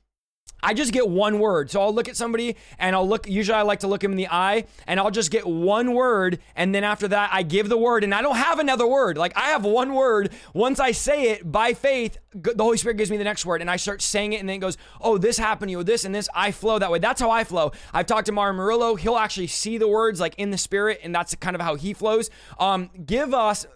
I 0.63 0.73
just 0.73 0.93
get 0.93 1.09
one 1.09 1.39
word. 1.39 1.69
So 1.69 1.81
I'll 1.81 1.93
look 1.93 2.07
at 2.07 2.15
somebody 2.15 2.55
and 2.79 2.95
I'll 2.95 3.07
look, 3.07 3.27
usually 3.27 3.57
I 3.57 3.63
like 3.63 3.81
to 3.81 3.87
look 3.87 4.01
him 4.01 4.11
in 4.11 4.17
the 4.17 4.29
eye 4.29 4.63
and 4.87 4.97
I'll 4.97 5.11
just 5.11 5.29
get 5.29 5.45
one 5.45 5.93
word. 5.93 6.39
And 6.55 6.73
then 6.73 6.85
after 6.85 7.09
that, 7.09 7.31
I 7.33 7.43
give 7.43 7.67
the 7.67 7.77
word 7.77 8.03
and 8.05 8.15
I 8.15 8.21
don't 8.21 8.37
have 8.37 8.59
another 8.59 8.87
word. 8.87 9.17
Like 9.17 9.35
I 9.35 9.49
have 9.49 9.65
one 9.65 9.93
word. 9.93 10.31
Once 10.53 10.79
I 10.79 10.91
say 10.91 11.31
it 11.31 11.51
by 11.51 11.73
faith, 11.73 12.17
the 12.33 12.63
Holy 12.63 12.77
Spirit 12.77 12.95
gives 12.95 13.11
me 13.11 13.17
the 13.17 13.25
next 13.25 13.45
word 13.45 13.59
and 13.59 13.69
I 13.69 13.75
start 13.75 14.01
saying 14.01 14.33
it 14.33 14.39
and 14.39 14.47
then 14.47 14.55
it 14.55 14.59
goes, 14.59 14.77
oh, 15.01 15.17
this 15.17 15.37
happened 15.37 15.67
to 15.67 15.71
you, 15.73 15.83
this 15.83 16.05
and 16.05 16.15
this. 16.15 16.29
I 16.33 16.51
flow 16.51 16.79
that 16.79 16.89
way. 16.89 16.99
That's 16.99 17.19
how 17.19 17.29
I 17.29 17.43
flow. 17.43 17.73
I've 17.93 18.05
talked 18.05 18.27
to 18.27 18.31
Mario 18.31 18.55
Murillo. 18.55 18.95
He'll 18.95 19.17
actually 19.17 19.47
see 19.47 19.77
the 19.77 19.89
words 19.89 20.21
like 20.21 20.35
in 20.37 20.51
the 20.51 20.57
spirit 20.57 21.01
and 21.03 21.13
that's 21.13 21.35
kind 21.35 21.55
of 21.55 21.61
how 21.61 21.75
he 21.75 21.93
flows. 21.93 22.29
Um, 22.57 22.89
give 23.05 23.33
us 23.33 23.67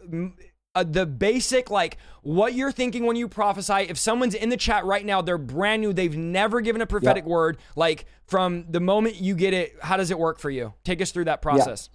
uh, 0.77 0.83
the 0.83 1.05
basic 1.05 1.71
like 1.71 1.97
what 2.21 2.53
you're 2.53 2.71
thinking 2.71 3.05
when 3.05 3.15
you 3.15 3.27
prophesy 3.27 3.73
if 3.89 3.97
someone's 3.97 4.35
in 4.35 4.49
the 4.49 4.57
chat 4.57 4.85
right 4.85 5.05
now 5.05 5.21
they're 5.21 5.37
brand 5.37 5.81
new 5.81 5.91
they've 5.91 6.15
never 6.17 6.61
given 6.61 6.81
a 6.81 6.85
prophetic 6.85 7.23
Yep. 7.23 7.29
word 7.29 7.57
like 7.75 8.05
from 8.27 8.65
the 8.69 8.79
moment 8.79 9.15
you 9.15 9.33
get 9.35 9.53
it 9.53 9.75
how 9.81 9.97
does 9.97 10.11
it 10.11 10.19
work 10.19 10.37
for 10.39 10.49
you 10.51 10.73
take 10.83 11.01
us 11.01 11.11
through 11.11 11.25
that 11.25 11.41
process 11.41 11.89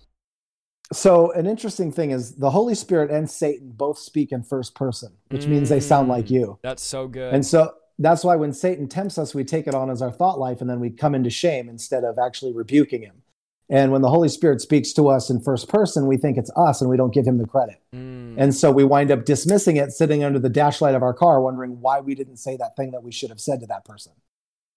So 0.92 1.30
an 1.32 1.46
interesting 1.46 1.90
thing 1.92 2.10
is 2.10 2.34
the 2.36 2.50
Holy 2.50 2.74
Spirit 2.74 3.10
and 3.10 3.30
Satan 3.30 3.70
both 3.70 3.98
speak 3.98 4.30
in 4.32 4.42
first 4.42 4.74
person, 4.74 5.12
which 5.30 5.46
means 5.46 5.68
they 5.70 5.80
sound 5.80 6.08
like 6.08 6.26
Mm. 6.26 6.30
you. 6.30 6.58
that's 6.62 6.82
so 6.82 7.08
good 7.08 7.32
And 7.34 7.46
so 7.46 7.72
that's 7.98 8.24
why 8.24 8.36
when 8.36 8.52
Satan 8.52 8.88
tempts 8.88 9.16
us, 9.16 9.34
we 9.34 9.44
take 9.44 9.66
it 9.66 9.74
on 9.74 9.88
as 9.90 10.02
our 10.02 10.10
thought 10.10 10.38
life 10.38 10.60
and 10.60 10.68
then 10.68 10.80
we 10.80 10.90
come 10.90 11.14
into 11.14 11.30
shame 11.30 11.68
instead 11.68 12.04
of 12.04 12.18
actually 12.18 12.52
rebuking 12.52 13.02
him. 13.02 13.22
And 13.70 13.90
when 13.90 14.02
the 14.02 14.10
Holy 14.10 14.28
Spirit 14.28 14.60
speaks 14.60 14.92
to 14.94 15.08
us 15.08 15.30
in 15.30 15.40
first 15.40 15.68
person, 15.68 16.06
we 16.06 16.16
think 16.16 16.36
it's 16.36 16.50
us 16.56 16.80
and 16.80 16.90
we 16.90 16.96
don't 16.96 17.14
give 17.14 17.26
him 17.26 17.38
the 17.38 17.46
credit. 17.46 17.80
Mm. 17.94 18.34
And 18.36 18.54
so 18.54 18.70
we 18.70 18.84
wind 18.84 19.10
up 19.10 19.24
dismissing 19.24 19.76
it, 19.76 19.92
sitting 19.92 20.22
under 20.24 20.38
the 20.38 20.50
dashlight 20.50 20.94
of 20.94 21.02
our 21.02 21.14
car, 21.14 21.40
wondering 21.40 21.80
why 21.80 22.00
we 22.00 22.14
didn't 22.14 22.36
say 22.36 22.56
that 22.58 22.76
thing 22.76 22.90
that 22.90 23.02
we 23.02 23.12
should 23.12 23.30
have 23.30 23.40
said 23.40 23.60
to 23.60 23.66
that 23.66 23.84
person. 23.84 24.12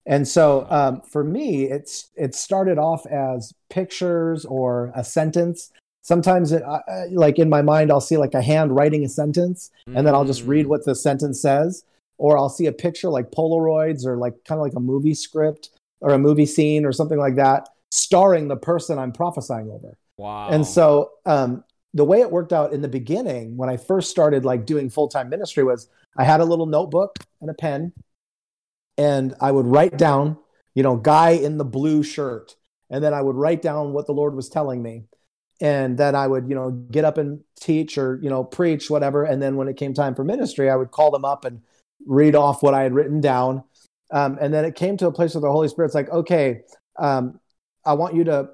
And 0.06 0.28
so 0.28 0.68
um, 0.70 1.02
for 1.02 1.24
me, 1.24 1.66
it's 1.66 2.10
it 2.16 2.36
started 2.36 2.78
off 2.78 3.06
as 3.08 3.54
pictures 3.70 4.46
or 4.46 4.92
a 4.96 5.04
sentence. 5.04 5.72
Sometimes, 6.04 6.52
it, 6.52 6.62
uh, 6.62 6.80
like 7.10 7.40
in 7.40 7.50
my 7.50 7.64
mind, 7.64 7.92
I'll 7.92 8.00
see 8.00 8.18
like 8.18 8.36
a 8.36 8.42
hand 8.42 8.76
writing 8.76 9.04
a 9.04 9.10
sentence, 9.10 9.72
and 9.88 10.06
then 10.06 10.14
I'll 10.14 10.26
just 10.26 10.44
read 10.44 10.68
mm. 10.68 10.70
what 10.70 10.86
the 10.86 10.94
sentence 10.94 11.42
says, 11.42 11.84
or 12.20 12.38
I'll 12.38 12.50
see 12.50 12.68
a 12.68 12.72
picture 12.72 13.10
like 13.10 13.32
Polaroids 13.32 14.06
or 14.06 14.16
like 14.16 14.36
kind 14.48 14.60
of 14.60 14.64
like 14.64 14.76
a 14.76 14.80
movie 14.80 15.16
script 15.16 15.72
or 16.02 16.12
a 16.12 16.20
movie 16.20 16.46
scene 16.46 16.86
or 16.86 16.92
something 16.92 17.18
like 17.18 17.36
that, 17.38 17.70
starring 17.96 18.48
the 18.48 18.58
person 18.58 19.00
I'm 19.00 19.12
prophesying 19.12 19.70
over. 19.72 19.98
Wow! 20.18 20.50
And 20.50 20.66
so 20.66 21.12
um, 21.26 21.64
the 21.94 22.06
way 22.06 22.22
it 22.22 22.32
worked 22.32 22.54
out 22.54 22.74
in 22.74 22.82
the 22.82 22.88
beginning, 22.88 23.58
when 23.58 23.70
I 23.70 23.78
first 23.78 24.10
started 24.10 24.46
like 24.46 24.66
doing 24.66 24.90
full 24.90 25.08
time 25.08 25.30
ministry, 25.30 25.64
was 25.64 25.88
I 26.18 26.24
had 26.24 26.42
a 26.42 26.46
little 26.46 26.66
notebook 26.66 27.18
and 27.42 27.50
a 27.50 27.54
pen 27.54 27.94
and 28.98 29.34
I 29.42 29.52
would 29.52 29.66
write 29.66 29.98
down, 29.98 30.38
you 30.74 30.84
know, 30.84 30.96
guy 30.96 31.32
in 31.32 31.58
the 31.58 31.66
blue 31.66 32.04
shirt. 32.04 32.56
And 32.90 33.04
then 33.04 33.14
I 33.14 33.22
would 33.22 33.36
write 33.36 33.62
down 33.62 33.94
what 33.94 34.06
the 34.06 34.14
Lord 34.14 34.36
was 34.36 34.50
telling 34.50 34.82
me. 34.82 35.06
And 35.62 35.98
then 35.98 36.16
I 36.16 36.28
would, 36.28 36.50
you 36.50 36.56
know, 36.56 36.72
get 36.72 37.06
up 37.06 37.18
and 37.18 37.42
teach 37.60 37.98
or, 37.98 38.20
you 38.22 38.30
know, 38.30 38.44
preach, 38.44 38.90
whatever. 38.90 39.24
And 39.24 39.42
then 39.42 39.56
when 39.56 39.68
it 39.68 39.78
came 39.78 39.94
time 39.94 40.16
for 40.16 40.24
ministry, 40.24 40.70
I 40.70 40.76
would 40.76 40.92
call 40.92 41.12
them 41.12 41.26
up 41.26 41.46
and 41.46 41.62
read 42.06 42.36
off 42.36 42.62
what 42.62 42.74
I 42.74 42.84
had 42.84 42.94
written 42.94 43.22
down. 43.22 43.64
Um, 44.12 44.38
and 44.40 44.54
then 44.54 44.66
it 44.66 44.76
came 44.76 44.98
to 44.98 45.08
a 45.08 45.12
place 45.12 45.34
where 45.34 45.42
the 45.42 45.52
Holy 45.52 45.68
Spirit's 45.68 45.96
like, 45.96 46.10
okay, 46.10 46.62
um, 47.00 47.40
I 47.86 47.94
want 47.94 48.16
you 48.16 48.24
to 48.26 48.50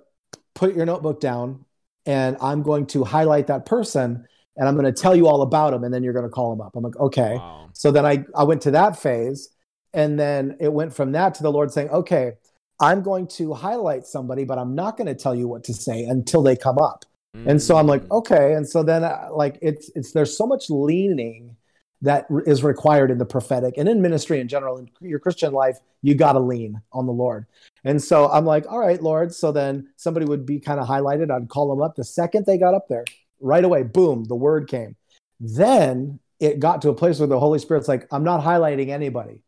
put 0.53 0.75
your 0.75 0.85
notebook 0.85 1.19
down 1.19 1.65
and 2.05 2.37
I'm 2.41 2.63
going 2.63 2.87
to 2.87 3.03
highlight 3.03 3.47
that 3.47 3.65
person 3.65 4.25
and 4.57 4.67
I'm 4.67 4.75
going 4.75 4.91
to 4.91 5.01
tell 5.01 5.15
you 5.15 5.27
all 5.27 5.41
about 5.41 5.71
them. 5.71 5.83
And 5.83 5.93
then 5.93 6.03
you're 6.03 6.13
going 6.13 6.25
to 6.25 6.29
call 6.29 6.49
them 6.49 6.61
up. 6.61 6.75
I'm 6.75 6.83
like, 6.83 6.97
okay. 6.97 7.35
Wow. 7.35 7.69
So 7.73 7.91
then 7.91 8.05
I, 8.05 8.25
I 8.35 8.43
went 8.43 8.61
to 8.63 8.71
that 8.71 8.99
phase 8.99 9.49
and 9.93 10.19
then 10.19 10.57
it 10.59 10.71
went 10.71 10.93
from 10.93 11.13
that 11.13 11.35
to 11.35 11.43
the 11.43 11.51
Lord 11.51 11.71
saying, 11.71 11.89
okay, 11.89 12.33
I'm 12.79 13.03
going 13.03 13.27
to 13.27 13.53
highlight 13.53 14.05
somebody, 14.05 14.43
but 14.43 14.57
I'm 14.57 14.75
not 14.75 14.97
going 14.97 15.07
to 15.07 15.15
tell 15.15 15.35
you 15.35 15.47
what 15.47 15.63
to 15.65 15.73
say 15.73 16.03
until 16.03 16.41
they 16.41 16.55
come 16.55 16.79
up. 16.79 17.05
Mm. 17.35 17.51
And 17.51 17.61
so 17.61 17.77
I'm 17.77 17.87
like, 17.87 18.03
mm. 18.03 18.17
okay. 18.19 18.53
And 18.53 18.67
so 18.67 18.83
then, 18.83 19.03
uh, 19.03 19.27
like, 19.31 19.59
it's, 19.61 19.91
it's, 19.95 20.11
there's 20.11 20.35
so 20.35 20.47
much 20.47 20.65
leaning 20.69 21.55
that 22.01 22.25
is 22.45 22.63
required 22.63 23.11
in 23.11 23.17
the 23.17 23.25
prophetic 23.25 23.75
and 23.77 23.87
in 23.87 24.01
ministry 24.01 24.39
in 24.39 24.47
general. 24.47 24.77
In 24.77 24.89
your 25.01 25.19
Christian 25.19 25.53
life, 25.53 25.79
you 26.01 26.15
got 26.15 26.33
to 26.33 26.39
lean 26.39 26.81
on 26.91 27.05
the 27.05 27.11
Lord. 27.11 27.45
And 27.83 28.01
so 28.01 28.29
I'm 28.29 28.45
like, 28.45 28.65
all 28.67 28.79
right, 28.79 29.01
Lord. 29.01 29.33
So 29.33 29.51
then 29.51 29.89
somebody 29.97 30.25
would 30.25 30.45
be 30.45 30.59
kind 30.59 30.79
of 30.79 30.87
highlighted. 30.87 31.31
I'd 31.31 31.49
call 31.49 31.69
them 31.69 31.81
up. 31.81 31.95
The 31.95 32.03
second 32.03 32.45
they 32.45 32.57
got 32.57 32.73
up 32.73 32.87
there, 32.87 33.05
right 33.39 33.63
away, 33.63 33.83
boom, 33.83 34.23
the 34.23 34.35
word 34.35 34.67
came. 34.67 34.95
Then 35.39 36.19
it 36.39 36.59
got 36.59 36.81
to 36.81 36.89
a 36.89 36.95
place 36.95 37.19
where 37.19 37.27
the 37.27 37.39
Holy 37.39 37.59
Spirit's 37.59 37.87
like, 37.87 38.07
I'm 38.11 38.23
not 38.23 38.43
highlighting 38.43 38.89
anybody. 38.89 39.43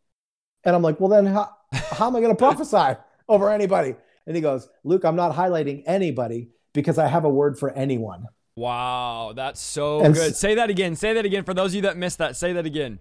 And 0.64 0.76
I'm 0.76 0.82
like, 0.82 1.00
well, 1.00 1.08
then 1.08 1.26
how, 1.26 1.50
how 1.72 2.06
am 2.06 2.16
I 2.16 2.20
going 2.20 2.32
to 2.36 2.38
prophesy 2.38 2.98
over 3.28 3.50
anybody? 3.50 3.96
And 4.26 4.36
he 4.36 4.42
goes, 4.42 4.68
Luke, 4.84 5.04
I'm 5.04 5.16
not 5.16 5.34
highlighting 5.34 5.82
anybody 5.86 6.50
because 6.72 6.98
I 6.98 7.08
have 7.08 7.24
a 7.24 7.30
word 7.30 7.58
for 7.58 7.70
anyone. 7.72 8.26
Wow, 8.56 9.32
that's 9.34 9.60
so 9.60 10.00
and 10.00 10.14
good. 10.14 10.36
say 10.36 10.54
that 10.54 10.70
again. 10.70 10.94
Say 10.94 11.12
that 11.12 11.24
again. 11.24 11.44
For 11.44 11.54
those 11.54 11.72
of 11.72 11.76
you 11.76 11.82
that 11.82 11.96
missed 11.96 12.18
that, 12.18 12.36
say 12.36 12.52
that 12.52 12.66
again. 12.66 13.00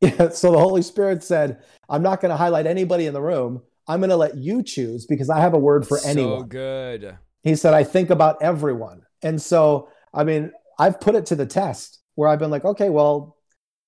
Yeah. 0.00 0.30
So 0.30 0.50
the 0.50 0.58
Holy 0.58 0.82
Spirit 0.82 1.22
said, 1.22 1.62
I'm 1.88 2.02
not 2.02 2.20
going 2.20 2.30
to 2.30 2.36
highlight 2.36 2.66
anybody 2.66 3.06
in 3.06 3.14
the 3.14 3.20
room. 3.20 3.62
I'm 3.86 4.00
going 4.00 4.10
to 4.10 4.16
let 4.16 4.36
you 4.36 4.62
choose 4.62 5.06
because 5.06 5.30
I 5.30 5.40
have 5.40 5.54
a 5.54 5.58
word 5.58 5.86
for 5.86 5.98
so 5.98 6.08
anyone. 6.08 6.40
So 6.40 6.44
good. 6.44 7.18
He 7.42 7.54
said, 7.54 7.74
I 7.74 7.84
think 7.84 8.10
about 8.10 8.42
everyone. 8.42 9.02
And 9.22 9.40
so, 9.40 9.88
I 10.14 10.24
mean, 10.24 10.52
I've 10.78 11.00
put 11.00 11.14
it 11.14 11.26
to 11.26 11.36
the 11.36 11.46
test 11.46 12.00
where 12.14 12.28
I've 12.28 12.38
been 12.38 12.50
like, 12.50 12.64
okay, 12.64 12.88
well, 12.88 13.36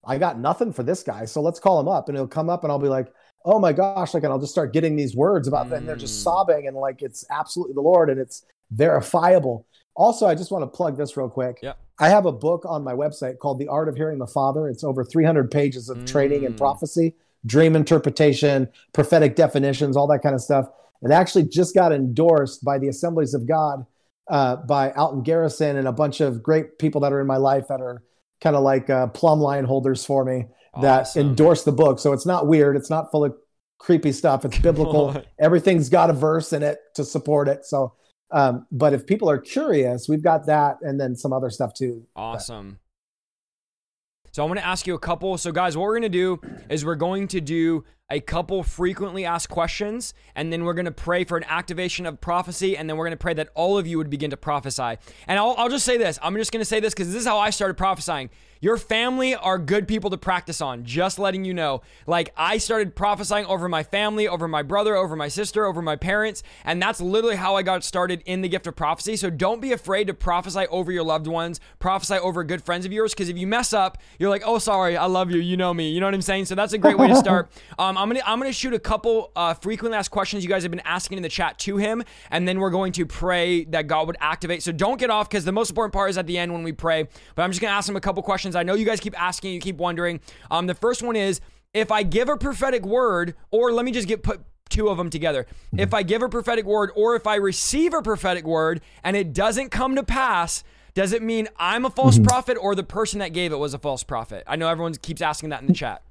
I 0.04 0.18
got 0.18 0.38
nothing 0.38 0.72
for 0.72 0.82
this 0.82 1.02
guy. 1.02 1.24
So 1.24 1.40
let's 1.40 1.60
call 1.60 1.80
him 1.80 1.88
up 1.88 2.08
and 2.08 2.16
he'll 2.16 2.26
come 2.26 2.50
up 2.50 2.64
and 2.64 2.72
I'll 2.72 2.78
be 2.78 2.88
like, 2.88 3.12
oh 3.44 3.58
my 3.58 3.72
gosh, 3.72 4.14
like, 4.14 4.22
and 4.22 4.32
I'll 4.32 4.38
just 4.38 4.52
start 4.52 4.72
getting 4.72 4.96
these 4.96 5.16
words 5.16 5.48
about 5.48 5.68
them. 5.68 5.78
And 5.78 5.88
they're 5.88 5.96
just 5.96 6.20
mm. 6.20 6.24
sobbing 6.24 6.66
and 6.66 6.76
like, 6.76 7.02
it's 7.02 7.24
absolutely 7.30 7.74
the 7.74 7.80
Lord 7.80 8.10
and 8.10 8.20
it's 8.20 8.44
verifiable. 8.70 9.66
Also, 9.94 10.26
I 10.26 10.34
just 10.34 10.50
want 10.50 10.62
to 10.62 10.66
plug 10.66 10.96
this 10.96 11.16
real 11.16 11.28
quick. 11.28 11.58
Yeah. 11.62 11.74
I 11.98 12.08
have 12.08 12.26
a 12.26 12.32
book 12.32 12.64
on 12.66 12.82
my 12.82 12.94
website 12.94 13.38
called 13.38 13.58
The 13.58 13.68
Art 13.68 13.88
of 13.88 13.96
Hearing 13.96 14.18
the 14.18 14.26
Father. 14.26 14.68
It's 14.68 14.82
over 14.82 15.04
300 15.04 15.50
pages 15.50 15.88
of 15.88 15.98
mm. 15.98 16.06
training 16.06 16.46
and 16.46 16.54
mm. 16.54 16.58
prophecy, 16.58 17.14
dream 17.44 17.76
interpretation, 17.76 18.68
prophetic 18.92 19.36
definitions, 19.36 19.96
all 19.96 20.06
that 20.08 20.22
kind 20.22 20.34
of 20.34 20.40
stuff. 20.40 20.66
It 21.02 21.10
actually 21.10 21.44
just 21.44 21.74
got 21.74 21.92
endorsed 21.92 22.64
by 22.64 22.78
the 22.78 22.88
Assemblies 22.88 23.34
of 23.34 23.46
God, 23.46 23.84
uh, 24.30 24.56
by 24.56 24.92
Alton 24.92 25.22
Garrison 25.22 25.76
and 25.76 25.86
a 25.86 25.92
bunch 25.92 26.20
of 26.20 26.42
great 26.42 26.78
people 26.78 27.00
that 27.02 27.12
are 27.12 27.20
in 27.20 27.26
my 27.26 27.36
life 27.36 27.68
that 27.68 27.80
are 27.80 28.02
kind 28.40 28.56
of 28.56 28.62
like 28.62 28.88
uh, 28.88 29.08
plumb 29.08 29.40
line 29.40 29.64
holders 29.64 30.04
for 30.04 30.24
me 30.24 30.46
that 30.80 31.02
awesome. 31.02 31.28
endorse 31.28 31.64
the 31.64 31.72
book. 31.72 31.98
So 31.98 32.12
it's 32.12 32.26
not 32.26 32.46
weird. 32.46 32.76
It's 32.76 32.90
not 32.90 33.10
full 33.10 33.24
of 33.24 33.34
creepy 33.78 34.12
stuff. 34.12 34.44
It's 34.44 34.58
biblical. 34.58 35.22
Everything's 35.38 35.88
got 35.88 36.08
a 36.08 36.12
verse 36.12 36.52
in 36.52 36.62
it 36.62 36.78
to 36.94 37.04
support 37.04 37.48
it. 37.48 37.64
So, 37.64 37.94
um, 38.32 38.66
but 38.72 38.94
if 38.94 39.06
people 39.06 39.28
are 39.30 39.38
curious, 39.38 40.08
we've 40.08 40.22
got 40.22 40.46
that 40.46 40.78
and 40.82 40.98
then 40.98 41.14
some 41.14 41.32
other 41.32 41.50
stuff 41.50 41.74
too. 41.74 42.06
Awesome. 42.16 42.78
So 44.32 44.42
I'm 44.42 44.48
going 44.48 44.58
to 44.58 44.66
ask 44.66 44.86
you 44.86 44.94
a 44.94 44.98
couple. 44.98 45.36
So 45.36 45.52
guys, 45.52 45.76
what 45.76 45.82
we're 45.82 45.98
going 45.98 46.02
to 46.02 46.08
do 46.08 46.40
is 46.70 46.86
we're 46.86 46.94
going 46.94 47.28
to 47.28 47.40
do 47.40 47.84
a 48.10 48.18
couple 48.18 48.62
frequently 48.62 49.26
asked 49.26 49.50
questions, 49.50 50.14
and 50.34 50.50
then 50.50 50.64
we're 50.64 50.74
going 50.74 50.86
to 50.86 50.90
pray 50.90 51.24
for 51.24 51.36
an 51.36 51.44
activation 51.44 52.06
of 52.06 52.20
prophecy, 52.20 52.76
and 52.76 52.88
then 52.88 52.96
we're 52.96 53.04
going 53.04 53.16
to 53.16 53.22
pray 53.22 53.34
that 53.34 53.50
all 53.54 53.76
of 53.76 53.86
you 53.86 53.98
would 53.98 54.10
begin 54.10 54.30
to 54.30 54.36
prophesy. 54.36 54.96
And 55.26 55.38
I'll, 55.38 55.54
I'll 55.58 55.68
just 55.68 55.84
say 55.84 55.98
this 55.98 56.18
I'm 56.22 56.34
just 56.36 56.50
going 56.50 56.62
to 56.62 56.66
say 56.66 56.80
this 56.80 56.94
because 56.94 57.08
this 57.08 57.20
is 57.20 57.26
how 57.26 57.38
I 57.38 57.50
started 57.50 57.74
prophesying. 57.74 58.30
Your 58.62 58.76
family 58.76 59.34
are 59.34 59.58
good 59.58 59.88
people 59.88 60.08
to 60.10 60.16
practice 60.16 60.60
on, 60.60 60.84
just 60.84 61.18
letting 61.18 61.44
you 61.44 61.52
know. 61.52 61.82
Like, 62.06 62.32
I 62.36 62.58
started 62.58 62.94
prophesying 62.94 63.44
over 63.46 63.68
my 63.68 63.82
family, 63.82 64.28
over 64.28 64.46
my 64.46 64.62
brother, 64.62 64.94
over 64.94 65.16
my 65.16 65.26
sister, 65.26 65.66
over 65.66 65.82
my 65.82 65.96
parents, 65.96 66.44
and 66.64 66.80
that's 66.80 67.00
literally 67.00 67.34
how 67.34 67.56
I 67.56 67.62
got 67.62 67.82
started 67.82 68.22
in 68.24 68.40
the 68.40 68.48
gift 68.48 68.68
of 68.68 68.76
prophecy. 68.76 69.16
So 69.16 69.30
don't 69.30 69.60
be 69.60 69.72
afraid 69.72 70.06
to 70.06 70.14
prophesy 70.14 70.68
over 70.68 70.92
your 70.92 71.02
loved 71.02 71.26
ones, 71.26 71.58
prophesy 71.80 72.14
over 72.14 72.44
good 72.44 72.62
friends 72.62 72.86
of 72.86 72.92
yours, 72.92 73.12
because 73.12 73.28
if 73.28 73.36
you 73.36 73.48
mess 73.48 73.72
up, 73.72 73.98
you're 74.20 74.30
like, 74.30 74.44
oh, 74.46 74.58
sorry, 74.58 74.96
I 74.96 75.06
love 75.06 75.32
you, 75.32 75.40
you 75.40 75.56
know 75.56 75.74
me. 75.74 75.90
You 75.90 75.98
know 75.98 76.06
what 76.06 76.14
I'm 76.14 76.22
saying? 76.22 76.44
So 76.44 76.54
that's 76.54 76.72
a 76.72 76.78
great 76.78 76.96
way 76.96 77.08
to 77.08 77.16
start. 77.16 77.50
Um, 77.78 77.96
I'm 77.96 78.08
gonna 78.08 78.20
I'm 78.24 78.38
gonna 78.38 78.52
shoot 78.52 78.74
a 78.74 78.78
couple 78.78 79.32
uh, 79.34 79.54
frequently 79.54 79.96
asked 79.96 80.10
questions 80.10 80.44
you 80.44 80.48
guys 80.48 80.62
have 80.62 80.70
been 80.70 80.82
asking 80.84 81.16
in 81.16 81.22
the 81.22 81.28
chat 81.28 81.58
to 81.60 81.78
him, 81.78 82.04
and 82.30 82.46
then 82.46 82.60
we're 82.60 82.70
going 82.70 82.92
to 82.92 83.06
pray 83.06 83.64
that 83.64 83.86
God 83.86 84.06
would 84.06 84.16
activate. 84.20 84.62
So 84.62 84.72
don't 84.72 85.00
get 85.00 85.10
off 85.10 85.28
because 85.28 85.44
the 85.44 85.52
most 85.52 85.70
important 85.70 85.94
part 85.94 86.10
is 86.10 86.18
at 86.18 86.26
the 86.26 86.38
end 86.38 86.52
when 86.52 86.62
we 86.62 86.72
pray. 86.72 87.08
But 87.34 87.42
I'm 87.42 87.50
just 87.50 87.60
gonna 87.60 87.72
ask 87.72 87.88
him 87.88 87.96
a 87.96 88.00
couple 88.00 88.22
questions 88.22 88.51
questions. 88.52 88.56
I 88.56 88.62
know 88.62 88.78
you 88.78 88.86
guys 88.86 89.00
keep 89.00 89.20
asking, 89.20 89.54
you 89.54 89.60
keep 89.60 89.76
wondering. 89.76 90.20
Um, 90.50 90.66
the 90.66 90.74
first 90.74 91.02
one 91.02 91.16
is 91.16 91.40
if 91.74 91.90
I 91.90 92.02
give 92.02 92.28
a 92.28 92.36
prophetic 92.36 92.84
word, 92.84 93.34
or 93.50 93.72
let 93.72 93.84
me 93.84 93.92
just 93.92 94.08
get 94.08 94.22
put 94.22 94.40
two 94.68 94.88
of 94.88 94.96
them 94.96 95.10
together. 95.10 95.46
If 95.76 95.92
I 95.92 96.02
give 96.02 96.22
a 96.22 96.28
prophetic 96.28 96.64
word, 96.64 96.90
or 96.94 97.14
if 97.14 97.26
I 97.26 97.36
receive 97.36 97.92
a 97.92 98.02
prophetic 98.02 98.46
word 98.46 98.80
and 99.04 99.16
it 99.16 99.34
doesn't 99.34 99.70
come 99.70 99.96
to 99.96 100.02
pass, 100.02 100.64
does 100.94 101.12
it 101.12 101.22
mean 101.22 101.48
I'm 101.58 101.84
a 101.84 101.90
false 101.90 102.16
mm-hmm. 102.16 102.24
prophet 102.24 102.56
or 102.60 102.74
the 102.74 102.82
person 102.82 103.18
that 103.20 103.32
gave 103.32 103.52
it 103.52 103.58
was 103.58 103.74
a 103.74 103.78
false 103.78 104.02
prophet? 104.02 104.44
I 104.46 104.56
know 104.56 104.68
everyone 104.68 104.94
keeps 104.94 105.20
asking 105.20 105.50
that 105.50 105.60
in 105.60 105.66
the 105.66 105.74
chat. 105.74 106.02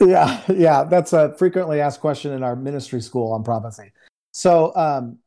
Yeah, 0.00 0.40
yeah, 0.48 0.84
that's 0.84 1.12
a 1.12 1.36
frequently 1.36 1.80
asked 1.80 2.00
question 2.00 2.32
in 2.32 2.42
our 2.42 2.56
ministry 2.56 3.02
school 3.02 3.32
on 3.32 3.44
prophecy. 3.44 3.92
So, 4.32 4.74
um, 4.74 5.18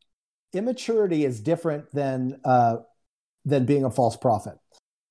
immaturity 0.52 1.26
is 1.26 1.40
different 1.42 1.92
than 1.92 2.40
uh, 2.44 2.78
than 3.46 3.66
being 3.66 3.86
a 3.86 3.92
false 3.92 4.18
prophet 4.18 4.58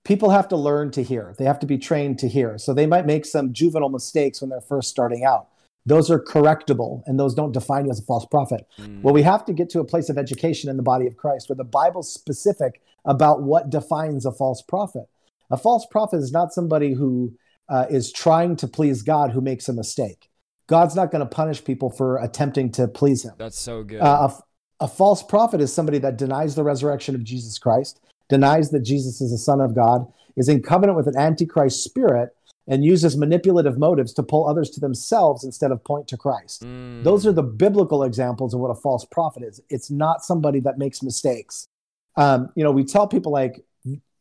people 0.04 0.30
have 0.30 0.48
to 0.48 0.56
learn 0.56 0.90
to 0.92 1.02
hear. 1.02 1.34
They 1.38 1.44
have 1.44 1.58
to 1.60 1.66
be 1.66 1.78
trained 1.78 2.18
to 2.20 2.28
hear. 2.28 2.58
So 2.58 2.74
they 2.74 2.86
might 2.86 3.06
make 3.06 3.24
some 3.24 3.52
juvenile 3.52 3.88
mistakes 3.88 4.40
when 4.40 4.50
they're 4.50 4.60
first 4.60 4.88
starting 4.88 5.24
out. 5.24 5.48
Those 5.84 6.10
are 6.10 6.20
correctable 6.20 7.02
and 7.06 7.18
those 7.18 7.34
don't 7.34 7.52
define 7.52 7.86
you 7.86 7.90
as 7.90 7.98
a 7.98 8.04
false 8.04 8.24
prophet. 8.26 8.66
Mm. 8.78 9.02
Well, 9.02 9.14
we 9.14 9.22
have 9.22 9.44
to 9.46 9.52
get 9.52 9.68
to 9.70 9.80
a 9.80 9.84
place 9.84 10.08
of 10.08 10.16
education 10.16 10.70
in 10.70 10.76
the 10.76 10.82
body 10.82 11.06
of 11.06 11.16
Christ 11.16 11.48
where 11.48 11.56
the 11.56 11.64
Bible's 11.64 12.12
specific 12.12 12.80
about 13.04 13.42
what 13.42 13.68
defines 13.68 14.24
a 14.24 14.32
false 14.32 14.62
prophet. 14.62 15.08
A 15.50 15.56
false 15.56 15.84
prophet 15.90 16.18
is 16.18 16.30
not 16.30 16.52
somebody 16.52 16.94
who 16.94 17.36
uh, 17.68 17.86
is 17.90 18.12
trying 18.12 18.54
to 18.56 18.68
please 18.68 19.02
God 19.02 19.32
who 19.32 19.40
makes 19.40 19.68
a 19.68 19.72
mistake. 19.72 20.28
God's 20.68 20.94
not 20.94 21.10
going 21.10 21.20
to 21.20 21.26
punish 21.26 21.64
people 21.64 21.90
for 21.90 22.16
attempting 22.18 22.70
to 22.72 22.86
please 22.86 23.24
him. 23.24 23.32
That's 23.36 23.60
so 23.60 23.82
good. 23.82 24.00
Uh, 24.00 24.30
a, 24.80 24.84
a 24.84 24.88
false 24.88 25.22
prophet 25.22 25.60
is 25.60 25.72
somebody 25.72 25.98
that 25.98 26.16
denies 26.16 26.54
the 26.54 26.62
resurrection 26.62 27.16
of 27.16 27.24
Jesus 27.24 27.58
Christ 27.58 28.00
denies 28.28 28.70
that 28.70 28.80
Jesus 28.80 29.20
is 29.20 29.30
the 29.30 29.38
Son 29.38 29.60
of 29.60 29.74
God, 29.74 30.10
is 30.36 30.48
in 30.48 30.62
covenant 30.62 30.96
with 30.96 31.06
an 31.06 31.16
antichrist 31.16 31.84
spirit, 31.84 32.30
and 32.68 32.84
uses 32.84 33.16
manipulative 33.16 33.76
motives 33.76 34.12
to 34.14 34.22
pull 34.22 34.48
others 34.48 34.70
to 34.70 34.80
themselves 34.80 35.44
instead 35.44 35.72
of 35.72 35.82
point 35.82 36.06
to 36.08 36.16
Christ. 36.16 36.64
Mm. 36.64 37.02
Those 37.02 37.26
are 37.26 37.32
the 37.32 37.42
biblical 37.42 38.04
examples 38.04 38.54
of 38.54 38.60
what 38.60 38.70
a 38.70 38.74
false 38.74 39.04
prophet 39.04 39.42
is. 39.42 39.60
It's 39.68 39.90
not 39.90 40.24
somebody 40.24 40.60
that 40.60 40.78
makes 40.78 41.02
mistakes. 41.02 41.66
Um, 42.16 42.50
you 42.54 42.62
know, 42.62 42.70
we 42.70 42.84
tell 42.84 43.08
people 43.08 43.32
like 43.32 43.64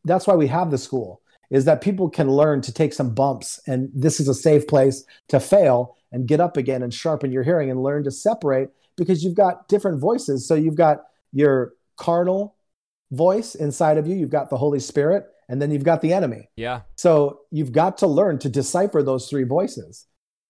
that's 0.05 0.25
why 0.25 0.35
we 0.35 0.47
have 0.47 0.71
the 0.71 0.77
school 0.77 1.21
is 1.51 1.65
that 1.65 1.81
people 1.81 2.09
can 2.09 2.31
learn 2.31 2.61
to 2.61 2.73
take 2.73 2.93
some 2.93 3.13
bumps 3.13 3.59
and 3.67 3.89
this 3.93 4.19
is 4.19 4.27
a 4.27 4.33
safe 4.33 4.65
place 4.67 5.03
to 5.27 5.39
fail 5.39 5.97
and 6.11 6.27
get 6.27 6.39
up 6.39 6.57
again 6.57 6.81
and 6.81 6.93
sharpen 6.93 7.31
your 7.31 7.43
hearing 7.43 7.69
and 7.69 7.83
learn 7.83 8.03
to 8.05 8.11
separate 8.11 8.69
because 8.97 9.23
you've 9.23 9.35
got 9.35 9.67
different 9.67 9.99
voices. 9.99 10.47
So 10.47 10.55
you've 10.55 10.75
got 10.75 11.03
your 11.33 11.73
carnal 11.97 12.55
voice 13.11 13.55
inside 13.55 13.97
of 13.97 14.07
you, 14.07 14.15
you've 14.15 14.29
got 14.29 14.49
the 14.49 14.57
Holy 14.57 14.79
Spirit, 14.79 15.25
and 15.49 15.61
then 15.61 15.69
you've 15.71 15.83
got 15.83 16.01
the 16.01 16.13
enemy. 16.13 16.49
Yeah. 16.55 16.81
So 16.95 17.41
you've 17.51 17.71
got 17.71 17.97
to 17.99 18.07
learn 18.07 18.39
to 18.39 18.49
decipher 18.49 19.03
those 19.03 19.29
three 19.29 19.43
voices. 19.43 20.07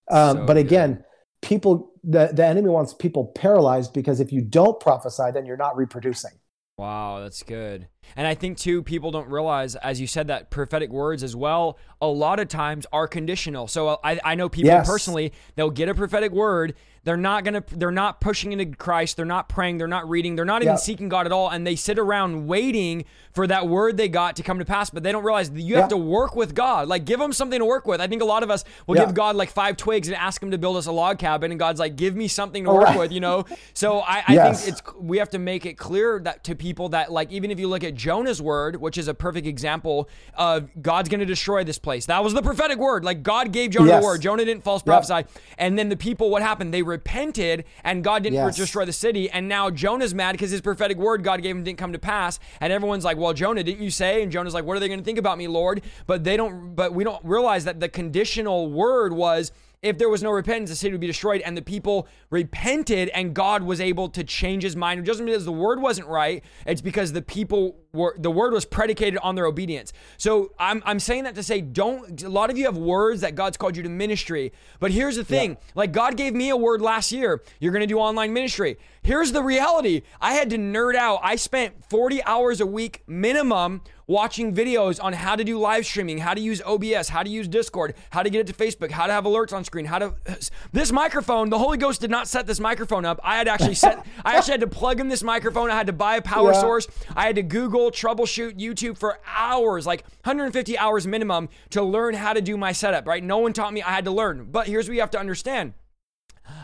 Um, 0.09 0.37
So 0.37 0.45
but 0.45 0.57
again, 0.57 0.93
good. 0.93 1.03
people, 1.41 1.93
the, 2.03 2.29
the 2.33 2.45
enemy 2.45 2.69
wants 2.69 2.93
people 2.93 3.25
paralyzed 3.35 3.93
because 3.93 4.19
if 4.19 4.31
you 4.31 4.41
don't 4.41 4.79
prophesy, 4.79 5.31
then 5.33 5.45
you're 5.45 5.57
not 5.57 5.75
reproducing. 5.75 6.31
Wow, 6.77 7.19
that's 7.21 7.43
good. 7.43 7.87
And 8.15 8.27
I 8.27 8.33
think 8.35 8.57
too, 8.57 8.83
people 8.83 9.11
don't 9.11 9.27
realize, 9.29 9.75
as 9.75 9.99
you 10.01 10.07
said, 10.07 10.27
that 10.27 10.49
prophetic 10.49 10.89
words 10.91 11.23
as 11.23 11.35
well, 11.35 11.77
a 12.01 12.07
lot 12.07 12.39
of 12.39 12.47
times 12.47 12.85
are 12.91 13.07
conditional. 13.07 13.67
So 13.67 13.87
uh, 13.89 13.97
I, 14.03 14.19
I 14.23 14.35
know 14.35 14.49
people 14.49 14.69
Yes. 14.71 14.87
personally, 14.87 15.33
they'll 15.55 15.69
get 15.69 15.89
a 15.89 15.95
prophetic 15.95 16.31
word. 16.31 16.75
They're 17.03 17.17
not 17.17 17.43
gonna, 17.43 17.63
they're 17.71 17.89
not 17.89 18.21
pushing 18.21 18.51
into 18.51 18.77
Christ. 18.77 19.17
They're 19.17 19.25
not 19.25 19.49
praying. 19.49 19.79
They're 19.79 19.87
not 19.87 20.07
reading. 20.07 20.35
They're 20.35 20.45
not 20.45 20.61
even 20.61 20.73
Yeah. 20.73 20.77
seeking 20.77 21.09
God 21.09 21.25
at 21.25 21.31
all. 21.31 21.49
And 21.49 21.65
they 21.65 21.75
sit 21.75 21.97
around 21.97 22.45
waiting 22.45 23.05
for 23.33 23.47
that 23.47 23.67
word 23.67 23.97
they 23.97 24.07
got 24.07 24.35
to 24.35 24.43
come 24.43 24.59
to 24.59 24.65
pass. 24.65 24.91
But 24.91 25.01
they 25.01 25.11
don't 25.11 25.23
realize 25.23 25.49
that 25.49 25.61
you 25.61 25.77
have 25.77 25.89
to 25.89 25.97
work 25.97 26.35
with 26.35 26.53
God. 26.53 26.87
Like 26.87 27.05
give 27.05 27.19
them 27.19 27.33
something 27.33 27.57
to 27.57 27.65
work 27.65 27.87
with. 27.87 28.01
I 28.01 28.07
think 28.07 28.21
a 28.21 28.25
lot 28.25 28.43
of 28.43 28.51
us 28.51 28.63
will 28.85 28.95
Yeah. 28.97 29.05
give 29.05 29.15
God 29.15 29.35
like 29.35 29.49
five 29.49 29.77
twigs 29.77 30.09
and 30.09 30.15
ask 30.17 30.43
Him 30.43 30.51
to 30.51 30.59
build 30.59 30.77
us 30.77 30.85
a 30.85 30.91
log 30.91 31.17
cabin, 31.17 31.49
and 31.51 31.59
God's 31.59 31.79
like, 31.79 31.95
give 31.95 32.15
me 32.15 32.27
something 32.27 32.63
to 32.65 32.69
Oh, 32.69 32.75
work 32.75 32.83
right. 32.83 32.97
with. 32.99 33.11
You 33.11 33.19
know. 33.19 33.45
So 33.73 33.99
I, 34.01 34.23
I 34.27 34.33
Yes. 34.33 34.63
think 34.63 34.69
it's 34.73 34.81
we 34.99 35.17
have 35.17 35.29
to 35.31 35.39
make 35.39 35.65
it 35.65 35.79
clear 35.79 36.19
that 36.23 36.43
to 36.43 36.55
people 36.55 36.89
that 36.89 37.11
like 37.11 37.31
even 37.31 37.49
if 37.49 37.59
you 37.59 37.67
look 37.67 37.83
at 37.83 37.95
Jonah's 38.01 38.41
word, 38.41 38.77
which 38.77 38.97
is 38.97 39.07
a 39.07 39.13
perfect 39.13 39.45
example 39.45 40.09
of 40.35 40.69
God's 40.81 41.07
going 41.07 41.19
to 41.19 41.25
destroy 41.25 41.63
this 41.63 41.77
place. 41.77 42.07
That 42.07 42.23
was 42.23 42.33
the 42.33 42.41
prophetic 42.41 42.79
word. 42.79 43.05
Like 43.05 43.21
God 43.21 43.51
gave 43.51 43.69
Jonah 43.69 43.89
Yes. 43.89 44.01
the 44.01 44.07
word. 44.07 44.21
Jonah 44.21 44.43
didn't 44.43 44.63
false 44.63 44.81
prophesy. 44.81 45.27
And 45.59 45.77
then 45.77 45.89
the 45.89 45.95
people, 45.95 46.31
what 46.31 46.41
happened? 46.41 46.73
They 46.73 46.81
repented, 46.81 47.63
and 47.83 48.03
God 48.03 48.23
didn't 48.23 48.35
Yes. 48.37 48.57
destroy 48.57 48.85
the 48.85 48.93
city. 48.93 49.29
And 49.29 49.47
now 49.47 49.69
Jonah's 49.69 50.15
mad 50.15 50.31
because 50.31 50.49
his 50.49 50.61
prophetic 50.61 50.97
word 50.97 51.23
God 51.23 51.43
gave 51.43 51.55
him 51.55 51.63
didn't 51.63 51.77
come 51.77 51.93
to 51.93 51.99
pass. 51.99 52.39
And 52.59 52.73
everyone's 52.73 53.05
like, 53.05 53.17
"Well, 53.17 53.33
Jonah, 53.33 53.61
didn't 53.63 53.83
you 53.83 53.91
say?" 53.91 54.23
And 54.23 54.31
Jonah's 54.31 54.55
like, 54.55 54.65
"What 54.65 54.75
are 54.77 54.79
they 54.79 54.87
going 54.87 54.99
to 54.99 55.05
think 55.05 55.19
about 55.19 55.37
me, 55.37 55.47
Lord?" 55.47 55.81
But 56.07 56.23
they 56.23 56.35
don't. 56.37 56.75
But 56.75 56.93
we 56.93 57.03
don't 57.03 57.23
realize 57.23 57.65
that 57.65 57.79
the 57.79 57.89
conditional 57.89 58.69
word 58.71 59.13
was 59.13 59.51
if 59.81 59.97
there 59.97 60.09
was 60.09 60.21
no 60.21 60.29
repentance, 60.29 60.69
the 60.69 60.75
city 60.75 60.91
would 60.91 61.01
be 61.01 61.07
destroyed. 61.07 61.41
And 61.41 61.57
the 61.57 61.61
people 61.61 62.07
repented, 62.29 63.09
and 63.09 63.33
God 63.33 63.63
was 63.63 63.81
able 63.81 64.09
to 64.09 64.23
change 64.23 64.63
his 64.63 64.75
mind. 64.75 64.99
It 64.99 65.05
doesn't 65.05 65.25
because 65.25 65.45
the 65.45 65.51
word 65.51 65.81
wasn't 65.81 66.07
right. 66.07 66.43
It's 66.67 66.81
because 66.81 67.13
the 67.13 67.21
people 67.21 67.77
were 67.93 68.15
the 68.17 68.31
word 68.31 68.53
was 68.53 68.63
predicated 68.63 69.19
on 69.23 69.35
their 69.35 69.45
obedience. 69.45 69.91
So 70.17 70.53
I'm 70.59 70.83
I'm 70.85 70.99
saying 70.99 71.23
that 71.23 71.35
to 71.35 71.43
say 71.43 71.61
don't. 71.61 72.21
A 72.21 72.29
lot 72.29 72.49
of 72.51 72.57
you 72.57 72.65
have 72.65 72.77
words 72.77 73.21
that 73.21 73.35
God's 73.35 73.57
called 73.57 73.75
you 73.75 73.83
to 73.83 73.89
ministry, 73.89 74.53
but 74.79 74.91
here's 74.91 75.15
the 75.15 75.23
thing: 75.23 75.57
like 75.73 75.91
God 75.91 76.15
gave 76.15 76.35
me 76.35 76.49
a 76.49 76.57
word 76.57 76.81
last 76.81 77.11
year. 77.11 77.41
You're 77.59 77.73
going 77.73 77.81
to 77.81 77.87
do 77.87 77.97
online 77.97 78.33
ministry. 78.33 78.77
Here's 79.01 79.31
the 79.31 79.41
reality: 79.41 80.03
I 80.21 80.33
had 80.33 80.51
to 80.51 80.57
nerd 80.57 80.95
out. 80.95 81.19
I 81.23 81.35
spent 81.35 81.85
40 81.89 82.23
hours 82.23 82.61
a 82.61 82.67
week 82.67 83.01
minimum 83.07 83.81
watching 84.11 84.53
videos 84.53 85.01
on 85.01 85.13
how 85.13 85.35
to 85.35 85.43
do 85.43 85.57
live 85.57 85.85
streaming, 85.85 86.17
how 86.17 86.33
to 86.33 86.41
use 86.41 86.61
OBS, 86.65 87.09
how 87.09 87.23
to 87.23 87.29
use 87.29 87.47
Discord, 87.47 87.95
how 88.09 88.21
to 88.21 88.29
get 88.29 88.41
it 88.41 88.47
to 88.47 88.53
Facebook, 88.53 88.91
how 88.91 89.07
to 89.07 89.13
have 89.13 89.23
alerts 89.23 89.53
on 89.53 89.63
screen, 89.63 89.85
how 89.85 89.99
to 89.99 90.13
this 90.73 90.91
microphone, 90.91 91.49
the 91.49 91.57
Holy 91.57 91.77
Ghost 91.77 92.01
did 92.01 92.11
not 92.11 92.27
set 92.27 92.45
this 92.45 92.59
microphone 92.59 93.05
up. 93.05 93.19
I 93.23 93.37
had 93.37 93.47
actually 93.47 93.75
set 93.75 94.05
I 94.25 94.35
actually 94.37 94.51
had 94.53 94.61
to 94.61 94.67
plug 94.67 94.99
in 94.99 95.07
this 95.07 95.23
microphone. 95.23 95.71
I 95.71 95.75
had 95.75 95.87
to 95.87 95.93
buy 95.93 96.17
a 96.17 96.21
power 96.21 96.51
Yeah. 96.51 96.59
source. 96.61 96.87
I 97.15 97.25
had 97.25 97.35
to 97.35 97.43
Google, 97.43 97.89
troubleshoot 97.91 98.59
YouTube 98.59 98.97
for 98.97 99.19
hours, 99.25 99.87
like 99.87 100.03
150 100.23 100.77
hours 100.77 101.07
minimum 101.07 101.49
to 101.71 101.81
learn 101.81 102.13
how 102.13 102.33
to 102.33 102.41
do 102.41 102.57
my 102.57 102.73
setup, 102.73 103.07
right? 103.07 103.23
No 103.23 103.37
one 103.37 103.53
taught 103.53 103.71
me. 103.73 103.81
I 103.81 103.91
had 103.91 104.05
to 104.05 104.11
learn. 104.11 104.47
But 104.51 104.67
here's 104.67 104.87
what 104.87 104.95
you 104.95 105.01
have 105.01 105.11
to 105.11 105.19
understand. 105.19 105.73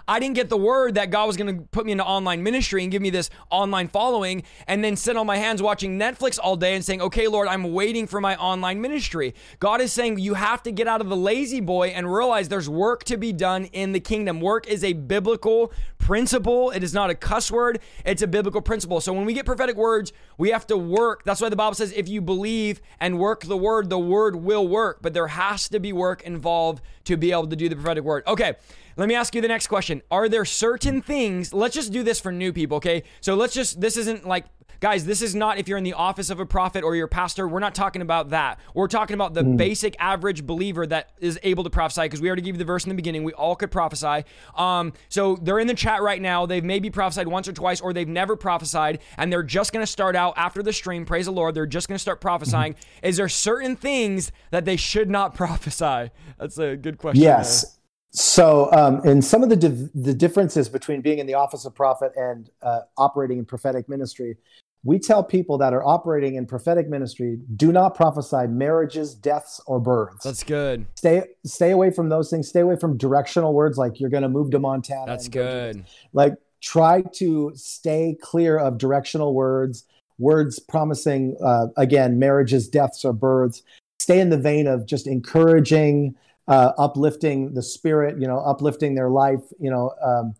I 0.07 0.19
didn't 0.19 0.35
get 0.35 0.49
the 0.49 0.57
word 0.57 0.95
that 0.95 1.09
God 1.09 1.27
was 1.27 1.37
going 1.37 1.55
to 1.55 1.63
put 1.63 1.85
me 1.85 1.91
into 1.91 2.05
online 2.05 2.43
ministry 2.43 2.83
and 2.83 2.91
give 2.91 3.01
me 3.01 3.09
this 3.09 3.29
online 3.49 3.87
following 3.87 4.43
and 4.67 4.83
then 4.83 4.95
sit 4.95 5.17
on 5.17 5.25
my 5.27 5.37
hands 5.37 5.61
watching 5.61 5.99
Netflix 5.99 6.39
all 6.41 6.55
day 6.55 6.75
and 6.75 6.83
saying, 6.83 7.01
okay, 7.01 7.27
Lord, 7.27 7.47
I'm 7.47 7.73
waiting 7.73 8.07
for 8.07 8.21
my 8.21 8.35
online 8.37 8.81
ministry. 8.81 9.35
God 9.59 9.81
is 9.81 9.91
saying 9.91 10.19
you 10.19 10.35
have 10.35 10.63
to 10.63 10.71
get 10.71 10.87
out 10.87 11.01
of 11.01 11.09
the 11.09 11.15
lazy 11.15 11.59
boy 11.59 11.89
and 11.89 12.11
realize 12.11 12.49
there's 12.49 12.69
work 12.69 13.03
to 13.05 13.17
be 13.17 13.33
done 13.33 13.65
in 13.65 13.91
the 13.91 13.99
kingdom. 13.99 14.41
Work 14.41 14.67
is 14.67 14.83
a 14.83 14.93
biblical 14.93 15.71
principle. 15.97 16.71
It 16.71 16.83
is 16.83 16.93
not 16.93 17.09
a 17.09 17.15
cuss 17.15 17.51
word. 17.51 17.79
It's 18.05 18.21
a 18.21 18.27
biblical 18.27 18.61
principle. 18.61 19.01
So 19.01 19.13
when 19.13 19.25
we 19.25 19.33
get 19.33 19.45
prophetic 19.45 19.75
words, 19.75 20.13
we 20.37 20.51
have 20.51 20.65
to 20.67 20.77
work. 20.77 21.23
That's 21.25 21.41
why 21.41 21.49
the 21.49 21.55
Bible 21.55 21.75
says 21.75 21.91
if 21.95 22.07
you 22.07 22.21
believe 22.21 22.81
and 22.99 23.19
work 23.19 23.43
the 23.43 23.57
word, 23.57 23.89
the 23.89 23.99
word 23.99 24.35
will 24.35 24.67
work. 24.67 24.99
But 25.01 25.13
there 25.13 25.27
has 25.27 25.67
to 25.69 25.79
be 25.79 25.91
work 25.91 26.21
involved 26.21 26.81
to 27.05 27.17
be 27.17 27.31
able 27.31 27.47
to 27.47 27.55
do 27.55 27.69
the 27.69 27.75
prophetic 27.75 28.03
word. 28.03 28.23
Okay. 28.27 28.55
Let 28.97 29.07
me 29.07 29.13
ask 29.13 29.35
you 29.35 29.41
the 29.41 29.47
next 29.47 29.67
question. 29.67 30.01
Are 30.09 30.27
there 30.27 30.43
certain 30.43 31.03
things, 31.03 31.53
let's 31.53 31.75
just 31.75 31.93
do 31.93 32.01
this 32.01 32.19
for 32.19 32.31
new 32.31 32.51
people, 32.51 32.77
okay? 32.77 33.03
So 33.21 33.35
let's 33.35 33.53
just, 33.53 33.79
this 33.79 33.95
isn't 33.95 34.27
like, 34.27 34.45
guys, 34.79 35.05
this 35.05 35.21
is 35.21 35.35
not 35.35 35.59
if 35.59 35.67
you're 35.67 35.77
in 35.77 35.83
the 35.83 35.93
office 35.93 36.31
of 36.31 36.39
a 36.39 36.45
prophet 36.47 36.83
or 36.83 36.95
you're 36.95 37.07
pastor. 37.07 37.47
We're 37.47 37.59
not 37.59 37.75
talking 37.75 38.01
about 38.01 38.29
that. 38.31 38.59
We're 38.73 38.87
talking 38.87 39.13
about 39.13 39.35
the 39.35 39.43
basic 39.43 39.95
average 39.99 40.45
believer 40.45 40.85
that 40.87 41.11
is 41.19 41.39
able 41.43 41.63
to 41.63 41.69
prophesy 41.69 42.01
because 42.03 42.21
we 42.21 42.27
already 42.27 42.41
gave 42.41 42.55
you 42.55 42.57
the 42.57 42.65
verse 42.65 42.85
in 42.85 42.89
the 42.89 42.95
beginning. 42.95 43.23
We 43.23 43.33
all 43.33 43.55
could 43.55 43.71
prophesy. 43.71 44.25
Um, 44.55 44.93
so 45.09 45.35
they're 45.35 45.59
in 45.59 45.67
the 45.67 45.73
chat 45.75 46.01
right 46.01 46.21
now. 46.21 46.47
They've 46.47 46.63
maybe 46.63 46.89
prophesied 46.89 47.27
once 47.27 47.47
or 47.47 47.53
twice 47.53 47.81
or 47.81 47.93
they've 47.93 48.07
never 48.07 48.35
prophesied 48.35 48.99
and 49.17 49.31
they're 49.31 49.43
just 49.43 49.73
going 49.73 49.83
to 49.83 49.91
start 49.91 50.15
out 50.15 50.33
after 50.37 50.63
the 50.63 50.73
stream. 50.73 51.05
Praise 51.05 51.25
the 51.25 51.31
Lord. 51.31 51.53
They're 51.53 51.67
just 51.67 51.87
going 51.87 51.97
to 51.97 52.01
start 52.01 52.19
prophesying. 52.19 52.75
Is 53.03 53.17
there 53.17 53.29
certain 53.29 53.75
things 53.75 54.31
that 54.49 54.65
they 54.65 54.75
should 54.75 55.09
not 55.09 55.35
prophesy? 55.35 56.11
That's 56.39 56.57
a 56.57 56.75
good 56.75 56.97
question. 56.97 57.23
Yes. 57.23 57.76
So, 58.17 58.71
um, 58.71 59.01
and 59.05 59.23
some 59.23 59.43
of 59.43 59.49
the 59.49 59.55
div- 59.55 59.91
the 59.93 60.13
differences 60.13 60.69
between 60.69 61.01
being 61.01 61.19
in 61.19 61.27
the 61.27 61.35
office 61.35 61.65
of 61.65 61.75
prophet 61.75 62.13
and 62.15 62.49
uh, 62.63 62.81
operating 62.97 63.37
in 63.37 63.45
prophetic 63.45 63.87
ministry, 63.87 64.37
we 64.83 64.97
tell 64.97 65.23
people 65.23 65.59
that 65.59 65.71
are 65.71 65.85
operating 65.85 66.33
in 66.33 66.47
prophetic 66.47 66.89
ministry, 66.89 67.37
do 67.55 67.71
not 67.71 67.93
prophesy 67.93 68.47
marriages, 68.47 69.13
deaths, 69.13 69.61
or 69.67 69.79
births. 69.79 70.23
That's 70.23 70.43
good. 70.43 70.87
stay 70.95 71.25
stay 71.45 71.69
away 71.69 71.91
from 71.91 72.09
those 72.09 72.31
things. 72.31 72.47
Stay 72.47 72.61
away 72.61 72.75
from 72.75 72.97
directional 72.97 73.53
words 73.53 73.77
like 73.77 73.99
you're 73.99 74.09
going 74.09 74.23
to 74.23 74.29
move 74.29 74.49
to 74.49 74.57
Montana. 74.57 75.05
That's 75.05 75.25
and 75.25 75.33
go 75.33 75.41
do 75.41 75.47
this. 75.47 75.75
good. 75.75 75.85
Like 76.13 76.33
try 76.59 77.03
to 77.17 77.51
stay 77.53 78.17
clear 78.19 78.57
of 78.57 78.79
directional 78.79 79.35
words, 79.35 79.85
words 80.17 80.57
promising 80.57 81.37
uh, 81.39 81.67
again 81.77 82.17
marriages, 82.17 82.67
deaths, 82.67 83.05
or 83.05 83.13
births. 83.13 83.61
Stay 83.99 84.19
in 84.19 84.31
the 84.31 84.39
vein 84.39 84.65
of 84.65 84.87
just 84.87 85.05
encouraging, 85.05 86.15
uh, 86.47 86.71
uplifting 86.77 87.53
the 87.53 87.63
spirit. 87.63 88.19
You 88.19 88.27
know, 88.27 88.39
uplifting 88.39 88.95
their 88.95 89.09
life. 89.09 89.41
You 89.59 89.71
know, 89.71 89.93
um, 90.03 90.33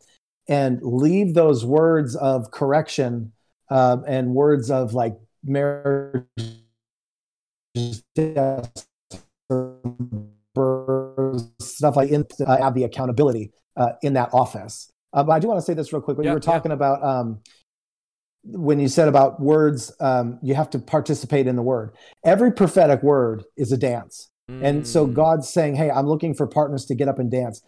and 0.48 0.80
leave 0.82 1.34
those 1.34 1.66
words 1.66 2.16
of 2.16 2.52
correction 2.52 3.34
um, 3.70 4.04
and 4.08 4.34
words 4.34 4.72
of 4.72 4.94
like 4.94 5.16
marriage, 5.44 6.24
deaths, 8.16 8.88
or 9.50 9.78
births, 10.54 11.52
stuff 11.60 11.96
like 11.96 12.10
in, 12.10 12.26
uh, 12.46 12.58
have 12.58 12.74
the 12.74 12.84
accountability 12.84 13.52
uh, 13.76 13.90
in 14.02 14.14
that 14.14 14.30
office. 14.34 14.92
Uh, 15.14 15.24
but 15.24 15.34
I 15.34 15.40
do 15.40 15.48
want 15.48 15.60
to 15.60 15.66
say 15.66 15.74
this 15.74 15.92
real 15.94 16.02
quick. 16.02 16.18
When 16.18 16.28
you 16.28 16.34
were 16.34 16.40
talking 16.40 16.72
about 16.72 17.04
um, 17.04 17.40
when 18.44 18.80
you 18.80 18.88
said 18.88 19.08
about 19.08 19.40
words, 19.40 19.92
um, 20.00 20.40
you 20.42 20.56
have 20.56 20.70
to 20.72 20.80
participate 20.80 21.48
in 21.48 21.56
the 21.56 21.62
word. 21.62 21.92
Every 22.24 22.52
prophetic 22.52 23.04
word 23.04 23.44
is 23.58 23.72
a 23.72 23.78
dance. 23.78 24.30
And 24.50 24.88
so 24.88 25.06
Mm. 25.06 25.14
God's 25.14 25.50
saying, 25.50 25.76
Hey, 25.76 25.92
I'm 25.92 26.08
looking 26.08 26.34
for 26.34 26.48
partners 26.48 26.86
to 26.86 26.96
get 26.96 27.08
up 27.08 27.20
and 27.20 27.30
dance. 27.30 27.62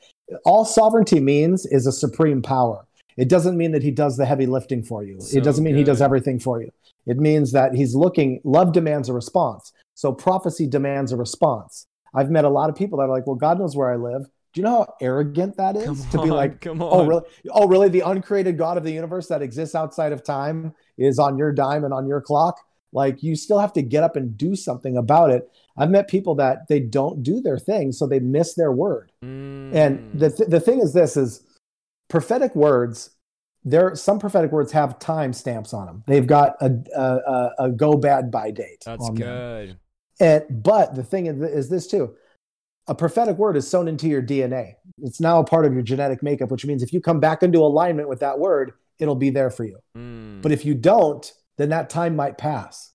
All 0.46 0.66
sovereignty 0.66 1.20
means 1.20 1.66
is 1.66 1.86
a 1.86 1.92
supreme 1.92 2.42
power. 2.42 2.86
It 3.18 3.28
doesn't 3.28 3.58
mean 3.58 3.72
that 3.74 3.84
he 3.84 3.92
does 3.92 4.16
the 4.16 4.26
heavy 4.26 4.46
lifting 4.46 4.84
for 4.84 5.04
you. 5.04 5.20
So 5.20 5.38
it 5.38 5.44
doesn't 5.44 5.64
mean 5.64 5.76
he 5.76 5.84
does 5.84 6.02
everything 6.02 6.40
for 6.40 6.62
you. 6.62 6.72
It 7.06 7.18
means 7.18 7.52
that 7.52 7.74
he's 7.74 7.96
looking, 7.96 8.40
love 8.46 8.72
demands 8.72 9.10
a 9.10 9.14
response. 9.14 9.74
So 9.94 10.14
prophecy 10.14 10.68
demands 10.68 11.12
a 11.12 11.18
response. 11.18 11.86
I've 12.16 12.32
met 12.32 12.46
a 12.46 12.50
lot 12.50 12.70
of 12.70 12.76
people 12.76 12.98
that 13.00 13.06
are 13.06 13.10
like, 13.10 13.28
Well, 13.28 13.36
God 13.36 13.60
knows 13.60 13.76
where 13.76 13.92
I 13.92 13.98
live. 13.98 14.24
Do 14.54 14.62
you 14.62 14.64
know 14.64 14.78
how 14.78 14.94
arrogant 15.02 15.58
that 15.58 15.76
is 15.76 15.86
Come 15.86 15.98
to 16.12 16.18
be 16.24 16.30
on, 16.30 16.38
like, 16.38 16.62
come 16.62 16.82
Oh, 16.82 17.06
really? 17.06 17.24
Oh, 17.52 17.68
really? 17.68 17.90
The 17.90 18.02
uncreated 18.02 18.58
God 18.58 18.78
of 18.78 18.84
the 18.84 18.92
universe 18.92 19.28
that 19.28 19.42
exists 19.42 19.76
outside 19.76 20.12
of 20.12 20.24
time 20.24 20.74
is 20.98 21.20
on 21.20 21.38
your 21.38 21.52
dime 21.52 21.84
and 21.84 21.94
on 21.94 22.08
your 22.08 22.22
clock? 22.22 22.58
Like, 22.92 23.22
you 23.22 23.36
still 23.36 23.60
have 23.60 23.74
to 23.74 23.84
get 23.84 24.04
up 24.04 24.16
and 24.16 24.36
do 24.36 24.56
something 24.56 24.98
about 24.98 25.30
it. 25.30 25.48
I've 25.80 25.90
met 25.90 26.08
people 26.10 26.36
that 26.36 26.68
they 26.68 26.80
don't 26.80 27.24
do 27.24 27.42
their 27.42 27.58
thing, 27.58 27.92
so 27.94 28.06
they 28.06 28.20
miss 28.20 28.54
their 28.56 28.72
word. 28.72 29.12
And 29.22 30.00
Mm. 30.00 30.20
the, 30.20 30.30
th- 30.30 30.50
the 30.50 30.60
thing 30.60 30.80
is 30.82 30.94
this 30.94 31.16
is 31.18 31.44
prophetic 32.10 32.56
words 32.56 33.12
there 33.66 33.94
some 33.94 34.20
prophetic 34.20 34.52
words 34.54 34.72
have 34.72 34.98
time 35.00 35.34
stamps 35.34 35.74
on 35.74 35.86
them 35.86 36.02
they've 36.08 36.26
got 36.26 36.56
a, 36.62 36.72
a, 36.96 37.50
a, 37.66 37.70
go 37.70 37.94
bad 37.98 38.32
by 38.32 38.50
date 38.52 38.82
that's 38.86 39.04
on 39.10 39.14
them. 39.16 39.28
good. 39.68 39.78
and 40.22 40.64
but 40.64 40.96
the 40.96 41.04
thing 41.04 41.26
is, 41.28 41.42
is 41.42 41.70
this 41.70 41.86
too 41.86 42.16
a 42.88 42.96
prophetic 42.96 43.38
word 43.38 43.58
is 43.58 43.68
sewn 43.70 43.88
into 43.90 44.08
your 44.08 44.22
dna 44.24 44.74
it's 45.04 45.20
now 45.20 45.40
a 45.40 45.44
part 45.44 45.66
of 45.66 45.74
your 45.74 45.82
genetic 45.84 46.24
makeup 46.24 46.50
which 46.50 46.66
means 46.66 46.82
if 46.82 46.94
you 46.94 47.02
come 47.02 47.20
back 47.20 47.44
into 47.44 47.60
alignment 47.60 48.08
with 48.08 48.22
that 48.22 48.40
word 48.40 48.72
it'll 48.98 49.14
be 49.16 49.30
there 49.30 49.52
for 49.52 49.66
you 49.66 49.78
Mm. 49.96 50.42
but 50.42 50.52
if 50.54 50.66
you 50.66 50.74
don't 50.74 51.32
then 51.58 51.68
that 51.70 51.90
time 51.90 52.16
might 52.16 52.38
pass 52.38 52.94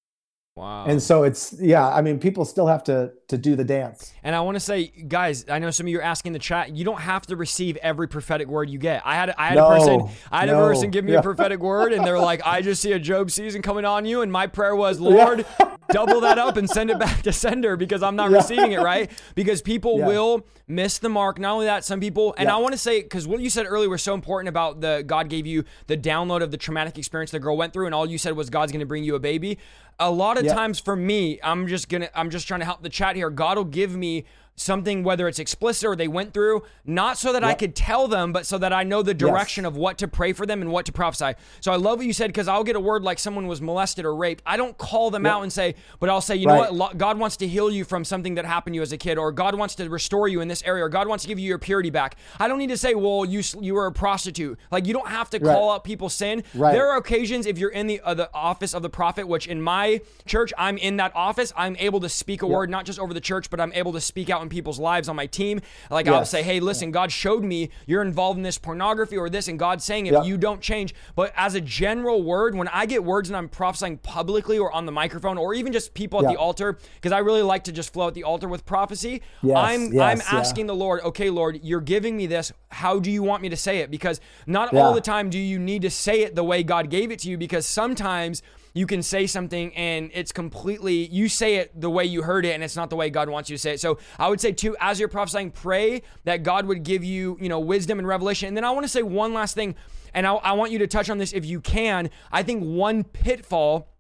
Wow. 0.57 0.85
And 0.87 1.03
so 1.03 1.25
it's 1.25 1.55
yeah, 1.61 1.89
I 1.89 2.01
mean 2.01 2.19
people 2.19 2.45
still 2.45 2.67
have 2.69 2.85
to 2.85 3.13
to 3.35 3.39
do 3.39 3.57
the 3.57 3.65
dance. 3.65 4.13
And 4.23 4.35
I 4.35 4.41
want 4.41 4.55
to 4.57 4.61
say, 4.61 4.87
guys, 4.87 5.45
I 5.49 5.59
know 5.59 5.71
some 5.71 5.87
of 5.87 5.91
you 5.91 5.99
are 5.99 6.03
asking 6.03 6.33
the 6.33 6.39
chat. 6.39 6.75
You 6.75 6.85
don't 6.85 7.01
have 7.01 7.27
to 7.27 7.37
receive 7.37 7.77
every 7.79 8.09
prophetic 8.09 8.49
word 8.49 8.71
you 8.71 8.79
get. 8.79 9.03
I 9.05 9.15
had 9.15 9.35
I 9.37 9.49
had 9.49 9.57
No, 9.57 9.67
a 9.67 9.71
person 9.77 10.09
I 10.31 10.41
had 10.41 10.49
no, 10.49 10.63
a 10.65 10.69
person 10.69 10.91
give 10.91 11.05
me 11.05 11.13
yeah. 11.13 11.19
a 11.19 11.23
prophetic 11.23 11.61
word, 11.61 11.93
and 11.93 12.07
they're 12.07 12.19
like, 12.19 12.41
"I 12.47 12.63
just 12.63 12.81
see 12.81 12.93
a 12.93 12.99
Job 12.99 13.31
season 13.31 13.63
coming 13.63 13.85
on 13.85 14.05
you," 14.07 14.23
and 14.23 14.31
my 14.33 14.47
prayer 14.47 14.75
was, 14.77 15.01
"Lord, 15.01 15.45
double 15.91 16.21
that 16.23 16.39
up 16.39 16.57
and 16.57 16.69
send 16.69 16.91
it 16.91 16.99
back 16.99 17.23
to 17.23 17.33
sender 17.33 17.77
because 17.77 18.03
I'm 18.03 18.17
not 18.17 18.31
Yeah. 18.31 18.39
receiving 18.39 18.73
it 18.73 18.81
right." 18.81 19.11
Because 19.35 19.61
people 19.63 19.99
Yeah. 19.99 20.07
will 20.07 20.47
miss 20.67 20.99
the 20.99 21.09
mark. 21.09 21.39
Not 21.39 21.53
only 21.55 21.67
that, 21.67 21.85
some 21.85 22.01
people, 22.01 22.35
and 22.39 22.47
Yeah. 22.49 22.55
I 22.55 22.59
want 22.59 22.73
to 22.73 22.79
say 22.79 23.03
because 23.03 23.27
what 23.27 23.41
you 23.41 23.51
said 23.51 23.67
earlier 23.69 23.89
was 23.91 24.03
so 24.03 24.15
important 24.15 24.49
about 24.49 24.81
the 24.81 25.05
God 25.07 25.29
gave 25.29 25.47
you 25.47 25.65
the 25.89 25.97
download 25.97 26.43
of 26.43 26.51
the 26.51 26.57
traumatic 26.57 26.97
experience 26.97 27.31
the 27.31 27.39
girl 27.41 27.57
went 27.57 27.73
through, 27.73 27.87
and 27.87 27.95
all 27.95 28.09
you 28.09 28.19
said 28.19 28.35
was 28.37 28.49
God's 28.51 28.73
going 28.73 28.81
to 28.81 28.87
bring 28.87 29.05
you 29.05 29.15
a 29.15 29.21
baby. 29.21 29.59
A 30.01 30.11
lot 30.11 30.39
of 30.39 30.45
Yeah. 30.45 30.55
times 30.55 30.81
for 30.81 30.97
me, 30.97 31.39
I'm 31.43 31.69
just 31.69 31.89
gonna 31.89 32.09
I'm 32.17 32.31
just 32.31 32.49
trying 32.49 32.61
to 32.61 32.67
help 32.67 32.83
the 32.83 32.89
chat 32.89 33.15
here. 33.15 33.24
God 33.31 33.57
will 33.57 33.65
give 33.65 33.97
me 33.97 34.25
something 34.57 35.03
whether 35.03 35.27
it's 35.27 35.39
explicit 35.39 35.85
or 35.85 35.97
they 35.97 36.07
went 36.07 36.33
through 36.33 36.63
not 36.85 37.19
so 37.19 37.33
that 37.33 37.43
I 37.43 37.55
could 37.55 37.75
tell 37.75 38.07
them 38.07 38.33
but 38.33 38.47
so 38.47 38.57
that 38.59 38.73
I 38.73 38.85
know 38.85 39.03
the 39.03 39.15
direction 39.15 39.65
of 39.65 39.77
what 39.77 39.99
to 39.99 40.09
pray 40.09 40.33
for 40.33 40.47
them 40.47 40.63
and 40.63 40.71
what 40.71 40.87
to 40.87 40.93
prophesy. 40.93 41.33
So 41.61 41.73
I 41.73 41.77
love 41.77 41.99
what 41.99 42.07
you 42.07 42.13
said 42.13 42.29
because 42.29 42.47
I'll 42.47 42.65
get 42.65 42.77
a 42.77 42.81
word 42.81 43.03
like 43.03 43.19
someone 43.19 43.47
was 43.47 43.61
molested 43.61 44.05
or 44.05 44.15
raped. 44.15 44.43
I 44.47 44.57
don't 44.57 44.77
call 44.79 45.11
them 45.11 45.27
out 45.27 45.43
and 45.43 45.53
say, 45.53 45.75
but 45.99 46.09
I'll 46.09 46.21
say, 46.21 46.37
you 46.37 46.47
know 46.47 46.71
what? 46.71 46.99
God 46.99 47.19
wants 47.19 47.37
to 47.39 47.49
heal 47.49 47.71
you 47.71 47.85
from 47.85 48.05
something 48.05 48.37
that 48.37 48.45
happened 48.45 48.75
to 48.75 48.77
you 48.77 48.83
as 48.83 48.93
a 48.93 48.97
kid 48.99 49.19
or 49.19 49.33
God 49.33 49.55
wants 49.57 49.75
to 49.77 49.89
restore 49.89 50.29
you 50.29 50.41
in 50.41 50.49
this 50.49 50.63
area 50.63 50.85
or 50.85 50.89
God 50.89 51.09
wants 51.09 51.25
to 51.25 51.29
give 51.29 51.39
you 51.39 51.49
your 51.49 51.59
purity 51.59 51.91
back. 51.91 52.17
I 52.39 52.49
don't 52.49 52.59
need 52.59 52.71
to 52.71 52.79
say, 52.79 52.95
well, 52.95 53.25
you 53.25 53.43
you 53.61 53.75
were 53.75 53.87
a 53.87 53.93
prostitute. 53.93 54.59
Like 54.71 54.87
you 54.87 54.93
don't 54.93 55.09
have 55.09 55.31
to 55.31 55.41
call 55.41 55.71
out 55.73 55.85
people's 55.85 56.15
sin. 56.15 56.45
Right. 56.55 56.73
There 56.73 56.91
are 56.91 56.99
occasions 56.99 57.47
if 57.47 57.59
you're 57.59 57.71
in 57.71 57.87
the 57.87 58.01
uh, 58.01 58.15
the 58.15 58.31
office 58.33 58.75
of 58.75 58.83
the 58.83 58.91
prophet, 58.91 59.27
which 59.27 59.47
in 59.47 59.61
my 59.61 60.01
church 60.27 60.53
I'm 60.57 60.79
in 60.79 60.97
that 60.99 61.13
office, 61.15 61.53
I'm 61.57 61.77
able 61.79 62.01
to 62.01 62.09
speak 62.09 62.43
a 62.43 62.47
word 62.47 62.71
not 62.71 62.85
just 62.85 62.99
over 62.99 63.13
the 63.13 63.21
church, 63.21 63.51
but 63.51 63.61
I'm 63.61 63.73
able 63.73 63.93
to 63.93 64.01
speak 64.01 64.31
out 64.31 64.43
in 64.45 64.49
people's 64.49 64.79
lives 64.79 65.09
on 65.09 65.17
my 65.17 65.27
team. 65.27 65.61
Like 65.91 66.07
I'll 66.09 66.25
say, 66.25 66.43
hey, 66.43 66.61
listen, 66.61 66.91
God 66.93 67.11
showed 67.11 67.43
me 67.43 67.71
you're 67.87 68.03
involved 68.03 68.37
in 68.37 68.43
this 68.45 68.59
pornography 68.59 69.17
or 69.17 69.29
this, 69.29 69.49
and 69.49 69.59
God's 69.59 69.85
saying 69.85 70.07
if 70.07 70.13
Yep. 70.13 70.25
you 70.27 70.37
don't 70.39 70.61
change. 70.61 70.95
But 71.17 71.33
as 71.37 71.55
a 71.55 71.61
general 71.61 72.23
word, 72.23 72.55
when 72.55 72.69
I 72.69 72.87
get 72.87 73.03
words 73.03 73.29
and 73.29 73.37
I'm 73.37 73.49
prophesying 73.49 73.99
publicly 73.99 74.59
or 74.59 74.71
on 74.73 74.87
the 74.87 74.93
microphone 74.93 75.37
or 75.39 75.55
even 75.55 75.73
just 75.73 75.95
people 75.95 76.21
at 76.21 76.25
Yeah. 76.25 76.31
the 76.33 76.37
altar, 76.39 76.79
because 76.95 77.11
I 77.13 77.19
really 77.19 77.43
like 77.43 77.65
to 77.65 77.73
just 77.73 77.93
flow 77.93 78.09
at 78.09 78.15
the 78.15 78.25
altar 78.25 78.47
with 78.49 78.65
prophecy, 78.65 79.23
Yes, 79.43 79.57
I'm 79.57 79.93
yes, 79.93 80.03
I'm 80.03 80.19
yeah. 80.19 80.41
asking 80.41 80.67
the 80.67 80.75
Lord, 80.75 81.01
okay, 81.03 81.31
Lord, 81.31 81.61
you're 81.63 81.81
giving 81.81 82.17
me 82.17 82.27
this. 82.27 82.53
How 82.69 82.99
do 83.01 83.11
you 83.11 83.23
want 83.23 83.43
me 83.43 83.49
to 83.49 83.57
say 83.57 83.79
it? 83.79 83.91
Because 83.91 84.21
not 84.47 84.73
Yeah. 84.73 84.81
all 84.83 84.95
the 84.95 85.01
time 85.01 85.31
do 85.31 85.39
you 85.39 85.59
need 85.59 85.83
to 85.83 85.91
say 85.91 86.21
it 86.23 86.35
the 86.35 86.45
way 86.45 86.63
God 86.63 86.91
gave 86.91 87.11
it 87.11 87.19
to 87.21 87.29
you, 87.31 87.39
because 87.39 87.67
sometimes 87.67 88.43
you 88.75 88.87
can 88.87 89.03
say 89.03 89.27
something 89.27 89.75
and 89.75 90.11
it's 90.13 90.33
completely 90.33 91.07
you 91.07 91.29
say 91.29 91.57
it 91.57 91.81
the 91.81 91.89
way 91.89 92.05
you 92.05 92.23
heard 92.23 92.45
it 92.45 92.55
and 92.55 92.63
it's 92.63 92.77
not 92.77 92.91
the 92.91 92.97
way 92.97 93.09
God 93.09 93.29
wants 93.29 93.49
you 93.49 93.57
to 93.57 93.61
say 93.61 93.75
it. 93.75 93.81
So 93.81 93.99
I 94.19 94.29
would 94.29 94.41
say 94.41 94.53
too, 94.53 94.77
as 94.81 94.99
you're 94.99 95.09
prophesying, 95.09 95.53
pray 95.53 96.03
that 96.25 96.43
God 96.43 96.67
would 96.67 96.83
give 96.83 97.05
you, 97.05 97.39
you 97.41 97.49
know, 97.49 97.61
wisdom 97.61 97.99
and 97.99 98.07
revelation. 98.07 98.49
And 98.49 98.57
then 98.57 98.65
I 98.65 98.73
want 98.73 98.85
to 98.85 98.89
say 98.89 99.03
one 99.03 99.33
last 99.33 99.55
thing, 99.55 99.77
and 100.13 100.27
I, 100.27 100.35
I 100.35 100.53
want 100.53 100.73
you 100.73 100.79
to 100.81 100.87
touch 100.89 101.09
on 101.09 101.19
this 101.19 101.33
if 101.33 101.47
you 101.47 101.61
can. 101.61 102.11
I 102.33 102.43
think 102.43 102.65
one 102.65 103.05
pitfall 103.05 103.94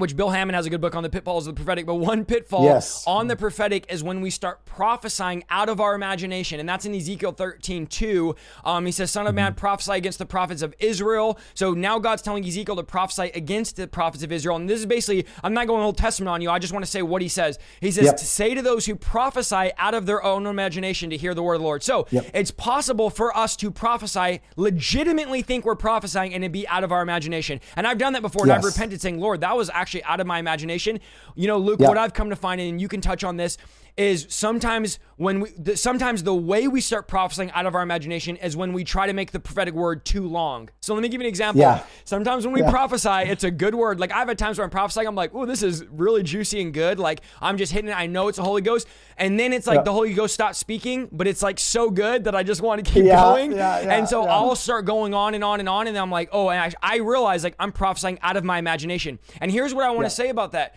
which 0.00 0.16
Bill 0.16 0.30
Hamon 0.30 0.54
has 0.54 0.66
a 0.66 0.70
good 0.70 0.80
book 0.80 0.94
on 0.94 1.02
the 1.02 1.10
pitfalls 1.10 1.46
of 1.46 1.54
the 1.54 1.58
prophetic, 1.62 1.86
but 1.86 1.94
one 1.94 2.24
pitfall 2.24 2.64
Yes. 2.64 3.04
on 3.06 3.28
the 3.28 3.36
prophetic 3.36 3.86
is 3.92 4.02
when 4.02 4.20
we 4.20 4.30
start 4.30 4.64
prophesying 4.64 5.44
out 5.50 5.68
of 5.68 5.80
our 5.80 5.94
imagination. 5.94 6.58
And 6.58 6.68
that's 6.68 6.84
in 6.84 6.94
Ezekiel 6.94 7.32
13, 7.32 7.86
2. 7.86 8.34
Um, 8.64 8.86
he 8.86 8.92
says, 8.92 9.10
Son 9.10 9.26
of 9.26 9.34
man, 9.34 9.54
prophesy 9.54 9.92
against 9.92 10.18
the 10.18 10.26
prophets 10.26 10.62
of 10.62 10.74
Israel. 10.78 11.38
So 11.54 11.72
now 11.74 11.98
God's 11.98 12.22
telling 12.22 12.44
Ezekiel 12.44 12.76
to 12.76 12.82
prophesy 12.82 13.30
against 13.34 13.76
the 13.76 13.86
prophets 13.86 14.24
of 14.24 14.32
Israel. 14.32 14.56
And 14.56 14.68
this 14.68 14.80
is 14.80 14.86
basically, 14.86 15.26
I'm 15.44 15.54
not 15.54 15.66
going 15.66 15.82
Old 15.82 15.98
Testament 15.98 16.28
on 16.30 16.40
you. 16.40 16.50
I 16.50 16.58
just 16.58 16.72
want 16.72 16.84
to 16.84 16.90
say 16.90 17.02
what 17.02 17.20
he 17.22 17.28
says. 17.28 17.58
He 17.80 17.90
says, 17.90 18.04
Yep. 18.06 18.16
to 18.16 18.24
say 18.24 18.54
to 18.54 18.62
those 18.62 18.86
who 18.86 18.94
prophesy 18.96 19.70
out 19.76 19.94
of 19.94 20.06
their 20.06 20.22
own 20.24 20.46
imagination 20.46 21.10
to 21.10 21.16
hear 21.16 21.34
the 21.34 21.42
word 21.42 21.54
of 21.54 21.60
the 21.60 21.66
Lord. 21.66 21.82
So 21.82 22.06
Yep. 22.10 22.30
it's 22.32 22.50
possible 22.50 23.10
for 23.10 23.36
us 23.36 23.56
to 23.56 23.70
prophesy, 23.70 24.40
legitimately 24.56 25.42
think 25.42 25.64
we're 25.64 25.74
prophesying, 25.74 26.32
and 26.32 26.44
it 26.44 26.52
be 26.52 26.66
out 26.68 26.84
of 26.84 26.92
our 26.92 27.02
imagination. 27.02 27.60
And 27.76 27.86
I've 27.86 27.98
done 27.98 28.12
that 28.14 28.22
before, 28.22 28.44
and 28.44 28.52
I've 28.52 28.64
repented 28.64 29.00
saying, 29.00 29.20
Lord, 29.20 29.40
that 29.42 29.56
was 29.56 29.68
actually 29.74 29.89
out 30.04 30.20
of 30.20 30.26
my 30.26 30.38
imagination. 30.38 31.00
You 31.34 31.46
know, 31.48 31.58
Luke, 31.58 31.80
Yeah. 31.80 31.88
what 31.88 31.98
I've 31.98 32.14
come 32.14 32.30
to 32.30 32.36
find, 32.36 32.60
and 32.60 32.80
you 32.80 32.88
can 32.88 33.00
touch 33.00 33.24
on 33.24 33.36
this, 33.36 33.58
is 34.00 34.26
sometimes 34.30 34.98
when 35.16 35.40
we, 35.40 35.50
th- 35.50 35.76
sometimes 35.76 36.22
the 36.22 36.34
way 36.34 36.66
we 36.68 36.80
start 36.80 37.06
prophesying 37.06 37.50
out 37.50 37.66
of 37.66 37.74
our 37.74 37.82
imagination 37.82 38.36
is 38.36 38.56
when 38.56 38.72
we 38.72 38.82
try 38.82 39.06
to 39.06 39.12
make 39.12 39.30
the 39.30 39.38
prophetic 39.40 39.74
word 39.74 40.06
too 40.06 40.26
long. 40.26 40.70
So 40.80 40.94
let 40.94 41.02
me 41.02 41.08
give 41.10 41.20
you 41.20 41.26
an 41.26 41.28
example. 41.28 41.60
Yeah. 41.60 41.82
Sometimes 42.06 42.46
when 42.46 42.54
we 42.54 42.62
Yeah. 42.62 42.70
prophesy, 42.70 43.28
it's 43.30 43.44
a 43.44 43.50
good 43.50 43.74
word. 43.74 44.00
Like 44.00 44.10
I've 44.12 44.28
had 44.28 44.38
times 44.38 44.56
where 44.56 44.64
I'm 44.64 44.70
prophesying, 44.70 45.06
I'm 45.06 45.14
like, 45.14 45.32
oh, 45.34 45.44
this 45.44 45.62
is 45.62 45.84
really 45.90 46.22
juicy 46.22 46.62
and 46.62 46.72
good. 46.72 46.98
Like 46.98 47.20
I'm 47.42 47.58
just 47.58 47.72
hitting 47.72 47.90
it. 47.90 47.94
I 47.98 48.06
know 48.06 48.28
it's 48.28 48.38
the 48.38 48.42
Holy 48.44 48.62
Ghost. 48.62 48.88
And 49.18 49.38
then 49.38 49.52
it's 49.52 49.66
like 49.66 49.80
Yeah. 49.80 49.82
the 49.82 49.92
Holy 49.92 50.14
Ghost 50.14 50.32
stops 50.32 50.56
speaking, 50.56 51.10
but 51.12 51.26
it's 51.26 51.42
like 51.42 51.58
so 51.58 51.90
good 51.90 52.24
that 52.24 52.34
I 52.34 52.42
just 52.42 52.62
want 52.62 52.82
to 52.82 52.90
keep 52.90 53.04
going. 53.04 53.52
and 53.58 54.08
so. 54.08 54.22
I'll 54.26 54.56
start 54.56 54.86
going 54.86 55.12
on 55.12 55.34
and 55.34 55.44
on 55.44 55.60
and 55.60 55.68
on. 55.68 55.86
And 55.88 55.94
then 55.94 56.02
I'm 56.02 56.10
like, 56.10 56.30
oh, 56.32 56.48
and 56.48 56.58
I, 56.82 56.94
I 56.94 56.96
realize 57.00 57.44
like 57.44 57.56
I'm 57.58 57.72
prophesying 57.72 58.18
out 58.22 58.38
of 58.38 58.44
my 58.44 58.58
imagination. 58.58 59.18
And 59.42 59.50
here's 59.50 59.74
what 59.74 59.84
I 59.84 59.90
want 59.90 60.06
to 60.06 60.10
say 60.10 60.30
about 60.30 60.52
that. 60.52 60.74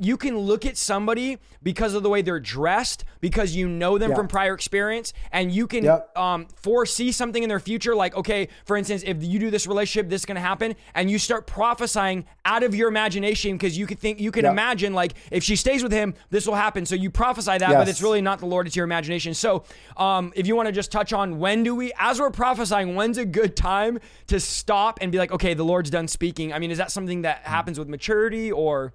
You 0.00 0.16
can 0.16 0.36
look 0.38 0.66
at 0.66 0.76
somebody 0.76 1.38
because 1.62 1.94
of 1.94 2.02
the 2.02 2.08
way 2.10 2.22
they're 2.22 2.40
dressed, 2.40 3.04
because 3.20 3.54
you 3.54 3.68
know 3.68 3.96
them 3.96 4.10
Yeah. 4.10 4.16
from 4.16 4.26
prior 4.28 4.52
experience, 4.52 5.12
and 5.30 5.52
you 5.52 5.66
can 5.68 5.84
Yep. 5.84 6.18
um, 6.18 6.46
foresee 6.56 7.12
something 7.12 7.42
in 7.42 7.48
their 7.48 7.60
future. 7.60 7.94
Like, 7.94 8.16
okay, 8.16 8.48
for 8.64 8.76
instance, 8.76 9.04
if 9.06 9.22
you 9.22 9.38
do 9.38 9.50
this 9.50 9.66
relationship, 9.66 10.10
this 10.10 10.22
is 10.22 10.26
going 10.26 10.34
to 10.36 10.40
happen, 10.40 10.74
and 10.94 11.08
you 11.10 11.18
start 11.18 11.46
prophesying 11.46 12.24
out 12.44 12.62
of 12.64 12.74
your 12.74 12.88
imagination 12.88 13.52
because 13.56 13.78
you 13.78 13.86
can 13.86 13.96
think, 13.96 14.20
you 14.20 14.32
can 14.32 14.42
Yep. 14.44 14.52
imagine 14.52 14.92
like 14.92 15.14
if 15.30 15.44
she 15.44 15.54
stays 15.54 15.82
with 15.84 15.92
him, 15.92 16.14
this 16.30 16.46
will 16.46 16.56
happen. 16.56 16.84
So 16.84 16.94
you 16.96 17.10
prophesy 17.10 17.58
that, 17.58 17.70
but 17.78 17.88
it's 17.88 18.02
really 18.02 18.20
not 18.20 18.40
the 18.40 18.46
Lord; 18.46 18.66
it's 18.66 18.74
your 18.74 18.84
imagination. 18.84 19.32
So, 19.34 19.62
um, 19.96 20.32
if 20.34 20.46
you 20.48 20.56
want 20.56 20.66
to 20.66 20.72
just 20.72 20.90
touch 20.90 21.12
on 21.12 21.38
when 21.38 21.62
do 21.62 21.74
we, 21.76 21.92
as 21.98 22.18
we're 22.20 22.30
prophesying, 22.30 22.96
when's 22.96 23.18
a 23.18 23.24
good 23.24 23.54
time 23.56 24.00
to 24.26 24.40
stop 24.40 24.98
and 25.00 25.12
be 25.12 25.18
like, 25.18 25.30
okay, 25.30 25.54
the 25.54 25.64
Lord's 25.64 25.90
done 25.90 26.08
speaking. 26.08 26.52
I 26.52 26.58
mean, 26.58 26.70
is 26.72 26.78
that 26.78 26.90
something 26.90 27.22
that 27.22 27.38
happens 27.44 27.78
with 27.78 27.88
maturity 27.88 28.50
or? 28.50 28.94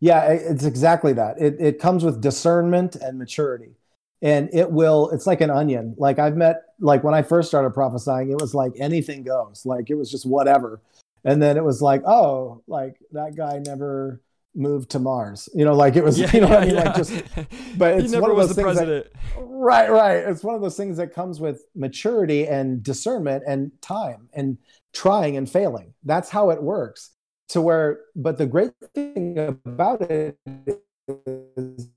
Yeah, 0.00 0.26
it's 0.28 0.64
exactly 0.64 1.12
that. 1.14 1.40
It 1.40 1.56
it 1.60 1.78
comes 1.80 2.04
with 2.04 2.20
discernment 2.20 2.96
and 2.96 3.18
maturity. 3.18 3.74
And 4.20 4.50
it 4.52 4.72
will, 4.72 5.10
it's 5.10 5.28
like 5.28 5.40
an 5.40 5.50
onion. 5.50 5.94
Like 5.96 6.18
I've 6.18 6.36
met, 6.36 6.62
like 6.80 7.04
when 7.04 7.14
I 7.14 7.22
first 7.22 7.46
started 7.48 7.70
prophesying, 7.70 8.30
it 8.32 8.40
was 8.40 8.52
like 8.52 8.72
anything 8.76 9.22
goes. 9.22 9.62
Like 9.64 9.90
it 9.90 9.94
was 9.94 10.10
just 10.10 10.26
whatever. 10.26 10.80
And 11.24 11.40
then 11.40 11.56
it 11.56 11.62
was 11.62 11.80
like, 11.80 12.02
oh, 12.04 12.62
like 12.66 12.96
that 13.12 13.36
guy 13.36 13.60
never 13.64 14.20
moved 14.56 14.90
to 14.90 14.98
Mars. 14.98 15.48
You 15.54 15.64
know, 15.64 15.74
like 15.74 15.94
it 15.94 16.02
was, 16.02 16.18
you 16.34 16.40
know 16.40 16.48
what 16.48 16.62
I 16.64 16.66
mean? 16.66 16.74
Like 16.74 16.96
just, 16.96 17.12
but 17.78 17.98
he 17.98 18.04
it's 18.04 18.12
never 18.12 18.22
one 18.22 18.30
of 18.32 18.36
was 18.38 18.48
those 18.48 18.56
the 18.56 18.62
things 18.64 18.76
that- 18.78 18.84
president. 18.86 19.06
Right, 19.38 19.88
right. 19.90 20.16
It's 20.16 20.42
one 20.42 20.56
of 20.56 20.62
those 20.62 20.76
things 20.76 20.96
that 20.96 21.14
comes 21.14 21.38
with 21.38 21.62
maturity 21.76 22.46
and 22.48 22.82
discernment 22.82 23.44
and 23.46 23.70
time 23.82 24.28
and 24.32 24.58
trying 24.92 25.36
and 25.36 25.48
failing. 25.48 25.94
That's 26.04 26.28
how 26.28 26.50
it 26.50 26.60
works. 26.60 27.10
To 27.50 27.62
where, 27.62 28.00
but 28.14 28.36
the 28.36 28.46
great 28.46 28.72
thing 28.94 29.38
about 29.38 30.02
it 30.02 30.36
is 30.66 31.88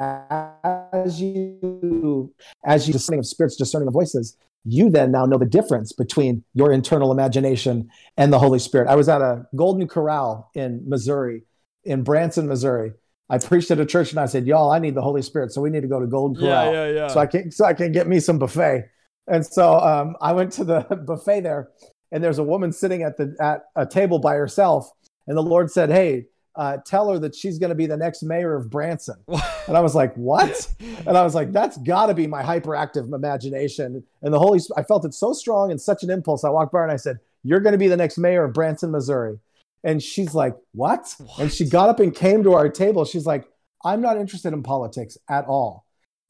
as 0.00 1.20
you 1.20 2.32
as 2.64 2.86
you 2.86 2.92
discerning 2.92 3.20
of 3.20 3.26
spirits, 3.26 3.56
discerning 3.56 3.86
of 3.86 3.94
voices, 3.94 4.36
you 4.64 4.90
then 4.90 5.12
now 5.12 5.26
know 5.26 5.38
the 5.38 5.46
difference 5.46 5.92
between 5.92 6.44
your 6.54 6.72
internal 6.72 7.12
imagination 7.12 7.88
and 8.16 8.32
the 8.32 8.38
Holy 8.38 8.58
Spirit. 8.58 8.88
I 8.88 8.96
was 8.96 9.08
at 9.08 9.20
a 9.20 9.46
Golden 9.54 9.86
Corral 9.86 10.50
in 10.54 10.82
Missouri, 10.86 11.42
in 11.84 12.02
Branson, 12.02 12.46
Missouri. 12.46 12.92
I 13.28 13.38
preached 13.38 13.70
at 13.70 13.78
a 13.78 13.86
church 13.86 14.10
and 14.10 14.18
I 14.18 14.26
said, 14.26 14.46
"Y'all, 14.46 14.72
I 14.72 14.80
need 14.80 14.94
the 14.96 15.02
Holy 15.02 15.22
Spirit, 15.22 15.52
so 15.52 15.60
we 15.60 15.70
need 15.70 15.82
to 15.82 15.88
go 15.88 16.00
to 16.00 16.06
Golden 16.06 16.42
Yeah, 16.42 16.50
Corral, 16.50 16.74
yeah, 16.74 16.86
yeah. 16.88 17.08
so 17.08 17.20
I 17.20 17.26
can 17.26 17.50
so 17.52 17.64
I 17.64 17.74
can 17.74 17.92
get 17.92 18.08
me 18.08 18.18
some 18.18 18.38
buffet." 18.38 18.88
And 19.28 19.46
so 19.46 19.78
um, 19.78 20.16
I 20.20 20.32
went 20.32 20.52
to 20.54 20.64
the 20.64 20.80
buffet 21.06 21.42
there, 21.42 21.70
and 22.12 22.22
there's 22.22 22.38
a 22.38 22.44
woman 22.44 22.72
sitting 22.72 23.02
at 23.02 23.16
the 23.16 23.36
at 23.40 23.64
a 23.76 23.86
table 23.86 24.18
by 24.18 24.34
herself, 24.34 24.90
and 25.26 25.36
the 25.36 25.42
Lord 25.42 25.70
said, 25.70 25.90
"Hey, 25.90 26.26
uh, 26.56 26.78
tell 26.84 27.10
her 27.10 27.18
that 27.18 27.34
she's 27.34 27.58
going 27.58 27.70
to 27.70 27.76
be 27.76 27.86
the 27.86 27.96
next 27.96 28.22
mayor 28.22 28.54
of 28.54 28.70
Branson." 28.70 29.16
And 29.66 29.76
I 29.76 29.80
was 29.80 29.94
like, 29.94 30.14
"What?" 30.14 30.68
And 31.06 31.16
I 31.16 31.22
was 31.22 31.34
like, 31.34 31.52
"That's 31.52 31.76
got 31.78 32.06
to 32.06 32.14
be 32.14 32.26
my 32.26 32.42
hyperactive 32.42 33.12
imagination." 33.12 34.04
And 34.22 34.34
the 34.34 34.38
Holy, 34.38 34.60
I 34.76 34.82
felt 34.82 35.04
it 35.04 35.14
so 35.14 35.32
strong 35.32 35.70
and 35.70 35.80
such 35.80 36.02
an 36.02 36.10
impulse. 36.10 36.44
I 36.44 36.50
walked 36.50 36.72
by 36.72 36.82
and 36.82 36.92
I 36.92 36.96
said, 36.96 37.18
"You're 37.42 37.60
going 37.60 37.72
to 37.72 37.78
be 37.78 37.88
the 37.88 37.96
next 37.96 38.18
mayor 38.18 38.44
of 38.44 38.52
Branson, 38.52 38.90
Missouri." 38.90 39.38
And 39.82 40.02
she's 40.02 40.34
like, 40.34 40.56
what? 40.72 41.14
And 41.38 41.50
she 41.50 41.68
got 41.68 41.88
up 41.88 42.00
and 42.00 42.14
came 42.14 42.42
to 42.42 42.54
our 42.54 42.68
table. 42.68 43.04
She's 43.04 43.26
like, 43.26 43.48
I'm 43.84 44.00
not 44.00 44.18
interested 44.18 44.52
in 44.52 44.62
politics 44.62 45.16
at 45.28 45.46
all. 45.46 45.86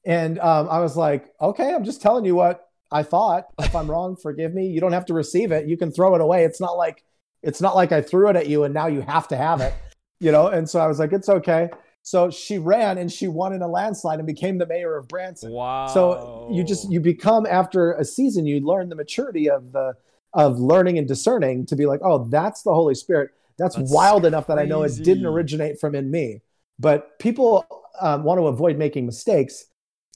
And 0.07 0.39
um, 0.39 0.69
I 0.71 0.79
was 0.81 0.97
like, 0.97 1.31
okay, 1.41 1.75
I'm 1.75 1.85
just 1.85 2.01
telling 2.01 2.25
you 2.25 2.35
what 2.35 2.70
I 2.93 3.03
thought. 3.03 3.47
If 3.59 3.75
I'm 3.75 3.91
wrong, 3.91 4.17
forgive 4.23 4.55
me. 4.55 4.67
You 4.67 4.81
don't 4.81 4.93
have 4.93 5.07
to 5.07 5.15
receive 5.15 5.53
it. 5.53 5.69
You 5.69 5.77
can 5.77 5.91
throw 5.91 6.15
it 6.15 6.21
away. 6.21 6.45
It's 6.45 6.61
not 6.61 6.77
like 6.77 7.05
it's 7.43 7.61
not 7.61 7.75
like 7.75 7.93
I 7.93 8.03
threw 8.03 8.29
it 8.29 8.37
at 8.37 8.49
you 8.49 8.65
and 8.65 8.75
now 8.75 8.87
you 8.87 9.01
have 9.01 9.27
to 9.29 9.37
have 9.37 9.61
it, 9.61 9.73
you 10.21 10.31
know. 10.31 10.49
And 10.49 10.69
so 10.69 10.79
I 10.79 10.87
was 10.87 10.99
like, 10.99 11.13
it's 11.13 11.29
okay. 11.29 11.71
So 12.03 12.31
she 12.31 12.59
ran 12.59 12.99
and 12.99 13.11
she 13.11 13.29
won 13.29 13.53
in 13.53 13.63
a 13.63 13.69
landslide 13.69 14.19
and 14.19 14.27
became 14.27 14.59
the 14.59 14.67
mayor 14.67 14.97
of 14.97 15.09
Branson. 15.09 15.53
Wow. 15.53 15.87
So 15.87 16.49
you 16.51 16.65
just 16.65 16.91
you 16.91 17.01
become 17.01 17.47
after 17.47 17.93
a 17.93 18.05
season, 18.05 18.47
you 18.47 18.61
learn 18.61 18.89
the 18.89 18.97
maturity 18.97 19.49
of 19.49 19.73
the 19.73 19.95
of 20.33 20.59
learning 20.59 20.99
and 20.99 21.09
discerning 21.09 21.67
to 21.67 21.77
be 21.77 21.87
like, 21.87 22.01
oh, 22.03 22.25
that's 22.25 22.63
the 22.63 22.73
Holy 22.73 22.95
Spirit. 22.95 23.31
That's, 23.59 23.77
That's 23.77 23.93
wild 23.93 24.25
enough 24.25 24.47
that 24.47 24.59
I 24.59 24.65
know 24.65 24.83
it 24.85 24.93
didn't 25.03 25.27
originate 25.27 25.79
from 25.79 25.95
in 25.95 26.11
me. 26.11 26.41
But 26.79 27.19
people 27.19 27.67
um, 28.01 28.25
want 28.25 28.39
to 28.39 28.47
avoid 28.47 28.79
making 28.79 29.05
mistakes 29.05 29.67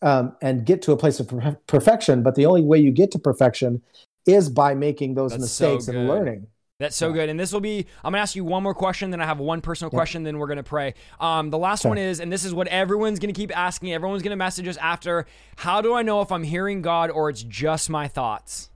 um, 0.04 0.36
and 0.42 0.64
get 0.64 0.82
to 0.82 0.92
a 0.92 0.96
place 0.96 1.18
of 1.18 1.28
per- 1.28 1.58
perfection. 1.66 2.22
But 2.22 2.36
the 2.36 2.46
only 2.46 2.62
way 2.62 2.78
you 2.78 2.92
get 2.92 3.10
to 3.12 3.18
perfection 3.18 3.82
is 4.26 4.48
by 4.48 4.74
making 4.74 5.14
those 5.14 5.32
That's 5.32 5.50
so 5.52 5.74
mistakes 5.74 5.88
and 5.88 6.08
learning. 6.08 6.46
That's 6.80 6.96
so 6.96 7.12
good. 7.12 7.28
And 7.28 7.38
this 7.38 7.52
will 7.52 7.60
be, 7.60 7.86
I'm 8.04 8.12
going 8.12 8.18
to 8.18 8.22
ask 8.22 8.34
you 8.34 8.44
one 8.44 8.62
more 8.62 8.74
question, 8.74 9.10
then 9.10 9.20
I 9.20 9.26
have 9.26 9.38
one 9.38 9.60
personal 9.60 9.90
question, 9.90 10.24
then 10.24 10.38
we're 10.38 10.48
going 10.48 10.56
to 10.56 10.64
pray. 10.64 10.94
Um, 11.20 11.50
the 11.50 11.58
last 11.58 11.82
Okay. 11.84 11.90
one 11.90 11.98
is, 11.98 12.18
and 12.18 12.32
this 12.32 12.44
is 12.44 12.52
what 12.52 12.66
everyone's 12.66 13.20
going 13.20 13.32
to 13.32 13.38
keep 13.38 13.56
asking, 13.56 13.92
everyone's 13.92 14.22
going 14.22 14.30
to 14.30 14.36
message 14.36 14.66
us 14.66 14.76
after 14.78 15.24
how 15.56 15.80
do 15.80 15.94
I 15.94 16.02
know 16.02 16.20
if 16.20 16.32
I'm 16.32 16.42
hearing 16.42 16.82
God 16.82 17.10
or 17.10 17.30
it's 17.30 17.42
just 17.42 17.88
my 17.88 18.08
thoughts? 18.08 18.70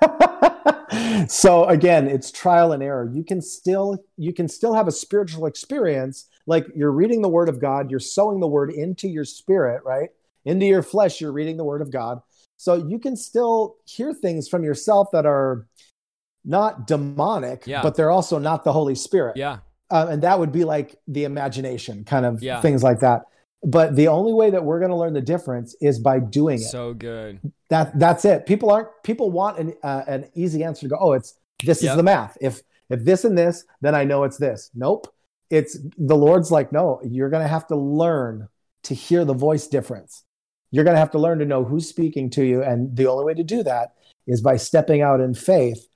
so 1.28 1.64
again 1.64 2.06
it's 2.06 2.30
trial 2.30 2.72
and 2.72 2.82
error 2.82 3.10
you 3.12 3.24
can 3.24 3.42
still 3.42 3.98
you 4.16 4.32
can 4.32 4.48
still 4.48 4.72
have 4.72 4.86
a 4.86 4.92
spiritual 4.92 5.46
experience 5.46 6.28
like 6.46 6.66
you're 6.74 6.90
reading 6.92 7.22
the 7.22 7.28
word 7.28 7.48
of 7.48 7.60
god 7.60 7.90
you're 7.90 8.00
sowing 8.00 8.40
the 8.40 8.46
word 8.48 8.70
into 8.70 9.08
your 9.08 9.24
spirit 9.24 9.82
right 9.84 10.10
into 10.44 10.66
your 10.66 10.82
flesh 10.82 11.20
you're 11.20 11.32
reading 11.32 11.56
the 11.56 11.64
word 11.64 11.80
of 11.82 11.90
god 11.90 12.20
so 12.56 12.74
you 12.74 12.98
can 12.98 13.16
still 13.16 13.76
hear 13.86 14.12
things 14.14 14.48
from 14.48 14.62
yourself 14.64 15.08
that 15.12 15.26
are 15.26 15.66
not 16.44 16.86
demonic 16.86 17.64
Yeah. 17.66 17.82
but 17.82 17.94
they're 17.96 18.10
also 18.10 18.38
not 18.38 18.64
the 18.64 18.72
holy 18.72 18.94
spirit 18.94 19.36
Yeah. 19.36 19.58
um, 19.90 20.08
and 20.08 20.22
that 20.22 20.38
would 20.38 20.52
be 20.52 20.64
like 20.64 20.96
the 21.08 21.24
imagination 21.24 22.04
kind 22.04 22.26
of 22.26 22.42
Yeah. 22.42 22.60
things 22.60 22.82
like 22.82 23.00
that 23.00 23.22
but 23.66 23.96
the 23.96 24.08
only 24.08 24.34
way 24.34 24.50
that 24.50 24.62
we're 24.62 24.78
going 24.78 24.90
to 24.90 24.96
learn 24.96 25.14
the 25.14 25.22
difference 25.22 25.74
is 25.80 25.98
by 25.98 26.18
doing 26.18 26.56
it 26.60 26.64
So 26.68 26.92
good. 26.92 27.40
that 27.70 27.98
that's 27.98 28.24
it 28.26 28.44
people 28.44 28.70
aren't 28.70 28.88
people 29.04 29.30
want 29.30 29.58
an 29.58 29.74
uh, 29.82 30.02
an 30.06 30.28
easy 30.34 30.62
answer 30.62 30.82
to 30.82 30.88
go 30.88 30.96
oh 31.00 31.12
it's 31.12 31.38
this 31.64 31.82
Yep. 31.82 31.90
is 31.92 31.96
the 31.96 32.02
math 32.02 32.36
if 32.42 32.62
if 32.90 33.02
this 33.04 33.24
and 33.24 33.38
this 33.38 33.64
then 33.80 33.94
i 33.94 34.04
know 34.04 34.24
it's 34.24 34.36
this 34.36 34.70
nope 34.74 35.06
it's 35.56 35.78
the 35.96 36.16
lord's 36.16 36.50
like 36.50 36.72
no 36.72 37.00
you're 37.04 37.30
going 37.30 37.42
to 37.42 37.48
have 37.48 37.66
to 37.66 37.76
learn 37.76 38.48
to 38.84 38.94
hear 38.94 39.24
the 39.24 39.34
voice 39.34 39.66
difference. 39.66 40.24
You're 40.70 40.84
going 40.84 40.94
to 40.94 41.00
have 41.00 41.10
to 41.12 41.18
learn 41.18 41.38
to 41.40 41.44
know 41.44 41.64
who's 41.64 41.88
speaking 41.88 42.30
to 42.30 42.44
you. 42.44 42.62
And 42.62 42.96
the 42.96 43.06
only 43.06 43.24
way 43.24 43.34
to 43.34 43.42
do 43.42 43.62
that 43.62 43.94
is 44.26 44.40
by 44.40 44.56
stepping 44.56 45.02
out 45.02 45.20
in 45.20 45.34
faith 45.34 45.88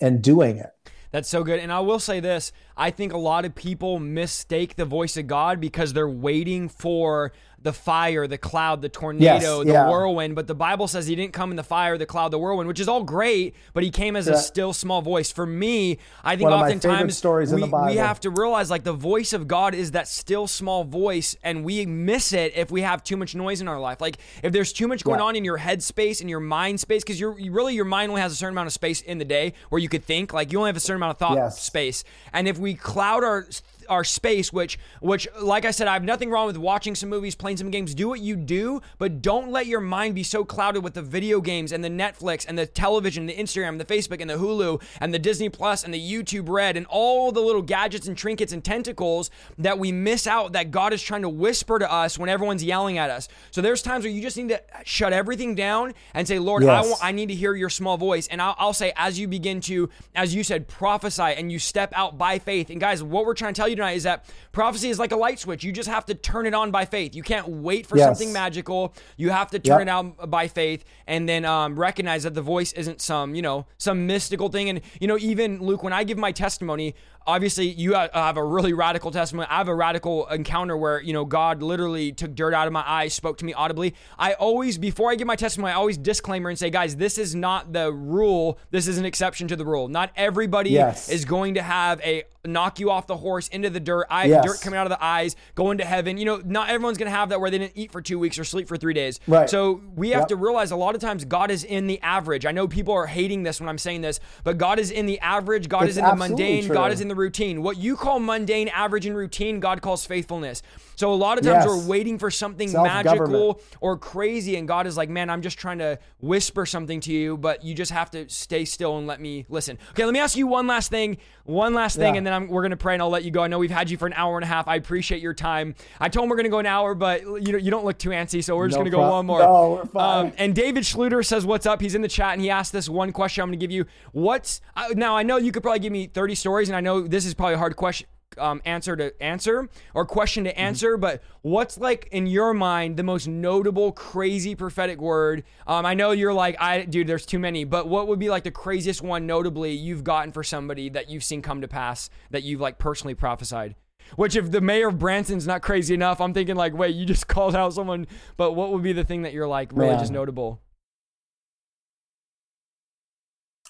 and 0.00 0.22
doing 0.22 0.58
it. 0.58 0.70
That's 1.10 1.28
so 1.28 1.44
good. 1.44 1.60
And 1.60 1.72
I 1.72 1.80
will 1.80 2.00
say 2.00 2.20
this 2.20 2.52
I 2.76 2.90
think 2.90 3.12
a 3.12 3.18
lot 3.18 3.44
of 3.44 3.54
people 3.54 3.98
mistake 3.98 4.76
the 4.76 4.84
voice 4.84 5.16
of 5.16 5.26
God 5.26 5.60
because 5.60 5.92
they're 5.92 6.08
waiting 6.08 6.68
for 6.68 7.32
the 7.64 7.72
fire, 7.72 8.26
the 8.28 8.38
cloud, 8.38 8.82
the 8.82 8.88
tornado, 8.88 9.24
Yes, 9.24 9.42
the 9.66 9.72
yeah. 9.72 9.88
whirlwind. 9.88 10.36
But 10.36 10.46
the 10.46 10.54
Bible 10.54 10.86
says 10.86 11.06
he 11.06 11.16
didn't 11.16 11.32
come 11.32 11.50
in 11.50 11.56
the 11.56 11.64
fire, 11.64 11.98
the 11.98 12.06
cloud, 12.06 12.30
the 12.30 12.38
whirlwind, 12.38 12.68
which 12.68 12.78
is 12.78 12.88
all 12.88 13.02
great, 13.02 13.56
but 13.72 13.82
he 13.82 13.90
came 13.90 14.14
as 14.16 14.28
a 14.28 14.36
still 14.36 14.72
small 14.72 15.00
voice. 15.02 15.32
For 15.32 15.46
me, 15.46 15.98
I 16.22 16.36
think 16.36 16.50
One 16.50 16.52
of 16.52 16.60
my 16.60 16.68
favorite 16.68 16.84
oftentimes 16.84 17.16
stories 17.18 17.52
in 17.52 17.60
we, 17.60 17.68
we 17.86 17.96
have 17.96 18.20
to 18.20 18.30
realize 18.30 18.70
like 18.70 18.84
the 18.84 18.92
voice 18.92 19.32
of 19.32 19.48
God 19.48 19.74
is 19.74 19.92
that 19.92 20.06
still 20.08 20.46
small 20.46 20.84
voice, 20.84 21.36
and 21.42 21.64
we 21.64 21.86
miss 21.86 22.32
it 22.34 22.52
if 22.54 22.70
we 22.70 22.82
have 22.82 23.02
too 23.02 23.16
much 23.16 23.34
noise 23.34 23.60
in 23.62 23.66
our 23.68 23.80
life. 23.80 24.00
Like 24.00 24.18
if 24.42 24.52
there's 24.52 24.72
too 24.72 24.86
much 24.86 25.02
going 25.02 25.18
Yeah. 25.18 25.24
on 25.24 25.34
in 25.36 25.44
your 25.44 25.56
head 25.56 25.82
space 25.82 26.20
and 26.20 26.28
your 26.28 26.40
mind 26.40 26.80
space, 26.80 27.02
because 27.02 27.18
you're 27.18 27.32
really 27.32 27.74
your 27.74 27.86
mind 27.86 28.10
only 28.10 28.20
has 28.20 28.30
a 28.32 28.36
certain 28.36 28.52
amount 28.54 28.66
of 28.66 28.74
space 28.74 29.00
in 29.00 29.16
the 29.18 29.24
day 29.24 29.54
where 29.70 29.80
you 29.80 29.88
could 29.88 30.04
think. 30.04 30.34
Like 30.34 30.52
you 30.52 30.58
only 30.58 30.68
have 30.68 30.76
a 30.76 30.80
certain 30.80 30.96
amount 31.02 31.12
of 31.12 31.18
thought 31.18 31.36
Yes. 31.36 31.62
space, 31.62 32.04
and 32.34 32.46
if 32.46 32.58
we 32.58 32.74
cloud 32.74 33.24
our 33.24 33.46
our 33.88 34.04
space, 34.04 34.52
which 34.52 34.78
which 35.00 35.28
like 35.40 35.64
I 35.64 35.70
said, 35.70 35.88
I 35.88 35.94
have 35.94 36.04
nothing 36.04 36.30
wrong 36.30 36.46
with 36.46 36.56
watching 36.56 36.94
some 36.94 37.08
movies, 37.08 37.34
playing 37.34 37.56
some 37.56 37.70
games. 37.70 37.94
Do 37.94 38.08
what 38.08 38.20
you 38.20 38.36
do, 38.36 38.80
but 38.98 39.22
don't 39.22 39.50
let 39.50 39.66
your 39.66 39.80
mind 39.80 40.14
be 40.14 40.22
so 40.22 40.44
clouded 40.44 40.82
with 40.82 40.94
the 40.94 41.02
video 41.02 41.40
games 41.40 41.72
and 41.72 41.84
the 41.84 41.88
Netflix 41.88 42.44
and 42.46 42.58
the 42.58 42.66
television, 42.66 43.26
the 43.26 43.34
Instagram, 43.34 43.78
the 43.78 43.84
Facebook, 43.84 44.20
and 44.20 44.30
the 44.30 44.34
Hulu 44.34 44.82
and 45.00 45.12
the 45.12 45.18
Disney 45.18 45.48
Plus 45.48 45.84
and 45.84 45.92
the 45.92 46.12
YouTube 46.12 46.48
Red 46.48 46.76
and 46.76 46.86
all 46.88 47.32
the 47.32 47.40
little 47.40 47.62
gadgets 47.62 48.06
and 48.06 48.16
trinkets 48.16 48.52
and 48.52 48.64
tentacles 48.64 49.30
that 49.58 49.78
we 49.78 49.92
miss 49.92 50.26
out 50.26 50.52
that 50.52 50.70
God 50.70 50.92
is 50.92 51.02
trying 51.02 51.22
to 51.22 51.28
whisper 51.28 51.78
to 51.78 51.90
us 51.90 52.18
when 52.18 52.28
everyone's 52.28 52.64
yelling 52.64 52.98
at 52.98 53.10
us. 53.10 53.28
So 53.50 53.60
there's 53.60 53.82
times 53.82 54.04
where 54.04 54.12
you 54.12 54.22
just 54.22 54.36
need 54.36 54.48
to 54.48 54.62
shut 54.84 55.12
everything 55.12 55.54
down 55.54 55.94
and 56.14 56.26
say, 56.26 56.38
Lord, 56.38 56.64
I 56.64 56.80
want 56.82 56.98
I 57.02 57.12
need 57.12 57.28
to 57.28 57.34
hear 57.34 57.54
your 57.54 57.70
small 57.70 57.96
voice. 57.96 58.26
And 58.28 58.40
I'll, 58.40 58.54
I'll 58.58 58.72
say, 58.72 58.92
as 58.96 59.18
you 59.18 59.28
begin 59.28 59.60
to, 59.62 59.88
as 60.14 60.34
you 60.34 60.42
said, 60.42 60.68
prophesy 60.68 61.22
and 61.22 61.52
you 61.52 61.58
step 61.58 61.92
out 61.94 62.18
by 62.18 62.38
faith. 62.38 62.70
And 62.70 62.80
guys, 62.80 63.02
what 63.02 63.26
we're 63.26 63.34
trying 63.34 63.54
to 63.54 63.60
tell 63.60 63.68
you 63.68 63.73
tonight 63.74 63.92
is 63.96 64.02
that 64.04 64.24
prophecy 64.52 64.88
is 64.88 64.98
like 64.98 65.12
a 65.12 65.16
light 65.16 65.38
switch. 65.38 65.64
You 65.64 65.72
just 65.72 65.88
have 65.88 66.04
to 66.06 66.14
turn 66.14 66.46
it 66.46 66.54
on 66.54 66.70
by 66.70 66.84
faith. 66.84 67.14
You 67.14 67.22
can't 67.22 67.48
wait 67.48 67.86
for 67.86 67.96
Yes. 67.96 68.06
something 68.06 68.32
magical. 68.32 68.94
You 69.16 69.30
have 69.30 69.50
to 69.50 69.58
turn 69.58 69.80
Yep. 69.80 69.88
it 69.88 69.90
on 69.90 70.30
by 70.30 70.48
faith 70.48 70.84
and 71.06 71.28
then 71.28 71.44
um, 71.44 71.78
recognize 71.78 72.22
that 72.24 72.34
the 72.34 72.42
voice 72.42 72.72
isn't 72.72 73.00
some, 73.00 73.34
you 73.34 73.42
know, 73.42 73.66
some 73.78 74.06
mystical 74.06 74.48
thing. 74.48 74.68
And, 74.68 74.80
you 75.00 75.06
know, 75.08 75.18
even 75.18 75.60
Luke, 75.62 75.82
when 75.82 75.92
I 75.92 76.04
give 76.04 76.18
my 76.18 76.32
testimony, 76.32 76.94
obviously 77.26 77.66
you 77.68 77.94
have 77.94 78.36
a 78.36 78.44
really 78.44 78.72
radical 78.72 79.10
testimony. 79.10 79.46
I 79.50 79.58
have 79.58 79.68
a 79.68 79.74
radical 79.74 80.26
encounter 80.26 80.76
where, 80.76 81.00
you 81.00 81.12
know, 81.12 81.24
God 81.24 81.62
literally 81.62 82.12
took 82.12 82.34
dirt 82.34 82.52
out 82.54 82.66
of 82.66 82.72
my 82.72 82.84
eyes, 82.86 83.14
spoke 83.14 83.38
to 83.38 83.44
me 83.44 83.52
audibly. 83.54 83.94
I 84.18 84.34
always, 84.34 84.78
before 84.78 85.10
I 85.10 85.14
give 85.14 85.26
my 85.26 85.36
testimony, 85.36 85.72
I 85.72 85.76
always 85.76 85.96
disclaimer 85.96 86.50
and 86.50 86.58
say, 86.58 86.70
guys, 86.70 86.96
this 86.96 87.18
is 87.18 87.34
not 87.34 87.72
the 87.72 87.92
rule. 87.92 88.58
This 88.70 88.86
is 88.86 88.98
an 88.98 89.04
exception 89.04 89.48
to 89.48 89.56
the 89.56 89.64
rule. 89.64 89.88
Not 89.88 90.10
everybody 90.16 90.70
Yes. 90.70 91.08
is 91.08 91.24
going 91.24 91.54
to 91.54 91.62
have 91.62 92.00
a 92.02 92.24
knock 92.46 92.78
you 92.78 92.90
off 92.90 93.06
the 93.06 93.16
horse 93.16 93.48
into 93.48 93.70
the 93.70 93.80
dirt, 93.80 94.06
eye, 94.10 94.26
Yes. 94.26 94.44
dirt 94.44 94.60
coming 94.60 94.78
out 94.78 94.86
of 94.86 94.90
the 94.90 95.02
eyes, 95.02 95.34
going 95.54 95.78
to 95.78 95.84
heaven. 95.84 96.18
You 96.18 96.26
know, 96.26 96.42
not 96.44 96.68
everyone's 96.68 96.98
going 96.98 97.10
to 97.10 97.16
have 97.16 97.30
that 97.30 97.40
where 97.40 97.50
they 97.50 97.56
didn't 97.56 97.72
eat 97.74 97.90
for 97.90 98.02
two 98.02 98.18
weeks 98.18 98.38
or 98.38 98.44
sleep 98.44 98.68
for 98.68 98.76
three 98.76 98.92
days. 98.92 99.18
Right. 99.26 99.48
So 99.48 99.80
we 99.96 100.10
have 100.10 100.22
Yep. 100.22 100.28
to 100.28 100.36
realize 100.36 100.70
a 100.70 100.76
lot 100.76 100.94
of 100.94 101.00
times 101.00 101.24
God 101.24 101.50
is 101.50 101.64
in 101.64 101.86
the 101.86 101.98
average. 102.02 102.44
I 102.44 102.52
know 102.52 102.68
people 102.68 102.92
are 102.92 103.06
hating 103.06 103.44
this 103.44 103.60
when 103.60 103.68
I'm 103.70 103.78
saying 103.78 104.02
this, 104.02 104.20
but 104.42 104.58
God 104.58 104.78
is 104.78 104.90
in 104.90 105.06
the 105.06 105.18
average. 105.20 105.70
God 105.70 105.84
It's 105.84 105.92
is 105.92 105.96
in 105.98 106.04
the 106.04 106.14
mundane. 106.16 106.68
God 106.68 106.92
is 106.92 107.00
in 107.00 107.08
the 107.08 107.13
routine. 107.18 107.62
What 107.62 107.76
you 107.78 107.96
call 107.96 108.20
mundane, 108.20 108.68
average, 108.68 109.06
and 109.06 109.16
routine, 109.16 109.60
God 109.60 109.80
calls 109.82 110.04
faithfulness. 110.06 110.62
So 110.96 111.12
a 111.12 111.14
lot 111.14 111.38
of 111.38 111.44
times 111.44 111.64
Yes. 111.64 111.66
we're 111.66 111.86
waiting 111.88 112.18
for 112.18 112.30
something 112.30 112.68
magical 112.72 113.60
or 113.80 113.96
crazy, 113.98 114.56
and 114.56 114.68
God 114.68 114.86
is 114.86 114.96
like, 114.96 115.08
man, 115.08 115.28
I'm 115.30 115.42
just 115.42 115.58
trying 115.58 115.78
to 115.78 115.98
whisper 116.20 116.64
something 116.66 117.00
to 117.00 117.12
you, 117.12 117.36
but 117.36 117.64
you 117.64 117.74
just 117.74 117.90
have 117.90 118.10
to 118.12 118.28
stay 118.28 118.64
still 118.64 118.96
and 118.98 119.06
let 119.06 119.20
me 119.20 119.44
listen. 119.48 119.78
Okay, 119.90 120.04
let 120.04 120.12
me 120.14 120.20
ask 120.20 120.36
you 120.36 120.46
one 120.46 120.66
last 120.66 120.90
thing. 120.90 121.18
One 121.44 121.74
last 121.74 121.96
thing, 121.96 122.14
Yeah. 122.14 122.18
and 122.18 122.26
then 122.26 122.32
I'm, 122.32 122.48
we're 122.48 122.62
going 122.62 122.70
to 122.70 122.76
pray 122.76 122.94
and 122.94 123.02
I'll 123.02 123.10
let 123.10 123.24
you 123.24 123.30
go. 123.30 123.42
I 123.42 123.48
know 123.48 123.58
we've 123.58 123.70
had 123.70 123.90
you 123.90 123.96
for 123.98 124.06
an 124.06 124.14
hour 124.14 124.36
and 124.36 124.44
a 124.44 124.46
half. 124.46 124.66
I 124.68 124.76
appreciate 124.76 125.20
your 125.20 125.34
time. 125.34 125.74
I 126.00 126.08
told 126.08 126.24
him 126.24 126.30
we're 126.30 126.36
going 126.36 126.44
to 126.44 126.50
go 126.50 126.58
an 126.60 126.66
hour, 126.66 126.94
but 126.94 127.22
you 127.22 127.52
know, 127.52 127.58
you 127.58 127.70
don't 127.70 127.84
look 127.84 127.98
too 127.98 128.10
antsy, 128.10 128.42
so 128.42 128.56
we're 128.56 128.68
just 128.68 128.78
No 128.78 128.82
going 128.84 128.92
to 128.92 128.96
go 128.96 129.10
one 129.10 129.26
more. 129.26 129.40
No, 129.40 129.70
we're 129.72 129.86
fine. 129.86 130.26
Um, 130.26 130.32
and 130.38 130.54
David 130.54 130.84
Schluter 130.84 131.24
says, 131.24 131.44
"What's 131.44 131.66
up?" 131.66 131.80
He's 131.82 131.94
in 131.94 132.02
the 132.02 132.08
chat 132.08 132.32
and 132.32 132.40
he 132.40 132.48
asked 132.50 132.72
this 132.72 132.88
one 132.88 133.12
question. 133.12 133.42
I'm 133.42 133.48
going 133.48 133.58
to 133.58 133.62
give 133.66 133.70
you. 133.70 133.84
What's 134.12 134.60
uh, 134.76 134.86
now? 134.94 135.16
I 135.16 135.22
know 135.22 135.36
you 135.36 135.52
could 135.52 135.62
probably 135.62 135.80
give 135.80 135.92
me 135.92 136.06
30 136.06 136.34
stories, 136.34 136.68
and 136.68 136.76
I 136.76 136.80
know 136.80 137.03
this 137.08 137.26
is 137.26 137.34
probably 137.34 137.54
a 137.54 137.58
hard 137.58 137.76
question. 137.76 138.08
Um, 138.36 138.60
answer 138.64 138.96
to 138.96 139.22
answer 139.22 139.68
or 139.94 140.04
question 140.04 140.42
to 140.42 140.58
answer, 140.58 140.96
but 140.96 141.22
what's 141.42 141.78
like 141.78 142.08
in 142.10 142.26
your 142.26 142.52
mind 142.52 142.96
the 142.96 143.04
most 143.04 143.28
notable, 143.28 143.92
crazy 143.92 144.56
prophetic 144.56 145.00
word? 145.00 145.44
Um, 145.68 145.86
I 145.86 145.94
know 145.94 146.10
you're 146.10 146.34
like, 146.34 146.60
I 146.60 146.82
dude, 146.82 147.06
there's 147.06 147.26
too 147.26 147.38
many, 147.38 147.62
but 147.62 147.86
what 147.86 148.08
would 148.08 148.18
be 148.18 148.30
like 148.30 148.42
the 148.42 148.50
craziest 148.50 149.02
one, 149.02 149.24
notably, 149.24 149.70
you've 149.72 150.02
gotten 150.02 150.32
for 150.32 150.42
somebody 150.42 150.88
that 150.88 151.08
you've 151.08 151.22
seen 151.22 151.42
come 151.42 151.60
to 151.60 151.68
pass 151.68 152.10
that 152.32 152.42
you've 152.42 152.60
like 152.60 152.78
personally 152.78 153.14
prophesied? 153.14 153.76
Which, 154.16 154.36
if 154.36 154.50
the 154.50 154.60
mayor 154.60 154.88
of 154.88 154.98
Branson's 154.98 155.46
not 155.46 155.62
crazy 155.62 155.94
enough, 155.94 156.20
I'm 156.20 156.34
thinking 156.34 156.56
like, 156.56 156.74
wait, 156.74 156.94
you 156.94 157.06
just 157.06 157.28
called 157.28 157.54
out 157.54 157.72
someone. 157.74 158.06
But 158.36 158.52
what 158.52 158.72
would 158.72 158.82
be 158.82 158.92
the 158.92 159.04
thing 159.04 159.22
that 159.22 159.32
you're 159.32 159.48
like 159.48 159.70
really 159.72 159.90
Man. 159.90 159.98
just 159.98 160.12
notable? 160.12 160.60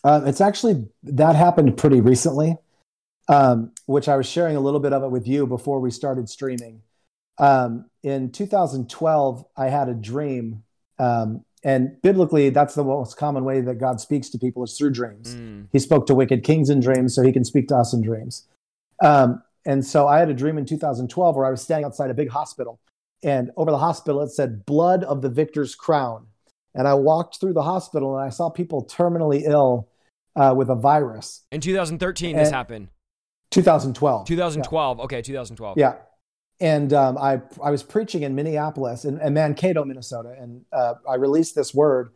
Um, 0.02 0.26
it's 0.26 0.40
actually 0.42 0.86
that 1.04 1.34
happened 1.34 1.76
pretty 1.78 2.00
recently, 2.02 2.58
um, 3.28 3.72
which 3.86 4.08
I 4.08 4.16
was 4.16 4.26
sharing 4.26 4.56
a 4.56 4.60
little 4.60 4.80
bit 4.80 4.92
of 4.92 5.02
it 5.02 5.10
with 5.10 5.26
you 5.26 5.46
before 5.46 5.80
we 5.80 5.90
started 5.90 6.28
streaming. 6.28 6.82
Um, 7.38 7.86
in 8.02 8.30
2012, 8.30 9.44
I 9.56 9.68
had 9.68 9.88
a 9.88 9.94
dream, 9.94 10.62
um, 10.98 11.44
and 11.64 12.00
biblically, 12.02 12.50
that's 12.50 12.74
the 12.74 12.84
most 12.84 13.16
common 13.16 13.44
way 13.44 13.60
that 13.62 13.76
God 13.76 14.00
speaks 14.00 14.28
to 14.30 14.38
people 14.38 14.62
is 14.62 14.76
through 14.76 14.90
dreams. 14.90 15.34
Mm. 15.34 15.68
He 15.72 15.78
spoke 15.78 16.06
to 16.06 16.14
wicked 16.14 16.44
kings 16.44 16.70
in 16.70 16.80
dreams, 16.80 17.14
so 17.14 17.22
He 17.22 17.32
can 17.32 17.44
speak 17.44 17.68
to 17.68 17.76
us 17.76 17.92
in 17.92 18.02
dreams. 18.02 18.46
Um, 19.02 19.42
and 19.66 19.84
so 19.84 20.06
I 20.06 20.18
had 20.18 20.28
a 20.28 20.34
dream 20.34 20.58
in 20.58 20.66
2012 20.66 21.36
where 21.36 21.46
I 21.46 21.50
was 21.50 21.62
standing 21.62 21.86
outside 21.86 22.10
a 22.10 22.14
big 22.14 22.28
hospital, 22.28 22.78
and 23.22 23.50
over 23.56 23.70
the 23.70 23.78
hospital 23.78 24.22
it 24.22 24.30
said 24.30 24.66
"Blood 24.66 25.02
of 25.04 25.22
the 25.22 25.30
Victor's 25.30 25.74
Crown." 25.74 26.26
And 26.74 26.88
I 26.88 26.94
walked 26.94 27.40
through 27.40 27.52
the 27.52 27.62
hospital 27.62 28.18
and 28.18 28.26
I 28.26 28.30
saw 28.30 28.50
people 28.50 28.84
terminally 28.84 29.42
ill 29.44 29.88
uh, 30.36 30.54
with 30.56 30.68
a 30.68 30.74
virus. 30.74 31.42
In 31.52 31.60
2013, 31.60 32.36
this 32.36 32.50
happened. 32.50 32.88
2012. 33.50 34.26
2012. 34.26 35.00
Okay, 35.00 35.22
2012. 35.22 35.78
Yeah. 35.78 35.94
And 36.60 36.92
um, 36.92 37.18
I 37.18 37.40
I 37.62 37.70
was 37.70 37.82
preaching 37.82 38.22
in 38.22 38.34
Minneapolis 38.34 39.04
in, 39.04 39.20
in 39.20 39.34
Mankato, 39.34 39.84
Minnesota, 39.84 40.34
and 40.38 40.64
uh, 40.72 40.94
I 41.08 41.16
released 41.16 41.54
this 41.54 41.74
word 41.74 42.12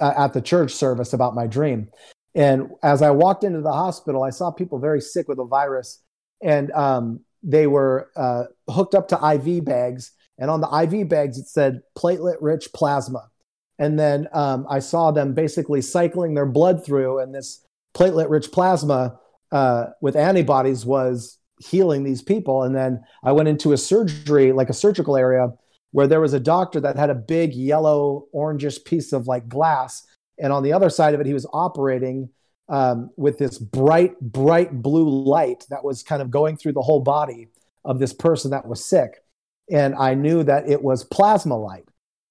uh, 0.00 0.14
at 0.16 0.32
the 0.32 0.40
church 0.40 0.72
service 0.72 1.12
about 1.12 1.34
my 1.34 1.46
dream. 1.46 1.88
And 2.34 2.70
as 2.82 3.02
I 3.02 3.10
walked 3.10 3.44
into 3.44 3.60
the 3.60 3.72
hospital, 3.72 4.22
I 4.22 4.30
saw 4.30 4.50
people 4.50 4.78
very 4.78 5.00
sick 5.00 5.28
with 5.28 5.38
a 5.38 5.44
virus, 5.44 6.02
and 6.40 6.70
um, 6.72 7.20
they 7.42 7.66
were 7.66 8.10
uh, 8.16 8.44
hooked 8.68 8.94
up 8.94 9.08
to 9.08 9.34
IV 9.34 9.64
bags. 9.64 10.12
And 10.38 10.50
on 10.50 10.60
the 10.60 10.68
IV 10.68 11.08
bags, 11.08 11.38
it 11.38 11.46
said 11.46 11.82
platelet-rich 11.96 12.72
plasma. 12.72 13.30
And 13.78 13.98
then 13.98 14.28
um, 14.32 14.66
I 14.68 14.78
saw 14.78 15.10
them 15.10 15.34
basically 15.34 15.82
cycling 15.82 16.34
their 16.34 16.46
blood 16.46 16.84
through, 16.84 17.18
and 17.18 17.34
this 17.34 17.64
platelet-rich 17.94 18.50
plasma 18.50 19.18
uh, 19.52 19.86
with 20.00 20.16
antibodies 20.16 20.84
was 20.84 21.38
healing 21.60 22.02
these 22.02 22.22
people. 22.22 22.64
And 22.64 22.74
then 22.74 23.04
I 23.22 23.32
went 23.32 23.48
into 23.48 23.72
a 23.72 23.76
surgery, 23.76 24.50
like 24.50 24.70
a 24.70 24.74
surgical 24.74 25.16
area, 25.16 25.52
where 25.92 26.06
there 26.06 26.20
was 26.20 26.32
a 26.32 26.40
doctor 26.40 26.80
that 26.80 26.96
had 26.96 27.10
a 27.10 27.14
big 27.14 27.54
yellow 27.54 28.26
orangish 28.34 28.84
piece 28.84 29.12
of 29.12 29.28
like 29.28 29.48
glass, 29.48 30.04
and 30.38 30.52
on 30.52 30.62
the 30.62 30.72
other 30.72 30.90
side 30.90 31.14
of 31.14 31.20
it, 31.20 31.26
he 31.26 31.34
was 31.34 31.46
operating 31.52 32.30
um, 32.68 33.10
with 33.16 33.38
this 33.38 33.58
bright, 33.58 34.18
bright 34.20 34.82
blue 34.82 35.08
light 35.08 35.64
that 35.70 35.84
was 35.84 36.02
kind 36.02 36.22
of 36.22 36.30
going 36.30 36.56
through 36.56 36.72
the 36.72 36.82
whole 36.82 37.00
body 37.00 37.48
of 37.84 37.98
this 37.98 38.12
person 38.12 38.50
that 38.50 38.66
was 38.66 38.84
sick. 38.84 39.22
And 39.70 39.94
I 39.94 40.14
knew 40.14 40.42
that 40.42 40.68
it 40.68 40.82
was 40.82 41.04
plasma 41.04 41.56
light. 41.56 41.84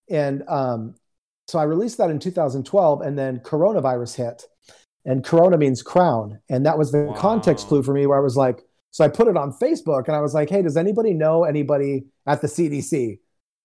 And 0.09 0.43
um, 0.49 0.95
so 1.47 1.59
I 1.59 1.63
released 1.63 1.97
that 1.99 2.09
in 2.09 2.19
2012, 2.19 3.01
and 3.01 3.17
then 3.17 3.39
coronavirus 3.39 4.15
hit. 4.15 4.45
And 5.05 5.23
corona 5.23 5.57
means 5.57 5.81
crown. 5.81 6.39
And 6.49 6.65
that 6.65 6.77
was 6.77 6.91
the 6.91 7.03
wow. 7.03 7.15
context 7.15 7.67
clue 7.67 7.81
for 7.83 7.93
me 7.93 8.05
where 8.05 8.17
I 8.17 8.21
was 8.21 8.37
like, 8.37 8.63
so 8.91 9.03
I 9.03 9.07
put 9.07 9.27
it 9.27 9.37
on 9.37 9.53
Facebook 9.53 10.07
and 10.07 10.15
I 10.15 10.21
was 10.21 10.33
like, 10.33 10.49
hey, 10.49 10.61
does 10.61 10.77
anybody 10.77 11.13
know 11.13 11.43
anybody 11.43 12.05
at 12.27 12.41
the 12.41 12.47
CDC? 12.47 13.19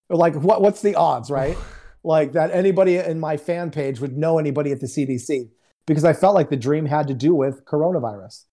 Or 0.08 0.16
like, 0.16 0.34
what, 0.36 0.62
what's 0.62 0.82
the 0.82 0.94
odds, 0.94 1.30
right? 1.30 1.56
like 2.04 2.32
that 2.32 2.52
anybody 2.52 2.96
in 2.96 3.18
my 3.18 3.36
fan 3.36 3.70
page 3.70 4.00
would 4.00 4.16
know 4.16 4.38
anybody 4.38 4.70
at 4.70 4.80
the 4.80 4.86
CDC 4.86 5.50
because 5.86 6.04
I 6.04 6.12
felt 6.12 6.34
like 6.34 6.48
the 6.48 6.56
dream 6.56 6.86
had 6.86 7.08
to 7.08 7.14
do 7.14 7.34
with 7.34 7.64
coronavirus. 7.64 8.44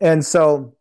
And 0.00 0.24
so 0.24 0.74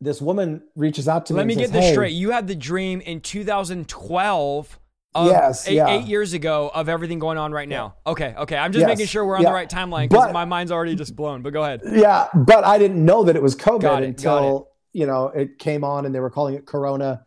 this 0.00 0.20
woman 0.20 0.62
reaches 0.76 1.08
out 1.08 1.26
to 1.26 1.32
me. 1.32 1.38
Let 1.38 1.46
me 1.46 1.54
get 1.54 1.72
this 1.72 1.86
hey, 1.86 1.92
straight. 1.92 2.12
You 2.12 2.30
had 2.30 2.46
the 2.46 2.54
dream 2.54 3.00
in 3.00 3.20
2012 3.20 4.78
yes, 5.16 5.68
eight, 5.68 5.74
yeah. 5.74 5.88
eight, 5.88 6.06
years 6.06 6.32
ago 6.32 6.70
of 6.72 6.88
everything 6.88 7.18
going 7.18 7.38
on 7.38 7.52
right 7.52 7.68
now. 7.68 7.96
Okay, 8.06 8.34
okay. 8.38 8.56
I'm 8.56 8.72
just 8.72 8.80
yes, 8.80 8.88
making 8.88 9.06
sure 9.06 9.24
we're 9.24 9.36
on 9.36 9.42
yeah. 9.42 9.48
the 9.48 9.54
right 9.54 9.68
timeline 9.68 10.08
because 10.08 10.32
my 10.32 10.44
mind's 10.44 10.70
already 10.70 10.94
just 10.94 11.16
blown. 11.16 11.42
But 11.42 11.52
go 11.52 11.64
ahead. 11.64 11.80
Yeah, 11.84 12.28
but 12.34 12.64
I 12.64 12.78
didn't 12.78 13.04
know 13.04 13.24
that 13.24 13.36
it 13.36 13.42
was 13.42 13.56
COVID 13.56 14.02
it, 14.02 14.04
until 14.04 14.68
you 14.92 15.06
know 15.06 15.26
it 15.28 15.58
came 15.58 15.84
on 15.84 16.06
and 16.06 16.14
they 16.14 16.20
were 16.20 16.30
calling 16.30 16.54
it 16.54 16.66
Corona, 16.66 17.24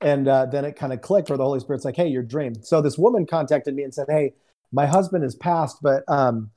and 0.00 0.26
uh, 0.26 0.46
then 0.46 0.64
it 0.64 0.76
kind 0.76 0.92
of 0.92 1.02
clicked 1.02 1.28
where 1.28 1.36
the 1.36 1.44
Holy 1.44 1.60
Spirit's 1.60 1.84
like, 1.84 1.96
"Hey, 1.96 2.08
your 2.08 2.22
dream." 2.22 2.54
So 2.62 2.80
this 2.80 2.96
woman 2.96 3.26
contacted 3.26 3.74
me 3.74 3.82
and 3.82 3.92
said, 3.92 4.06
"Hey, 4.08 4.34
my 4.72 4.86
husband 4.86 5.22
has 5.22 5.34
passed, 5.34 5.78
but 5.82 6.04
um, 6.08 6.50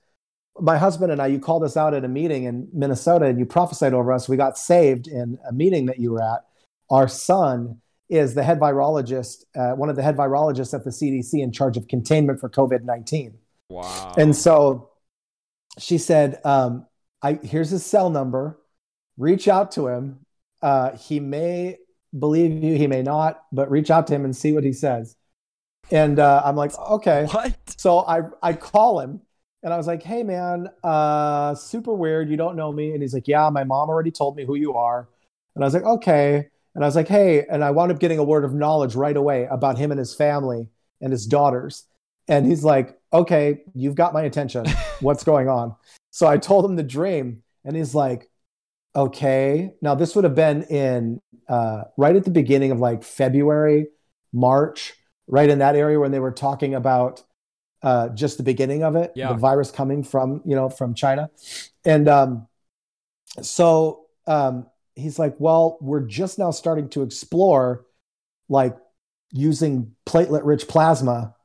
my 0.60 0.78
husband 0.78 1.12
and 1.12 1.22
I, 1.22 1.28
you 1.28 1.40
called 1.40 1.64
us 1.64 1.76
out 1.76 1.94
at 1.94 2.06
a 2.06 2.10
meeting 2.10 2.46
in 2.46 2.70
Minnesota 2.72 3.26
and 3.26 3.38
you 3.38 3.46
prophesied 3.46 3.94
over 3.94 4.14
us. 4.14 4.30
We 4.30 4.38
got 4.38 4.58
saved 4.58 5.08
in 5.08 5.38
a 5.48 5.52
meeting 5.52 5.88
that 5.88 6.00
you 6.00 6.14
were 6.14 6.24
at. 6.24 6.46
Our 6.90 7.10
son." 7.10 7.82
Is 8.10 8.34
the 8.34 8.44
head 8.44 8.60
virologist, 8.60 9.46
uh, 9.56 9.76
one 9.76 9.90
of 9.90 9.96
the 9.96 10.02
head 10.02 10.18
virologists 10.18 10.74
at 10.74 10.84
the 10.84 10.90
CDC 10.90 11.36
in 11.36 11.52
charge 11.52 11.78
of 11.78 11.88
containment 11.88 12.40
for 12.40 12.50
COVID 12.50 12.84
19. 12.84 13.38
Wow. 13.70 14.14
And 14.18 14.36
so 14.36 14.90
she 15.78 15.98
said, 15.98 16.42
um, 16.44 16.88
I, 17.22 17.34
here's 17.44 17.70
his 17.70 17.86
cell 17.86 18.10
number. 18.10 18.60
Reach 19.18 19.48
out 19.48 19.72
to 19.74 19.88
him. 19.88 20.26
Uh, 20.62 20.96
he 20.98 21.20
may 21.20 21.78
believe 22.18 22.64
you, 22.64 22.76
he 22.76 22.88
may 22.88 23.04
not, 23.04 23.44
but 23.52 23.70
reach 23.70 23.92
out 23.92 24.08
to 24.08 24.16
him 24.16 24.26
and 24.26 24.36
see 24.36 24.54
what 24.54 24.64
he 24.64 24.74
says. 24.74 25.16
And 25.92 26.20
uh, 26.20 26.42
I'm 26.44 26.56
like, 26.56 26.78
okay. 26.78 27.26
What? 27.32 27.56
So 27.78 28.00
I, 28.00 28.22
I 28.42 28.54
call 28.54 29.00
him 29.00 29.22
and 29.64 29.74
I 29.74 29.78
was 29.78 29.88
like, 29.88 30.04
hey, 30.04 30.24
man, 30.24 30.70
uh, 30.84 31.56
super 31.56 31.94
weird. 31.94 32.30
You 32.30 32.38
don't 32.38 32.56
know 32.56 32.72
me. 32.72 32.94
And 32.94 33.02
he's 33.02 33.14
like, 33.14 33.28
yeah, 33.28 33.50
my 33.50 33.64
mom 33.64 33.90
already 33.90 34.12
told 34.12 34.36
me 34.36 34.46
who 34.46 34.56
you 34.56 34.76
are. 34.76 35.08
And 35.56 35.64
I 35.64 35.68
was 35.68 35.74
like, 35.74 35.84
okay. 35.84 36.48
And 36.76 36.84
I 36.84 36.88
was 36.88 36.96
like, 36.96 37.08
hey, 37.08 37.46
and 37.50 37.64
I 37.64 37.72
wound 37.72 37.92
up 37.92 38.00
getting 38.00 38.20
a 38.20 38.24
word 38.24 38.46
of 38.46 38.54
knowledge 38.54 38.96
right 38.96 39.18
away 39.18 39.48
about 39.50 39.78
him 39.78 39.92
and 39.92 40.00
his 40.00 40.14
family 40.14 40.68
and 41.02 41.12
his 41.12 41.26
daughters. 41.26 41.86
And 42.28 42.46
he's 42.46 42.64
like, 42.64 42.98
okay, 43.12 43.62
you've 43.74 43.96
got 43.96 44.14
my 44.14 44.22
attention. 44.22 44.66
What's 45.00 45.24
going 45.24 45.50
on? 45.50 45.76
So 46.12 46.28
I 46.28 46.38
told 46.38 46.66
him 46.66 46.76
the 46.76 46.84
dream, 46.84 47.44
and 47.66 47.76
he's 47.76 47.96
like, 47.96 48.30
okay. 48.96 49.72
Now, 49.82 49.96
this 49.96 50.16
would 50.16 50.24
have 50.24 50.36
been 50.36 50.64
in 50.64 51.22
uh, 51.48 51.84
right 51.98 52.16
at 52.16 52.26
the 52.26 52.32
beginning 52.32 52.72
of 52.72 52.80
like 52.80 53.04
February, 53.04 53.88
March, 54.32 54.94
right 55.28 55.50
in 55.50 55.60
that 55.60 55.76
area 55.76 56.00
when 56.00 56.12
they 56.12 56.20
were 56.20 56.32
talking 56.32 56.76
about 56.76 57.24
uh, 57.82 58.10
just 58.10 58.38
the 58.38 58.44
beginning 58.44 58.84
of 58.84 58.96
it, 58.96 59.12
yeah. 59.16 59.30
the 59.30 59.36
virus 59.36 59.72
coming 59.72 60.04
from, 60.04 60.42
you 60.46 60.56
know, 60.56 60.70
from 60.70 60.94
China. 60.94 61.30
And 61.86 62.08
um, 62.08 62.48
so 63.42 64.06
um, 64.28 64.68
he's 65.00 65.20
like, 65.20 65.36
well, 65.40 65.78
we're 65.82 66.06
just 66.06 66.38
now 66.38 66.52
starting 66.52 66.90
to 66.90 67.04
explore 67.04 67.86
like 68.50 68.76
using 69.32 69.96
platelet 70.06 70.42
rich 70.44 70.68
plasma 70.68 71.36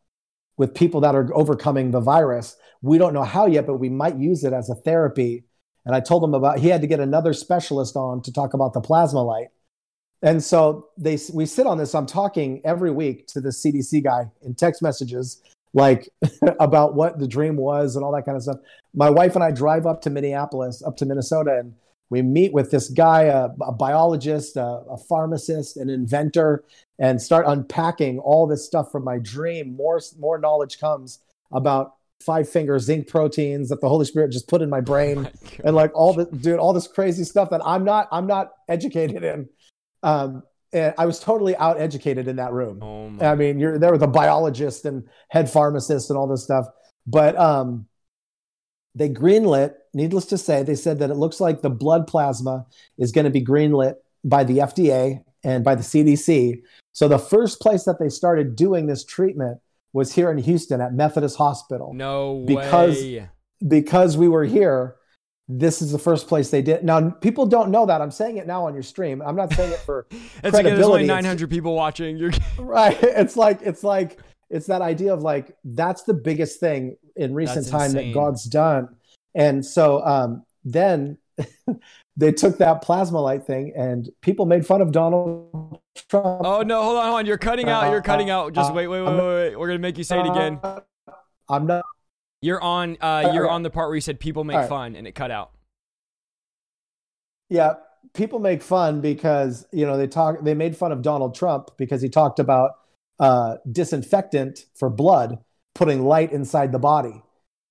with 0.57 0.75
people 0.75 1.01
that 1.01 1.15
are 1.15 1.29
overcoming 1.35 1.91
the 1.91 2.01
virus. 2.01 2.57
We 2.83 2.99
don't 2.99 3.15
know 3.15 3.25
how 3.25 3.47
yet, 3.47 3.67
but 3.67 3.77
we 3.77 3.89
might 3.89 4.17
use 4.17 4.45
it 4.45 4.53
as 4.53 4.71
a 4.71 4.75
therapy. 4.75 5.45
And 5.85 5.95
I 5.95 6.01
told 6.01 6.25
him 6.25 6.35
about 6.35 6.59
he 6.59 6.69
had 6.69 6.81
to 6.81 6.87
get 6.87 7.01
another 7.01 7.33
specialist 7.33 7.97
on 7.97 8.23
to 8.23 8.33
talk 8.33 8.55
about 8.55 8.73
the 8.73 8.81
plasma 8.81 9.23
light. 9.23 9.49
And 10.23 10.43
so 10.43 10.89
they 10.97 11.19
we 11.35 11.45
sit 11.45 11.67
on 11.67 11.77
this. 11.77 11.95
I'm 11.95 12.07
talking 12.07 12.63
every 12.65 12.91
week 12.91 13.27
to 13.29 13.41
the 13.41 13.51
CDC 13.51 14.03
guy 14.03 14.31
in 14.43 14.55
text 14.55 14.81
messages, 14.81 15.43
like 15.75 16.09
about 16.61 16.95
what 16.95 17.19
the 17.19 17.29
dream 17.29 17.57
was 17.57 17.95
and 17.95 18.05
all 18.05 18.13
that 18.13 18.25
kind 18.25 18.37
of 18.37 18.43
stuff. 18.43 18.57
My 18.95 19.11
wife 19.11 19.35
and 19.35 19.45
I 19.45 19.51
drive 19.51 19.87
up 19.87 20.01
to 20.03 20.11
Minneapolis, 20.11 20.83
up 20.83 20.97
to 20.99 21.07
Minnesota, 21.07 21.59
and 21.59 21.75
we 22.11 22.23
meet 22.23 22.53
with 22.53 22.71
this 22.71 22.89
guy, 22.91 23.23
a, 23.23 23.49
a 23.63 23.73
biologist, 23.73 24.57
a, 24.57 24.83
a, 24.91 24.97
pharmacist, 24.97 25.77
an 25.77 25.89
inventor, 25.89 26.65
and 26.99 27.21
start 27.21 27.47
unpacking 27.49 28.19
all 28.19 28.47
this 28.47 28.65
stuff 28.65 28.93
from 28.93 29.05
my 29.05 29.19
dream. 29.19 29.75
More, 29.75 30.01
more 30.19 30.39
knowledge 30.39 30.79
comes 30.79 31.21
about 31.53 31.95
five 32.23 32.49
finger 32.49 32.79
zinc 32.79 33.09
proteins 33.09 33.69
that 33.69 33.81
the 33.81 33.89
Holy 33.89 34.05
Spirit 34.05 34.33
just 34.33 34.49
put 34.49 34.63
in 34.63 34.71
my 34.71 34.81
brain, 34.81 35.19
oh 35.19 35.23
my 35.23 35.33
and 35.65 35.77
like 35.77 35.95
all 35.95 36.13
the 36.13 36.27
dude, 36.27 36.59
all 36.59 36.73
this 36.73 36.87
crazy 36.87 37.25
stuff 37.25 37.51
that 37.51 37.61
I'm 37.65 37.85
not, 37.85 38.09
I'm 38.13 38.27
not 38.27 38.53
educated 38.69 39.25
in. 39.25 39.49
Um, 40.03 40.43
and 40.73 40.93
I 40.99 41.07
was 41.07 41.21
totally 41.21 41.57
out 41.57 41.81
educated 41.81 42.29
in 42.29 42.37
that 42.37 42.53
room. 42.53 42.83
Oh 42.83 43.27
I 43.27 43.35
mean, 43.35 43.59
you're 43.59 43.79
there 43.79 43.93
with 43.93 44.03
a 44.03 44.09
biologist 44.09 44.85
and 44.85 45.09
head 45.29 45.49
pharmacist 45.49 46.11
and 46.11 46.19
all 46.19 46.27
this 46.27 46.43
stuff, 46.43 46.67
but 47.07 47.37
um, 47.39 47.87
they 48.95 49.09
greenlit, 49.09 49.75
needless 49.95 50.27
to 50.27 50.39
say, 50.39 50.63
they 50.63 50.75
said 50.75 50.99
that 50.99 51.11
it 51.11 51.17
looks 51.17 51.41
like 51.41 51.63
the 51.63 51.71
blood 51.71 52.07
plasma 52.07 52.67
is 52.99 53.13
going 53.13 53.25
to 53.25 53.31
be 53.31 53.45
greenlit 53.45 53.95
by 54.25 54.45
the 54.45 54.59
FDA 54.59 55.23
and 55.43 55.65
by 55.65 55.75
the 55.75 55.83
CDC. 55.83 56.63
So 56.93 57.09
the 57.09 57.19
first 57.19 57.61
place 57.61 57.85
that 57.85 57.99
they 57.99 58.09
started 58.09 58.57
doing 58.57 58.87
this 58.87 59.05
treatment 59.05 59.59
was 59.93 60.13
here 60.13 60.31
in 60.31 60.39
Houston 60.39 60.81
at 60.81 60.93
Methodist 60.93 61.37
Hospital. 61.37 61.93
No 61.95 62.45
because, 62.47 62.97
way. 62.97 63.29
Because 63.67 64.17
we 64.17 64.29
were 64.29 64.45
here, 64.45 64.97
this 65.49 65.83
is 65.83 65.93
the 65.93 65.99
first 65.99 66.27
place 66.27 66.51
they 66.51 66.63
did. 66.63 66.85
Now 66.85 67.11
people 67.11 67.47
don't 67.47 67.71
know 67.71 67.87
that. 67.87 68.01
I'm 68.01 68.11
saying 68.11 68.39
it 68.39 68.47
now 68.47 68.67
on 68.67 68.75
your 68.75 68.83
stream. 68.83 69.23
I'm 69.23 69.37
not 69.37 69.53
saying 69.53 69.73
it 69.73 69.79
for 69.81 70.07
it's 70.11 70.21
credibility. 70.41 70.59
Again, 70.59 70.75
there's 70.75 70.87
only 70.87 71.07
900 71.07 71.51
people 71.51 71.75
watching. 71.75 72.17
You're 72.17 72.33
right. 72.59 72.97
It's 73.03 73.37
like 73.37 73.61
it's 73.63 73.85
like 73.85 74.19
it's 74.51 74.67
that 74.67 74.83
idea 74.83 75.13
of 75.13 75.23
like 75.23 75.57
that's 75.65 76.03
the 76.03 76.15
biggest 76.15 76.61
thing 76.61 76.97
in 77.17 77.35
recent 77.35 77.67
That's 77.67 77.71
time 77.71 77.91
insane. 77.91 78.09
that 78.09 78.15
God's 78.15 78.45
done. 78.45 78.97
And 79.35 79.65
so 79.65 80.05
um, 80.05 80.45
then 80.65 81.19
they 82.17 82.33
took 82.33 82.59
that 82.59 82.83
plasma 82.83 83.21
light 83.21 83.47
thing 83.47 83.73
and 83.77 84.09
people 84.21 84.47
made 84.47 84.67
fun 84.67 84.81
of 84.81 84.93
Donald 84.93 85.81
Trump. 86.09 86.43
Oh 86.45 86.63
no, 86.63 86.83
hold 86.83 86.97
on, 86.97 87.05
hold 87.05 87.19
on. 87.21 87.27
You're 87.27 87.39
cutting 87.39 87.69
out. 87.69 87.91
You're 87.91 88.03
cutting 88.03 88.31
out. 88.31 88.53
Just 88.53 88.73
wait, 88.73 88.87
wait, 88.87 89.03
wait, 89.03 89.17
wait, 89.17 89.19
wait. 89.19 89.57
We're 89.57 89.67
gonna 89.69 89.79
make 89.79 89.99
you 89.99 90.05
say 90.05 90.21
it 90.21 90.27
again. 90.27 90.61
I'm 91.49 91.67
not. 91.67 91.85
You're 92.41 92.63
on. 92.63 92.97
Uh, 93.01 93.31
you're 93.35 93.49
on 93.49 93.63
the 93.63 93.71
part 93.71 93.89
where 93.89 93.95
you 93.95 94.01
said 94.01 94.21
people 94.21 94.45
make 94.45 94.57
right. 94.57 94.69
fun, 94.69 94.97
and 94.97 95.07
it 95.07 95.15
cut 95.15 95.31
out. 95.31 95.53
Yeah, 97.49 97.75
people 98.13 98.39
make 98.39 98.63
fun 98.63 99.01
because 99.01 99.67
you 99.73 99.87
know 99.87 99.97
they 99.97 100.07
talk. 100.07 100.43
They 100.43 100.55
made 100.55 100.77
fun 100.77 100.93
of 100.93 101.03
Donald 101.03 101.35
Trump 101.35 101.71
because 101.77 102.03
he 102.03 102.09
talked 102.09 102.39
about 102.39 102.73
uh, 103.19 103.57
disinfectant 103.71 104.67
for 104.75 104.91
blood 104.91 105.39
putting 105.75 106.05
light 106.05 106.33
inside 106.33 106.73
the 106.73 106.79
body. 106.79 107.23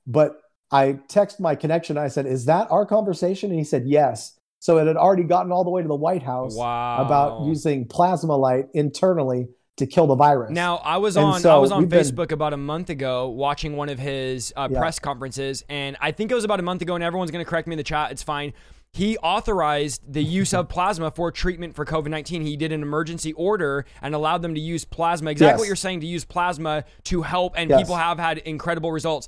But 0.06 0.40
I 0.72 1.00
text 1.08 1.40
my 1.40 1.56
connection. 1.56 1.98
I 1.98 2.08
said, 2.08 2.26
"Is 2.26 2.46
that 2.46 2.72
our 2.72 2.86
conversation?" 2.86 3.50
And 3.52 3.60
he 3.60 3.66
said, 3.66 3.84
"Yes." 3.86 4.38
So 4.60 4.78
it 4.78 4.88
had 4.88 4.96
already 4.98 5.24
gotten 5.24 5.52
all 5.52 5.64
the 5.64 5.70
way 5.70 5.82
to 5.82 5.88
the 5.88 5.96
White 5.96 6.24
House 6.24 6.56
Wow. 6.56 7.02
about 7.06 7.46
using 7.46 7.86
plasma 7.86 8.36
light 8.38 8.68
internally 8.74 9.50
to 9.76 9.86
kill 9.86 10.08
the 10.08 10.16
virus. 10.16 10.52
Now 10.52 10.78
I 10.78 10.98
was 10.98 11.18
And 11.18 11.26
on 11.26 11.42
so 11.42 11.54
I 11.54 11.58
was 11.58 11.72
on 11.72 11.80
we've 11.82 11.90
been- 11.90 12.00
Facebook 12.00 12.32
about 12.32 12.54
a 12.54 12.58
month 12.58 12.90
ago 12.90 13.28
watching 13.28 13.76
one 13.76 13.90
of 13.90 14.00
his 14.00 14.54
uh, 14.56 14.70
Yeah. 14.72 14.80
press 14.80 15.00
conferences, 15.00 15.64
and 15.68 15.98
I 16.00 16.12
think 16.12 16.32
it 16.32 16.36
was 16.36 16.44
about 16.46 16.60
a 16.60 16.64
month 16.64 16.82
ago. 16.82 16.96
And 16.96 17.04
everyone's 17.04 17.32
going 17.32 17.44
to 17.44 17.50
correct 17.50 17.68
me 17.68 17.74
in 17.74 17.78
the 17.78 17.84
chat. 17.84 18.12
It's 18.12 18.24
fine. 18.24 18.54
He 18.94 19.18
authorized 19.18 20.02
the 20.08 20.24
use 20.24 20.54
of 20.54 20.70
plasma 20.76 21.10
for 21.12 21.32
treatment 21.32 21.76
for 21.76 21.84
COVID 21.86 22.08
nineteen. 22.10 22.44
He 22.44 22.56
did 22.56 22.72
an 22.72 22.82
emergency 22.84 23.34
order 23.34 23.86
and 24.02 24.16
allowed 24.16 24.44
them 24.44 24.54
to 24.56 24.62
use 24.62 24.86
plasma. 24.86 25.32
Exactly 25.32 25.54
Yes. 25.54 25.60
what 25.60 25.68
you're 25.68 25.76
saying 25.76 26.00
to 26.02 26.08
use 26.08 26.24
plasma 26.24 26.86
to 27.06 27.24
help, 27.24 27.56
and 27.58 27.70
Yes. 27.70 27.82
people 27.82 27.96
have 27.96 28.18
had 28.20 28.38
incredible 28.38 28.92
results. 28.92 29.28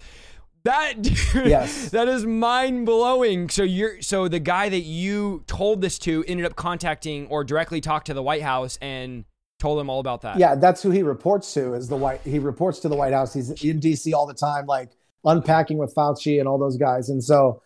That 0.66 1.02
dude, 1.02 1.18
Yes. 1.48 1.90
that 1.92 2.08
is 2.10 2.26
mind 2.26 2.86
blowing. 2.86 3.48
So 3.50 3.64
you're 3.64 4.02
so 4.02 4.28
the 4.28 4.40
guy 4.40 4.68
that 4.70 4.82
you 4.82 5.44
told 5.48 5.82
this 5.82 5.98
to 6.00 6.24
ended 6.28 6.46
up 6.46 6.56
contacting 6.56 7.28
or 7.28 7.44
directly 7.44 7.80
talked 7.82 8.08
to 8.08 8.14
the 8.14 8.24
White 8.24 8.42
House 8.42 8.78
and 8.82 9.24
told 9.60 9.80
them 9.80 9.90
all 9.90 10.00
about 10.02 10.22
that. 10.24 10.38
yeah, 10.38 10.56
that's 10.56 10.84
who 10.84 10.92
he 10.92 11.02
reports 11.02 11.54
to. 11.54 11.74
Is 11.76 11.88
the 11.88 11.96
White? 11.96 12.20
He 12.22 12.40
reports 12.40 12.80
to 12.80 12.90
the 12.90 12.96
White 12.96 13.14
House. 13.14 13.34
He's 13.34 13.64
in 13.64 13.80
D.C. 13.80 14.14
all 14.14 14.26
the 14.28 14.34
time, 14.34 14.66
like 14.66 14.90
unpacking 15.24 15.78
with 15.78 15.96
Fauci 15.96 16.40
and 16.40 16.48
all 16.48 16.58
those 16.60 16.78
guys. 16.78 17.10
And 17.10 17.24
so, 17.24 17.62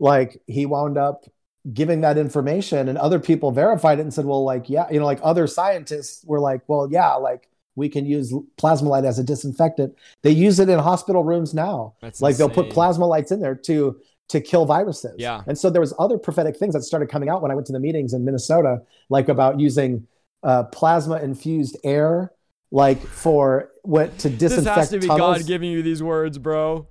like, 0.00 0.40
he 0.46 0.64
wound 0.64 0.96
up 0.96 1.24
giving 1.72 2.00
that 2.02 2.16
information 2.18 2.88
and 2.88 2.98
other 2.98 3.18
people 3.18 3.50
verified 3.50 3.98
it 3.98 4.02
and 4.02 4.12
said 4.12 4.26
well 4.26 4.44
like 4.44 4.68
yeah 4.68 4.84
you 4.90 5.00
know 5.00 5.06
like 5.06 5.18
other 5.22 5.46
scientists 5.46 6.22
were 6.26 6.38
like 6.38 6.60
well 6.68 6.86
yeah 6.90 7.14
like 7.14 7.48
we 7.76 7.88
can 7.88 8.06
use 8.06 8.32
plasma 8.56 8.88
light 8.88 9.04
as 9.04 9.18
a 9.18 9.24
disinfectant 9.24 9.94
they 10.22 10.30
use 10.30 10.58
it 10.58 10.68
in 10.68 10.78
hospital 10.78 11.24
rooms 11.24 11.54
now 11.54 11.94
That's 12.00 12.20
like 12.22 12.36
they'll 12.36 12.48
put 12.48 12.66
insane. 12.66 12.72
plasma 12.74 13.06
lights 13.06 13.32
in 13.32 13.40
there 13.40 13.54
to 13.54 14.00
to 14.28 14.40
kill 14.40 14.64
viruses 14.66 15.14
Yeah. 15.18 15.42
and 15.46 15.58
so 15.58 15.70
there 15.70 15.80
was 15.80 15.92
other 15.98 16.18
prophetic 16.18 16.56
things 16.56 16.74
that 16.74 16.82
started 16.82 17.08
coming 17.08 17.28
out 17.28 17.42
when 17.42 17.50
i 17.50 17.54
went 17.54 17.66
to 17.66 17.72
the 17.72 17.80
meetings 17.80 18.12
in 18.14 18.24
minnesota 18.24 18.82
like 19.10 19.28
about 19.28 19.60
using 19.60 20.06
uh, 20.42 20.64
plasma 20.64 21.16
infused 21.20 21.76
air 21.84 22.32
like 22.70 23.00
for 23.00 23.70
what 23.82 24.18
to 24.18 24.28
disinfect. 24.28 24.64
This 24.64 24.74
has 24.76 24.90
to 24.90 24.98
be 24.98 25.06
tunnels. 25.06 25.38
God 25.38 25.46
giving 25.46 25.70
you 25.70 25.80
these 25.82 26.02
words, 26.02 26.38
bro. 26.38 26.88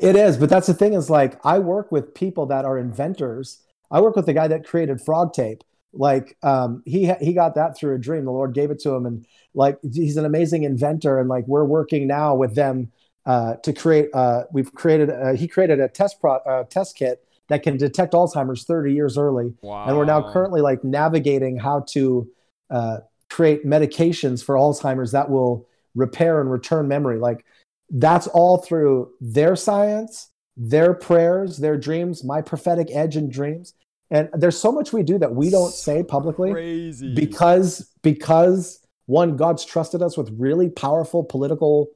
It 0.00 0.14
is, 0.14 0.36
but 0.36 0.48
that's 0.48 0.66
the 0.68 0.74
thing 0.74 0.92
is 0.92 1.10
like 1.10 1.40
I 1.44 1.58
work 1.58 1.90
with 1.90 2.14
people 2.14 2.46
that 2.46 2.64
are 2.64 2.78
inventors. 2.78 3.62
I 3.90 4.00
work 4.00 4.14
with 4.16 4.26
the 4.26 4.32
guy 4.34 4.46
that 4.48 4.64
created 4.66 5.00
frog 5.00 5.32
tape. 5.32 5.64
Like 5.92 6.36
um, 6.42 6.82
he 6.86 7.12
he 7.20 7.32
got 7.32 7.54
that 7.56 7.76
through 7.76 7.94
a 7.94 7.98
dream. 7.98 8.24
The 8.26 8.30
Lord 8.30 8.54
gave 8.54 8.70
it 8.70 8.78
to 8.80 8.90
him, 8.90 9.06
and 9.06 9.26
like 9.58 9.78
he's 9.92 10.16
an 10.16 10.24
amazing 10.24 10.62
inventor. 10.62 11.18
And 11.18 11.28
like 11.28 11.46
we're 11.46 11.64
working 11.64 12.06
now 12.06 12.34
with 12.34 12.54
them 12.54 12.90
uh, 13.26 13.56
to 13.56 13.72
create. 13.72 14.08
Uh, 14.14 14.44
we've 14.52 14.72
created. 14.72 15.10
Uh, 15.10 15.34
he 15.34 15.46
created 15.48 15.80
a 15.80 15.88
test 15.88 16.20
pro 16.20 16.36
uh, 16.36 16.64
test 16.64 16.96
kit 16.96 17.22
that 17.48 17.62
can 17.62 17.76
detect 17.76 18.12
Alzheimer's 18.12 18.64
30 18.64 18.92
years 18.92 19.18
early, 19.18 19.54
Wow. 19.62 19.86
and 19.86 19.96
we're 19.96 20.04
now 20.04 20.32
currently 20.32 20.60
like 20.60 20.84
navigating 20.84 21.58
how 21.58 21.80
to 21.88 22.28
uh, 22.70 22.98
create 23.30 23.66
medications 23.66 24.44
for 24.44 24.54
Alzheimer's 24.54 25.12
that 25.12 25.30
will 25.30 25.66
repair 25.94 26.40
and 26.40 26.50
return 26.50 26.88
memory. 26.88 27.18
Like 27.18 27.44
that's 27.90 28.26
all 28.28 28.58
through 28.58 29.10
their 29.20 29.56
science, 29.56 30.30
their 30.56 30.94
prayers, 30.94 31.56
their 31.56 31.76
dreams, 31.76 32.22
my 32.22 32.42
prophetic 32.42 32.88
edge 32.92 33.16
and 33.16 33.32
dreams. 33.32 33.74
And 34.10 34.28
there's 34.32 34.58
so 34.58 34.70
much 34.72 34.92
we 34.92 35.02
do 35.02 35.18
that 35.18 35.34
we 35.34 35.50
don't 35.50 35.72
say 35.72 36.02
publicly 36.02 36.52
crazy 36.52 37.14
because 37.14 37.90
because 38.02 38.80
one 39.08 39.38
God's 39.38 39.64
trusted 39.64 40.02
us 40.02 40.18
with 40.18 40.30
really 40.36 40.68
powerful 40.68 41.24
political 41.24 41.88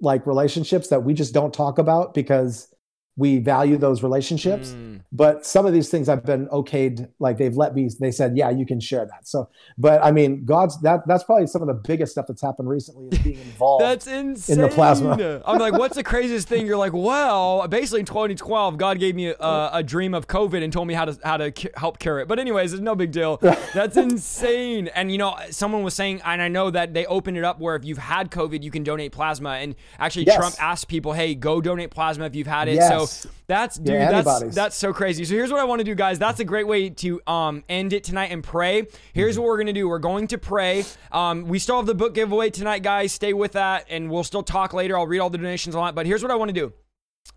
like 0.00 0.24
relationships 0.24 0.86
that 0.86 1.02
we 1.02 1.12
just 1.12 1.34
don't 1.34 1.52
talk 1.52 1.78
about 1.78 2.14
because 2.14 2.72
we 3.18 3.38
value 3.40 3.76
those 3.76 4.02
relationships 4.02 4.68
Mm. 4.72 5.00
but 5.12 5.44
some 5.44 5.66
of 5.66 5.72
these 5.72 5.88
things 5.90 6.08
I've 6.08 6.24
been 6.24 6.46
okayed, 6.48 7.08
like 7.18 7.36
they've 7.38 7.56
let 7.56 7.74
me. 7.74 7.88
They 8.00 8.10
said, 8.10 8.36
"Yeah, 8.36 8.50
you 8.50 8.64
can 8.64 8.78
share 8.80 9.04
that." 9.06 9.26
So, 9.26 9.48
but 9.76 10.02
I 10.04 10.10
mean, 10.12 10.44
God's 10.44 10.80
that 10.82 11.00
that's 11.06 11.24
probably 11.24 11.46
some 11.48 11.62
of 11.62 11.68
the 11.68 11.74
biggest 11.90 12.12
stuff 12.12 12.26
that's 12.28 12.42
happened 12.42 12.68
recently 12.68 13.08
is 13.12 13.18
being 13.18 13.38
involved. 13.38 13.82
That's 13.84 14.06
insane. 14.06 14.56
In 14.56 14.62
the 14.62 14.68
plasma. 14.68 15.42
I'm 15.46 15.58
like, 15.58 15.72
what's 15.74 15.96
the 15.96 16.02
craziest 16.04 16.46
thing? 16.48 16.66
You're 16.66 16.76
like, 16.76 16.92
well, 16.92 17.66
basically 17.68 18.00
in 18.00 18.06
2012, 18.06 18.76
God 18.78 18.98
gave 19.00 19.14
me 19.16 19.28
a, 19.28 19.70
a 19.74 19.82
dream 19.82 20.14
of 20.14 20.26
COVID 20.28 20.62
and 20.62 20.72
told 20.72 20.86
me 20.86 20.94
how 20.94 21.04
to 21.06 21.18
how 21.24 21.36
to 21.38 21.50
cu- 21.50 21.68
help 21.76 21.98
cure 21.98 22.20
it. 22.20 22.28
But 22.28 22.38
anyways, 22.38 22.72
it's 22.72 22.82
no 22.82 22.94
big 22.94 23.10
deal. 23.12 23.38
That's 23.74 23.96
insane. 23.96 24.88
And 24.94 25.10
you 25.10 25.18
know, 25.18 25.36
someone 25.50 25.82
was 25.82 25.94
saying, 25.94 26.20
and 26.24 26.40
I 26.42 26.48
know 26.48 26.70
that 26.70 26.94
they 26.94 27.06
opened 27.06 27.36
it 27.38 27.44
up 27.44 27.58
where 27.60 27.74
if 27.76 27.84
you've 27.84 27.98
had 27.98 28.30
COVID, 28.30 28.62
you 28.62 28.70
can 28.70 28.82
donate 28.84 29.12
plasma. 29.12 29.50
And 29.50 29.74
actually, 29.98 30.26
Yes. 30.26 30.36
Trump 30.36 30.54
asked 30.62 30.88
people, 30.88 31.12
hey, 31.14 31.34
go 31.34 31.60
donate 31.60 31.90
plasma 31.90 32.26
if 32.26 32.34
you've 32.34 32.46
had 32.46 32.68
it. 32.68 32.74
Yes. 32.74 32.88
So 32.88 33.06
that's 33.46 33.76
dude, 33.76 33.94
Yeah, 33.94 34.22
that's 34.22 34.54
that's 34.54 34.76
so 34.76 34.92
crazy. 34.92 35.24
So 35.24 35.34
here's 35.34 35.50
what 35.50 35.60
I 35.60 35.64
want 35.64 35.80
to 35.80 35.84
do, 35.84 35.94
guys. 35.94 36.18
That's 36.18 36.40
a 36.40 36.44
great 36.44 36.66
way 36.66 36.90
to 36.90 37.20
um 37.26 37.64
end 37.68 37.92
it 37.92 38.04
tonight 38.04 38.30
and 38.32 38.42
pray. 38.42 38.86
Here's 39.12 39.38
what 39.38 39.46
we're 39.46 39.58
gonna 39.58 39.72
do. 39.72 39.88
We're 39.88 39.98
going 39.98 40.26
to 40.28 40.38
pray. 40.38 40.84
Um, 41.12 41.48
we 41.48 41.58
still 41.58 41.76
have 41.76 41.86
the 41.86 41.94
book 41.94 42.14
giveaway 42.14 42.50
tonight, 42.50 42.82
guys. 42.82 43.12
Stay 43.12 43.32
with 43.32 43.52
that, 43.52 43.86
and 43.88 44.10
we'll 44.10 44.24
still 44.24 44.42
talk 44.42 44.72
later. 44.72 44.96
I'll 44.98 45.06
read 45.06 45.20
all 45.20 45.30
the 45.30 45.38
donations 45.38 45.74
on 45.74 45.86
that. 45.86 45.94
But 45.94 46.06
here's 46.06 46.22
what 46.22 46.30
I 46.30 46.36
want 46.36 46.50
to 46.50 46.54
do. 46.54 46.72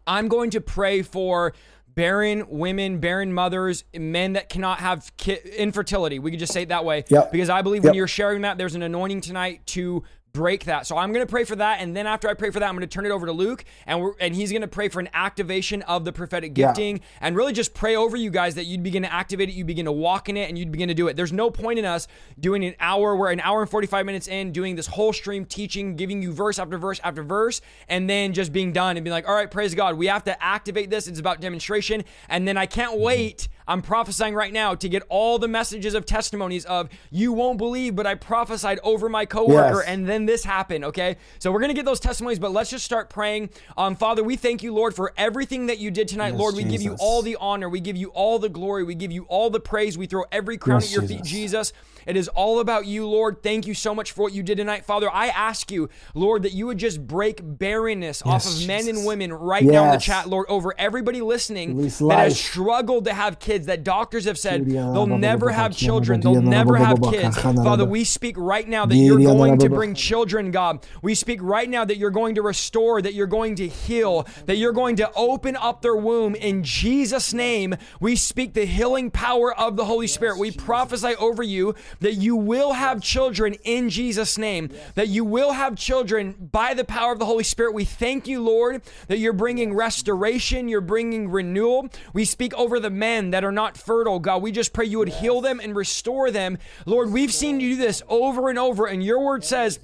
I'm 0.08 0.28
going 0.28 0.52
to 0.52 0.62
pray 0.62 1.02
for 1.02 1.54
barren 1.96 2.46
women, 2.50 3.00
barren 3.00 3.34
mothers, 3.34 3.84
men 3.94 4.34
that 4.34 4.50
cannot 4.50 4.80
have 4.80 5.12
ki- 5.18 5.40
infertility. 5.58 6.20
We 6.20 6.32
could 6.32 6.40
just 6.40 6.54
say 6.54 6.64
it 6.64 6.70
that 6.70 6.86
way. 6.86 7.04
Yep. 7.10 7.32
Because 7.32 7.50
I 7.50 7.62
believe 7.62 7.84
when 7.84 7.94
you're 7.94 8.08
sharing 8.08 8.42
that, 8.44 8.58
there's 8.58 8.76
an 8.76 8.84
anointing 8.84 9.22
tonight 9.22 9.66
to 9.68 10.04
break 10.34 10.66
that. 10.66 10.88
So 10.88 10.98
I'm 10.98 11.12
going 11.12 11.26
to 11.26 11.30
pray 11.30 11.44
for 11.44 11.56
that, 11.58 11.82
and 11.82 11.96
then 11.96 12.08
after 12.08 12.30
I 12.30 12.34
pray 12.34 12.52
for 12.52 12.60
that, 12.60 12.68
I'm 12.68 12.76
going 12.76 12.88
to 12.88 12.94
turn 12.94 13.06
it 13.06 13.12
over 13.12 13.26
to 13.26 13.32
Luke, 13.32 13.66
and 13.86 14.00
we're, 14.02 14.14
and 14.20 14.36
he's 14.36 14.52
going 14.52 14.62
to 14.62 14.68
pray 14.68 14.90
for 14.90 15.00
an 15.00 15.10
activation 15.14 15.82
of 15.84 16.06
the 16.06 16.14
prophetic 16.14 16.58
Yeah. 16.58 16.68
gifting, 16.68 17.02
and 17.20 17.36
really 17.36 17.54
just 17.54 17.74
pray 17.74 17.96
over 17.96 18.16
you 18.16 18.30
guys 18.30 18.56
that 18.56 18.66
you'd 18.66 18.84
begin 18.84 19.04
to 19.04 19.14
activate 19.14 19.50
it, 19.50 19.54
you 19.54 19.66
begin 19.66 19.86
to 19.86 19.92
walk 19.92 20.30
in 20.30 20.38
it, 20.38 20.50
and 20.50 20.58
you'd 20.58 20.72
begin 20.72 20.88
to 20.88 20.94
do 20.94 21.08
it. 21.08 21.16
There's 21.16 21.34
no 21.34 21.50
point 21.50 21.80
in 21.80 21.86
us 21.86 22.08
doing 22.40 22.64
an 22.64 22.76
hour, 22.80 23.16
we're 23.16 23.32
an 23.32 23.40
hour 23.42 23.62
and 23.62 23.70
45 23.70 24.06
minutes 24.06 24.28
in, 24.28 24.52
doing 24.52 24.76
this 24.76 24.88
whole 24.88 25.14
stream 25.14 25.46
teaching, 25.46 25.96
giving 25.96 26.22
you 26.22 26.32
verse 26.32 26.60
after 26.60 26.78
verse 26.78 27.00
after 27.04 27.24
verse, 27.24 27.62
and 27.88 28.10
then 28.10 28.34
just 28.34 28.54
being 28.54 28.72
done 28.72 28.98
and 28.98 29.04
being 29.04 29.14
like, 29.14 29.28
all 29.28 29.36
right, 29.36 29.52
praise 29.52 29.76
God, 29.76 29.98
we 29.98 30.08
have 30.08 30.24
to 30.26 30.44
activate 30.44 30.90
this. 30.90 31.08
It's 31.08 31.20
about 31.20 31.42
demonstration, 31.42 32.04
and 32.30 32.48
then 32.48 32.58
I 32.58 32.66
can't 32.66 32.94
mm-hmm. 32.94 33.04
wait. 33.04 33.48
I'm 33.68 33.82
prophesying 33.82 34.34
right 34.34 34.52
now 34.52 34.76
to 34.76 34.90
get 34.90 35.04
all 35.10 35.40
the 35.40 35.48
messages 35.48 35.94
of 35.94 36.06
testimonies 36.06 36.66
of 36.66 36.90
you 37.12 37.34
won't 37.34 37.58
believe, 37.58 37.96
but 37.96 38.06
I 38.08 38.16
prophesied 38.16 38.80
over 38.84 39.10
my 39.10 39.26
coworker, 39.26 39.78
Yes. 39.80 39.88
and 39.88 40.08
then 40.08 40.26
this 40.26 40.44
happened. 40.44 40.86
Okay, 40.86 41.18
so 41.40 41.52
we're 41.52 41.62
gonna 41.62 41.74
get 41.74 41.86
those 41.86 42.00
testimonies, 42.00 42.40
but 42.40 42.52
let's 42.52 42.70
just 42.70 42.86
start 42.86 43.10
praying. 43.10 43.50
Um, 43.78 43.96
Father, 43.96 44.24
we 44.24 44.36
thank 44.36 44.64
you, 44.64 44.74
Lord, 44.74 44.96
for 44.96 45.14
everything 45.18 45.68
that 45.68 45.78
you 45.80 45.92
did 45.92 46.08
tonight. 46.08 46.30
Yes, 46.32 46.40
Lord, 46.40 46.56
we 46.56 46.64
give 46.64 46.82
you 46.82 46.96
all 47.00 47.22
the 47.22 47.38
honor, 47.40 47.70
we 47.70 47.80
give 47.80 47.98
you 47.98 48.10
all 48.10 48.40
the 48.40 48.50
glory, 48.50 48.84
we 48.84 48.96
give 48.96 49.12
you 49.12 49.24
all 49.24 49.50
the 49.50 49.60
praise. 49.60 49.98
We 49.98 50.06
throw 50.08 50.24
every 50.32 50.58
crown 50.58 50.82
Yes, 50.82 50.90
at 50.90 50.94
your 50.94 51.08
feet, 51.08 51.24
Jesus. 51.24 51.74
Jesus. 52.02 52.08
It 52.08 52.18
is 52.18 52.28
all 52.30 52.60
about 52.60 52.86
you, 52.86 53.08
Lord. 53.08 53.44
Thank 53.44 53.68
you 53.68 53.74
so 53.74 53.94
much 53.96 54.12
for 54.12 54.24
what 54.24 54.34
you 54.34 54.44
did 54.44 54.58
tonight, 54.58 54.86
Father. 54.86 55.10
I 55.12 55.28
ask 55.28 55.72
you, 55.72 55.90
Lord, 56.14 56.44
that 56.44 56.54
you 56.54 56.68
would 56.68 56.78
just 56.78 57.06
break 57.06 57.40
barrenness 57.44 58.22
off 58.24 58.46
of 58.46 58.52
Yes, 58.60 58.68
men 58.68 58.88
and 58.88 59.06
women 59.06 59.32
right 59.34 59.64
now 59.64 59.86
in 59.86 59.92
the 59.92 59.98
chat, 59.98 60.28
Lord, 60.28 60.46
over 60.50 60.74
everybody 60.78 61.22
listening 61.22 61.78
Release 61.78 62.00
that 62.00 62.20
has 62.20 62.40
struggled 62.40 63.06
to 63.06 63.14
have 63.14 63.40
kids, 63.40 63.68
that 63.68 63.84
doctors 63.84 64.26
have 64.26 64.38
said 64.38 64.66
they'll 64.66 65.06
never 65.08 65.50
have 65.50 65.76
children, 65.76 66.20
they'll 66.22 66.42
never 66.42 66.76
have 66.78 67.02
kids. 67.02 67.38
Father, 67.38 67.86
we 67.86 68.04
speak 68.04 68.36
right 68.38 68.68
now 68.68 68.86
that 68.86 68.96
you're 68.96 69.18
going 69.20 69.58
to 69.60 69.70
bring 69.70 69.94
children, 69.94 70.52
God. 70.52 70.86
We 71.02 71.16
speak 71.16 71.40
right 71.42 71.70
now 71.70 71.86
that 71.86 71.98
you're 71.98 72.10
going 72.12 72.36
to 72.36 72.42
restore, 72.42 73.02
that 73.02 73.14
you're 73.14 73.28
going 73.28 73.56
to 73.56 73.68
heal, 73.68 74.28
that 74.46 74.58
you're 74.58 74.72
going 74.72 74.96
to 74.98 75.12
open 75.16 75.56
up 75.56 75.82
their 75.82 75.96
womb. 75.96 76.36
In 76.36 76.64
Jesus' 76.64 77.34
name, 77.34 77.76
we 78.00 78.16
speak 78.16 78.54
the 78.54 78.66
healing 78.66 79.12
power 79.12 79.54
of 79.54 79.76
the 79.76 79.86
Holy 79.86 80.08
Spirit. 80.08 80.40
We 80.40 80.52
prophesy 80.52 81.16
over 81.16 81.44
you 81.44 81.76
that 82.00 82.14
you 82.14 82.36
will 82.36 82.74
have 82.74 83.02
children 83.02 83.54
in 83.64 83.90
Jesus' 83.90 84.38
name, 84.38 84.70
that 84.96 85.08
you 85.08 85.26
will 85.26 85.52
have 85.52 85.76
children 85.76 86.36
by 86.52 86.74
the 86.74 86.84
power 86.84 87.12
of 87.12 87.20
the 87.20 87.26
Holy 87.26 87.44
Spirit. 87.44 87.74
We 87.74 87.86
thank 87.86 88.28
you, 88.28 88.42
Lord, 88.42 88.82
that 89.08 89.18
you're 89.18 89.34
bringing 89.34 89.74
restoration, 89.74 90.68
you're 90.68 90.82
bringing 90.82 91.30
renewal. 91.30 91.90
We 92.14 92.26
speak 92.26 92.54
over 92.56 92.80
the 92.80 92.90
men 92.90 93.32
that 93.32 93.44
are 93.44 93.52
not 93.52 93.78
fertile, 93.78 94.20
God. 94.20 94.42
We 94.42 94.52
just 94.52 94.74
pray 94.74 94.86
you 94.86 95.00
would 95.00 95.10
heal 95.10 95.42
them 95.42 95.60
and 95.60 95.76
restore 95.76 96.32
them. 96.32 96.58
Lord, 96.86 97.12
we've 97.12 97.34
seen 97.34 97.60
you 97.60 97.76
do 97.76 97.82
this 97.82 98.02
over 98.08 98.50
and 98.50 98.58
over, 98.58 98.86
and 98.86 99.04
your 99.04 99.24
word 99.24 99.44
says, 99.44 99.80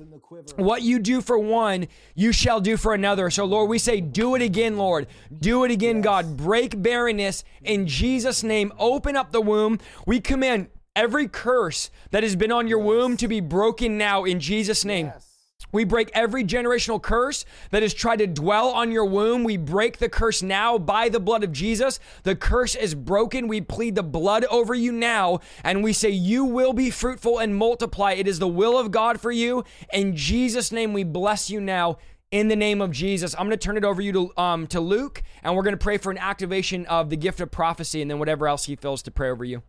what 0.56 0.82
you 0.82 1.00
do 1.00 1.22
for 1.22 1.38
one, 1.38 1.88
you 2.16 2.32
shall 2.32 2.60
do 2.60 2.78
for 2.78 2.94
another. 2.94 3.30
So, 3.30 3.46
Lord, 3.46 3.70
we 3.70 3.80
say, 3.80 4.02
do 4.02 4.36
it 4.36 4.42
again, 4.42 4.78
Lord. 4.78 5.08
Do 5.40 5.64
it 5.64 5.72
again, 5.72 6.02
God. 6.02 6.38
Break 6.38 6.82
barrenness 6.82 7.44
in 7.64 7.88
Jesus' 7.88 8.44
name. 8.44 8.74
Open 8.78 9.16
up 9.16 9.32
the 9.32 9.42
womb. 9.42 9.80
We 10.06 10.20
command 10.20 10.68
every 10.98 11.28
curse 11.28 11.92
that 12.12 12.24
has 12.24 12.36
been 12.36 12.52
on 12.52 12.68
your 12.68 12.80
womb 12.80 13.16
to 13.18 13.28
be 13.28 13.40
broken 13.40 13.98
now 13.98 14.26
in 14.26 14.40
Jesus' 14.42 14.84
name. 14.84 15.14
We 15.72 15.84
break 15.84 16.10
every 16.14 16.44
generational 16.44 17.02
curse 17.02 17.46
that 17.72 17.82
has 17.82 17.94
tried 17.94 18.18
to 18.18 18.28
dwell 18.28 18.70
on 18.70 18.92
your 18.92 19.06
womb. 19.06 19.44
We 19.44 19.58
break 19.58 19.98
the 19.98 20.10
curse 20.10 20.42
now 20.42 20.78
by 20.78 21.10
the 21.10 21.20
blood 21.20 21.44
of 21.44 21.52
Jesus. 21.52 22.00
The 22.24 22.36
curse 22.36 22.74
is 22.74 22.96
broken. 22.96 23.48
We 23.48 23.62
plead 23.62 23.96
the 23.96 24.04
blood 24.04 24.46
over 24.46 24.74
you 24.74 24.92
now, 24.92 25.40
and 25.64 25.84
we 25.84 25.94
say, 25.94 26.10
You 26.10 26.46
will 26.46 26.74
be 26.74 26.90
fruitful 26.90 27.40
and 27.40 27.56
multiply. 27.56 28.14
It 28.14 28.28
is 28.28 28.40
the 28.40 28.48
will 28.48 28.78
of 28.78 28.92
God 28.92 29.20
for 29.20 29.32
you. 29.32 29.64
In 29.94 30.16
Jesus' 30.16 30.72
name, 30.72 30.94
we 30.94 31.04
bless 31.04 31.50
you 31.50 31.60
now. 31.60 31.98
In 32.32 32.50
the 32.50 32.56
name 32.56 32.82
of 32.82 32.92
Jesus, 32.92 33.34
I'm 33.36 33.48
going 33.48 33.52
to 33.52 33.58
turn 33.58 33.78
it 33.78 33.86
over 33.86 34.02
you 34.02 34.12
to 34.12 34.42
um, 34.42 34.68
to 34.68 34.82
Luke, 34.82 35.24
and 35.44 35.56
we're 35.56 35.64
going 35.64 35.78
to 35.78 35.84
pray 35.84 35.98
for 35.98 36.12
an 36.12 36.18
activation 36.18 36.86
of 36.88 37.10
the 37.10 37.18
gift 37.18 37.40
of 37.40 37.52
prophecy, 37.52 38.02
and 38.02 38.12
then 38.12 38.20
whatever 38.20 38.48
else 38.48 38.66
he 38.66 38.76
feels 38.76 39.02
to 39.04 39.12
pray 39.12 39.30
over 39.30 39.46
you. 39.46 39.64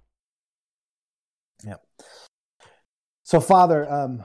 Yeah. 1.64 1.74
So, 3.22 3.40
Father, 3.40 3.90
um, 3.90 4.24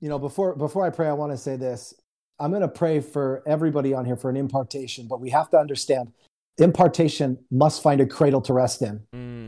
you 0.00 0.08
know, 0.08 0.18
before 0.18 0.54
before 0.54 0.86
I 0.86 0.90
pray, 0.90 1.08
I 1.08 1.12
want 1.12 1.32
to 1.32 1.38
say 1.38 1.56
this. 1.56 1.94
I'm 2.38 2.50
going 2.50 2.62
to 2.62 2.68
pray 2.68 3.00
for 3.00 3.42
everybody 3.46 3.94
on 3.94 4.04
here 4.04 4.16
for 4.16 4.28
an 4.28 4.36
impartation, 4.36 5.06
but 5.06 5.20
we 5.20 5.30
have 5.30 5.50
to 5.50 5.58
understand 5.58 6.12
impartation 6.58 7.38
must 7.50 7.82
find 7.82 8.00
a 8.00 8.06
cradle 8.06 8.40
to 8.42 8.52
rest 8.52 8.82
in. 8.82 9.02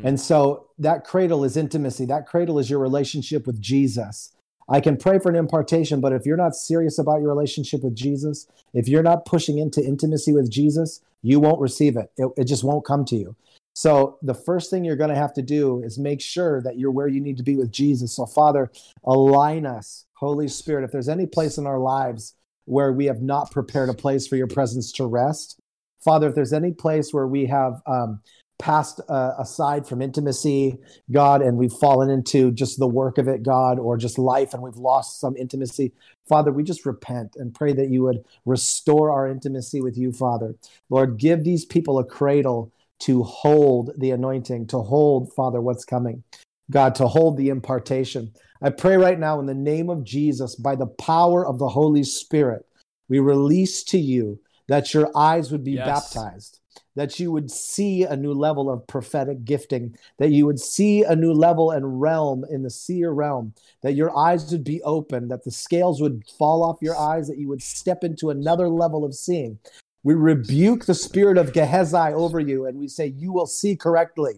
And 0.05 0.21
so 0.21 0.69
that 0.79 1.05
cradle 1.05 1.45
is 1.45 1.57
intimacy. 1.57 2.07
That 2.07 2.27
cradle 2.27 2.59
is 2.59 2.71
your 2.71 2.79
relationship 2.79 3.47
with 3.47 3.61
Jesus. 3.61 4.33
I 4.69 4.81
can 4.81 4.97
pray 4.97 5.19
for 5.19 5.29
an 5.29 5.37
impartation, 5.37 6.01
but 6.01 6.13
if 6.13 6.25
you're 6.25 6.37
not 6.37 6.55
serious 6.55 6.99
about 6.99 7.21
your 7.21 7.29
relationship 7.29 7.83
with 7.83 7.95
Jesus, 7.95 8.47
if 8.73 8.89
you're 8.89 9.03
not 9.03 9.27
pushing 9.27 9.59
into 9.59 9.85
intimacy 9.85 10.33
with 10.33 10.51
Jesus, 10.51 11.03
you 11.23 11.41
won't 11.41 11.61
receive 11.61 11.97
it. 11.97 12.11
It, 12.17 12.31
it 12.37 12.45
just 12.45 12.65
won't 12.65 12.85
come 12.85 13.05
to 13.07 13.17
you. 13.17 13.37
So 13.75 14.19
the 14.23 14.35
first 14.35 14.71
thing 14.71 14.85
you're 14.85 14.97
going 14.97 15.11
to 15.11 15.17
have 15.17 15.35
to 15.35 15.43
do 15.43 15.83
is 15.83 15.99
make 15.99 16.21
sure 16.21 16.63
that 16.63 16.79
you're 16.79 16.93
where 16.93 17.09
you 17.09 17.21
need 17.21 17.37
to 17.37 17.43
be 17.43 17.57
with 17.57 17.73
Jesus. 17.73 18.17
So 18.17 18.25
Father, 18.25 18.71
align 19.05 19.67
us, 19.67 20.07
Holy 20.15 20.49
Spirit. 20.49 20.85
If 20.85 20.93
there's 20.93 21.09
any 21.09 21.27
place 21.27 21.59
in 21.59 21.67
our 21.67 21.81
lives 21.81 22.35
where 22.67 22.93
we 22.93 23.07
have 23.07 23.21
not 23.21 23.51
prepared 23.51 23.91
a 23.91 23.95
place 23.95 24.27
for 24.27 24.37
your 24.37 24.47
presence 24.47 24.93
to 24.93 25.07
rest, 25.07 25.61
Father, 26.05 26.29
if 26.29 26.35
there's 26.35 26.53
any 26.53 26.73
place 26.73 27.13
where 27.13 27.27
we 27.27 27.47
have 27.47 27.81
um, 27.87 28.21
passed 28.59 29.01
uh, 29.09 29.33
aside 29.39 29.87
from 29.87 30.01
intimacy, 30.01 30.79
God, 31.11 31.43
and 31.43 31.57
we've 31.57 31.73
fallen 31.73 32.11
into 32.11 32.53
just 32.53 32.79
the 32.79 32.87
work 32.87 33.19
of 33.19 33.27
it, 33.27 33.43
God, 33.43 33.79
or 33.79 33.97
just 33.97 34.19
life, 34.19 34.55
and 34.55 34.63
we've 34.63 34.77
lost 34.77 35.19
some 35.19 35.37
intimacy. 35.37 35.93
Father, 36.29 36.53
we 36.53 36.63
just 36.63 36.87
repent 36.87 37.37
and 37.37 37.55
pray 37.55 37.73
that 37.73 37.91
you 37.91 38.03
would 38.03 38.25
restore 38.45 39.11
our 39.11 39.27
intimacy 39.27 39.81
with 39.81 39.99
you, 39.99 40.13
Father. 40.13 40.55
Lord, 40.91 41.19
give 41.19 41.43
these 41.43 41.65
people 41.65 41.99
a 41.99 42.05
cradle 42.05 42.71
to 43.05 43.23
hold 43.23 43.91
the 43.99 44.11
anointing, 44.11 44.67
to 44.69 44.79
hold, 44.79 45.33
Father, 45.35 45.61
what's 45.61 45.85
coming. 45.85 46.23
God, 46.71 46.95
to 46.97 47.07
hold 47.07 47.37
the 47.37 47.51
impartation. 47.51 48.33
I 48.63 48.71
pray 48.71 48.97
right 48.97 49.19
now 49.19 49.41
in 49.41 49.47
the 49.47 49.55
name 49.55 49.91
of 49.91 50.05
Jesus, 50.05 50.55
by 50.55 50.77
the 50.77 50.87
power 50.87 51.47
of 51.47 51.59
the 51.59 51.69
Holy 51.69 52.05
Spirit, 52.05 52.65
we 53.09 53.19
release 53.19 53.85
to 53.85 53.99
you 53.99 54.41
that 54.69 54.95
your 54.95 55.11
eyes 55.15 55.53
would 55.53 55.65
be 55.65 55.73
yes. 55.73 55.87
baptized 55.87 56.61
that 56.97 57.19
you 57.19 57.33
would 57.33 57.51
see 57.51 58.05
a 58.05 58.17
new 58.17 58.33
level 58.33 58.71
of 58.71 58.87
prophetic 58.87 59.45
gifting, 59.45 59.97
that 60.19 60.31
you 60.31 60.47
would 60.47 60.61
see 60.61 61.03
a 61.03 61.17
new 61.17 61.33
level 61.33 61.71
and 61.71 62.01
realm 62.01 62.45
in 62.51 62.63
the 62.63 62.71
seer 62.71 63.11
realm, 63.11 63.53
that 63.83 63.95
your 63.95 64.17
eyes 64.17 64.51
would 64.53 64.65
be 64.65 64.83
open, 64.83 65.29
that 65.29 65.45
the 65.45 65.51
scales 65.51 66.01
would 66.01 66.23
fall 66.39 66.63
off 66.63 66.79
your 66.81 66.97
eyes, 66.97 67.27
that 67.29 67.39
you 67.39 67.49
would 67.49 67.63
step 67.63 68.05
into 68.05 68.31
another 68.31 68.69
level 68.69 69.05
of 69.05 69.15
seeing. 69.15 69.59
We 70.05 70.15
rebuke 70.15 70.85
the 70.85 70.95
spirit 70.95 71.39
of 71.39 71.53
Gehazi 71.53 72.15
over 72.15 72.39
you 72.39 72.67
and 72.67 72.79
we 72.79 72.87
say, 72.87 73.07
You 73.07 73.33
will 73.33 73.47
see 73.47 73.75
correctly. 73.75 74.35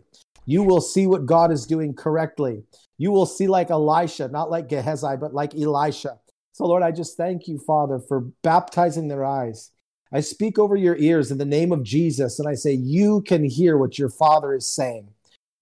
You 0.47 0.63
will 0.63 0.81
see 0.81 1.07
what 1.07 1.27
God 1.27 1.53
is 1.53 1.67
doing 1.67 1.93
correctly. 1.95 2.63
You 2.97 3.11
will 3.11 3.27
see 3.27 3.49
like 3.49 3.71
Elisha, 3.71 4.29
not 4.29 4.51
like 4.51 4.69
Gehazi, 4.69 5.17
but 5.21 5.35
like 5.35 5.55
Elisha. 5.55 6.19
So, 6.53 6.65
Lord, 6.67 6.83
I 6.83 6.93
just 6.93 7.19
thank 7.19 7.47
you, 7.49 7.59
Father, 7.59 7.99
for 7.99 8.21
baptizing 8.43 9.09
their 9.09 9.25
eyes 9.25 9.73
I 10.13 10.21
speak 10.21 10.59
over 10.59 10.77
your 10.77 10.97
ears 10.97 11.31
in 11.31 11.39
the 11.39 11.45
name 11.45 11.73
of 11.73 11.83
Jesus, 11.83 12.39
and 12.39 12.49
I 12.49 12.55
say, 12.55 12.73
You 12.73 13.23
can 13.23 13.45
hear 13.45 13.77
what 13.77 13.99
your 13.99 14.09
Father 14.09 14.55
is 14.55 14.73
saying. 14.73 15.09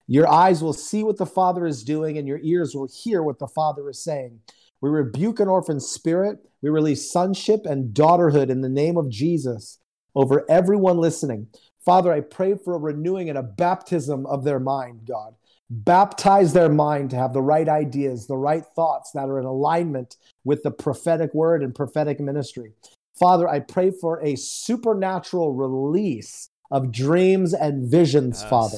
Your 0.07 0.27
eyes 0.29 0.61
will 0.61 0.73
see 0.73 1.03
what 1.03 1.17
the 1.17 1.25
Father 1.25 1.65
is 1.65 1.83
doing, 1.83 2.17
and 2.17 2.27
your 2.27 2.39
ears 2.43 2.75
will 2.75 2.87
hear 2.87 3.23
what 3.23 3.39
the 3.39 3.47
Father 3.47 3.89
is 3.89 4.03
saying. 4.03 4.39
We 4.81 4.89
rebuke 4.89 5.39
an 5.39 5.47
orphan 5.47 5.79
spirit. 5.79 6.37
We 6.61 6.69
release 6.69 7.11
sonship 7.11 7.65
and 7.65 7.93
daughterhood 7.93 8.49
in 8.49 8.61
the 8.61 8.69
name 8.69 8.97
of 8.97 9.09
Jesus 9.09 9.79
over 10.15 10.45
everyone 10.49 10.97
listening. 10.97 11.47
Father, 11.83 12.11
I 12.11 12.21
pray 12.21 12.55
for 12.55 12.75
a 12.75 12.79
renewing 12.79 13.29
and 13.29 13.37
a 13.37 13.43
baptism 13.43 14.25
of 14.25 14.43
their 14.43 14.59
mind, 14.59 15.01
God. 15.07 15.35
Baptize 15.69 16.53
their 16.53 16.69
mind 16.69 17.09
to 17.09 17.15
have 17.15 17.33
the 17.33 17.41
right 17.41 17.67
ideas, 17.67 18.27
the 18.27 18.37
right 18.37 18.65
thoughts 18.75 19.11
that 19.11 19.29
are 19.29 19.39
in 19.39 19.45
alignment 19.45 20.15
with 20.43 20.63
the 20.63 20.71
prophetic 20.71 21.33
word 21.33 21.63
and 21.63 21.73
prophetic 21.73 22.19
ministry. 22.19 22.73
Father, 23.19 23.47
I 23.47 23.59
pray 23.59 23.91
for 23.91 24.23
a 24.23 24.35
supernatural 24.35 25.53
release 25.53 26.49
of 26.71 26.91
dreams 26.91 27.53
and 27.53 27.89
visions, 27.89 28.41
yes. 28.41 28.49
Father. 28.49 28.77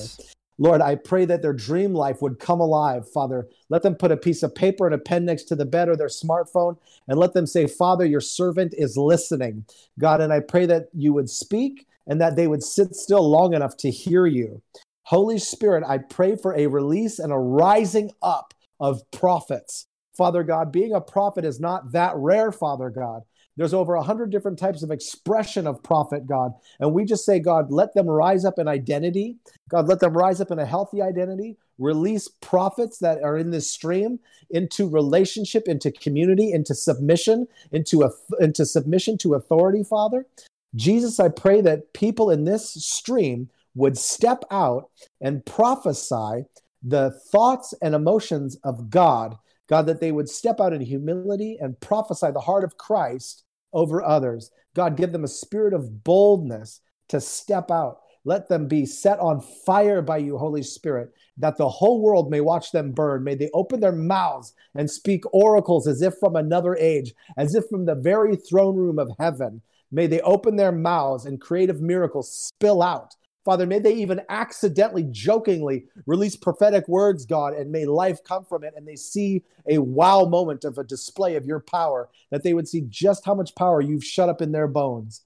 Lord, 0.58 0.82
I 0.82 0.96
pray 0.96 1.26
that 1.26 1.42
their 1.42 1.54
dream 1.54 1.94
life 1.94 2.22
would 2.22 2.40
come 2.40 2.60
alive, 2.60 3.10
Father. 3.10 3.48
Let 3.70 3.84
them 3.84 3.96
put 3.96 4.12
a 4.12 4.18
piece 4.18 4.42
of 4.42 4.56
paper 4.56 4.86
and 4.86 4.96
a 4.96 4.98
pen 4.98 5.26
next 5.26 5.44
to 5.46 5.56
the 5.56 5.66
bed 5.66 5.88
or 5.88 5.96
their 5.96 6.08
smartphone 6.08 6.78
and 7.08 7.20
let 7.20 7.34
them 7.34 7.46
say, 7.46 7.68
Father, 7.68 8.06
your 8.06 8.22
servant 8.22 8.74
is 8.78 8.98
listening. 8.98 9.66
God, 10.00 10.20
and 10.20 10.34
I 10.34 10.40
pray 10.40 10.66
that 10.66 10.88
you 10.94 11.14
would 11.14 11.30
speak 11.30 11.86
and 12.08 12.20
that 12.22 12.36
they 12.36 12.48
would 12.48 12.64
sit 12.64 12.96
still 12.96 13.30
long 13.30 13.54
enough 13.54 13.78
to 13.78 13.92
hear 13.92 14.26
you. 14.26 14.62
Holy 15.04 15.38
Spirit, 15.38 15.84
I 15.88 16.00
pray 16.00 16.36
for 16.36 16.56
a 16.56 16.68
release 16.68 17.20
and 17.20 17.32
a 17.32 17.38
rising 17.38 18.12
up 18.22 18.54
of 18.80 19.10
prophets. 19.12 19.88
Father 20.18 20.44
God, 20.44 20.72
being 20.72 20.94
a 20.94 21.02
prophet 21.02 21.46
is 21.46 21.60
not 21.60 21.92
that 21.92 22.14
rare, 22.16 22.52
Father 22.52 22.90
God. 22.90 23.22
There's 23.58 23.74
over 23.74 23.96
a 23.96 24.04
hundred 24.04 24.30
different 24.30 24.60
types 24.60 24.84
of 24.84 24.92
expression 24.92 25.66
of 25.66 25.82
prophet, 25.82 26.28
God. 26.28 26.54
And 26.80 26.94
we 26.94 27.06
just 27.06 27.26
say, 27.26 27.40
God, 27.40 27.72
let 27.72 27.94
them 27.96 28.08
rise 28.08 28.46
up 28.46 28.60
in 28.60 28.68
identity. 28.68 29.38
God, 29.70 29.88
let 29.88 30.00
them 30.00 30.16
rise 30.16 30.40
up 30.40 30.52
in 30.52 30.60
a 30.60 30.66
healthy 30.66 31.02
identity. 31.02 31.58
Release 31.80 32.28
prophets 32.28 33.00
that 33.00 33.24
are 33.24 33.38
in 33.38 33.50
this 33.50 33.70
stream 33.70 34.20
into 34.52 34.88
relationship, 34.88 35.68
into 35.68 35.92
community, 35.92 36.52
into 36.52 36.76
submission, 36.76 37.48
into 37.72 38.04
a, 38.04 38.12
into 38.40 38.66
submission 38.66 39.18
to 39.20 39.34
authority, 39.34 39.84
Father. 39.84 40.28
Jesus, 40.76 41.20
I 41.20 41.30
pray 41.30 41.62
that 41.62 41.94
people 41.94 42.30
in 42.30 42.46
this 42.46 42.74
stream 42.74 43.50
would 43.74 43.98
step 43.98 44.44
out 44.52 44.90
and 45.20 45.46
prophesy 45.46 46.46
the 46.84 47.12
thoughts 47.32 47.74
and 47.82 47.96
emotions 47.96 48.58
of 48.64 48.90
God. 48.92 49.38
God, 49.68 49.88
that 49.88 50.00
they 50.00 50.12
would 50.12 50.30
step 50.30 50.60
out 50.62 50.74
in 50.74 50.82
humility 50.82 51.58
and 51.60 51.80
prophesy 51.80 52.32
the 52.32 52.40
heart 52.40 52.64
of 52.64 52.78
Christ 52.78 53.44
over 53.74 54.04
others. 54.04 54.52
God, 54.76 54.98
give 54.98 55.12
them 55.12 55.24
a 55.24 55.30
spirit 55.30 55.74
of 55.74 56.04
boldness 56.04 56.82
to 57.10 57.20
step 57.22 57.72
out. 57.72 58.00
Let 58.26 58.50
them 58.50 58.68
be 58.68 58.86
set 58.86 59.20
on 59.20 59.40
fire 59.66 60.02
by 60.02 60.18
you, 60.18 60.38
Holy 60.38 60.62
Spirit, 60.62 61.14
that 61.38 61.56
the 61.56 61.70
whole 61.70 62.02
world 62.02 62.30
may 62.30 62.42
watch 62.42 62.72
them 62.72 62.92
burn. 62.92 63.24
May 63.24 63.36
they 63.36 63.50
open 63.54 63.80
their 63.80 63.94
mouths 63.94 64.54
and 64.76 64.90
speak 64.90 65.24
oracles 65.32 65.88
as 65.88 66.02
if 66.02 66.16
from 66.20 66.36
another 66.36 66.76
age, 66.76 67.14
as 67.38 67.56
if 67.56 67.64
from 67.70 67.86
the 67.86 67.96
very 67.96 68.36
throne 68.36 68.76
room 68.76 69.00
of 69.00 69.10
heaven. 69.18 69.62
May 69.92 70.08
they 70.08 70.20
open 70.22 70.58
their 70.58 70.74
mouths 70.74 71.26
and 71.26 71.40
creative 71.40 71.80
miracles 71.80 72.30
spill 72.34 72.84
out. 72.84 73.16
Father, 73.48 73.66
may 73.66 73.80
they 73.80 73.94
even 73.94 74.20
accidentally, 74.28 75.08
jokingly 75.10 75.86
release 76.06 76.36
prophetic 76.36 76.86
words, 76.90 77.26
God, 77.26 77.54
and 77.54 77.72
may 77.72 77.86
life 77.86 78.22
come 78.22 78.44
from 78.44 78.66
it. 78.66 78.74
And 78.76 78.86
they 78.86 78.98
see 78.98 79.42
a 79.70 79.78
wow 79.78 80.26
moment 80.26 80.66
of 80.66 80.78
a 80.78 80.84
display 80.84 81.38
of 81.38 81.46
your 81.46 81.62
power, 81.62 82.10
that 82.30 82.44
they 82.44 82.54
would 82.54 82.68
see 82.68 82.82
just 82.90 83.24
how 83.24 83.34
much 83.34 83.56
power 83.56 83.80
you've 83.80 84.04
shut 84.04 84.28
up 84.28 84.42
in 84.42 84.52
their 84.52 84.68
bones. 84.68 85.22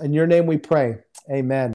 In 0.00 0.14
your 0.14 0.26
name 0.26 0.46
we 0.46 0.56
pray. 0.56 0.96
Amen. 1.30 1.74